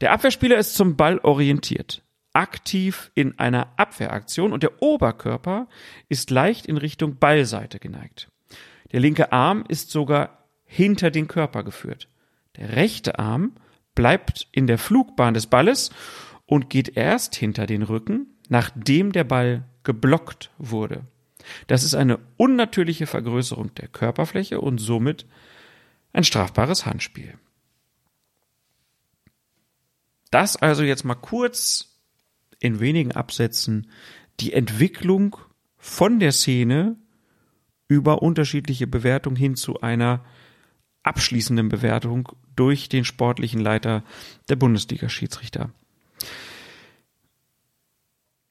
[0.00, 5.68] Der Abwehrspieler ist zum Ball orientiert, aktiv in einer Abwehraktion und der Oberkörper
[6.08, 8.28] ist leicht in Richtung Ballseite geneigt.
[8.92, 12.08] Der linke Arm ist sogar hinter den Körper geführt.
[12.56, 13.52] Der rechte Arm
[13.94, 15.90] bleibt in der Flugbahn des Balles
[16.44, 21.02] und geht erst hinter den Rücken, nachdem der Ball geblockt wurde.
[21.66, 25.26] Das ist eine unnatürliche Vergrößerung der Körperfläche und somit
[26.12, 27.34] ein strafbares Handspiel.
[30.36, 31.96] Das also jetzt mal kurz
[32.60, 33.90] in wenigen Absätzen
[34.38, 35.34] die Entwicklung
[35.78, 36.96] von der Szene
[37.88, 40.22] über unterschiedliche Bewertungen hin zu einer
[41.04, 44.04] abschließenden Bewertung durch den sportlichen Leiter
[44.50, 45.70] der Bundesliga-Schiedsrichter.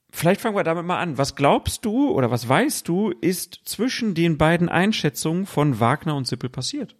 [0.09, 1.19] Vielleicht fangen wir damit mal an.
[1.19, 6.25] Was glaubst du oder was weißt du, ist zwischen den beiden Einschätzungen von Wagner und
[6.25, 6.95] Sippel passiert?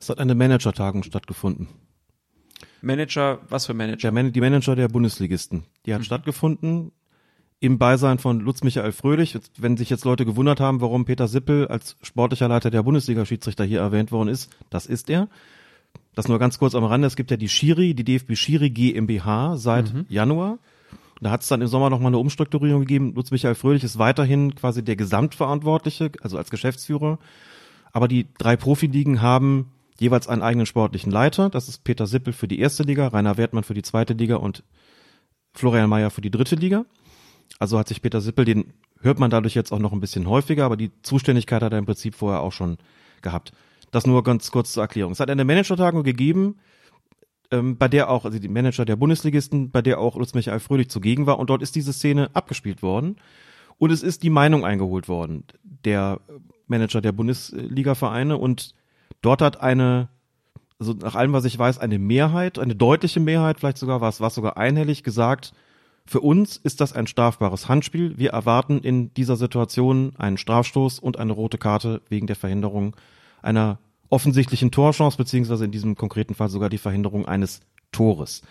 [0.00, 1.68] Es hat eine Managertagung stattgefunden.
[2.82, 4.02] Manager, was für Manager?
[4.02, 5.64] Der Man die Manager der Bundesligisten.
[5.86, 6.04] Die hat mhm.
[6.04, 6.92] stattgefunden
[7.60, 9.38] im Beisein von Lutz Michael Fröhlich.
[9.56, 13.80] Wenn sich jetzt Leute gewundert haben, warum Peter Sippel als sportlicher Leiter der Bundesliga-Schiedsrichter hier
[13.80, 15.28] erwähnt worden ist, das ist er.
[16.14, 17.06] Das nur ganz kurz am Rande.
[17.06, 20.06] Es gibt ja die Schiri, die DFB Schiri GmbH seit mhm.
[20.08, 20.58] Januar.
[21.20, 23.14] Da hat es dann im Sommer nochmal eine Umstrukturierung gegeben.
[23.14, 27.20] Lutz Michael Fröhlich ist weiterhin quasi der Gesamtverantwortliche, also als Geschäftsführer.
[27.92, 29.70] Aber die drei Profiligen haben
[30.02, 31.48] jeweils einen eigenen sportlichen Leiter.
[31.48, 34.64] Das ist Peter Sippel für die erste Liga, Rainer Wertmann für die zweite Liga und
[35.54, 36.84] Florian Mayer für die dritte Liga.
[37.58, 40.64] Also hat sich Peter Sippel, den hört man dadurch jetzt auch noch ein bisschen häufiger,
[40.64, 42.78] aber die Zuständigkeit hat er im Prinzip vorher auch schon
[43.22, 43.52] gehabt.
[43.90, 45.12] Das nur ganz kurz zur Erklärung.
[45.12, 46.56] Es hat eine Managertagung gegeben,
[47.50, 50.88] ähm, bei der auch, also die Manager der Bundesligisten, bei der auch Lutz Michael Fröhlich
[50.88, 53.16] zugegen war und dort ist diese Szene abgespielt worden
[53.78, 55.44] und es ist die Meinung eingeholt worden
[55.84, 56.20] der
[56.66, 58.74] Manager der Bundesliga-Vereine und
[59.22, 60.08] dort hat eine,
[60.78, 64.20] also nach allem, was ich weiß, eine Mehrheit, eine deutliche Mehrheit, vielleicht sogar war es,
[64.20, 65.54] war es sogar einhellig gesagt,
[66.04, 68.18] für uns ist das ein strafbares Handspiel.
[68.18, 72.96] Wir erwarten in dieser Situation einen Strafstoß und eine rote Karte wegen der Verhinderung
[73.40, 73.78] einer
[74.10, 77.60] offensichtlichen Torchance, beziehungsweise in diesem konkreten Fall sogar die Verhinderung eines
[77.92, 78.42] Tores.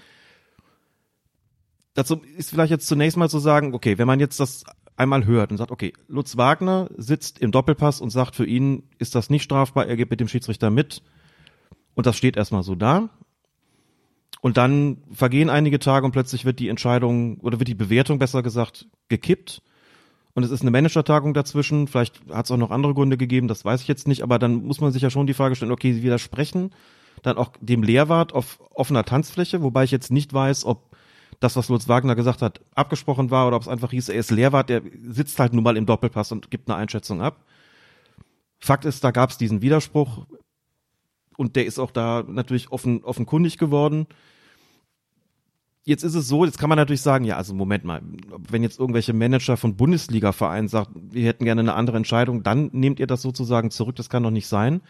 [1.94, 4.64] Dazu ist vielleicht jetzt zunächst mal zu sagen, okay, wenn man jetzt das
[5.02, 9.16] einmal hört und sagt, okay, Lutz Wagner sitzt im Doppelpass und sagt, für ihn ist
[9.16, 11.02] das nicht strafbar, er geht mit dem Schiedsrichter mit
[11.96, 13.10] und das steht erstmal so da.
[14.42, 18.42] Und dann vergehen einige Tage und plötzlich wird die Entscheidung oder wird die Bewertung besser
[18.42, 19.62] gesagt gekippt
[20.34, 21.88] und es ist eine Managertagung dazwischen.
[21.88, 24.64] Vielleicht hat es auch noch andere Gründe gegeben, das weiß ich jetzt nicht, aber dann
[24.64, 26.72] muss man sich ja schon die Frage stellen, okay, sie widersprechen
[27.22, 30.91] dann auch dem Lehrwart auf offener Tanzfläche, wobei ich jetzt nicht weiß, ob
[31.42, 34.32] das, was Lutz Wagner gesagt hat, abgesprochen war oder ob es einfach hieß, er ist
[34.32, 37.44] Lehrwart, der sitzt halt nun mal im Doppelpass und gibt eine Einschätzung ab.
[38.60, 40.28] Fakt ist, da gab es diesen Widerspruch
[41.36, 44.06] und der ist auch da natürlich offen, offenkundig geworden.
[45.84, 48.04] Jetzt ist es so, jetzt kann man natürlich sagen, ja, also Moment mal,
[48.50, 53.00] wenn jetzt irgendwelche Manager von Bundesliga-Vereinen sagen, wir hätten gerne eine andere Entscheidung, dann nehmt
[53.00, 54.82] ihr das sozusagen zurück, das kann doch nicht sein.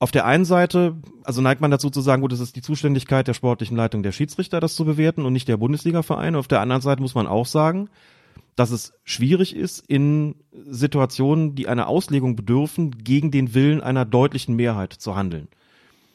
[0.00, 3.26] Auf der einen Seite, also neigt man dazu zu sagen, gut, es ist die Zuständigkeit
[3.26, 6.38] der sportlichen Leitung der Schiedsrichter, das zu bewerten und nicht der Bundesliga-Vereine.
[6.38, 7.90] Auf der anderen Seite muss man auch sagen,
[8.54, 14.54] dass es schwierig ist, in Situationen, die einer Auslegung bedürfen, gegen den Willen einer deutlichen
[14.54, 15.48] Mehrheit zu handeln.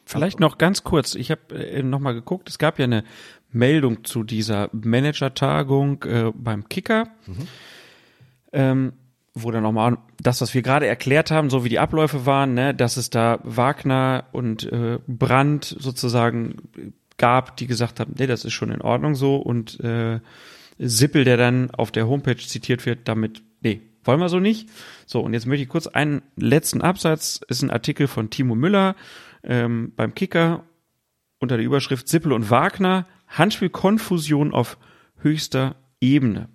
[0.06, 3.04] Vielleicht noch ganz kurz, ich habe äh, noch mal geguckt, es gab ja eine
[3.50, 7.48] Meldung zu dieser Manager-Tagung äh, beim Kicker, mhm.
[8.52, 8.92] ähm,
[9.34, 12.72] wo dann nochmal das, was wir gerade erklärt haben, so wie die Abläufe waren, ne,
[12.72, 16.56] dass es da Wagner und äh, Brandt sozusagen
[17.16, 20.20] gab, die gesagt haben, nee, das ist schon in Ordnung so und äh,
[20.78, 24.68] Sippel, der dann auf der Homepage zitiert wird, damit, nee, wollen wir so nicht.
[25.06, 28.96] So, und jetzt möchte ich kurz einen letzten Absatz, ist ein Artikel von Timo Müller
[29.42, 30.64] ähm, beim Kicker
[31.38, 34.78] unter der Überschrift Sippel und Wagner, Handspielkonfusion auf
[35.18, 36.48] höchster Ebene.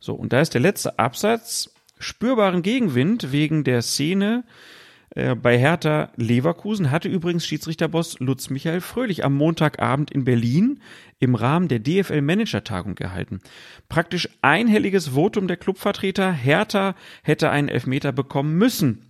[0.00, 4.44] So, und da ist der letzte Absatz, spürbaren Gegenwind wegen der Szene
[5.10, 10.82] äh, bei Hertha Leverkusen hatte übrigens Schiedsrichterboss Lutz Michael Fröhlich am Montagabend in Berlin
[11.18, 13.40] im Rahmen der DFL Managertagung gehalten.
[13.88, 19.02] Praktisch einhelliges Votum der Clubvertreter, Hertha hätte einen Elfmeter bekommen müssen.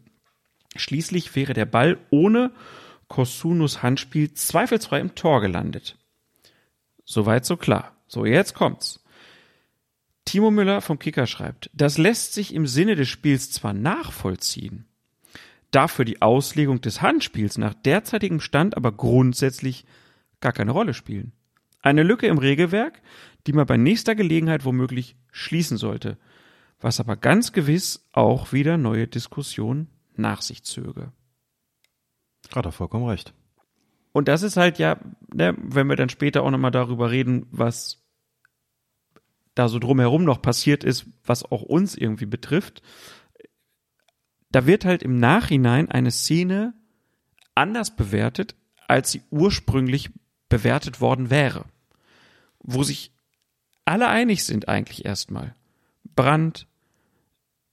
[0.77, 2.53] Schließlich wäre der Ball ohne
[3.09, 5.97] Kosunus Handspiel zweifelsfrei im Tor gelandet.
[7.05, 7.93] Soweit so klar.
[8.09, 9.05] So, jetzt kommt's.
[10.27, 14.85] Timo Müller vom Kicker schreibt, das lässt sich im Sinne des Spiels zwar nachvollziehen,
[15.71, 19.87] darf für die Auslegung des Handspiels nach derzeitigem Stand aber grundsätzlich
[20.41, 21.33] gar keine Rolle spielen.
[21.81, 23.01] Eine Lücke im Regelwerk,
[23.47, 26.19] die man bei nächster Gelegenheit womöglich schließen sollte,
[26.81, 31.13] was aber ganz gewiss auch wieder neue Diskussionen nach sich zöge.
[32.55, 33.33] Hat er vollkommen recht.
[34.13, 34.99] Und das ist halt ja,
[35.33, 38.06] ne, wenn wir dann später auch nochmal darüber reden, was
[39.57, 42.83] da so drumherum noch passiert ist, was auch uns irgendwie betrifft,
[44.51, 46.75] da wird halt im Nachhinein eine Szene
[47.55, 48.55] anders bewertet,
[48.87, 50.11] als sie ursprünglich
[50.49, 51.65] bewertet worden wäre.
[52.61, 53.13] Wo sich
[53.85, 55.55] alle einig sind eigentlich erstmal.
[56.15, 56.67] Brandt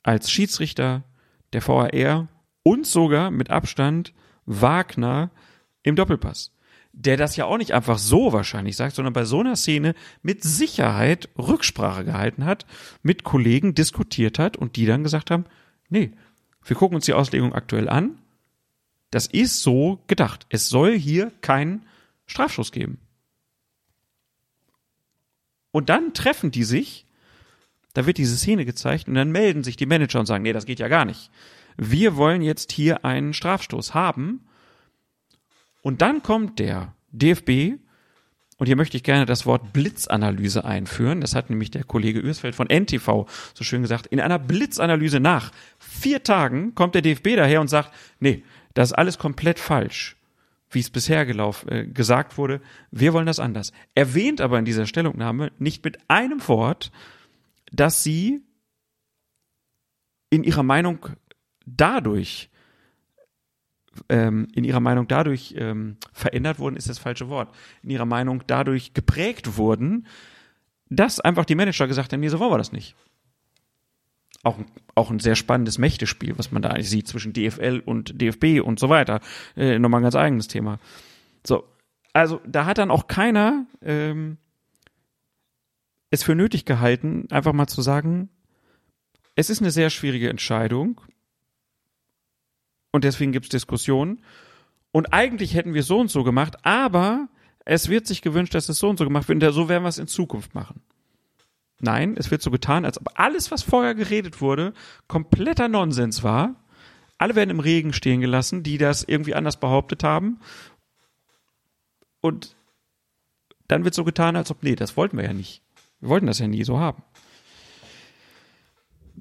[0.03, 1.03] als Schiedsrichter,
[1.51, 2.27] der VAR
[2.64, 4.14] und sogar mit Abstand
[4.45, 5.31] Wagner
[5.84, 6.51] im Doppelpass.
[6.94, 10.44] Der das ja auch nicht einfach so wahrscheinlich sagt, sondern bei so einer Szene mit
[10.44, 12.65] Sicherheit Rücksprache gehalten hat,
[13.02, 15.45] mit Kollegen diskutiert hat und die dann gesagt haben,
[15.90, 16.11] nee,
[16.64, 18.20] wir gucken uns die Auslegung aktuell an.
[19.10, 20.45] Das ist so gedacht.
[20.49, 21.86] Es soll hier keinen
[22.26, 22.99] Strafschuss geben.
[25.72, 27.06] Und dann treffen die sich,
[27.94, 30.65] da wird diese Szene gezeigt und dann melden sich die Manager und sagen, nee, das
[30.65, 31.32] geht ja gar nicht
[31.78, 34.45] wir wollen jetzt hier einen Strafstoß haben.
[35.84, 37.77] Und dann kommt der DFB,
[38.57, 41.19] und hier möchte ich gerne das Wort Blitzanalyse einführen.
[41.19, 44.07] Das hat nämlich der Kollege Ürsfeld von NTV so schön gesagt.
[44.07, 48.43] In einer Blitzanalyse nach vier Tagen kommt der DFB daher und sagt, nee,
[48.73, 50.15] das ist alles komplett falsch,
[50.69, 52.61] wie es bisher gelaufen, äh, gesagt wurde.
[52.89, 53.73] Wir wollen das anders.
[53.95, 56.91] Erwähnt aber in dieser Stellungnahme nicht mit einem Wort,
[57.72, 58.43] dass sie
[60.30, 61.05] in ihrer Meinung
[61.65, 62.49] dadurch
[64.10, 68.44] ähm, in ihrer Meinung dadurch ähm, verändert wurden, ist das falsche Wort, in ihrer Meinung
[68.48, 70.07] dadurch geprägt wurden,
[70.90, 72.95] dass einfach die Manager gesagt haben, nee, so wollen wir das nicht.
[74.44, 74.57] Auch,
[74.95, 78.80] auch ein sehr spannendes Mächtespiel, was man da eigentlich sieht zwischen DFL und DFB und
[78.80, 79.22] so weiter.
[79.56, 80.80] Äh, nochmal ein ganz eigenes Thema.
[81.45, 81.64] So,
[82.11, 84.38] also da hat dann auch keiner ähm,
[86.10, 88.30] es für nötig gehalten, einfach mal zu sagen,
[89.36, 91.02] es ist eine sehr schwierige Entscheidung
[92.94, 94.22] und deswegen gibt's Diskussionen.
[94.94, 97.28] Und eigentlich hätten wir so und so gemacht, aber
[97.65, 99.44] es wird sich gewünscht, dass es so und so gemacht wird.
[99.44, 100.82] Und so werden wir es in Zukunft machen.
[101.80, 104.74] Nein, es wird so getan, als ob alles, was vorher geredet wurde,
[105.07, 106.56] kompletter Nonsens war.
[107.18, 110.40] Alle werden im Regen stehen gelassen, die das irgendwie anders behauptet haben.
[112.22, 112.56] Und
[113.68, 115.64] dann wird so getan, als ob, nee, das wollten wir ja nicht.
[115.99, 117.03] Wir wollten das ja nie so haben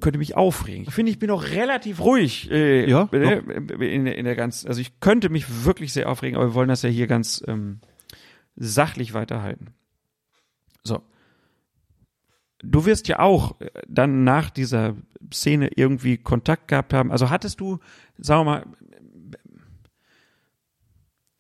[0.01, 0.85] könnte mich aufregen.
[0.89, 4.81] Ich finde, ich bin auch relativ ruhig äh, ja, äh, in, in der ganzen, also
[4.81, 7.81] ich könnte mich wirklich sehr aufregen, aber wir wollen das ja hier ganz ähm,
[8.56, 9.69] sachlich weiterhalten.
[10.82, 11.02] So.
[12.62, 14.97] Du wirst ja auch äh, dann nach dieser
[15.32, 17.12] Szene irgendwie Kontakt gehabt haben.
[17.12, 17.78] Also hattest du,
[18.19, 18.66] sagen wir mal,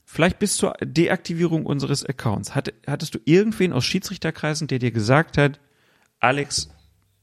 [0.04, 5.58] vielleicht bis zur Deaktivierung unseres Accounts, hattest du irgendwen aus Schiedsrichterkreisen, der dir gesagt hat,
[6.20, 6.68] Alex,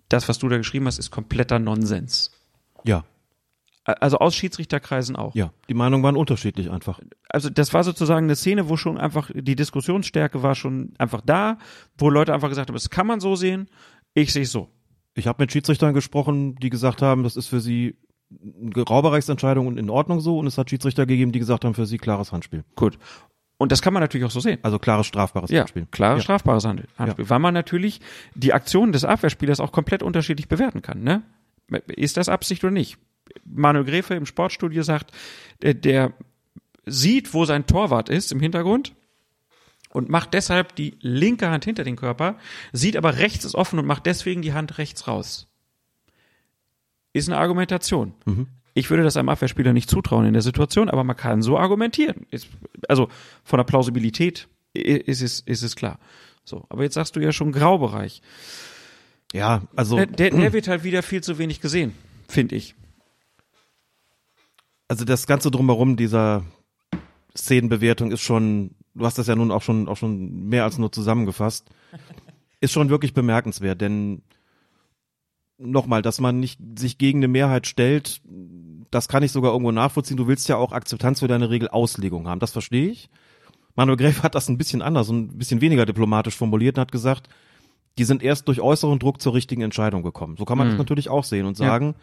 [0.09, 2.31] das, was du da geschrieben hast, ist kompletter Nonsens.
[2.83, 3.05] Ja.
[3.85, 5.33] Also aus Schiedsrichterkreisen auch.
[5.33, 6.99] Ja, die Meinungen waren unterschiedlich einfach.
[7.29, 11.57] Also das war sozusagen eine Szene, wo schon einfach die Diskussionsstärke war schon einfach da,
[11.97, 13.69] wo Leute einfach gesagt haben, das kann man so sehen,
[14.13, 14.69] ich sehe es so.
[15.15, 17.97] Ich habe mit Schiedsrichtern gesprochen, die gesagt haben, das ist für sie
[18.31, 21.87] eine Graubereichsentscheidung und in Ordnung so und es hat Schiedsrichter gegeben, die gesagt haben, für
[21.87, 22.63] sie klares Handspiel.
[22.75, 22.99] Gut.
[23.59, 24.57] Und das kann man natürlich auch so sehen.
[24.61, 25.85] Also klares strafbares ja, Handspiel.
[25.91, 26.23] Klares ja.
[26.23, 26.89] strafbares Handspiel.
[26.97, 27.29] Ja.
[27.29, 27.99] Weil man natürlich
[28.33, 31.03] die Aktionen des Abwehrspielers auch komplett unterschiedlich bewerten kann.
[31.03, 31.23] Ne?
[31.87, 32.97] Ist das Absicht oder nicht?
[33.43, 35.11] Manuel Gräfe im Sportstudio sagt,
[35.61, 36.13] der, der
[36.85, 38.95] sieht, wo sein Torwart ist im Hintergrund
[39.89, 42.37] und macht deshalb die linke Hand hinter den Körper,
[42.71, 45.47] sieht aber rechts ist offen und macht deswegen die Hand rechts raus.
[47.11, 48.13] Ist eine Argumentation.
[48.25, 48.47] Mhm.
[48.79, 52.25] Ich würde das einem Abwehrspieler nicht zutrauen in der Situation, aber man kann so argumentieren.
[52.87, 53.09] Also
[53.43, 55.99] von der Plausibilität ist es, ist es klar.
[56.43, 58.21] So, aber jetzt sagst du ja schon Graubereich.
[59.33, 61.93] Ja, also der, der, der wird halt wieder viel zu wenig gesehen,
[62.27, 62.75] finde ich.
[64.87, 66.43] Also das ganze drumherum dieser
[67.35, 70.91] Szenenbewertung ist schon du hast das ja nun auch schon, auch schon mehr als nur
[70.91, 71.69] zusammengefasst,
[72.59, 74.21] ist schon wirklich bemerkenswert, denn
[75.57, 78.21] nochmal, dass man nicht sich gegen eine Mehrheit stellt,
[78.91, 80.17] das kann ich sogar irgendwo nachvollziehen.
[80.17, 83.09] Du willst ja auch Akzeptanz für deine Regelauslegung haben, das verstehe ich.
[83.75, 86.91] Manuel Gräf hat das ein bisschen anders und ein bisschen weniger diplomatisch formuliert und hat
[86.91, 87.29] gesagt,
[87.97, 90.35] die sind erst durch äußeren Druck zur richtigen Entscheidung gekommen.
[90.37, 90.71] So kann man mhm.
[90.71, 91.93] das natürlich auch sehen und sagen, ja.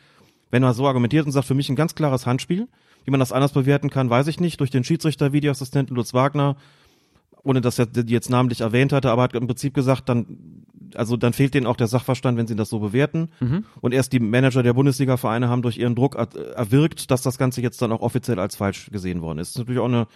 [0.51, 2.69] wenn man so argumentiert und sagt, für mich ein ganz klares Handspiel,
[3.05, 6.57] wie man das anders bewerten kann, weiß ich nicht, durch den Schiedsrichter, Videoassistenten Lutz Wagner,
[7.47, 10.65] ohne dass er die jetzt namentlich erwähnt hatte, aber hat im Prinzip gesagt, dann,
[10.95, 13.29] also dann fehlt denen auch der Sachverstand, wenn sie das so bewerten.
[13.41, 13.65] Mhm.
[13.81, 17.81] Und erst die Manager der Bundesliga-Vereine haben durch ihren Druck erwirkt, dass das Ganze jetzt
[17.81, 19.51] dann auch offiziell als falsch gesehen worden ist.
[19.51, 20.09] Das ist natürlich auch eine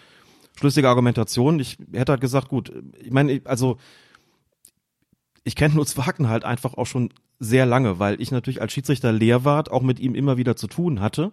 [0.58, 1.60] schlüssige Argumentation.
[1.60, 3.78] Ich hätte halt gesagt, gut, ich meine, also
[5.44, 9.12] ich kenne Lutz Wagner halt einfach auch schon sehr lange, weil ich natürlich als Schiedsrichter
[9.12, 11.32] Lehrwart auch mit ihm immer wieder zu tun hatte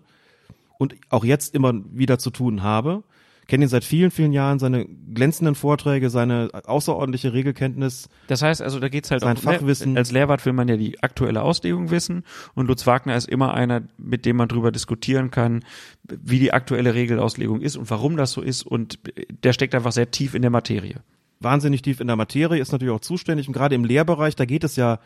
[0.78, 3.04] und auch jetzt immer wieder zu tun habe.
[3.48, 8.10] Kenne ihn seit vielen, vielen Jahren, seine glänzenden Vorträge, seine außerordentliche Regelkenntnis.
[8.28, 9.98] Das heißt also, da geht's halt sein um, Fachwissen.
[9.98, 12.24] Als Lehrwart will man ja die aktuelle Auslegung wissen
[12.56, 15.64] und Lutz Wagner ist immer einer, mit dem man drüber diskutieren kann,
[16.04, 19.00] wie die aktuelle Regelauslegung ist und warum das so ist und
[19.44, 21.02] der steckt einfach sehr tief in der Materie
[21.40, 24.64] wahnsinnig tief in der Materie, ist natürlich auch zuständig und gerade im Lehrbereich, da geht
[24.64, 25.00] es ja,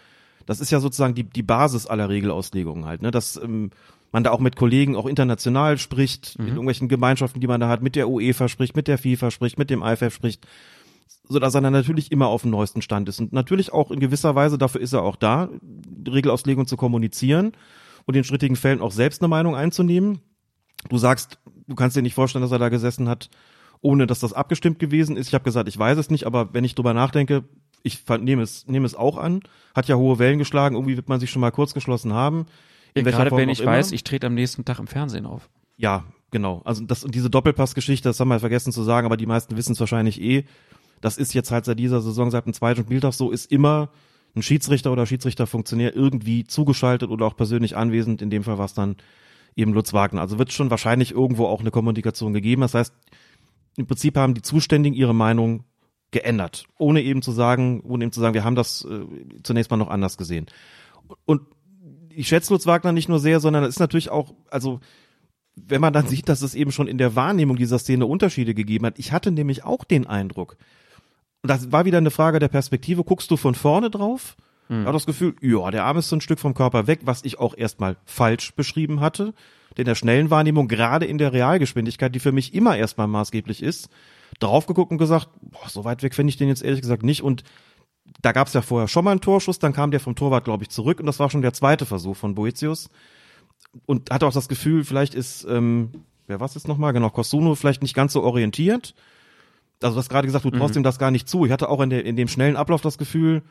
[0.45, 3.71] das ist ja sozusagen die, die Basis aller Regelauslegungen halt, ne, dass ähm,
[4.11, 6.45] man da auch mit Kollegen auch international spricht, mhm.
[6.45, 9.57] in irgendwelchen Gemeinschaften, die man da hat, mit der UEFA spricht, mit der FIFA spricht,
[9.57, 10.47] mit dem IFF spricht,
[11.27, 13.99] so dass er dann natürlich immer auf dem neuesten Stand ist und natürlich auch in
[13.99, 15.49] gewisser Weise, dafür ist er auch da,
[16.07, 17.53] Regelauslegung zu kommunizieren
[18.05, 20.19] und in strittigen Fällen auch selbst eine Meinung einzunehmen.
[20.89, 23.29] Du sagst, du kannst dir nicht vorstellen, dass er da gesessen hat
[23.81, 25.27] ohne dass das abgestimmt gewesen ist.
[25.27, 27.43] Ich habe gesagt, ich weiß es nicht, aber wenn ich drüber nachdenke,
[27.83, 29.41] ich nehme es, nehme es auch an.
[29.75, 32.45] Hat ja hohe Wellen geschlagen, irgendwie wird man sich schon mal kurz geschlossen haben.
[32.93, 35.49] In gerade wenn ich weiß, ich trete am nächsten Tag im Fernsehen auf.
[35.77, 36.61] Ja, genau.
[36.65, 39.79] Also das diese Doppelpassgeschichte, das haben wir vergessen zu sagen, aber die meisten wissen es
[39.79, 40.45] wahrscheinlich eh.
[40.99, 43.89] Das ist jetzt halt seit dieser Saison, seit dem zweiten Spieltag so, ist immer
[44.35, 48.21] ein Schiedsrichter oder Schiedsrichterfunktionär irgendwie zugeschaltet oder auch persönlich anwesend.
[48.21, 48.97] In dem Fall war es dann
[49.55, 50.21] eben Lutz Wagner.
[50.21, 52.61] Also wird schon wahrscheinlich irgendwo auch eine Kommunikation gegeben.
[52.61, 52.93] Das heißt,
[53.77, 55.65] im Prinzip haben die Zuständigen ihre Meinung
[56.11, 59.05] geändert, ohne eben zu sagen, ohne eben zu sagen, wir haben das äh,
[59.43, 60.45] zunächst mal noch anders gesehen.
[61.25, 61.41] Und
[62.15, 64.79] ich schätze Lutz Wagner nicht nur sehr, sondern es ist natürlich auch, also
[65.55, 68.85] wenn man dann sieht, dass es eben schon in der Wahrnehmung dieser Szene Unterschiede gegeben
[68.85, 68.97] hat.
[68.97, 70.57] Ich hatte nämlich auch den Eindruck,
[71.43, 74.37] und das war wieder eine Frage der Perspektive, guckst du von vorne drauf?
[74.67, 74.85] Hm.
[74.85, 77.39] Hat das Gefühl, ja, der Arm ist so ein Stück vom Körper weg, was ich
[77.39, 79.33] auch erstmal falsch beschrieben hatte
[79.77, 83.89] in der schnellen Wahrnehmung, gerade in der Realgeschwindigkeit, die für mich immer erstmal maßgeblich ist,
[84.39, 87.23] drauf geguckt und gesagt, boah, so weit weg finde ich den jetzt ehrlich gesagt nicht.
[87.23, 87.43] Und
[88.21, 90.63] da gab es ja vorher schon mal einen Torschuss, dann kam der vom Torwart, glaube
[90.63, 92.89] ich, zurück und das war schon der zweite Versuch von Boetius.
[93.85, 95.91] Und hatte auch das Gefühl, vielleicht ist, ähm,
[96.27, 96.93] wer was ist nochmal?
[96.93, 98.95] Genau, Kosuno vielleicht nicht ganz so orientiert.
[99.81, 100.81] Also du hast gerade gesagt, du traust mhm.
[100.81, 101.45] ihm das gar nicht zu.
[101.45, 103.43] Ich hatte auch in, der, in dem schnellen Ablauf das Gefühl,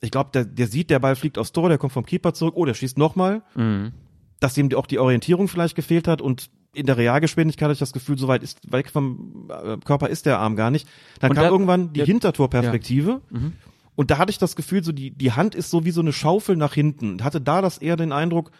[0.00, 2.54] ich glaube, der, der sieht, der Ball fliegt aufs Tor, der kommt vom Keeper zurück,
[2.56, 3.42] oh, der schießt nochmal.
[3.54, 3.92] Mhm
[4.40, 7.92] dass ihm auch die Orientierung vielleicht gefehlt hat und in der Realgeschwindigkeit hatte ich das
[7.92, 10.88] Gefühl, so weit ist, weit vom äh, Körper ist der Arm gar nicht.
[11.20, 13.20] Dann und kam da, irgendwann die Hintertorperspektive.
[13.30, 13.38] Ja.
[13.38, 13.52] Mhm.
[13.94, 16.12] Und da hatte ich das Gefühl, so die, die Hand ist so wie so eine
[16.12, 17.22] Schaufel nach hinten.
[17.22, 18.50] Hatte da das eher den Eindruck,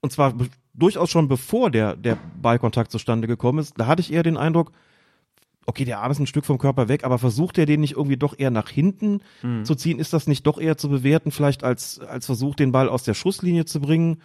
[0.00, 0.34] und zwar
[0.74, 4.72] durchaus schon bevor der, der Ballkontakt zustande gekommen ist, da hatte ich eher den Eindruck,
[5.64, 8.16] okay, der Arm ist ein Stück vom Körper weg, aber versucht er den nicht irgendwie
[8.16, 9.64] doch eher nach hinten mhm.
[9.64, 9.98] zu ziehen?
[9.98, 13.14] Ist das nicht doch eher zu bewerten, vielleicht als, als Versuch, den Ball aus der
[13.14, 14.22] Schusslinie zu bringen?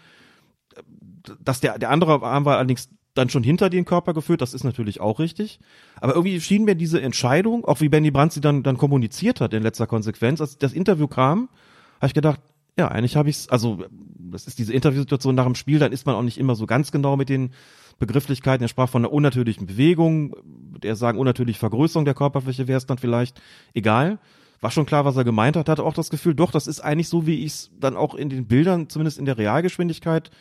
[1.40, 4.64] dass der, der andere Arm war allerdings dann schon hinter den Körper geführt, das ist
[4.64, 5.60] natürlich auch richtig.
[6.00, 9.54] Aber irgendwie schien mir diese Entscheidung, auch wie Benny Brandt sie dann, dann kommuniziert hat
[9.54, 11.50] in letzter Konsequenz, als das Interview kam,
[11.98, 12.40] habe ich gedacht,
[12.78, 13.84] ja, eigentlich habe ich's, also
[14.18, 16.92] das ist diese Interviewsituation nach dem Spiel, dann ist man auch nicht immer so ganz
[16.92, 17.52] genau mit den
[18.00, 18.64] Begrifflichkeiten.
[18.64, 20.36] Er sprach von einer unnatürlichen Bewegung,
[20.82, 23.42] der sagen unnatürlich Vergrößerung der Körperfläche wäre es dann vielleicht
[23.74, 24.20] egal.
[24.62, 27.10] War schon klar, was er gemeint hat, hatte auch das Gefühl, doch, das ist eigentlich
[27.10, 30.32] so, wie ich es dann auch in den Bildern, zumindest in der Realgeschwindigkeit,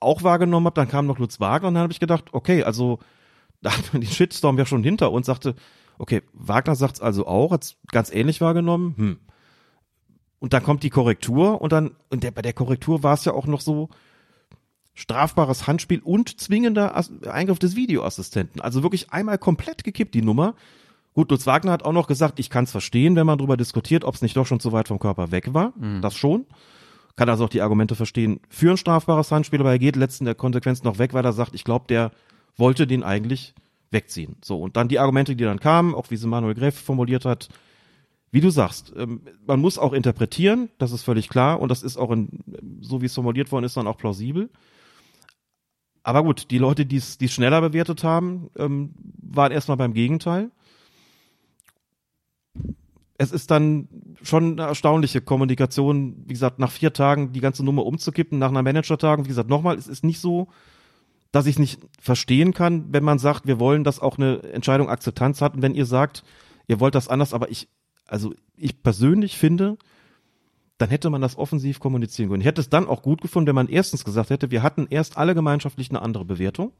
[0.00, 0.74] auch wahrgenommen habe.
[0.74, 2.98] Dann kam noch Lutz Wagner und dann habe ich gedacht, okay, also
[3.62, 5.54] da hat man den Shitstorm ja schon hinter uns, sagte,
[5.98, 8.94] okay, Wagner sagt's also auch, hat's ganz ähnlich wahrgenommen.
[8.96, 9.18] Hm.
[10.38, 13.34] Und dann kommt die Korrektur und dann, und der, bei der Korrektur war es ja
[13.34, 13.90] auch noch so,
[14.94, 16.94] strafbares Handspiel und zwingender
[17.26, 18.60] Eingriff des Videoassistenten.
[18.60, 20.54] Also wirklich einmal komplett gekippt, die Nummer.
[21.14, 24.04] Gut, Lutz Wagner hat auch noch gesagt, ich kann es verstehen, wenn man darüber diskutiert,
[24.04, 25.72] ob es nicht doch schon zu weit vom Körper weg war.
[25.78, 26.02] Mhm.
[26.02, 26.46] Das schon
[27.20, 30.34] kann also auch die Argumente verstehen für ein strafbares Handspiel, aber er geht letzten der
[30.34, 32.12] Konsequenz noch weg, weil er sagt, ich glaube, der
[32.56, 33.54] wollte den eigentlich
[33.90, 34.36] wegziehen.
[34.42, 37.50] So, und dann die Argumente, die dann kamen, auch wie sie Manuel Greff formuliert hat,
[38.30, 41.98] wie du sagst, ähm, man muss auch interpretieren, das ist völlig klar, und das ist
[41.98, 42.30] auch in,
[42.80, 44.48] so wie es formuliert worden ist, dann auch plausibel.
[46.02, 50.50] Aber gut, die Leute, die es schneller bewertet haben, ähm, waren erstmal beim Gegenteil.
[53.20, 53.86] Es ist dann
[54.22, 58.62] schon eine erstaunliche Kommunikation, wie gesagt, nach vier Tagen die ganze Nummer umzukippen, nach einer
[58.62, 60.48] Managertagung, wie gesagt, nochmal, es ist nicht so,
[61.30, 64.88] dass ich es nicht verstehen kann, wenn man sagt, wir wollen, dass auch eine Entscheidung
[64.88, 66.24] Akzeptanz hat und wenn ihr sagt,
[66.66, 67.68] ihr wollt das anders, aber ich,
[68.06, 69.76] also ich persönlich finde,
[70.78, 72.40] dann hätte man das offensiv kommunizieren können.
[72.40, 75.18] Ich hätte es dann auch gut gefunden, wenn man erstens gesagt hätte, wir hatten erst
[75.18, 76.72] alle gemeinschaftlich eine andere Bewertung.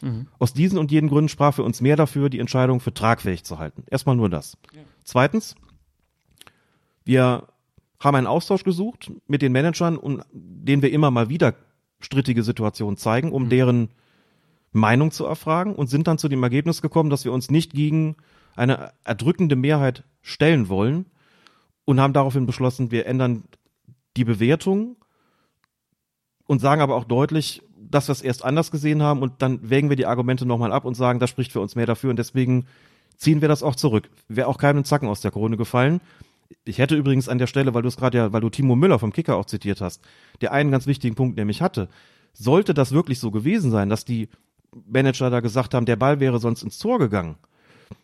[0.00, 0.26] Mhm.
[0.40, 3.60] Aus diesen und jenen Gründen sprach für uns mehr dafür, die Entscheidung für tragfähig zu
[3.60, 3.84] halten.
[3.88, 4.58] Erstmal nur das.
[4.74, 4.80] Ja.
[5.04, 5.54] Zweitens,
[7.04, 7.48] wir
[8.00, 11.54] haben einen Austausch gesucht mit den Managern, um denen wir immer mal wieder
[12.00, 13.48] strittige Situationen zeigen, um mhm.
[13.48, 13.88] deren
[14.72, 18.16] Meinung zu erfragen und sind dann zu dem Ergebnis gekommen, dass wir uns nicht gegen
[18.56, 21.06] eine erdrückende Mehrheit stellen wollen,
[21.84, 23.44] und haben daraufhin beschlossen, wir ändern
[24.16, 24.96] die Bewertung
[26.46, 29.88] und sagen aber auch deutlich, dass wir es erst anders gesehen haben und dann wägen
[29.88, 32.66] wir die Argumente nochmal ab und sagen, das spricht für uns mehr dafür und deswegen
[33.16, 34.10] ziehen wir das auch zurück.
[34.28, 36.00] Wäre auch keinem Zacken aus der Krone gefallen.
[36.64, 38.98] Ich hätte übrigens an der Stelle, weil du es gerade ja, weil du Timo Müller
[38.98, 40.02] vom Kicker auch zitiert hast,
[40.40, 41.88] der einen ganz wichtigen Punkt nämlich hatte.
[42.32, 44.28] Sollte das wirklich so gewesen sein, dass die
[44.86, 47.36] Manager da gesagt haben, der Ball wäre sonst ins Tor gegangen,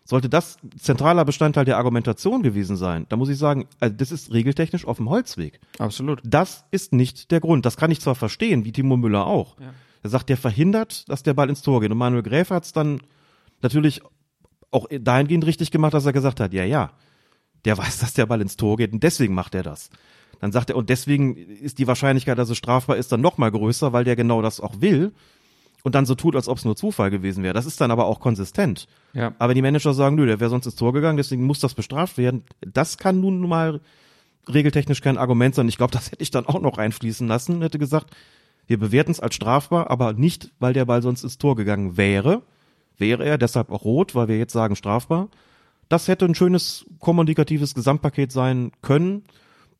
[0.04, 4.32] sollte das zentraler Bestandteil der Argumentation gewesen sein, da muss ich sagen, also das ist
[4.32, 5.60] regeltechnisch auf dem Holzweg.
[5.78, 6.20] Absolut.
[6.24, 7.66] Das ist nicht der Grund.
[7.66, 9.58] Das kann ich zwar verstehen, wie Timo Müller auch.
[9.58, 9.72] Ja.
[10.02, 11.90] Er sagt, der verhindert, dass der Ball ins Tor geht.
[11.90, 13.00] Und Manuel Gräfer hat es dann
[13.62, 14.00] natürlich
[14.70, 16.92] auch dahingehend richtig gemacht, dass er gesagt hat, ja, ja,
[17.64, 19.90] der weiß, dass der Ball ins Tor geht und deswegen macht er das.
[20.40, 23.50] Dann sagt er, und deswegen ist die Wahrscheinlichkeit, dass es strafbar ist, dann noch mal
[23.50, 25.12] größer, weil der genau das auch will
[25.82, 27.54] und dann so tut, als ob es nur Zufall gewesen wäre.
[27.54, 28.86] Das ist dann aber auch konsistent.
[29.12, 29.34] Ja.
[29.38, 32.18] Aber die Manager sagen, nö, der wäre sonst ins Tor gegangen, deswegen muss das bestraft
[32.18, 32.44] werden.
[32.60, 33.80] Das kann nun mal
[34.48, 35.68] regeltechnisch kein Argument sein.
[35.68, 37.62] Ich glaube, das hätte ich dann auch noch einfließen lassen.
[37.62, 38.14] Hätte gesagt,
[38.66, 42.42] wir bewerten es als strafbar, aber nicht, weil der Ball sonst ins Tor gegangen wäre.
[42.98, 45.28] Wäre er deshalb auch rot, weil wir jetzt sagen strafbar.
[45.90, 49.24] Das hätte ein schönes kommunikatives Gesamtpaket sein können,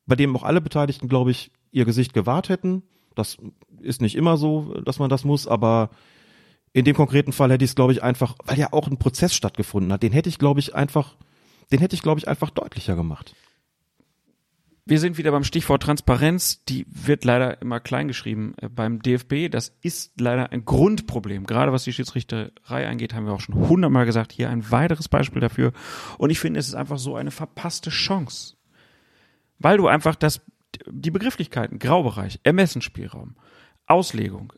[0.05, 2.83] bei dem auch alle Beteiligten, glaube ich, ihr Gesicht gewahrt hätten.
[3.15, 3.37] Das
[3.79, 5.89] ist nicht immer so, dass man das muss, aber
[6.73, 9.33] in dem konkreten Fall hätte ich es, glaube ich, einfach, weil ja auch ein Prozess
[9.33, 11.15] stattgefunden hat, den hätte ich, glaube ich, einfach,
[11.71, 13.33] den hätte ich, glaube ich, einfach deutlicher gemacht.
[14.85, 16.63] Wir sind wieder beim Stichwort Transparenz.
[16.65, 19.49] Die wird leider immer kleingeschrieben äh, beim DFB.
[19.51, 21.45] Das ist leider ein Grundproblem.
[21.45, 24.31] Gerade was die Schiedsrichterei angeht, haben wir auch schon hundertmal gesagt.
[24.31, 25.71] Hier ein weiteres Beispiel dafür.
[26.17, 28.55] Und ich finde, es ist einfach so eine verpasste Chance.
[29.59, 30.41] Weil du einfach das
[30.87, 33.35] die Begrifflichkeiten, Graubereich, Ermessensspielraum,
[33.85, 34.53] Auslegung,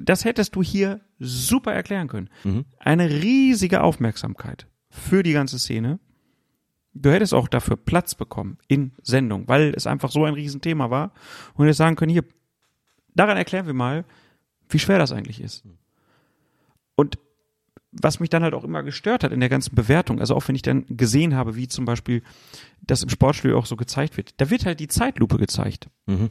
[0.00, 2.30] das hättest du hier super erklären können.
[2.44, 2.64] Mhm.
[2.78, 6.00] Eine riesige Aufmerksamkeit für die ganze Szene.
[7.02, 11.12] Du hättest auch dafür Platz bekommen in Sendung, weil es einfach so ein Riesenthema war
[11.54, 12.24] und jetzt sagen können, hier,
[13.14, 14.04] daran erklären wir mal,
[14.68, 15.64] wie schwer das eigentlich ist.
[16.94, 17.18] Und
[17.92, 20.54] was mich dann halt auch immer gestört hat in der ganzen Bewertung, also auch wenn
[20.54, 22.22] ich dann gesehen habe, wie zum Beispiel
[22.86, 25.88] das im Sportstudio auch so gezeigt wird, da wird halt die Zeitlupe gezeigt.
[26.06, 26.30] Mhm.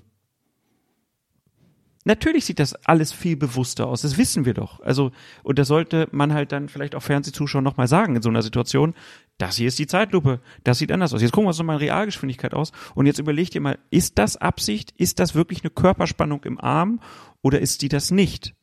[2.07, 4.79] Natürlich sieht das alles viel bewusster aus, das wissen wir doch.
[4.81, 5.11] Also,
[5.41, 8.93] und das sollte man halt dann vielleicht auch Fernsehzuschauern nochmal sagen in so einer Situation,
[9.37, 11.21] das hier ist die Zeitlupe, das sieht anders aus.
[11.21, 14.37] Jetzt gucken wir uns nochmal in Realgeschwindigkeit aus und jetzt überlegt ihr mal, ist das
[14.37, 17.01] Absicht, ist das wirklich eine Körperspannung im Arm
[17.41, 18.55] oder ist die das nicht?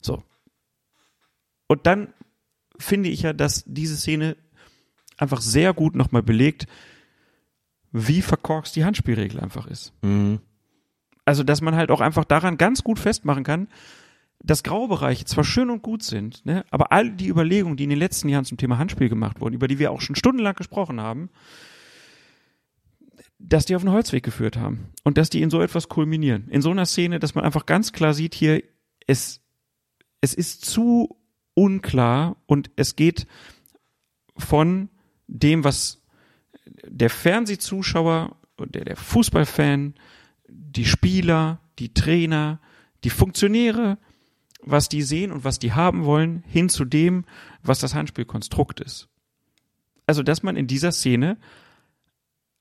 [0.00, 0.22] So.
[1.66, 2.12] Und dann
[2.78, 4.36] finde ich ja, dass diese Szene
[5.16, 6.66] einfach sehr gut nochmal belegt,
[7.92, 9.92] wie verkorkst die Handspielregel einfach ist.
[10.02, 10.40] Mhm.
[11.24, 13.68] Also, dass man halt auch einfach daran ganz gut festmachen kann,
[14.44, 17.98] dass Graubereiche zwar schön und gut sind, ne, aber all die Überlegungen, die in den
[17.98, 21.30] letzten Jahren zum Thema Handspiel gemacht wurden, über die wir auch schon stundenlang gesprochen haben,
[23.38, 26.48] dass die auf den Holzweg geführt haben und dass die in so etwas kulminieren.
[26.48, 28.62] In so einer Szene, dass man einfach ganz klar sieht hier,
[29.06, 29.40] es,
[30.20, 31.16] es ist zu
[31.54, 33.26] unklar und es geht
[34.36, 34.88] von
[35.26, 36.02] dem, was
[36.84, 39.94] der Fernsehzuschauer, der, der Fußballfan,
[40.48, 42.60] die Spieler, die Trainer,
[43.04, 43.98] die Funktionäre,
[44.62, 47.24] was die sehen und was die haben wollen, hin zu dem,
[47.62, 49.08] was das Handspielkonstrukt ist.
[50.06, 51.36] Also, dass man in dieser Szene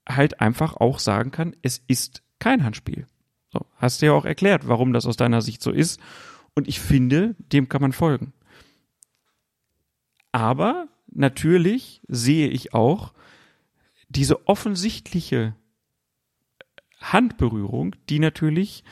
[0.08, 3.08] halt einfach auch sagen kann, es ist kein Handspiel.
[3.52, 6.00] So, hast du ja auch erklärt, warum das aus deiner Sicht so ist.
[6.56, 8.34] Und ich finde, dem kann man folgen.
[10.32, 13.14] Aber natürlich sehe ich auch
[14.10, 15.56] diese offensichtliche
[17.00, 18.84] Handberührung, die natürlich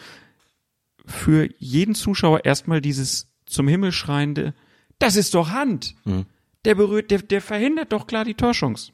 [1.09, 4.53] für jeden Zuschauer erstmal dieses zum Himmel schreiende,
[4.99, 5.95] das ist doch Hand.
[6.05, 6.25] Mhm.
[6.65, 8.91] Der berührt, der, der verhindert doch klar die Torschance.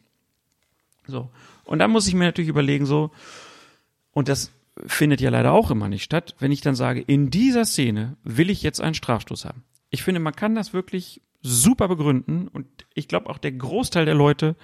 [1.08, 1.30] So.
[1.66, 3.12] Und dann muss ich mir natürlich überlegen, so,
[4.12, 4.52] und das
[4.86, 8.50] findet ja leider auch immer nicht statt, wenn ich dann sage, in dieser Szene will
[8.50, 9.64] ich jetzt einen Strafstoß haben.
[9.90, 14.16] Ich finde, man kann das wirklich super begründen und ich glaube auch der Großteil der
[14.16, 14.56] Leute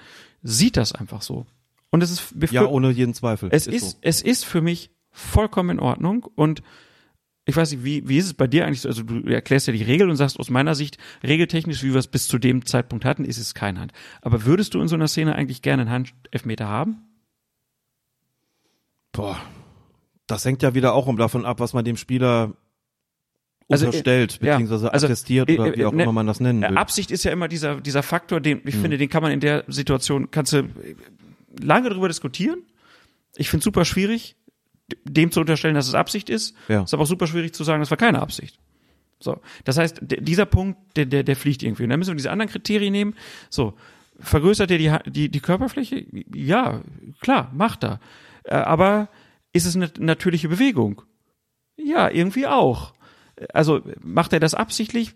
[0.43, 1.45] sieht das einfach so.
[1.89, 3.49] Und es ist Ja, ohne jeden Zweifel.
[3.51, 3.97] es ist, so.
[4.01, 6.63] es ist für mich vollkommen in Ordnung und
[7.45, 8.81] ich weiß nicht, wie, wie ist es bei dir eigentlich?
[8.81, 8.89] so?
[8.89, 12.07] Also du erklärst ja die Regel und sagst aus meiner Sicht, regeltechnisch, wie wir es
[12.07, 13.93] bis zu dem Zeitpunkt hatten, ist es kein Hand.
[14.21, 16.97] Aber würdest du in so einer Szene eigentlich gerne einen Handelfmeter haben?
[19.11, 19.41] Boah.
[20.27, 22.53] Das hängt ja wieder auch um davon ab, was man dem Spieler
[23.69, 26.27] Also, unterstellt, äh, ja, beziehungsweise also, attestiert äh, oder wie auch äh, ne, immer man
[26.27, 26.77] das nennen Äh, will.
[26.77, 28.81] Absicht ist ja immer dieser, dieser Faktor, den ich Hm.
[28.81, 30.95] finde, den kann man in der Situation, kannst du äh,
[31.61, 32.59] lange darüber diskutieren.
[33.35, 34.35] Ich finde es super schwierig,
[35.03, 36.55] dem zu unterstellen, dass es Absicht ist.
[36.67, 36.83] Ja.
[36.83, 38.59] Ist aber auch super schwierig zu sagen, das war keine Absicht.
[39.19, 39.39] So.
[39.63, 41.83] Das heißt, dieser Punkt, der, der, der fliegt irgendwie.
[41.83, 43.15] Und dann müssen wir diese anderen Kriterien nehmen.
[43.49, 43.73] So.
[44.19, 46.05] Vergrößert er die, die, die Körperfläche?
[46.33, 46.81] Ja,
[47.21, 47.99] klar, macht er.
[48.43, 49.09] Äh, Aber
[49.53, 51.01] ist es eine natürliche Bewegung?
[51.77, 52.93] Ja, irgendwie auch.
[53.53, 55.13] Also macht er das absichtlich?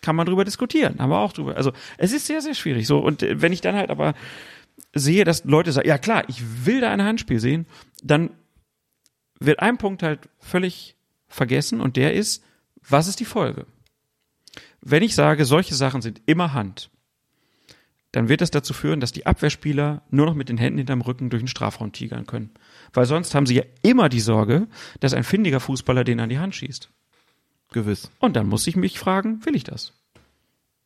[0.00, 0.98] Kann man drüber diskutieren.
[0.98, 1.56] Haben wir auch drüber.
[1.56, 2.86] Also es ist sehr, sehr schwierig.
[2.86, 4.14] So und äh, wenn ich dann halt aber
[4.94, 7.66] sehe, dass Leute sagen, ja klar, ich will da ein Handspiel sehen,
[8.02, 8.30] dann
[9.38, 10.96] wird ein Punkt halt völlig
[11.28, 12.44] vergessen und der ist,
[12.88, 13.66] was ist die Folge?
[14.80, 16.90] Wenn ich sage, solche Sachen sind immer Hand,
[18.12, 21.28] dann wird das dazu führen, dass die Abwehrspieler nur noch mit den Händen hinterm Rücken
[21.28, 22.50] durch den Strafraum tigern können.
[22.92, 24.68] Weil sonst haben sie ja immer die Sorge,
[25.00, 26.88] dass ein findiger Fußballer den an die Hand schießt.
[27.72, 28.10] Gewiss.
[28.18, 29.92] Und dann muss ich mich fragen, will ich das?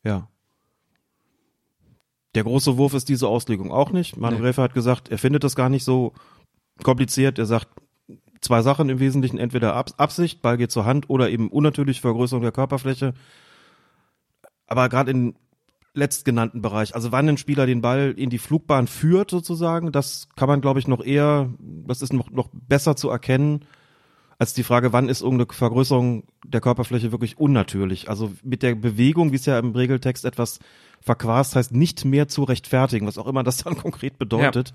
[0.03, 0.27] Ja.
[2.35, 4.17] Der große Wurf ist diese Auslegung auch nicht.
[4.17, 4.47] Manuel Nee.
[4.47, 6.13] Gräfer hat gesagt, er findet das gar nicht so
[6.83, 7.37] kompliziert.
[7.39, 7.69] Er sagt
[8.41, 12.41] zwei Sachen im Wesentlichen, entweder Ab Absicht, Ball geht zur Hand oder eben unnatürliche Vergrößerung
[12.41, 13.13] der Körperfläche.
[14.67, 15.35] Aber gerade im
[15.93, 20.47] letztgenannten Bereich, also wann ein Spieler den Ball in die Flugbahn führt sozusagen, das kann
[20.47, 23.65] man glaube ich noch eher, das ist noch, noch besser zu erkennen,
[24.39, 28.09] als die Frage, wann ist irgendeine Vergrößerung der Körperfläche wirklich unnatürlich.
[28.09, 30.57] Also mit der Bewegung, wie es ja im Regeltext etwas
[30.99, 34.73] verquast heißt, nicht mehr zu rechtfertigen, was auch immer das dann konkret bedeutet,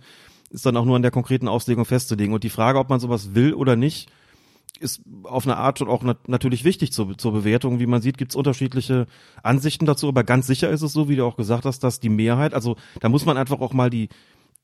[0.51, 2.35] ist dann auch nur an der konkreten Auslegung festzulegen.
[2.35, 4.11] Und die Frage, ob man sowas will oder nicht,
[4.79, 7.81] ist auf eine Art schon auch nat natürlich wichtig zur, zur Bewertung.
[7.81, 9.07] Wie man sieht, gibt es unterschiedliche
[9.43, 12.09] Ansichten dazu, aber ganz sicher ist es so, wie du auch gesagt hast, dass die
[12.09, 14.09] Mehrheit, also da muss man einfach auch mal die,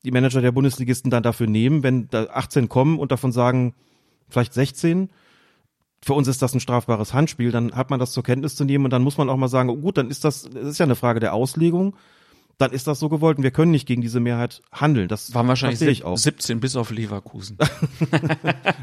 [0.05, 3.75] die Manager der Bundesligisten dann dafür nehmen, wenn da 18 kommen und davon sagen,
[4.29, 5.09] vielleicht 16,
[6.05, 8.85] für uns ist das ein strafbares Handspiel, dann hat man das zur Kenntnis zu nehmen
[8.85, 10.85] und dann muss man auch mal sagen, oh gut, dann ist das, das ist ja
[10.85, 11.95] eine Frage der Auslegung,
[12.59, 15.09] dann ist das so gewollt und wir können nicht gegen diese Mehrheit handeln.
[15.09, 16.17] Das Waren wahrscheinlich ich auch.
[16.17, 17.59] 17 bis auf Leverkusen.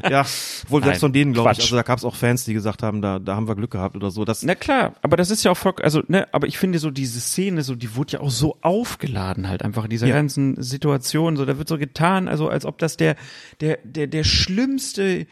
[0.08, 0.24] Ja,
[0.68, 1.60] wohl selbst von denen, glaube ich.
[1.60, 3.96] Also da gab es auch Fans, die gesagt haben, da, da haben wir Glück gehabt
[3.96, 4.24] oder so.
[4.24, 6.90] Das, Na klar, aber das ist ja auch voll, also, ne, aber ich finde so
[6.90, 10.14] diese Szene, so, die wurde ja auch so aufgeladen halt einfach in dieser Ja.
[10.14, 13.16] ganzen Situation, so, da wird so getan, also, als ob das der,
[13.60, 15.26] der, der, der schlimmste,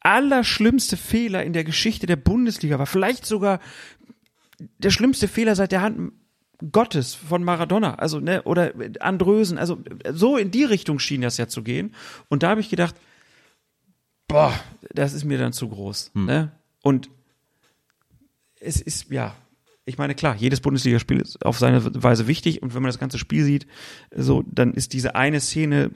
[0.00, 2.86] allerschlimmste Fehler in der Geschichte der Bundesliga war.
[2.86, 3.60] Vielleicht sogar
[4.78, 6.12] der schlimmste Fehler seit der Hand
[6.72, 9.78] Gottes von Maradona, also, ne, oder Andrösen, also,
[10.12, 11.94] so in die Richtung schien das ja zu gehen.
[12.28, 12.94] Und da habe ich gedacht,
[14.28, 14.52] boah,
[14.92, 16.52] das ist mir dann zu groß, ne?
[16.82, 17.10] Und
[18.60, 19.34] es ist, ja,
[19.84, 23.18] ich meine, klar, jedes Bundesligaspiel ist auf seine Weise wichtig und wenn man das ganze
[23.18, 23.66] Spiel sieht,
[24.14, 25.90] so, dann ist diese eine Szene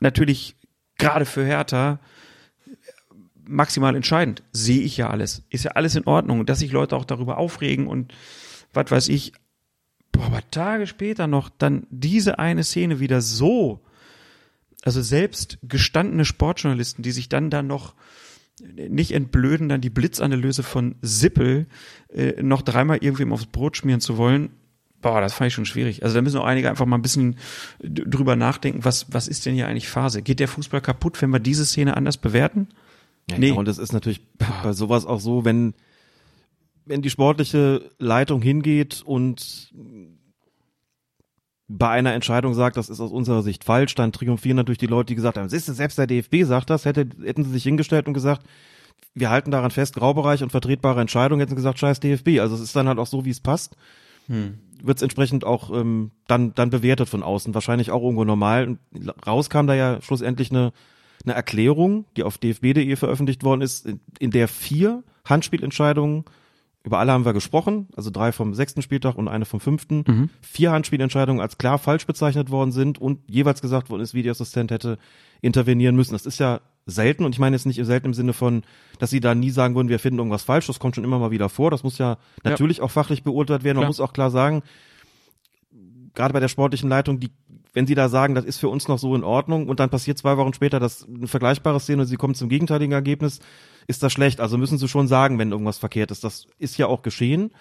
[0.00, 0.56] natürlich
[0.98, 2.00] gerade für Hertha
[3.48, 4.42] maximal entscheidend.
[4.52, 5.42] Sehe ich ja alles.
[5.50, 6.46] Ist ja alles in Ordnung.
[6.46, 8.12] Dass sich Leute auch darüber aufregen und
[8.72, 9.32] was weiß ich.
[10.16, 13.80] Boah, aber Tage später noch dann diese eine Szene wieder so,
[14.82, 17.94] also selbst gestandene Sportjournalisten, die sich dann da noch
[18.88, 21.66] nicht entblöden, dann die Blitzanalyse von Sippel
[22.08, 24.50] äh, noch dreimal irgendwem aufs Brot schmieren zu wollen.
[25.02, 26.02] Boah, das fand ich schon schwierig.
[26.02, 27.36] Also da müssen auch einige einfach mal ein bisschen
[27.82, 30.22] drüber nachdenken, was, was ist denn hier eigentlich Phase?
[30.22, 32.68] Geht der Fußball kaputt, wenn wir diese Szene anders bewerten?
[33.30, 33.48] ja, nee.
[33.48, 34.22] ja, und es ist natürlich
[34.62, 35.74] bei sowas auch so, wenn,
[36.86, 39.70] wenn die sportliche Leitung hingeht und
[41.68, 45.08] bei einer Entscheidung sagt, das ist aus unserer Sicht falsch, dann triumphieren natürlich die Leute,
[45.08, 48.06] die gesagt haben, siehst du, selbst der DFB sagt das, hätte, hätten sie sich hingestellt
[48.06, 48.46] und gesagt,
[49.14, 52.40] wir halten daran fest, Graubereich und vertretbare Entscheidung, hätten sie gesagt, scheiß DFB.
[52.40, 53.76] Also es ist dann halt auch so, wie es passt.
[54.82, 57.54] Wird es entsprechend auch ähm, dann, dann bewertet von außen.
[57.54, 58.68] Wahrscheinlich auch irgendwo normal.
[58.68, 58.78] Und
[59.26, 60.72] raus kam da ja schlussendlich eine,
[61.24, 63.88] eine Erklärung, die auf dfb.de veröffentlicht worden ist,
[64.18, 66.24] in der vier Handspielentscheidungen
[66.86, 70.30] über alle haben wir gesprochen, also drei vom sechsten Spieltag und eine vom fünften.
[70.40, 74.96] Vier Handspielentscheidungen als klar falsch bezeichnet worden sind und jeweils gesagt worden ist, Videoassistent hätte
[75.40, 76.12] intervenieren müssen.
[76.12, 78.62] Das ist ja selten und ich meine jetzt nicht selten im Sinne von,
[79.00, 80.68] dass sie da nie sagen würden, wir finden irgendwas falsch.
[80.68, 81.72] Das kommt schon immer mal wieder vor.
[81.72, 83.78] Das muss ja natürlich auch fachlich beurteilt werden.
[83.78, 83.88] Man Klar.
[83.88, 84.62] muss auch klar sagen,
[86.16, 87.30] gerade bei der sportlichen Leitung, die,
[87.72, 90.18] wenn sie da sagen, das ist für uns noch so in Ordnung und dann passiert
[90.18, 93.38] zwei Wochen später das eine vergleichbare Szene und sie kommen zum gegenteiligen Ergebnis,
[93.86, 94.40] ist das schlecht.
[94.40, 96.24] Also müssen sie schon sagen, wenn irgendwas verkehrt ist.
[96.24, 97.52] Das ist ja auch geschehen.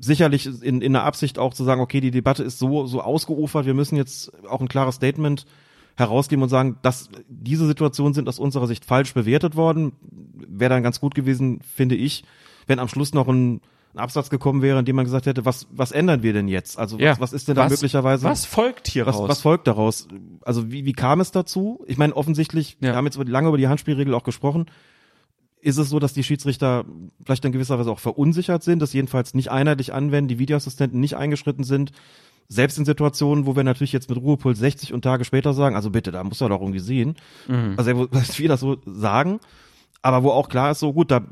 [0.00, 3.66] sicherlich in, in der Absicht auch zu sagen, okay, die Debatte ist so, so ausgeufert,
[3.66, 5.46] wir müssen jetzt auch ein klares Statement
[5.96, 9.92] herausgeben und sagen, dass diese Situationen sind aus unserer Sicht falsch bewertet worden.
[10.48, 12.24] Wäre dann ganz gut gewesen, finde ich,
[12.66, 13.60] wenn am Schluss noch ein,
[13.94, 16.78] ein Absatz gekommen wäre, in dem man gesagt hätte, was, was ändern wir denn jetzt?
[16.78, 17.12] Also Ja.
[17.12, 18.24] was, was ist denn da Was- möglicherweise?
[18.24, 19.28] Was folgt hier was, raus?
[19.28, 20.08] was folgt daraus?
[20.42, 21.84] Also wie, wie kam es dazu?
[21.86, 22.88] Ich meine, offensichtlich, Ja.
[22.90, 24.66] wir haben jetzt lange über die Handspielregel auch gesprochen.
[25.60, 26.84] Ist es so, dass die Schiedsrichter
[27.24, 31.16] vielleicht in gewisser Weise auch verunsichert sind, das jedenfalls nicht einheitlich anwenden, die Videoassistenten nicht
[31.16, 31.92] eingeschritten sind,
[32.48, 35.88] selbst in Situationen, wo wir natürlich jetzt mit Ruhepuls 60 und Tage später sagen, also
[35.88, 37.14] bitte, da muss er doch irgendwie sehen.
[37.78, 39.40] Also dass wir das so sagen,
[40.02, 41.22] aber wo auch klar ist, so gut, da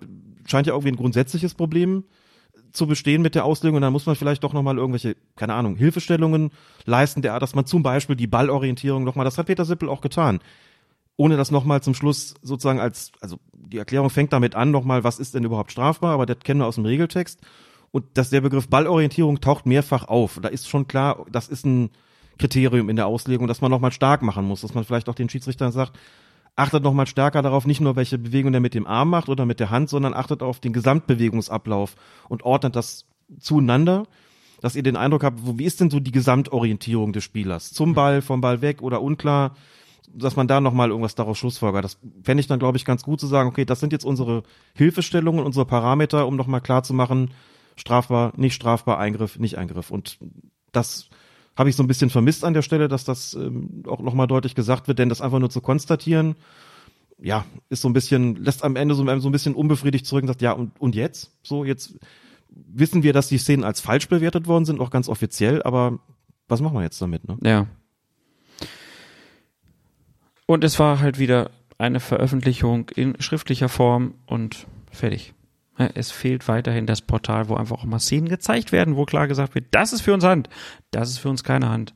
[0.47, 2.05] scheint ja irgendwie ein grundsätzliches Problem
[2.73, 5.77] zu bestehen mit der Auslegung und dann muss man vielleicht doch nochmal irgendwelche, keine Ahnung,
[5.77, 6.51] Hilfestellungen
[6.85, 10.41] leisten, der dass man zum Beispiel die Ballorientierung nochmal, das hat Peter Sippel auch getan,
[11.17, 15.19] ohne das nochmal zum Schluss sozusagen als, also die Erklärung fängt damit an, nochmal, was
[15.19, 17.41] ist denn überhaupt strafbar, aber das kennen wir aus dem Regeltext
[17.91, 20.39] und dass der Begriff Ballorientierung taucht mehrfach auf.
[20.43, 21.91] Da ist schon klar, das ist ein
[22.39, 25.29] Kriterium in der Auslegung, dass man nochmal stark machen muss, dass man vielleicht auch den
[25.29, 25.99] Schiedsrichtern sagt,
[26.57, 29.61] achtet nochmal stärker darauf, nicht nur welche Bewegung der mit dem Arm macht oder mit
[29.61, 31.97] der Hand, sondern achtet auf den Gesamtbewegungsablauf
[32.29, 33.07] und ordnet das
[33.41, 34.07] zueinander,
[34.61, 37.73] dass ihr den Eindruck habt, wie ist denn so die Gesamtorientierung des Spielers?
[37.73, 39.57] Zum Ball, vom Ball weg oder unklar,
[40.15, 41.85] dass man da nochmal irgendwas daraus schlussfolgert.
[41.85, 44.43] Das fände ich dann, glaube ich, ganz gut zu sagen, okay, das sind jetzt unsere
[44.75, 47.31] Hilfestellungen, unsere Parameter, um nochmal klar zu machen,
[47.77, 49.91] strafbar, nicht strafbar, Eingriff, nicht Eingriff.
[49.91, 50.19] Und
[50.71, 51.09] das
[51.57, 54.55] habe ich so ein bisschen vermisst an der Stelle, dass das ähm, auch nochmal deutlich
[54.55, 56.37] gesagt wird, denn das einfach nur zu konstatieren,
[57.21, 60.29] ja, ist so ein bisschen, lässt am Ende so, so ein bisschen unbefriedigt zurück und
[60.29, 61.31] sagt, ja, und, und jetzt?
[61.43, 61.99] So, jetzt
[62.49, 66.01] wissen wir, dass die Szenen als falsch bewertet worden sind, auch ganz offiziell, aber
[66.49, 67.39] was machen wir jetzt damit, ne?
[67.43, 67.67] Ja.
[70.47, 75.35] Und es war halt wieder eine Veröffentlichung in schriftlicher Form und fertig.
[75.77, 79.55] Es fehlt weiterhin das Portal, wo einfach auch mal Szenen gezeigt werden, wo klar gesagt
[79.55, 80.49] wird, das ist für uns Hand,
[80.91, 81.95] das ist für uns keine Hand.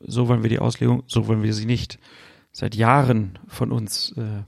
[0.00, 1.98] So wollen wir die Auslegung, so wollen wir sie nicht.
[2.52, 4.44] Seit Jahren von uns äh,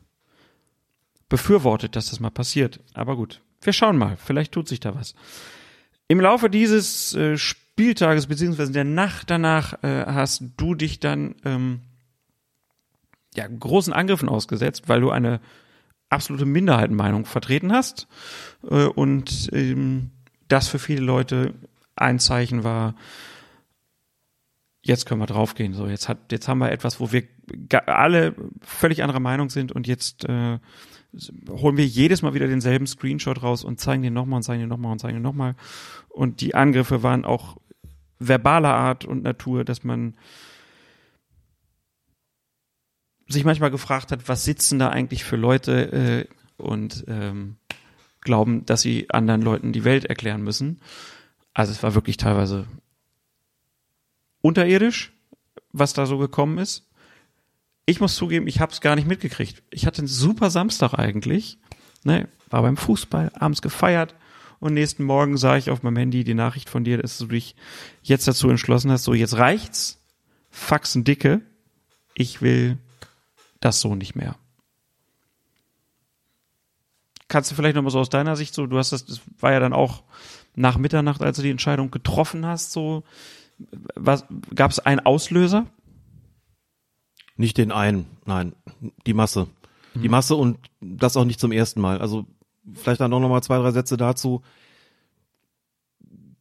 [1.29, 2.81] befürwortet, dass das mal passiert.
[2.95, 5.15] Aber gut, wir schauen mal, vielleicht tut sich da was.
[6.07, 11.81] Im Laufe dieses äh, Spieltages beziehungsweise der Nacht danach äh, hast du dich dann ähm,
[13.35, 15.41] ja, großen Angriffen ausgesetzt, weil du eine
[16.11, 18.09] absolute Minderheitenmeinung vertreten hast
[18.69, 20.11] äh, und ähm,
[20.49, 21.55] das für viele Leute
[21.97, 22.95] ein Zeichen war,
[24.83, 25.75] jetzt können wir draufgehen.
[25.75, 27.25] So, jetzt hat, jetzt haben wir etwas, wo wir
[27.87, 30.59] alle völlig anderer Meinung sind und jetzt äh,
[31.51, 34.69] holen wir jedes Mal wieder denselben Screenshot raus und zeigen den nochmal und zeigen den
[34.69, 35.55] nochmal und zeigen den nochmal.
[36.09, 37.57] Und die Angriffe waren auch
[38.19, 40.15] verbaler Art und Natur, dass man
[43.29, 46.27] sich manchmal gefragt hat, was sitzen da eigentlich für Leute
[46.59, 47.57] äh, und ähm,
[48.21, 50.81] glauben, dass sie anderen Leuten die Welt erklären müssen.
[51.55, 52.67] Also es war wirklich teilweise
[54.41, 55.13] unterirdisch,
[55.73, 56.89] was da so gekommen ist.
[57.87, 59.63] Ich muss zugeben, ich habe es gar nicht mitgekriegt.
[59.71, 61.59] Ich hatte einen super Samstag eigentlich.
[62.05, 64.15] Ne, war beim Fußball, abends gefeiert
[64.61, 67.55] und nächsten Morgen sah ich auf meinem Handy die Nachricht von dir, dass du dich
[68.03, 70.01] jetzt dazu entschlossen hast, so jetzt reicht's,
[70.51, 71.41] Faxen dicke,
[72.15, 72.79] ich will
[73.61, 74.37] das so nicht mehr.
[77.29, 79.53] Kannst du vielleicht noch mal so aus deiner Sicht so, du hast das, das war
[79.53, 80.03] ja dann auch
[80.55, 83.05] nach Mitternacht, als du die Entscheidung getroffen hast, so,
[83.95, 84.25] was,
[84.55, 85.67] gab es einen Auslöser?
[87.37, 88.55] Nicht den einen, nein,
[89.07, 89.49] die Masse.
[89.95, 92.01] Die Masse und das auch nicht zum ersten Mal.
[92.01, 92.27] Also
[92.75, 94.43] vielleicht dann auch noch mal zwei, drei Sätze dazu.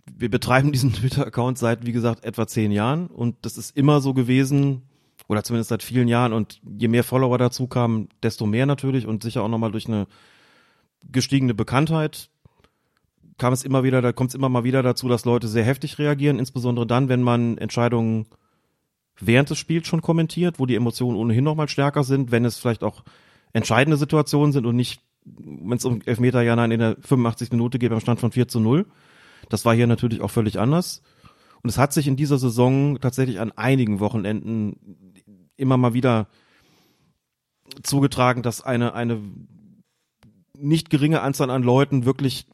[0.05, 4.13] Wir betreiben diesen Twitter-Account seit, wie gesagt, etwa zehn Jahren und das ist immer so
[4.13, 4.83] gewesen,
[5.27, 9.23] oder zumindest seit vielen Jahren und je mehr Follower dazu kamen, desto mehr natürlich und
[9.23, 10.07] sicher auch nochmal durch eine
[11.11, 12.29] gestiegene Bekanntheit
[13.37, 15.99] kam es immer wieder, da kommt es immer mal wieder dazu, dass Leute sehr heftig
[15.99, 18.25] reagieren, insbesondere dann, wenn man Entscheidungen
[19.19, 22.57] während des Spiels schon kommentiert, wo die Emotionen ohnehin noch mal stärker sind, wenn es
[22.57, 23.03] vielleicht auch
[23.53, 27.51] entscheidende Situationen sind und nicht, wenn es um Elfmeter ja nein in der 85.
[27.51, 28.85] Minute geht beim Stand von 4 zu 0.
[29.49, 31.01] Das war hier natürlich auch völlig anders.
[31.63, 35.13] Und es hat sich in dieser Saison tatsächlich an einigen Wochenenden
[35.55, 36.27] immer mal wieder
[37.83, 39.21] zugetragen, dass eine, eine
[40.57, 42.47] nicht geringe Anzahl an Leuten wirklich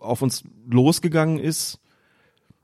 [0.00, 1.80] auf uns losgegangen ist.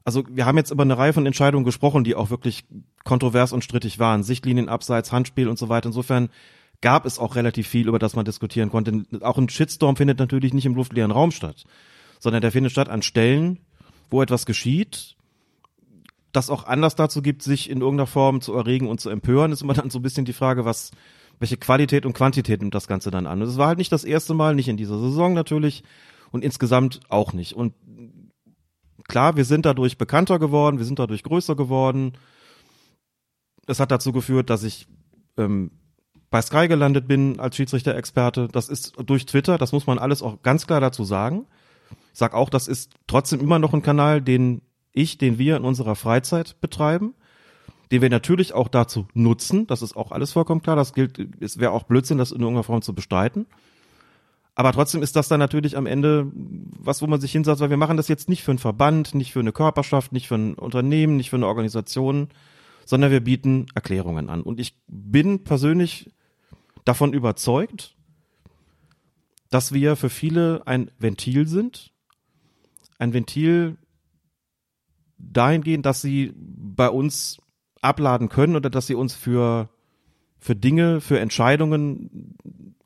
[0.05, 2.65] Also wir haben jetzt über eine Reihe von Entscheidungen gesprochen, die auch wirklich
[3.05, 4.23] kontrovers und strittig waren.
[4.23, 5.87] Sichtlinien, Abseits, Handspiel und so weiter.
[5.87, 6.29] Insofern
[6.81, 9.05] gab es auch relativ viel, über das man diskutieren konnte.
[9.23, 11.65] Auch ein Shitstorm findet natürlich nicht im luftleeren Raum statt,
[12.21, 13.61] sondern der findet statt an Stellen,
[14.11, 15.17] wo etwas geschieht,
[16.35, 19.63] das auch Anlass dazu gibt, sich in irgendeiner Form zu erregen und zu empören, ist
[19.63, 20.91] immer dann so ein bisschen die Frage, was,
[21.39, 23.41] welche Qualität und Quantität nimmt das Ganze dann an.
[23.41, 25.85] Und es war halt nicht das erste Mal, nicht in dieser Saison natürlich
[26.33, 27.55] und insgesamt auch nicht.
[27.55, 27.75] Und
[29.07, 32.13] klar, wir sind dadurch bekannter geworden, wir sind dadurch größer geworden.
[33.67, 34.89] Es hat dazu geführt, dass ich
[35.37, 35.71] ähm,
[36.31, 38.49] bei Sky gelandet bin als Schiedsrichter-Experte.
[38.51, 41.47] Das ist durch Twitter, das muss man alles auch ganz klar dazu sagen.
[42.13, 44.63] Ich sag auch, das ist trotzdem immer noch ein Kanal, den
[44.95, 47.15] ich, den wir in unserer Freizeit betreiben,
[47.93, 49.67] den wir natürlich auch dazu nutzen.
[49.67, 50.77] Das ist auch alles vollkommen klar.
[50.77, 53.47] Das gilt, es wäre auch Blödsinn, das in irgendeiner Form zu bestreiten.
[54.55, 57.77] Aber trotzdem ist das dann natürlich am Ende was, wo man sich hinsetzt, weil wir
[57.77, 61.17] machen das jetzt nicht für einen Verband, nicht für eine Körperschaft, nicht für ein Unternehmen,
[61.17, 62.29] nicht für eine Organisation,
[62.87, 64.43] sondern wir bieten Erklärungen an.
[64.43, 66.11] Und ich bin persönlich
[66.85, 67.97] davon überzeugt,
[69.51, 71.93] dass wir für viele ein Ventil sind.
[72.99, 73.77] Ein Ventil
[75.19, 77.39] dahingehend, dass sie bei uns
[77.81, 79.69] abladen können oder dass sie uns für,
[80.39, 82.37] für Dinge, für Entscheidungen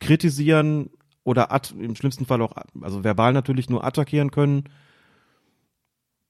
[0.01, 0.91] kritisieren
[1.25, 4.65] oder ad, im schlimmsten Fall auch, also verbal natürlich nur attackieren können,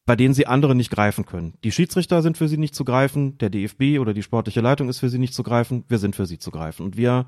[0.06, 1.54] bei denen sie andere nicht greifen können.
[1.64, 4.98] Die Schiedsrichter sind für sie nicht zu greifen, der DFB oder die sportliche Leitung ist
[4.98, 6.82] für sie nicht zu greifen, wir sind für sie zu greifen.
[6.82, 7.26] Und wir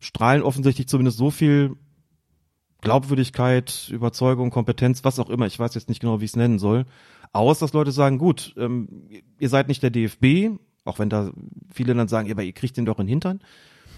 [0.00, 1.76] strahlen offensichtlich zumindest so viel
[2.80, 6.58] Glaubwürdigkeit, Überzeugung, Kompetenz, was auch immer, ich weiß jetzt nicht genau, wie ich es nennen
[6.58, 6.86] soll,
[7.34, 8.88] aus, dass Leute sagen, gut, ähm,
[9.38, 11.32] ihr seid nicht der DFB, auch wenn da
[11.72, 13.40] viele dann sagen, aber ihr kriegt den doch in den Hintern.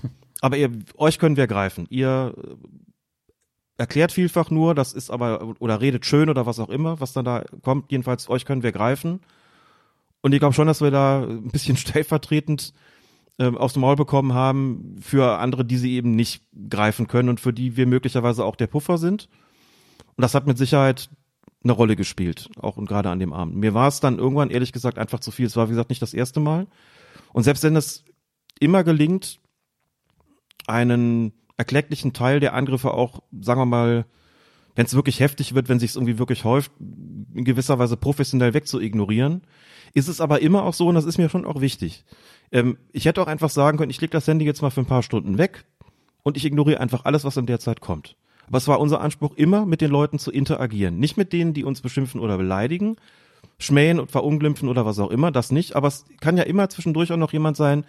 [0.41, 1.87] Aber ihr, euch können wir greifen.
[1.89, 2.55] Ihr äh,
[3.79, 7.25] erklärt vielfach nur, das ist aber, oder redet schön oder was auch immer, was dann
[7.25, 7.91] da kommt.
[7.91, 9.21] Jedenfalls, euch können wir greifen.
[10.21, 12.75] Und ich glaube schon, dass wir da ein bisschen stellvertretend
[13.39, 17.53] äh, aufs Maul bekommen haben für andere, die sie eben nicht greifen können und für
[17.53, 19.29] die wir möglicherweise auch der Puffer sind.
[20.17, 21.11] Und das hat mit Sicherheit
[21.67, 23.57] eine Rolle gespielt, auch und gerade an dem Abend.
[23.57, 25.47] Mir war es dann irgendwann ehrlich gesagt einfach zu viel.
[25.47, 26.67] Es war wie gesagt nicht das erste Mal.
[27.33, 28.05] Und selbst wenn es
[28.59, 29.41] immer gelingt,
[30.67, 34.07] einen erklecklichen Teil der Angriffe auch, sagen wir mal,
[34.75, 38.55] wenn es wirklich heftig wird, wenn sich es irgendwie wirklich häuft, in gewisser Weise professionell
[38.55, 39.43] wegzuignorieren,
[39.95, 42.05] ist es aber immer auch so, und das ist mir schon auch wichtig.
[42.53, 44.87] Ähm, ich hätte auch einfach sagen können, ich leg das Handy jetzt mal für ein
[44.87, 45.65] paar Stunden weg
[46.23, 48.17] und ich ignoriere einfach alles, was in der Zeit kommt.
[48.47, 50.99] Aber es war unser Anspruch, immer mit den Leuten zu interagieren.
[50.99, 52.97] Nicht mit denen, die uns beschimpfen oder beleidigen,
[53.59, 55.77] schmähen und verunglimpfen oder was auch immer, das nicht.
[55.77, 57.85] Aber es kann ja immer zwischendurch auch noch jemand sein,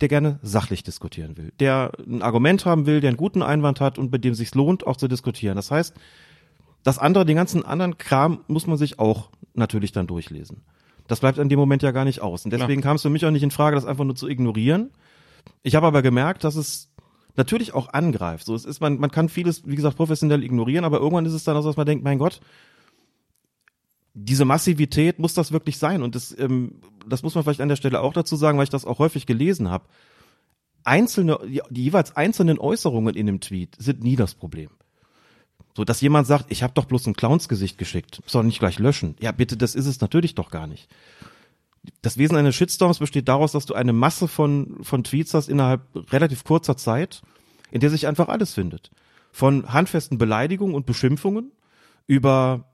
[0.00, 3.98] der gerne sachlich diskutieren will, der ein Argument haben will, der einen guten Einwand hat
[3.98, 5.56] und bei dem sich lohnt, auch zu diskutieren.
[5.56, 5.94] Das heißt,
[6.82, 10.62] das andere, den ganzen anderen Kram muss man sich auch natürlich dann durchlesen.
[11.06, 12.44] Das bleibt in dem Moment ja gar nicht aus.
[12.44, 14.90] Und deswegen kam es für mich auch nicht in Frage, das einfach nur zu ignorieren.
[15.62, 16.89] Ich habe aber gemerkt, dass es
[17.36, 18.46] natürlich auch angreift.
[18.46, 21.44] So, es ist, man, man kann vieles, wie gesagt, professionell ignorieren, aber irgendwann ist es
[21.44, 22.40] dann so, dass man denkt, mein Gott,
[24.14, 26.02] diese Massivität muss das wirklich sein.
[26.02, 28.70] Und das, ähm, das muss man vielleicht an der Stelle auch dazu sagen, weil ich
[28.70, 29.84] das auch häufig gelesen habe.
[30.84, 34.70] Einzelne, die, die jeweils einzelnen Äußerungen in dem Tweet sind nie das Problem.
[35.76, 39.14] So, dass jemand sagt, ich habe doch bloß ein Clownsgesicht geschickt, soll nicht gleich löschen.
[39.20, 40.88] Ja, bitte, das ist es natürlich doch gar nicht.
[42.02, 45.82] Das Wesen eines Shitstorms besteht daraus, dass du eine Masse von, von Tweets hast innerhalb
[46.12, 47.22] relativ kurzer Zeit,
[47.70, 48.90] in der sich einfach alles findet.
[49.32, 51.52] Von handfesten Beleidigungen und Beschimpfungen
[52.06, 52.66] über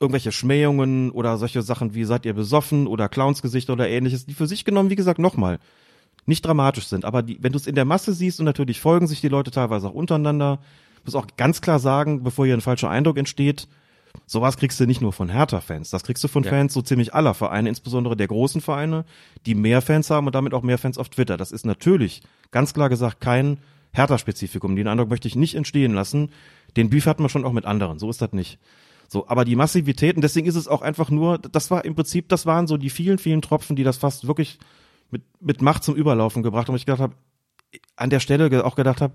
[0.00, 4.46] irgendwelche Schmähungen oder solche Sachen wie seid ihr besoffen oder Clownsgesicht oder ähnliches, die für
[4.46, 5.58] sich genommen, wie gesagt, nochmal
[6.26, 7.04] nicht dramatisch sind.
[7.04, 9.50] Aber die, wenn du es in der Masse siehst und natürlich folgen sich die Leute
[9.50, 10.58] teilweise auch untereinander,
[11.04, 13.68] muss auch ganz klar sagen, bevor hier ein falscher Eindruck entsteht,
[14.26, 16.50] sowas kriegst du nicht nur von Hertha-Fans, das kriegst du von ja.
[16.50, 19.04] Fans so ziemlich aller Vereine, insbesondere der großen Vereine,
[19.44, 21.36] die mehr Fans haben und damit auch mehr Fans auf Twitter.
[21.36, 23.58] Das ist natürlich, ganz klar gesagt, kein
[23.92, 24.76] Hertha-Spezifikum.
[24.76, 26.30] Den Eindruck möchte ich nicht entstehen lassen.
[26.76, 28.58] Den Beef hat man schon auch mit anderen, so ist das nicht.
[29.08, 32.28] So, aber die Massivität, und deswegen ist es auch einfach nur, das war im Prinzip,
[32.28, 34.58] das waren so die vielen, vielen Tropfen, die das fast wirklich
[35.10, 36.74] mit, mit Macht zum Überlaufen gebracht haben.
[36.74, 37.14] Und ich gedacht habe,
[37.94, 39.14] an der Stelle auch gedacht habe,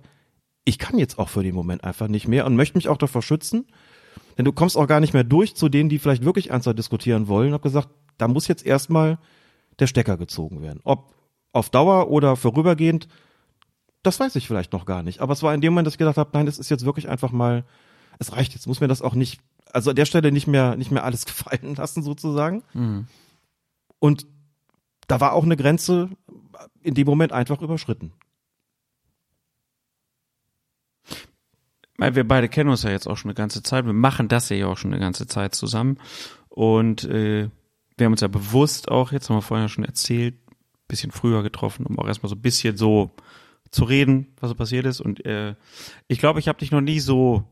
[0.64, 3.22] ich kann jetzt auch für den Moment einfach nicht mehr und möchte mich auch davor
[3.22, 3.66] schützen,
[4.38, 7.28] denn du kommst auch gar nicht mehr durch zu denen, die vielleicht wirklich ernsthaft diskutieren
[7.28, 7.54] wollen.
[7.54, 9.18] Hab gesagt, da muss jetzt erstmal
[9.80, 10.82] der Stecker gezogen werden.
[10.84, 11.14] Ob
[11.54, 13.08] auf Dauer oder vorübergehend,
[14.04, 15.20] das weiß ich vielleicht noch gar nicht.
[15.22, 17.10] Aber es war in dem Moment, dass ich gedacht habe, nein, das ist jetzt wirklich
[17.10, 17.66] einfach mal,
[18.20, 19.42] es reicht jetzt, muss mir das auch nicht
[19.74, 22.64] also an der Stelle nicht mehr, nicht mehr alles gefallen lassen sozusagen.
[22.74, 23.08] Mhm.
[24.00, 24.26] Und
[25.08, 26.10] da war auch eine Grenze
[26.82, 28.14] in dem Moment einfach überschritten.
[32.02, 33.86] Weil wir beide kennen uns ja jetzt auch schon eine ganze Zeit.
[33.86, 36.00] Wir machen das ja auch schon eine ganze Zeit zusammen.
[36.50, 37.48] Und äh,
[37.96, 40.34] wir haben uns ja bewusst auch, jetzt haben wir vorher schon erzählt,
[40.88, 43.12] bisschen früher getroffen, um auch erstmal so ein bisschen so
[43.70, 45.00] zu reden, was so passiert ist.
[45.00, 45.54] Und äh,
[46.08, 47.44] ich glaube, ich habe dich noch nie so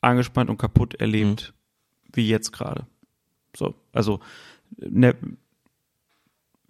[0.00, 2.10] angespannt und kaputt erlebt, mhm.
[2.14, 2.86] wie jetzt gerade.
[3.54, 4.20] So, also
[4.78, 5.14] ne,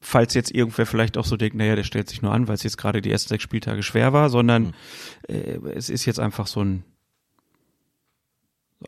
[0.00, 2.62] falls jetzt irgendwer vielleicht auch so denkt, naja, der stellt sich nur an, weil es
[2.62, 4.72] jetzt gerade die ersten sechs Spieltage schwer war, sondern mhm.
[5.28, 6.84] äh, es ist jetzt einfach so ein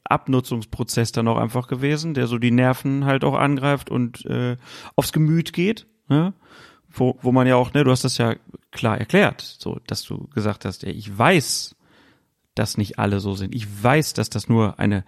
[0.04, 4.56] Abnutzungsprozess dann auch einfach gewesen, der so die Nerven halt auch angreift und äh,
[4.96, 6.32] aufs Gemüt geht, ne?
[6.88, 8.36] wo, wo man ja auch, ne, du hast das ja
[8.70, 11.76] klar erklärt, so, dass du gesagt hast, ey, ich weiß,
[12.54, 13.54] dass nicht alle so sind.
[13.54, 15.04] Ich weiß, dass das nur eine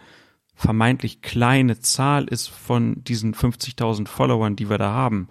[0.54, 5.28] vermeintlich kleine Zahl ist von diesen 50.000 Followern, die wir da haben.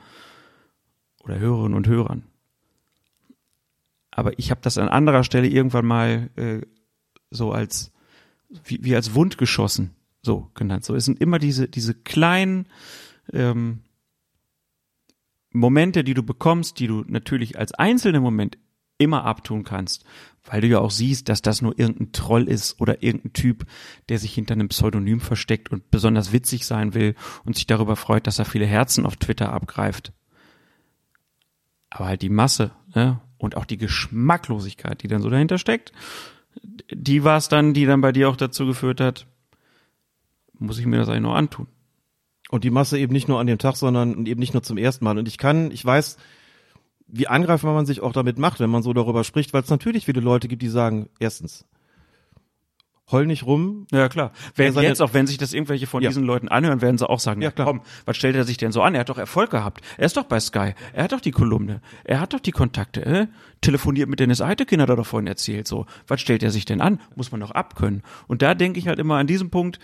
[1.24, 2.24] Oder Hörerinnen und Hörern.
[4.12, 6.62] Aber ich habe das an anderer Stelle irgendwann mal äh,
[7.32, 7.92] so als
[8.64, 10.86] wie, wie als Wund geschossen so genannt.
[10.86, 12.68] So es sind immer diese diese kleinen
[13.32, 13.82] ähm,
[15.52, 18.58] Momente, die du bekommst, die du natürlich als einzelne Moment
[18.98, 20.06] immer abtun kannst,
[20.46, 23.66] weil du ja auch siehst, dass das nur irgendein Troll ist oder irgendein Typ,
[24.10, 28.28] der sich hinter einem Pseudonym versteckt und besonders witzig sein will und sich darüber freut,
[28.28, 30.14] dass er viele Herzen auf Twitter abgreift.
[31.94, 33.22] Aber halt die Masse ne?
[33.38, 35.92] und auch die Geschmacklosigkeit, die dann so dahinter steckt,
[36.92, 39.28] die war es dann, die dann bei dir auch dazu geführt hat,
[40.58, 41.68] muss ich mir das eigentlich noch antun.
[42.50, 45.06] Und die Masse eben nicht nur an dem Tag, sondern eben nicht nur zum ersten
[45.06, 45.18] Mal.
[45.20, 46.18] Und ich kann, ich weiß,
[47.08, 50.06] wie angreifbar man sich auch damit macht, wenn man so darüber spricht, weil es natürlich
[50.06, 51.66] viele Leute gibt, die sagen, erstens,
[53.12, 53.86] heul nicht rum.
[53.92, 54.32] Ja, klar.
[54.56, 56.10] Wenn jetzt, auch wenn sich das irgendwelche von Ja.
[56.10, 57.68] diesen Leuten anhören, werden sie auch sagen, Ja, klar.
[57.68, 58.94] komm, was stellt er sich denn so an?
[58.96, 59.82] Er hat doch Erfolg gehabt.
[59.98, 60.74] Er ist doch bei Sky.
[60.94, 61.82] Er hat doch die Kolumne.
[62.06, 63.06] Er hat doch die Kontakte.
[63.06, 63.28] Äh?
[63.62, 65.68] Telefoniert mit Dennis Eitekin, hat er doch vorhin erzählt.
[65.68, 67.00] So, was stellt er sich denn an?
[67.16, 68.04] Muss man doch abkönnen.
[68.28, 69.80] Und da denke ich halt immer an diesem Punkt,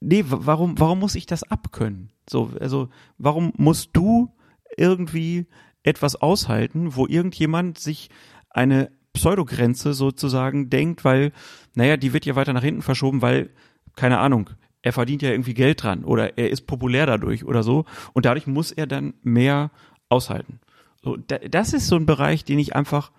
[0.00, 2.12] nee, wa- warum, warum muss ich das abkönnen?
[2.28, 4.34] So, also, warum musst du
[4.76, 5.46] irgendwie
[5.82, 8.10] etwas aushalten, wo irgendjemand sich
[8.50, 11.32] eine Pseudogrenze sozusagen denkt, weil,
[11.78, 13.50] naja, die wird ja weiter nach hinten verschoben, weil,
[13.94, 14.50] keine Ahnung,
[14.82, 17.84] er verdient ja irgendwie Geld dran oder er ist populär dadurch oder so
[18.14, 19.70] und dadurch muss er dann mehr
[20.08, 20.58] aushalten.
[21.04, 23.12] So, da, das ist so ein Bereich, den ich einfach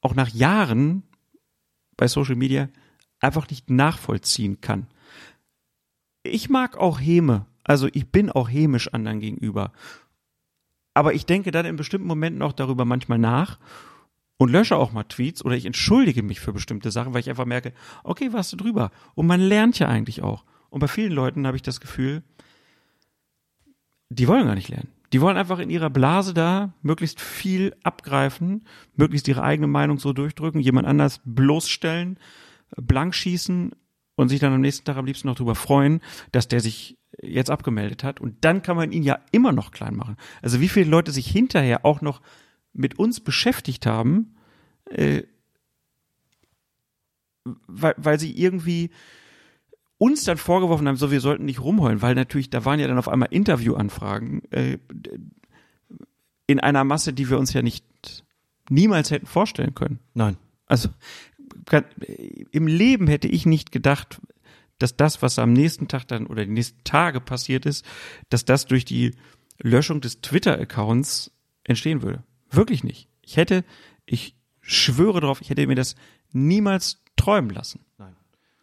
[0.00, 1.04] auch nach Jahren
[1.96, 2.68] bei Social Media
[3.20, 4.88] einfach nicht nachvollziehen kann.
[6.24, 9.70] Ich mag auch Häme, also ich bin auch hämisch anderen gegenüber.
[10.92, 13.60] Aber ich denke dann in bestimmten Momenten auch darüber manchmal nach
[14.36, 17.44] und lösche auch mal Tweets oder ich entschuldige mich für bestimmte Sachen, weil ich einfach
[17.44, 18.90] merke, okay, warst du drüber?
[19.14, 20.44] Und man lernt ja eigentlich auch.
[20.70, 22.22] Und bei vielen Leuten habe ich das Gefühl,
[24.08, 24.88] die wollen gar nicht lernen.
[25.12, 28.66] Die wollen einfach in ihrer Blase da möglichst viel abgreifen,
[28.96, 32.18] möglichst ihre eigene Meinung so durchdrücken, jemand anders bloßstellen,
[32.76, 33.72] blank schießen
[34.16, 36.00] und sich dann am nächsten Tag am liebsten noch darüber freuen,
[36.32, 38.20] dass der sich jetzt abgemeldet hat.
[38.20, 40.16] Und dann kann man ihn ja immer noch klein machen.
[40.42, 42.20] Also wie viele Leute sich hinterher auch noch
[42.74, 44.36] mit uns beschäftigt haben,
[44.90, 45.22] äh,
[47.66, 48.90] weil, weil sie irgendwie
[49.98, 52.98] uns dann vorgeworfen haben, so wir sollten nicht rumheulen, weil natürlich, da waren ja dann
[52.98, 54.78] auf einmal Interviewanfragen äh,
[56.46, 57.84] in einer Masse, die wir uns ja nicht
[58.68, 60.00] niemals hätten vorstellen können.
[60.14, 60.36] Nein.
[60.66, 60.88] Also
[61.64, 61.84] kann,
[62.50, 64.20] im Leben hätte ich nicht gedacht,
[64.78, 67.84] dass das, was am nächsten Tag dann oder die nächsten Tage passiert ist,
[68.28, 69.14] dass das durch die
[69.62, 71.30] Löschung des Twitter-Accounts
[71.62, 72.24] entstehen würde.
[72.56, 73.08] Wirklich nicht.
[73.22, 73.64] Ich hätte,
[74.06, 75.94] ich schwöre drauf, ich hätte mir das
[76.32, 77.80] niemals träumen lassen.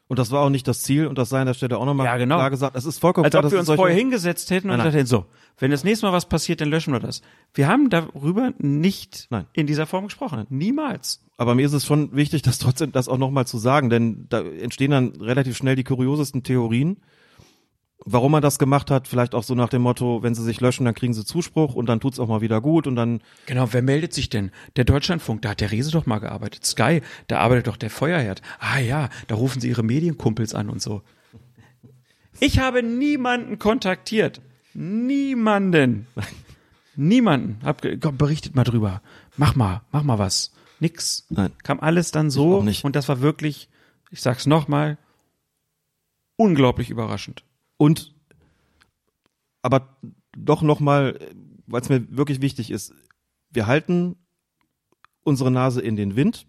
[0.07, 2.05] Und das war auch nicht das Ziel und das sei an der Stelle auch nochmal
[2.05, 2.35] Ja, genau.
[2.35, 2.75] klar gesagt.
[2.75, 4.93] Es ist vollkommen Als klar, ob dass wir uns vorher hingesetzt hätten und Nein, gesagt
[4.93, 4.99] nein.
[4.99, 5.25] hätten, so,
[5.57, 7.21] wenn das nächste Mal was passiert, dann löschen wir das.
[7.53, 9.45] Wir haben darüber nicht Nein.
[9.53, 10.45] in dieser Form gesprochen.
[10.49, 11.23] Niemals.
[11.37, 14.41] Aber mir ist es schon wichtig, das trotzdem das auch nochmal zu sagen, denn da
[14.41, 16.97] entstehen dann relativ schnell die kuriosesten Theorien.
[18.03, 20.85] Warum man das gemacht hat, vielleicht auch so nach dem Motto, wenn sie sich löschen,
[20.85, 23.83] dann kriegen sie Zuspruch und dann tut's auch mal wieder gut und dann Genau, wer
[23.83, 24.49] meldet sich denn?
[24.75, 26.65] Der Deutschlandfunk, da hat der Rese doch mal gearbeitet.
[26.65, 28.41] Sky, da arbeitet doch der Feuerherd.
[28.59, 31.03] Ah ja, da rufen sie ihre Medienkumpels an und so.
[32.39, 34.41] Ich habe niemanden kontaktiert.
[34.73, 36.07] Niemanden.
[36.95, 37.59] Niemanden.
[37.63, 39.03] Hab komm, berichtet mal drüber.
[39.37, 40.53] Mach mal, mach mal was.
[40.79, 41.27] Nix.
[41.29, 41.51] Nein.
[41.61, 43.69] Kam alles dann so und das war wirklich,
[44.09, 44.97] ich sag's nochmal,
[46.35, 47.43] unglaublich überraschend.
[47.81, 48.13] Und
[49.63, 49.97] aber
[50.37, 51.17] doch nochmal,
[51.65, 52.93] weil es mir wirklich wichtig ist,
[53.49, 54.17] wir halten
[55.23, 56.45] unsere Nase in den Wind,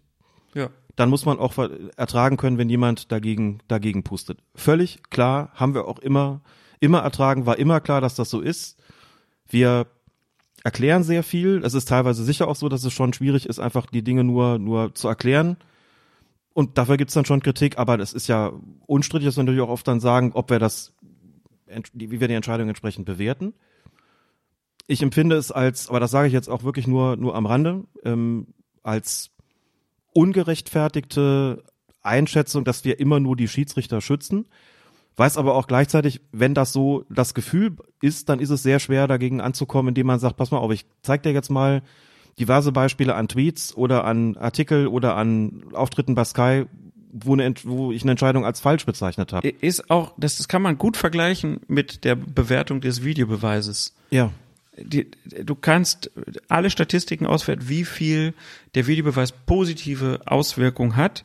[0.53, 0.69] Ja.
[0.95, 1.57] dann muss man auch
[1.97, 4.43] ertragen können, wenn jemand dagegen, dagegen pustet.
[4.53, 6.41] Völlig klar, haben wir auch immer,
[6.79, 8.79] immer ertragen, war immer klar, dass das so ist.
[9.49, 9.87] Wir
[10.63, 11.63] erklären sehr viel.
[11.65, 14.59] Es ist teilweise sicher auch so, dass es schon schwierig ist, einfach die Dinge nur,
[14.59, 15.57] nur zu erklären.
[16.53, 18.53] Und dafür gibt's dann schon Kritik, aber das ist ja
[18.85, 20.92] unstrittig, dass wir natürlich auch oft dann sagen, ob wir das,
[21.93, 23.53] wie wir die Entscheidung entsprechend bewerten.
[24.87, 27.85] Ich empfinde es als, aber das sage ich jetzt auch wirklich nur, nur am Rande,
[28.03, 28.47] ähm,
[28.83, 29.31] als
[30.13, 31.63] ungerechtfertigte
[32.01, 34.47] Einschätzung, dass wir immer nur die Schiedsrichter schützen.
[35.15, 39.07] Weiß aber auch gleichzeitig, wenn das so das Gefühl ist, dann ist es sehr schwer
[39.07, 41.83] dagegen anzukommen, indem man sagt, pass mal auf, ich zeig dir jetzt mal
[42.39, 46.65] diverse Beispiele an Tweets oder an Artikel oder an Auftritten bei Sky,
[47.13, 49.47] wo, eine, wo ich eine Entscheidung als falsch bezeichnet habe.
[49.47, 53.93] Ist auch, das, das kann man gut vergleichen mit der Bewertung des Videobeweises.
[54.09, 54.31] Ja.
[54.77, 55.11] die,
[55.43, 56.11] du kannst
[56.49, 58.33] alle Statistiken auswerten, wie viel
[58.73, 61.23] der Videobeweis positive Auswirkungen hat.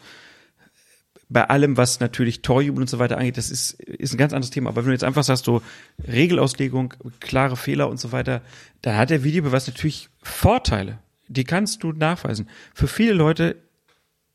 [1.30, 4.50] Bei allem, was natürlich Torjubel und so weiter angeht, das ist, ist ein ganz anderes
[4.50, 4.70] Thema.
[4.70, 5.62] Aber wenn du jetzt einfach sagst, so
[6.06, 8.42] Regelauslegung, klare Fehler und so weiter,
[8.82, 10.98] dann hat der Videobeweis natürlich Vorteile.
[11.28, 12.48] Die kannst du nachweisen.
[12.74, 13.56] Für viele Leute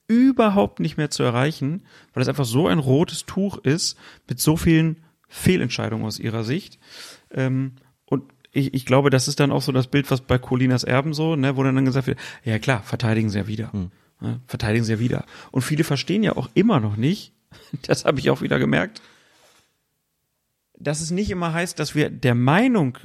[0.07, 3.97] überhaupt nicht mehr zu erreichen, weil es einfach so ein rotes Tuch ist
[4.27, 6.79] mit so vielen Fehlentscheidungen aus ihrer Sicht.
[7.31, 7.73] Ähm,
[8.05, 11.13] und ich, ich glaube, das ist dann auch so das Bild, was bei Colinas Erben
[11.13, 13.71] so, ne, wo dann, dann gesagt wird, ja klar, verteidigen sie ja wieder.
[14.21, 15.25] Ne, verteidigen sie ja wieder.
[15.51, 17.33] Und viele verstehen ja auch immer noch nicht,
[17.81, 19.01] das habe ich auch wieder gemerkt,
[20.77, 22.97] dass es nicht immer heißt, dass wir der Meinung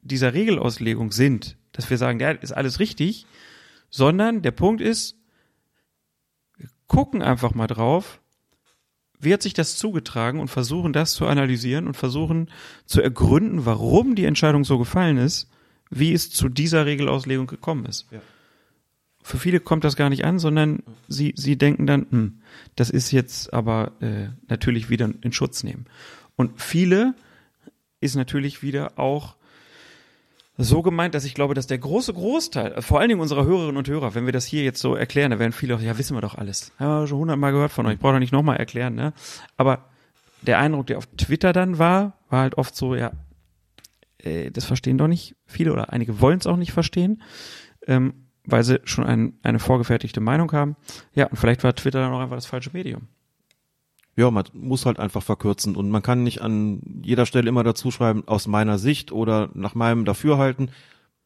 [0.00, 3.26] dieser Regelauslegung sind, dass wir sagen, ja, ist alles richtig,
[3.88, 5.16] sondern der Punkt ist,
[6.92, 8.20] gucken einfach mal drauf,
[9.18, 12.50] wie hat sich das zugetragen und versuchen das zu analysieren und versuchen
[12.84, 15.50] zu ergründen, warum die Entscheidung so gefallen ist,
[15.88, 18.08] wie es zu dieser Regelauslegung gekommen ist.
[19.22, 22.40] Für viele kommt das gar nicht an, sondern sie, sie denken dann, hm,
[22.76, 25.86] das ist jetzt aber äh, natürlich wieder in Schutz nehmen.
[26.36, 27.14] Und viele
[28.00, 29.36] ist natürlich wieder auch
[30.58, 33.76] so gemeint, dass ich glaube, dass der große Großteil, äh, vor allen Dingen unserer Hörerinnen
[33.76, 36.16] und Hörer, wenn wir das hier jetzt so erklären, da werden viele auch, ja, wissen
[36.16, 36.72] wir doch alles.
[36.78, 39.12] Haben wir schon hundertmal gehört von euch, brauche doch nicht nochmal erklären, ne?
[39.56, 39.86] Aber
[40.42, 43.12] der Eindruck, der auf Twitter dann war, war halt oft so, ja,
[44.18, 47.22] äh, das verstehen doch nicht viele oder einige wollen es auch nicht verstehen,
[47.86, 50.76] ähm, weil sie schon ein, eine vorgefertigte Meinung haben.
[51.14, 53.08] Ja, und vielleicht war Twitter dann auch einfach das falsche Medium.
[54.14, 57.90] Ja, man muss halt einfach verkürzen und man kann nicht an jeder Stelle immer dazu
[57.90, 60.70] schreiben, aus meiner Sicht oder nach meinem Dafürhalten.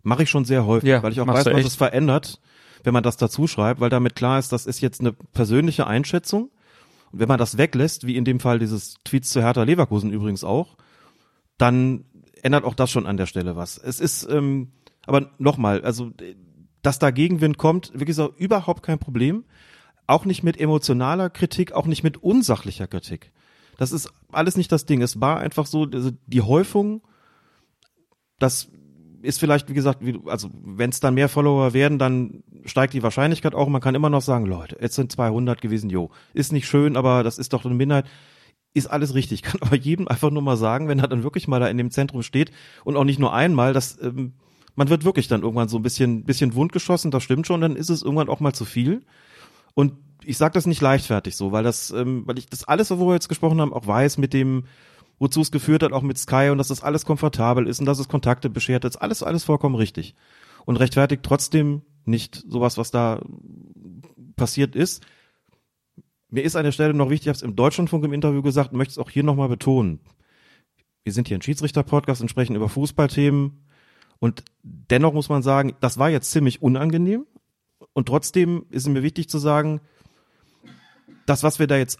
[0.02, 2.40] Mache ich schon sehr häufig, Ja, weil ich auch weiß, was es verändert,
[2.84, 6.50] wenn man das dazu schreibt, weil damit klar ist, das ist jetzt eine persönliche Einschätzung.
[7.10, 10.44] Und wenn man das weglässt, wie in dem Fall dieses Tweets zu Hertha Leverkusen übrigens
[10.44, 10.76] auch,
[11.58, 12.04] dann
[12.42, 13.78] ändert auch das schon an der Stelle was.
[13.78, 14.70] Es ist, ähm,
[15.06, 16.12] aber nochmal, also
[16.82, 19.44] dass da Gegenwind kommt, wirklich so überhaupt kein Problem.
[20.06, 23.32] Auch nicht mit emotionaler Kritik, auch nicht mit unsachlicher Kritik.
[23.76, 25.02] Das ist alles nicht das Ding.
[25.02, 27.02] Es war einfach so, also die Häufung,
[28.38, 28.68] das
[29.22, 33.02] ist vielleicht, wie gesagt, wie, also wenn es dann mehr Follower werden, dann steigt die
[33.02, 33.68] Wahrscheinlichkeit auch.
[33.68, 36.10] Man kann immer noch sagen, Leute, jetzt sind 200 gewesen, jo.
[36.32, 38.06] Ist nicht schön, aber das ist doch eine Minderheit.
[38.72, 39.42] Ist alles richtig.
[39.42, 41.90] Kann aber jedem einfach nur mal sagen, wenn er dann wirklich mal da in dem
[41.90, 42.52] Zentrum steht
[42.84, 44.34] und auch nicht nur einmal, dass ähm,
[44.76, 47.90] man wird wirklich dann irgendwann so ein bisschen, bisschen wundgeschossen, das stimmt schon, dann ist
[47.90, 49.02] es irgendwann auch mal zu viel.
[49.76, 49.92] Und
[50.24, 53.14] ich sage das nicht leichtfertig so, weil das, ähm, weil ich das alles, worüber wir
[53.14, 54.64] jetzt gesprochen haben, auch weiß mit dem,
[55.18, 57.98] wozu es geführt hat, auch mit Sky und dass das alles komfortabel ist und dass
[57.98, 60.14] es Kontakte beschert, ist alles, alles vollkommen richtig.
[60.64, 63.20] Und rechtfertigt trotzdem nicht sowas, was da
[64.34, 65.04] passiert ist.
[66.30, 68.72] Mir ist an der Stelle noch wichtig, ich habe es im Deutschlandfunk im Interview gesagt
[68.72, 70.00] und möchte es auch hier nochmal betonen.
[71.04, 73.62] Wir sind hier ein Schiedsrichter-Podcast und sprechen über Fußballthemen.
[74.18, 77.26] Und dennoch muss man sagen, das war jetzt ziemlich unangenehm.
[77.96, 79.80] Und trotzdem ist es mir wichtig zu sagen,
[81.24, 81.98] das, was wir da jetzt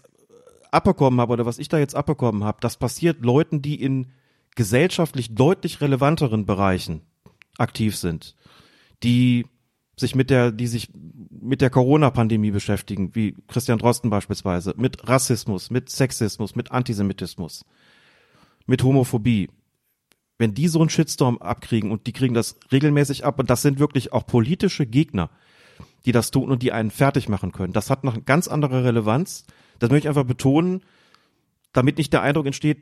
[0.69, 4.11] abbekommen haben oder was ich da jetzt abbekommen habe, das passiert Leuten, die in
[4.55, 7.01] gesellschaftlich deutlich relevanteren Bereichen
[7.57, 8.35] aktiv sind,
[9.01, 9.47] die
[9.95, 10.89] sich mit der, die sich
[11.31, 17.65] mit der Corona-Pandemie beschäftigen, wie Christian Drosten beispielsweise, mit Rassismus, mit Sexismus, mit Antisemitismus,
[18.67, 19.49] mit Homophobie.
[20.37, 23.79] Wenn die so einen Shitstorm abkriegen und die kriegen das regelmäßig ab und das sind
[23.79, 25.31] wirklich auch politische Gegner,
[26.05, 27.73] die das tun und die einen fertig machen können.
[27.73, 29.45] Das hat noch eine ganz andere Relevanz.
[29.79, 30.81] Das möchte ich einfach betonen,
[31.73, 32.81] damit nicht der Eindruck entsteht,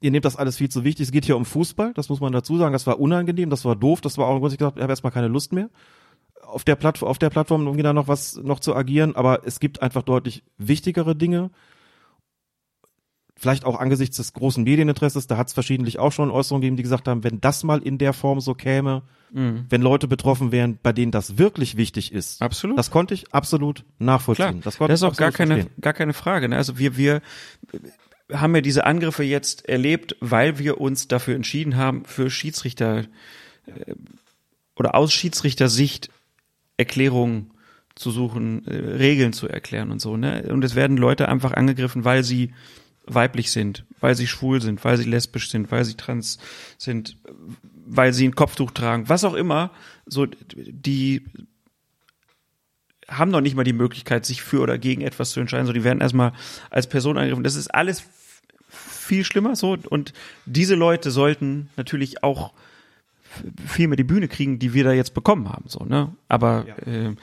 [0.00, 1.06] ihr nehmt das alles viel zu wichtig.
[1.06, 2.72] Es geht hier um Fußball, das muss man dazu sagen.
[2.72, 5.12] Das war unangenehm, das war doof, das war auch, was ich gesagt ich habe erstmal
[5.12, 5.70] keine Lust mehr
[6.48, 9.60] auf der Plattform, auf der Plattform irgendwie da noch was noch zu agieren, aber es
[9.60, 11.50] gibt einfach deutlich wichtigere Dinge.
[13.38, 16.82] Vielleicht auch angesichts des großen Medieninteresses, da hat es verschiedentlich auch schon Äußerungen gegeben, die
[16.82, 20.92] gesagt haben, wenn das mal in der Form so käme, wenn Leute betroffen wären, bei
[20.92, 22.40] denen das wirklich wichtig ist.
[22.40, 22.78] Absolut.
[22.78, 24.60] Das konnte ich absolut nachvollziehen.
[24.60, 25.80] Klar, das, das, ist auch gar keine, verstehen.
[25.80, 26.48] gar keine Frage.
[26.48, 26.56] Ne?
[26.56, 27.20] Also wir, wir
[28.32, 33.04] haben ja diese Angriffe jetzt erlebt, weil wir uns dafür entschieden haben, für Schiedsrichter
[33.66, 33.94] äh,
[34.76, 36.10] oder aus Schiedsrichtersicht
[36.78, 37.50] Erklärungen
[37.94, 40.16] zu suchen, äh, Regeln zu erklären und so.
[40.16, 40.48] Ne?
[40.50, 42.54] Und es werden Leute einfach angegriffen, weil sie
[43.08, 46.38] weiblich sind, weil sie schwul sind, weil sie lesbisch sind, weil sie trans
[46.76, 47.16] sind,
[47.86, 49.70] weil sie ein Kopftuch tragen, was auch immer.
[50.06, 51.24] So die
[53.08, 55.66] haben noch nicht mal die Möglichkeit, sich für oder gegen etwas zu entscheiden.
[55.66, 56.32] So, die werden erstmal
[56.70, 57.44] als Person angegriffen.
[57.44, 58.04] Das ist alles
[58.68, 59.76] viel schlimmer so.
[59.88, 60.12] Und
[60.44, 62.52] diese Leute sollten natürlich auch
[63.66, 65.64] viel mehr die Bühne kriegen, die wir da jetzt bekommen haben.
[65.68, 66.14] So, ne?
[66.28, 67.14] Aber äh,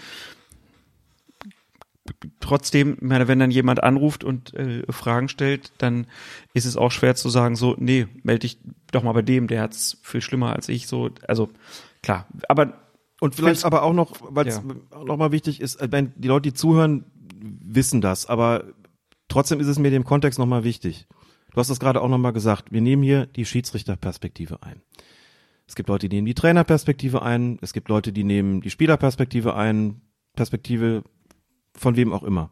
[2.39, 6.07] trotzdem, wenn dann jemand anruft und äh, Fragen stellt, dann
[6.53, 8.59] ist es auch schwer zu sagen, so, nee, melde dich
[8.91, 11.49] doch mal bei dem, der hat's viel schlimmer als ich, so, also
[12.03, 12.81] klar, aber
[13.21, 15.03] Und vielleicht aber auch noch, weil es Ja.
[15.03, 17.05] noch mal wichtig ist, äh, wenn die Leute, die zuhören,
[17.41, 18.65] wissen das, aber
[19.27, 21.07] trotzdem ist es mir dem Kontext noch mal wichtig.
[21.53, 22.71] Du hast es gerade auch noch mal gesagt.
[22.71, 24.81] Wir nehmen hier die Schiedsrichterperspektive ein.
[25.67, 27.57] Es gibt Leute, die nehmen die Trainerperspektive ein.
[27.61, 30.01] Es gibt Leute, die nehmen die Spielerperspektive ein.
[30.35, 31.03] Perspektive
[31.77, 32.49] von wem auch immer.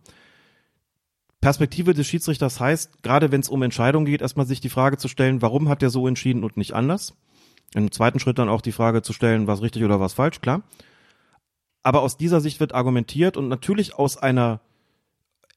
[1.42, 5.10] Perspektive des Schiedsrichters heißt, gerade wenn es um Entscheidungen geht, erstmal sich die Frage zu
[5.10, 7.18] stellen, warum hat der so entschieden und nicht anders?
[7.76, 10.64] Im zweiten Schritt dann auch die Frage zu stellen, was richtig oder was falsch, klar.
[11.82, 14.62] Aber aus dieser Sicht wird argumentiert und natürlich aus einer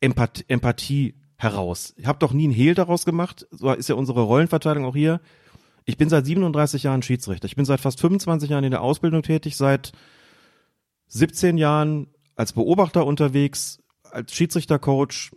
[0.00, 1.94] Empath Empathie heraus.
[1.96, 5.20] Ich habe doch nie einen Hehl daraus gemacht, so ist ja unsere Rollenverteilung auch hier.
[5.84, 7.46] Ich bin seit 37 Jahren Schiedsrichter.
[7.46, 9.92] Ich bin seit fast 25 Jahren in der Ausbildung tätig, seit
[11.08, 15.32] 17 Jahren als Beobachter unterwegs, als Schiedsrichtercoach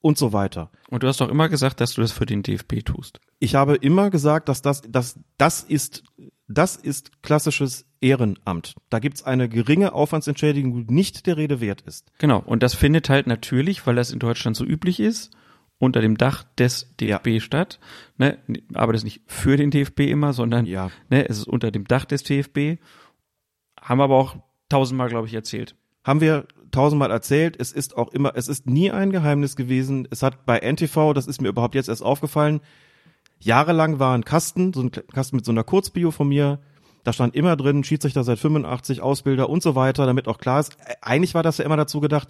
[0.00, 0.70] und so weiter.
[0.90, 3.18] und du hast doch immer gesagt, dass du das für den DFB tust.
[3.40, 6.04] Ich habe immer gesagt, dass das, dass das ist,
[6.46, 8.74] das ist klassisches Ehrenamt.
[8.90, 12.12] Da gibt's eine geringe Aufwandsentschädigung, die nicht der Rede wert ist.
[12.18, 15.32] Genau, und das findet halt natürlich, weil das in Deutschland so üblich ist,
[15.78, 17.80] unter dem Dach des DFB statt.
[18.18, 18.38] Ne?
[18.74, 20.90] Aber das nicht für den DFB immer, sondern Ja.
[21.10, 22.80] ne, es ist unter dem Dach des DFB.
[23.80, 24.36] Haben aber auch
[24.68, 25.74] tausendmal, glaube ich, erzählt.
[26.08, 27.54] Haben wir tausendmal erzählt.
[27.60, 30.08] Es ist auch immer, es ist nie ein Geheimnis gewesen.
[30.10, 32.62] Es hat bei NTV, das ist mir überhaupt jetzt erst aufgefallen,
[33.40, 36.60] jahrelang war ein Kasten, so ein Kasten mit so einer Kurzbio von mir.
[37.04, 40.78] Da stand immer drin, Schiedsrichter seit 85, Ausbilder und so weiter, damit auch klar ist,
[40.86, 42.28] äh, eigentlich war das ja immer dazu gedacht,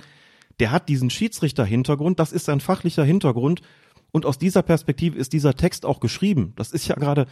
[0.59, 3.63] der hat diesen Schiedsrichter-Hintergrund, das ist sein fachlicher Hintergrund
[4.11, 6.53] und aus dieser Perspektive ist dieser Text auch geschrieben.
[6.57, 7.27] Das ist ja gerade,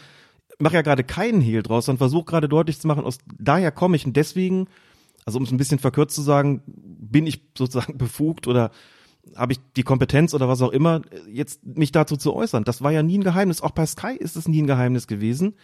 [0.60, 3.96] mache ja gerade keinen Hehl draus, sondern versuche gerade deutlich zu machen, aus daher komme
[3.96, 4.68] ich und deswegen,
[5.26, 8.70] also um es ein bisschen verkürzt zu sagen, bin ich sozusagen befugt oder
[9.34, 12.62] habe ich die Kompetenz oder was auch immer, jetzt mich dazu zu äußern.
[12.62, 13.60] Das war ja nie ein Geheimnis.
[13.60, 15.54] Auch bei Sky ist es nie ein Geheimnis gewesen.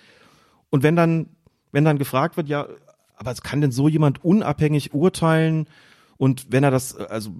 [0.68, 1.28] Und wenn dann,
[1.70, 2.66] wenn dann gefragt wird, ja,
[3.16, 5.68] aber es kann denn so jemand unabhängig urteilen?
[6.16, 7.30] Und wenn er das, also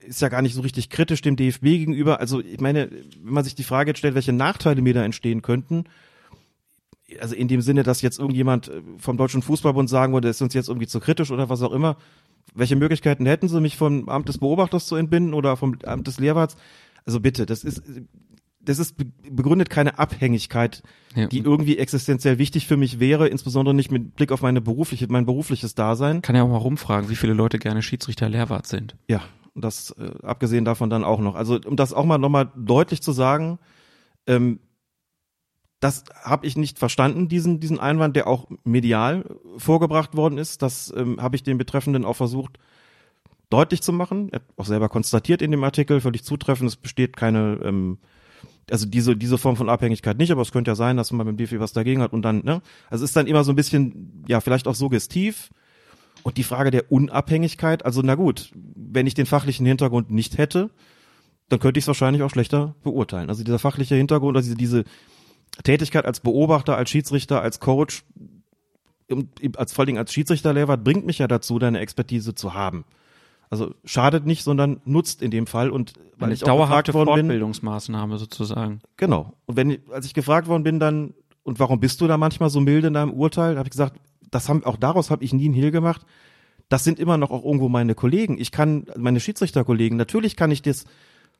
[0.00, 2.18] ist ja gar nicht so richtig kritisch dem DFB gegenüber.
[2.18, 2.90] Also ich meine,
[3.22, 5.84] wenn man sich die Frage jetzt stellt, welche Nachteile mir da entstehen könnten,
[7.20, 10.54] also in dem Sinne, dass jetzt irgendjemand äh, vom Deutschen Fußballbund sagen würde, ist uns
[10.54, 11.96] jetzt irgendwie zu kritisch oder was auch immer.
[12.54, 16.18] Welche Möglichkeiten hätten sie, mich vom Amt des Beobachters zu entbinden oder vom Amt des
[16.18, 16.56] Lehrwarts?
[17.06, 17.82] Also bitte, das ist,
[18.60, 20.82] das ist be- begründet keine Abhängigkeit,
[21.14, 21.26] Ja.
[21.28, 25.26] die irgendwie existenziell wichtig für mich wäre, insbesondere nicht mit Blick auf meine berufliche, mein
[25.26, 26.22] berufliches Dasein.
[26.22, 28.96] Kann ja auch mal rumfragen, wie viele Leute gerne Schiedsrichter Lehrwart sind.
[29.08, 29.22] Ja,
[29.54, 31.34] das äh, abgesehen davon dann auch noch.
[31.36, 33.58] Also um das auch mal nochmal deutlich zu sagen,
[34.26, 34.58] ähm,
[35.80, 39.24] das habe ich nicht verstanden, diesen, diesen Einwand, der auch medial
[39.56, 40.60] vorgebracht worden ist.
[40.60, 42.58] Das ähm, habe ich den Betreffenden auch versucht
[43.48, 44.28] deutlich zu machen.
[44.30, 47.98] Er hat auch selber konstatiert in dem Artikel, völlig zutreffend, es besteht keine, ähm,
[48.70, 51.36] also diese, diese Form von Abhängigkeit nicht, aber es könnte ja sein, dass man beim
[51.36, 52.62] DFB was dagegen hat und dann, ne?
[52.88, 55.50] Also es ist dann immer so ein bisschen, ja, vielleicht auch suggestiv.
[56.22, 60.68] Und die Frage der Unabhängigkeit, also na gut, wenn ich den fachlichen Hintergrund nicht hätte,
[61.48, 63.30] dann könnte ich es wahrscheinlich auch schlechter beurteilen.
[63.30, 64.84] Also dieser fachliche Hintergrund, also diese, diese
[65.62, 68.04] Tätigkeit als Beobachter, als Schiedsrichter, als Coach,
[69.56, 72.84] als vor allen Dingen als Schiedsrichterlehrer bringt mich ja dazu, deine Expertise zu haben.
[73.50, 76.94] Also schadet nicht, sondern nutzt in dem Fall und weil Eine ich auch dauerhafte gefragt
[76.94, 78.80] worden bin, Fortbildungsmaßnahme sozusagen.
[78.96, 79.34] Genau.
[79.46, 82.60] Und wenn, als ich gefragt worden bin, dann, und warum bist du da manchmal so
[82.60, 83.98] milde in deinem Urteil, habe ich gesagt,
[84.30, 86.06] das haben, auch daraus habe ich nie einen Hehl gemacht.
[86.68, 88.38] Das sind immer noch auch irgendwo meine Kollegen.
[88.38, 90.84] Ich kann, meine Schiedsrichterkollegen, natürlich kann ich das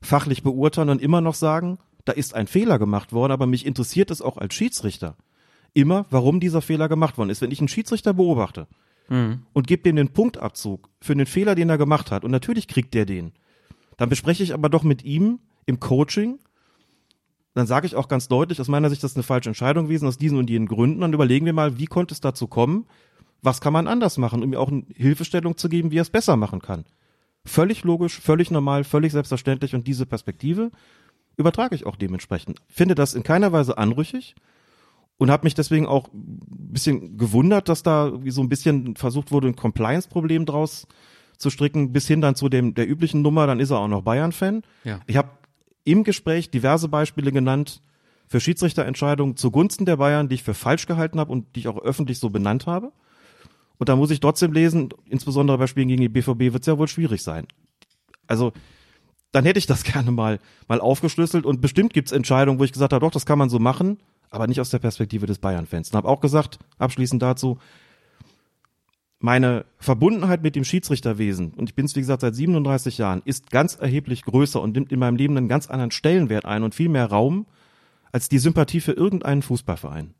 [0.01, 4.11] fachlich beurteilen und immer noch sagen, da ist ein Fehler gemacht worden, aber mich interessiert
[4.11, 5.15] es auch als Schiedsrichter
[5.73, 7.41] immer, warum dieser Fehler gemacht worden ist.
[7.41, 8.67] Wenn ich einen Schiedsrichter beobachte
[9.53, 12.93] und gebe dem den Punktabzug für den Fehler, den er gemacht hat, und natürlich kriegt
[12.93, 13.33] der den,
[13.97, 16.39] dann bespreche ich aber doch mit ihm im Coaching,
[17.53, 20.07] dann sage ich auch ganz deutlich, aus meiner Sicht, das ist eine falsche Entscheidung gewesen,
[20.07, 21.01] aus diesen und jenen Gründen.
[21.01, 22.85] Dann überlegen wir mal, wie konnte es dazu kommen?
[23.41, 26.09] Was kann man anders machen, um mir auch eine Hilfestellung zu geben, wie er es
[26.09, 26.85] besser machen kann?
[27.43, 30.71] Völlig logisch, völlig normal, völlig selbstverständlich und diese Perspektive
[31.41, 32.59] übertrage ich auch dementsprechend.
[32.67, 34.35] Finde das in keiner Weise anrüchig
[35.17, 36.39] und habe mich deswegen auch ein
[36.73, 40.87] bisschen gewundert, dass da so ein bisschen versucht wurde, ein Compliance-Problem draus
[41.37, 44.03] zu stricken, bis hin dann zu dem der üblichen Nummer, dann ist er auch noch
[44.03, 44.63] Bayern-Fan.
[44.83, 44.99] Ja.
[45.07, 45.29] Ich habe
[45.83, 47.81] im Gespräch diverse Beispiele genannt
[48.27, 51.77] für Schiedsrichterentscheidungen zugunsten der Bayern, die ich für falsch gehalten habe und die ich auch
[51.79, 52.91] öffentlich so benannt habe.
[53.77, 56.77] Und da muss ich trotzdem lesen, insbesondere bei Spielen gegen die BVB wird es ja
[56.77, 57.47] wohl schwierig sein.
[58.27, 58.53] Also
[59.31, 62.93] dann hätte ich das gerne mal, mal aufgeschlüsselt und bestimmt gibt's Entscheidungen, wo ich gesagt
[62.93, 63.97] habe, doch, das kann man so machen,
[64.29, 65.89] aber nicht aus der Perspektive des Bayern-Fans.
[65.89, 67.57] Und habe auch gesagt, abschließend dazu,
[69.19, 73.51] meine Verbundenheit mit dem Schiedsrichterwesen, und ich bin es wie gesagt seit 37 Jahren, ist
[73.51, 76.89] ganz erheblich größer und nimmt in meinem Leben einen ganz anderen Stellenwert ein und viel
[76.89, 77.45] mehr Raum
[78.11, 80.13] als die Sympathie für irgendeinen Fußballverein.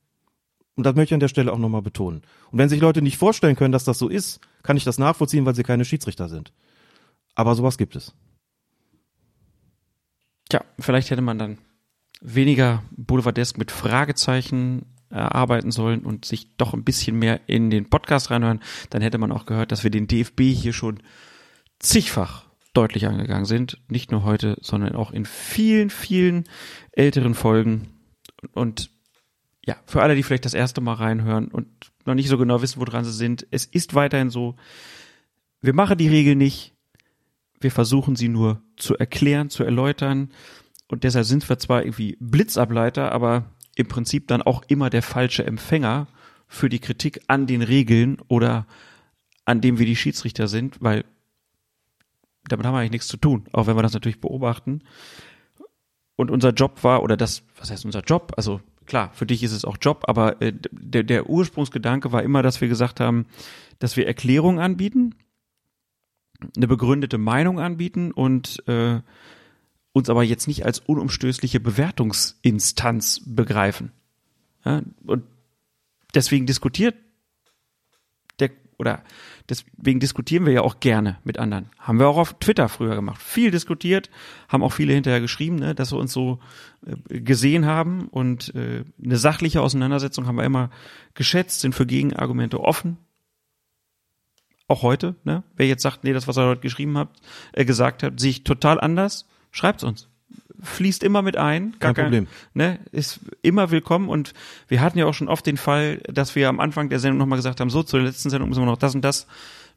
[0.75, 2.21] Und das möchte ich an der Stelle auch nochmal betonen.
[2.51, 5.45] Und wenn sich Leute nicht vorstellen können, dass das so ist, kann ich das nachvollziehen,
[5.45, 6.53] weil sie keine Schiedsrichter sind.
[7.35, 8.13] Aber sowas gibt es.
[10.51, 11.59] Tja, vielleicht hätte man dann
[12.19, 18.31] weniger Boulevardesk mit Fragezeichen erarbeiten sollen und sich doch ein bisschen mehr in den Podcast
[18.31, 18.59] reinhören.
[18.89, 20.99] Dann hätte man auch gehört, dass wir den DFB hier schon
[21.79, 23.79] zigfach deutlich angegangen sind.
[23.87, 26.43] Nicht nur heute, sondern auch in vielen, vielen
[26.91, 27.87] älteren Folgen.
[28.51, 28.89] Und
[29.65, 32.81] ja, für alle, die vielleicht das erste Mal reinhören und noch nicht so genau wissen,
[32.81, 34.57] woran sie sind, es ist weiterhin so,
[35.61, 36.73] wir machen die Regel nicht,
[37.63, 40.31] wir versuchen sie nur zu erklären, zu erläutern.
[40.87, 45.45] Und deshalb sind wir zwar irgendwie Blitzableiter, aber im Prinzip dann auch immer der falsche
[45.45, 46.07] Empfänger
[46.47, 48.67] für die Kritik an den Regeln oder
[49.45, 51.05] an dem wir die Schiedsrichter sind, weil
[52.47, 54.81] damit haben wir eigentlich nichts zu tun, auch wenn wir das natürlich beobachten.
[56.15, 58.33] Und unser Job war, oder das, was heißt unser Job?
[58.35, 62.43] Also klar, für dich ist es auch Job, aber äh, der, der Ursprungsgedanke war immer,
[62.43, 63.25] dass wir gesagt haben,
[63.79, 65.15] dass wir Erklärungen anbieten,
[66.55, 69.01] eine begründete Meinung anbieten und äh,
[69.93, 73.91] uns aber jetzt nicht als unumstößliche Bewertungsinstanz begreifen.
[74.65, 75.23] Ja, und
[76.13, 76.95] deswegen diskutiert
[78.39, 79.03] der oder
[79.49, 81.69] deswegen diskutieren wir ja auch gerne mit anderen.
[81.77, 83.21] Haben wir auch auf Twitter früher gemacht.
[83.21, 84.09] Viel diskutiert,
[84.47, 86.39] haben auch viele hinterher geschrieben, ne, dass wir uns so
[86.85, 90.69] äh, gesehen haben und äh, eine sachliche Auseinandersetzung haben wir immer
[91.13, 92.97] geschätzt, sind für Gegenargumente offen.
[94.71, 95.43] Auch heute, ne?
[95.57, 97.09] Wer jetzt sagt, nee, das, was er heute geschrieben hat,
[97.51, 100.07] äh, gesagt hat, sehe ich total anders, schreibt's uns.
[100.61, 101.75] Fließt immer mit ein.
[101.79, 102.27] Kein Problem.
[102.53, 104.33] Ne, ist immer willkommen und
[104.69, 107.35] wir hatten ja auch schon oft den Fall, dass wir am Anfang der Sendung nochmal
[107.35, 109.27] gesagt haben, so, zur letzten Sendung müssen wir noch das und das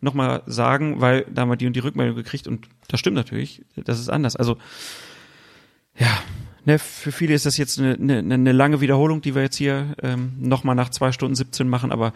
[0.01, 3.63] nochmal sagen, weil da haben wir die und die Rückmeldung gekriegt und das stimmt natürlich,
[3.75, 4.37] das ist anders.
[4.37, 4.59] Also,
[5.99, 6.23] ja,
[6.67, 9.97] ne, für viele ist das jetzt eine, eine, eine lange Wiederholung, die wir jetzt hier
[10.05, 12.13] ähm, nochmal nach zwei Stunden 17 machen, aber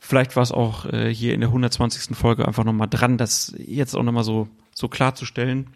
[0.00, 2.16] vielleicht war es auch äh, hier in der 120.
[2.16, 5.68] Folge einfach nochmal dran, das jetzt auch nochmal so, so klarzustellen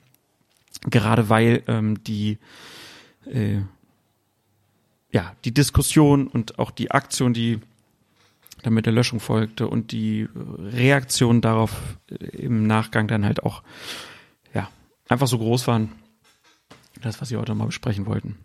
[0.90, 2.38] gerade weil ähm, die
[3.26, 3.60] äh,
[5.12, 7.60] ja die Diskussion und auch die Aktion, die
[8.62, 13.62] dann mit der Löschung folgte und die Reaktion darauf äh, im Nachgang dann halt auch
[14.54, 14.70] ja
[15.08, 15.92] einfach so groß waren,
[17.00, 18.38] das was wir heute mal besprechen wollten.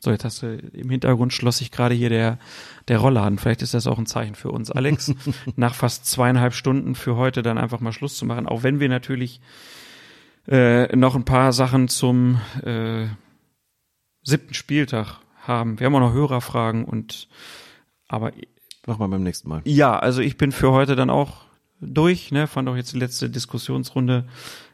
[0.00, 2.38] So, jetzt hast du im Hintergrund schloss sich gerade hier der,
[2.86, 3.38] der Rollladen.
[3.38, 5.12] Vielleicht ist das auch ein Zeichen für uns, Alex,
[5.56, 8.46] nach fast zweieinhalb Stunden für heute dann einfach mal Schluss zu machen.
[8.46, 9.40] Auch wenn wir natürlich
[10.46, 13.06] äh, noch ein paar Sachen zum äh,
[14.22, 15.78] siebten Spieltag haben.
[15.80, 17.28] Wir haben auch noch Hörerfragen und
[18.08, 18.32] aber
[18.86, 19.60] Machen wir beim nächsten Mal.
[19.64, 21.44] ja, also ich bin für heute dann auch
[21.80, 24.26] durch, ne, fand auch jetzt die letzte Diskussionsrunde.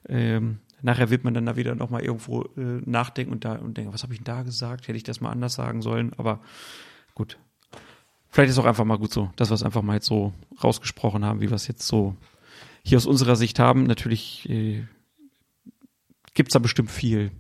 [0.08, 3.92] Ähm, nachher wird man dann da wieder nochmal irgendwo äh, nachdenken und da und denken,
[3.94, 4.86] was habe ich denn da gesagt?
[4.86, 6.12] Hätte ich das mal anders sagen sollen?
[6.18, 6.40] Aber
[7.14, 7.38] gut.
[8.28, 11.24] Vielleicht ist auch einfach mal gut so, dass wir es einfach mal jetzt so rausgesprochen
[11.24, 12.16] haben, wie wir es jetzt so
[12.82, 13.84] hier aus unserer Sicht haben.
[13.84, 14.84] Natürlich äh,
[16.34, 17.30] gibt's da bestimmt viel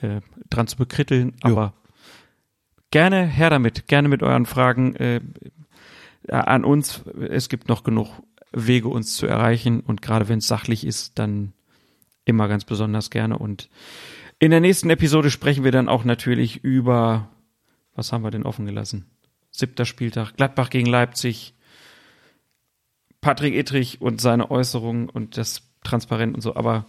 [0.00, 1.74] äh, dran zu bekritteln, aber
[2.90, 5.20] gerne her damit, gerne mit euren Fragen äh,
[6.28, 7.04] an uns.
[7.28, 8.08] Es gibt noch genug
[8.50, 11.52] Wege, uns zu erreichen und gerade wenn es sachlich ist, dann
[12.24, 13.38] immer ganz besonders gerne.
[13.38, 13.68] Und
[14.38, 17.30] in der nächsten Episode sprechen wir dann auch natürlich über,
[17.94, 19.06] was haben wir denn offen gelassen?
[19.50, 21.54] Siebter Spieltag, Gladbach gegen Leipzig,
[23.20, 26.56] Patrick Ittrich und seine Äußerungen und das Transparent und so.
[26.56, 26.86] Aber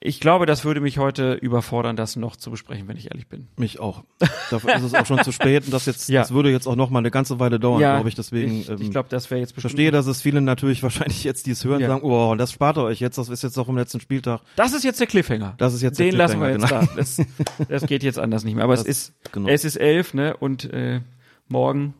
[0.00, 3.48] ich glaube, das würde mich heute überfordern, das noch zu besprechen, wenn ich ehrlich bin.
[3.56, 4.04] Mich auch.
[4.50, 6.20] Dafür ist es auch schon zu spät und das jetzt, Ja.
[6.20, 8.14] das würde jetzt auch noch mal eine ganze Weile dauern, glaube ich.
[8.14, 9.72] Deswegen ich, ähm, ich glaube, das wäre jetzt ich bestimmt.
[9.72, 11.88] verstehe, dass es viele natürlich wahrscheinlich jetzt, die es hören, Ja.
[11.88, 14.40] sagen, oh, das spart ihr euch jetzt, das ist jetzt auch im letzten Spieltag.
[14.56, 15.54] Das ist jetzt der Cliffhanger.
[15.58, 16.94] Das ist jetzt der Den lassen wir jetzt Cliffhanger, da.
[16.96, 17.20] Das,
[17.68, 18.64] das geht jetzt anders nicht mehr.
[18.64, 19.48] Aber es Das- ist, genau.
[19.48, 20.36] es ist elf, ne?
[20.36, 21.00] Und äh,
[21.48, 21.94] morgen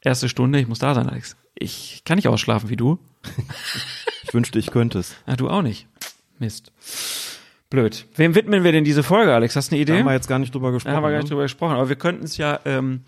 [0.00, 0.58] erste Stunde.
[0.60, 1.36] Ich muss da sein, Alex.
[1.54, 2.98] Ich kann nicht ausschlafen wie du.
[4.24, 5.14] Ich wünschte, ich könnte es.
[5.26, 5.86] Ah, du auch nicht.
[6.42, 6.72] Mist.
[7.70, 8.04] Blöd.
[8.16, 9.56] Wem widmen wir denn diese Folge, Alex?
[9.56, 10.00] Hast du eine Da Idee?
[10.00, 10.94] haben wir jetzt gar nicht drüber Da gesprochen.
[10.96, 11.30] haben wir gar nicht ne?
[11.30, 13.00] drüber gesprochen, aber wir könnten es ja ähm,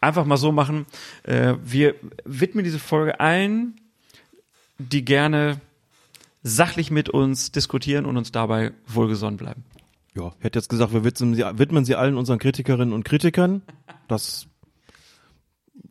[0.00, 0.86] einfach mal so machen.
[1.24, 3.74] Äh, wir widmen diese Folge allen,
[4.78, 5.56] die gerne
[6.44, 9.64] sachlich mit uns diskutieren und uns dabei wohlgesonnen bleiben.
[10.14, 13.62] Ja, ich hätte jetzt gesagt, wir widmen sie, widmen sie allen unseren Kritikerinnen und Kritikern.
[14.08, 14.46] Das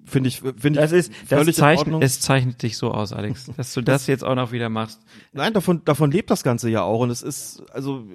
[0.05, 2.01] finde ich, finde Das ich ist, das völlig in zeichnet, Ordnung.
[2.01, 4.99] es zeichnet dich so aus, Alex, dass du das jetzt auch noch wieder machst.
[5.33, 7.01] Nein, davon, davon lebt das Ganze ja auch.
[7.01, 8.05] Und es ist, also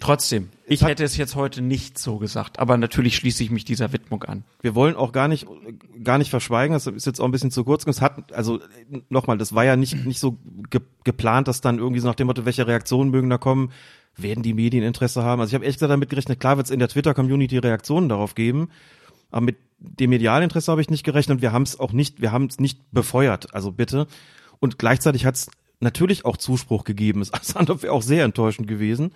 [0.00, 3.92] Trotzdem, ich hätte es jetzt heute nicht so gesagt, aber natürlich schließe ich mich dieser
[3.92, 4.44] Widmung an.
[4.62, 5.46] Wir wollen auch gar nicht,
[6.02, 7.86] gar nicht verschweigen, das ist jetzt auch ein bisschen zu kurz.
[7.86, 8.60] Es hat, also
[9.10, 10.38] nochmal, das war ja nicht, nicht so
[10.70, 13.72] ge geplant, dass dann irgendwie so nach dem Motto, welche Reaktionen mögen da kommen,
[14.16, 15.40] werden die Medien Interesse haben.
[15.42, 18.34] Also ich habe ehrlich gesagt damit gerechnet, klar wird es in der Twitter-Community Reaktionen darauf
[18.34, 18.70] geben,
[19.30, 22.32] aber mit dem Medialinteresse habe ich nicht gerechnet und wir haben es auch nicht, wir
[22.32, 24.06] haben es nicht befeuert, also bitte.
[24.58, 25.50] Und gleichzeitig hat es
[25.80, 27.26] natürlich auch Zuspruch gegeben.
[27.54, 29.12] Andere wäre auch sehr enttäuschend gewesen,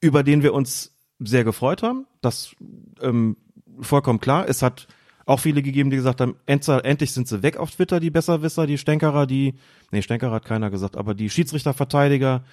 [0.00, 2.06] über den wir uns sehr gefreut haben.
[2.20, 2.54] Das
[3.00, 3.36] ähm,
[3.80, 4.48] vollkommen klar.
[4.48, 4.86] Es hat
[5.24, 8.78] auch viele gegeben, die gesagt haben, endlich sind sie weg auf Twitter, die Besserwisser, die
[8.78, 9.54] Stänkerer, die,
[9.90, 12.44] nee, Stänkerer hat keiner gesagt, aber die Schiedsrichterverteidiger,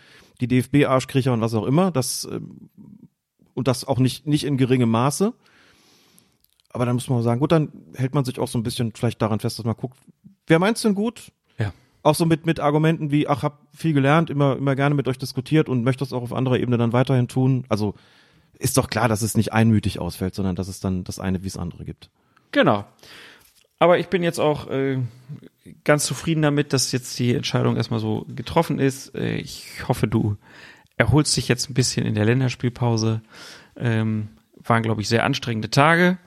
[0.42, 2.70] die DFB-Arschkriecher und was auch immer, das, ähm,
[3.54, 5.34] und das auch nicht, nicht in geringem Maße.
[6.74, 9.22] Aber dann muss man sagen, gut, dann hält man sich auch so ein bisschen vielleicht
[9.22, 9.98] daran fest, dass man guckt,
[10.48, 11.32] wer meint's denn gut?
[11.60, 11.72] Ja.
[12.02, 15.19] Auch so mit, mit Argumenten wie, ach, hab viel gelernt, immer, immer gerne mit euch
[15.19, 17.66] diskutiert und möchte das auch auf anderer Ebene dann weiterhin tun.
[17.69, 17.93] Also,
[18.58, 21.48] ist doch klar, dass es nicht einmütig ausfällt, sondern dass es dann das eine wie
[21.48, 22.10] das andere gibt.
[22.52, 22.85] Genau.
[23.77, 25.00] Aber ich bin jetzt auch äh,
[25.84, 29.14] ganz zufrieden damit, dass jetzt die Entscheidung erstmal so getroffen ist.
[29.16, 30.38] Äh, ich hoffe, du
[30.98, 33.22] erholst dich jetzt ein bisschen in der Länderspielpause.
[33.76, 34.30] Ähm,
[34.64, 36.18] waren, glaube ich, sehr anstrengende Tage.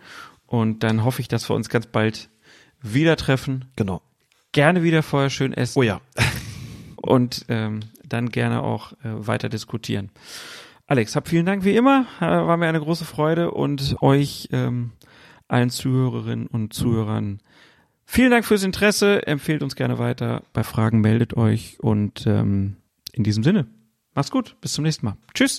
[0.46, 2.28] Und dann hoffe ich, dass wir uns ganz bald
[2.80, 3.66] wieder treffen.
[3.76, 4.02] Genau.
[4.52, 5.78] Gerne wieder vorher schön essen.
[5.78, 6.00] Oh ja.
[6.96, 10.10] und ähm, dann gerne auch äh, weiter diskutieren.
[10.86, 12.06] Alex, hab vielen Dank wie immer.
[12.20, 14.92] War mir eine große Freude und euch ähm,
[15.48, 17.40] allen Zuhörerinnen und Zuhörern
[18.06, 19.26] vielen Dank fürs Interesse.
[19.26, 20.42] Empfehlt uns gerne weiter.
[20.52, 22.76] Bei Fragen meldet euch und ähm,
[23.12, 23.66] in diesem Sinne,
[24.14, 24.56] macht's gut.
[24.60, 25.16] Bis zum nächsten Mal.
[25.34, 25.54] Tschüss.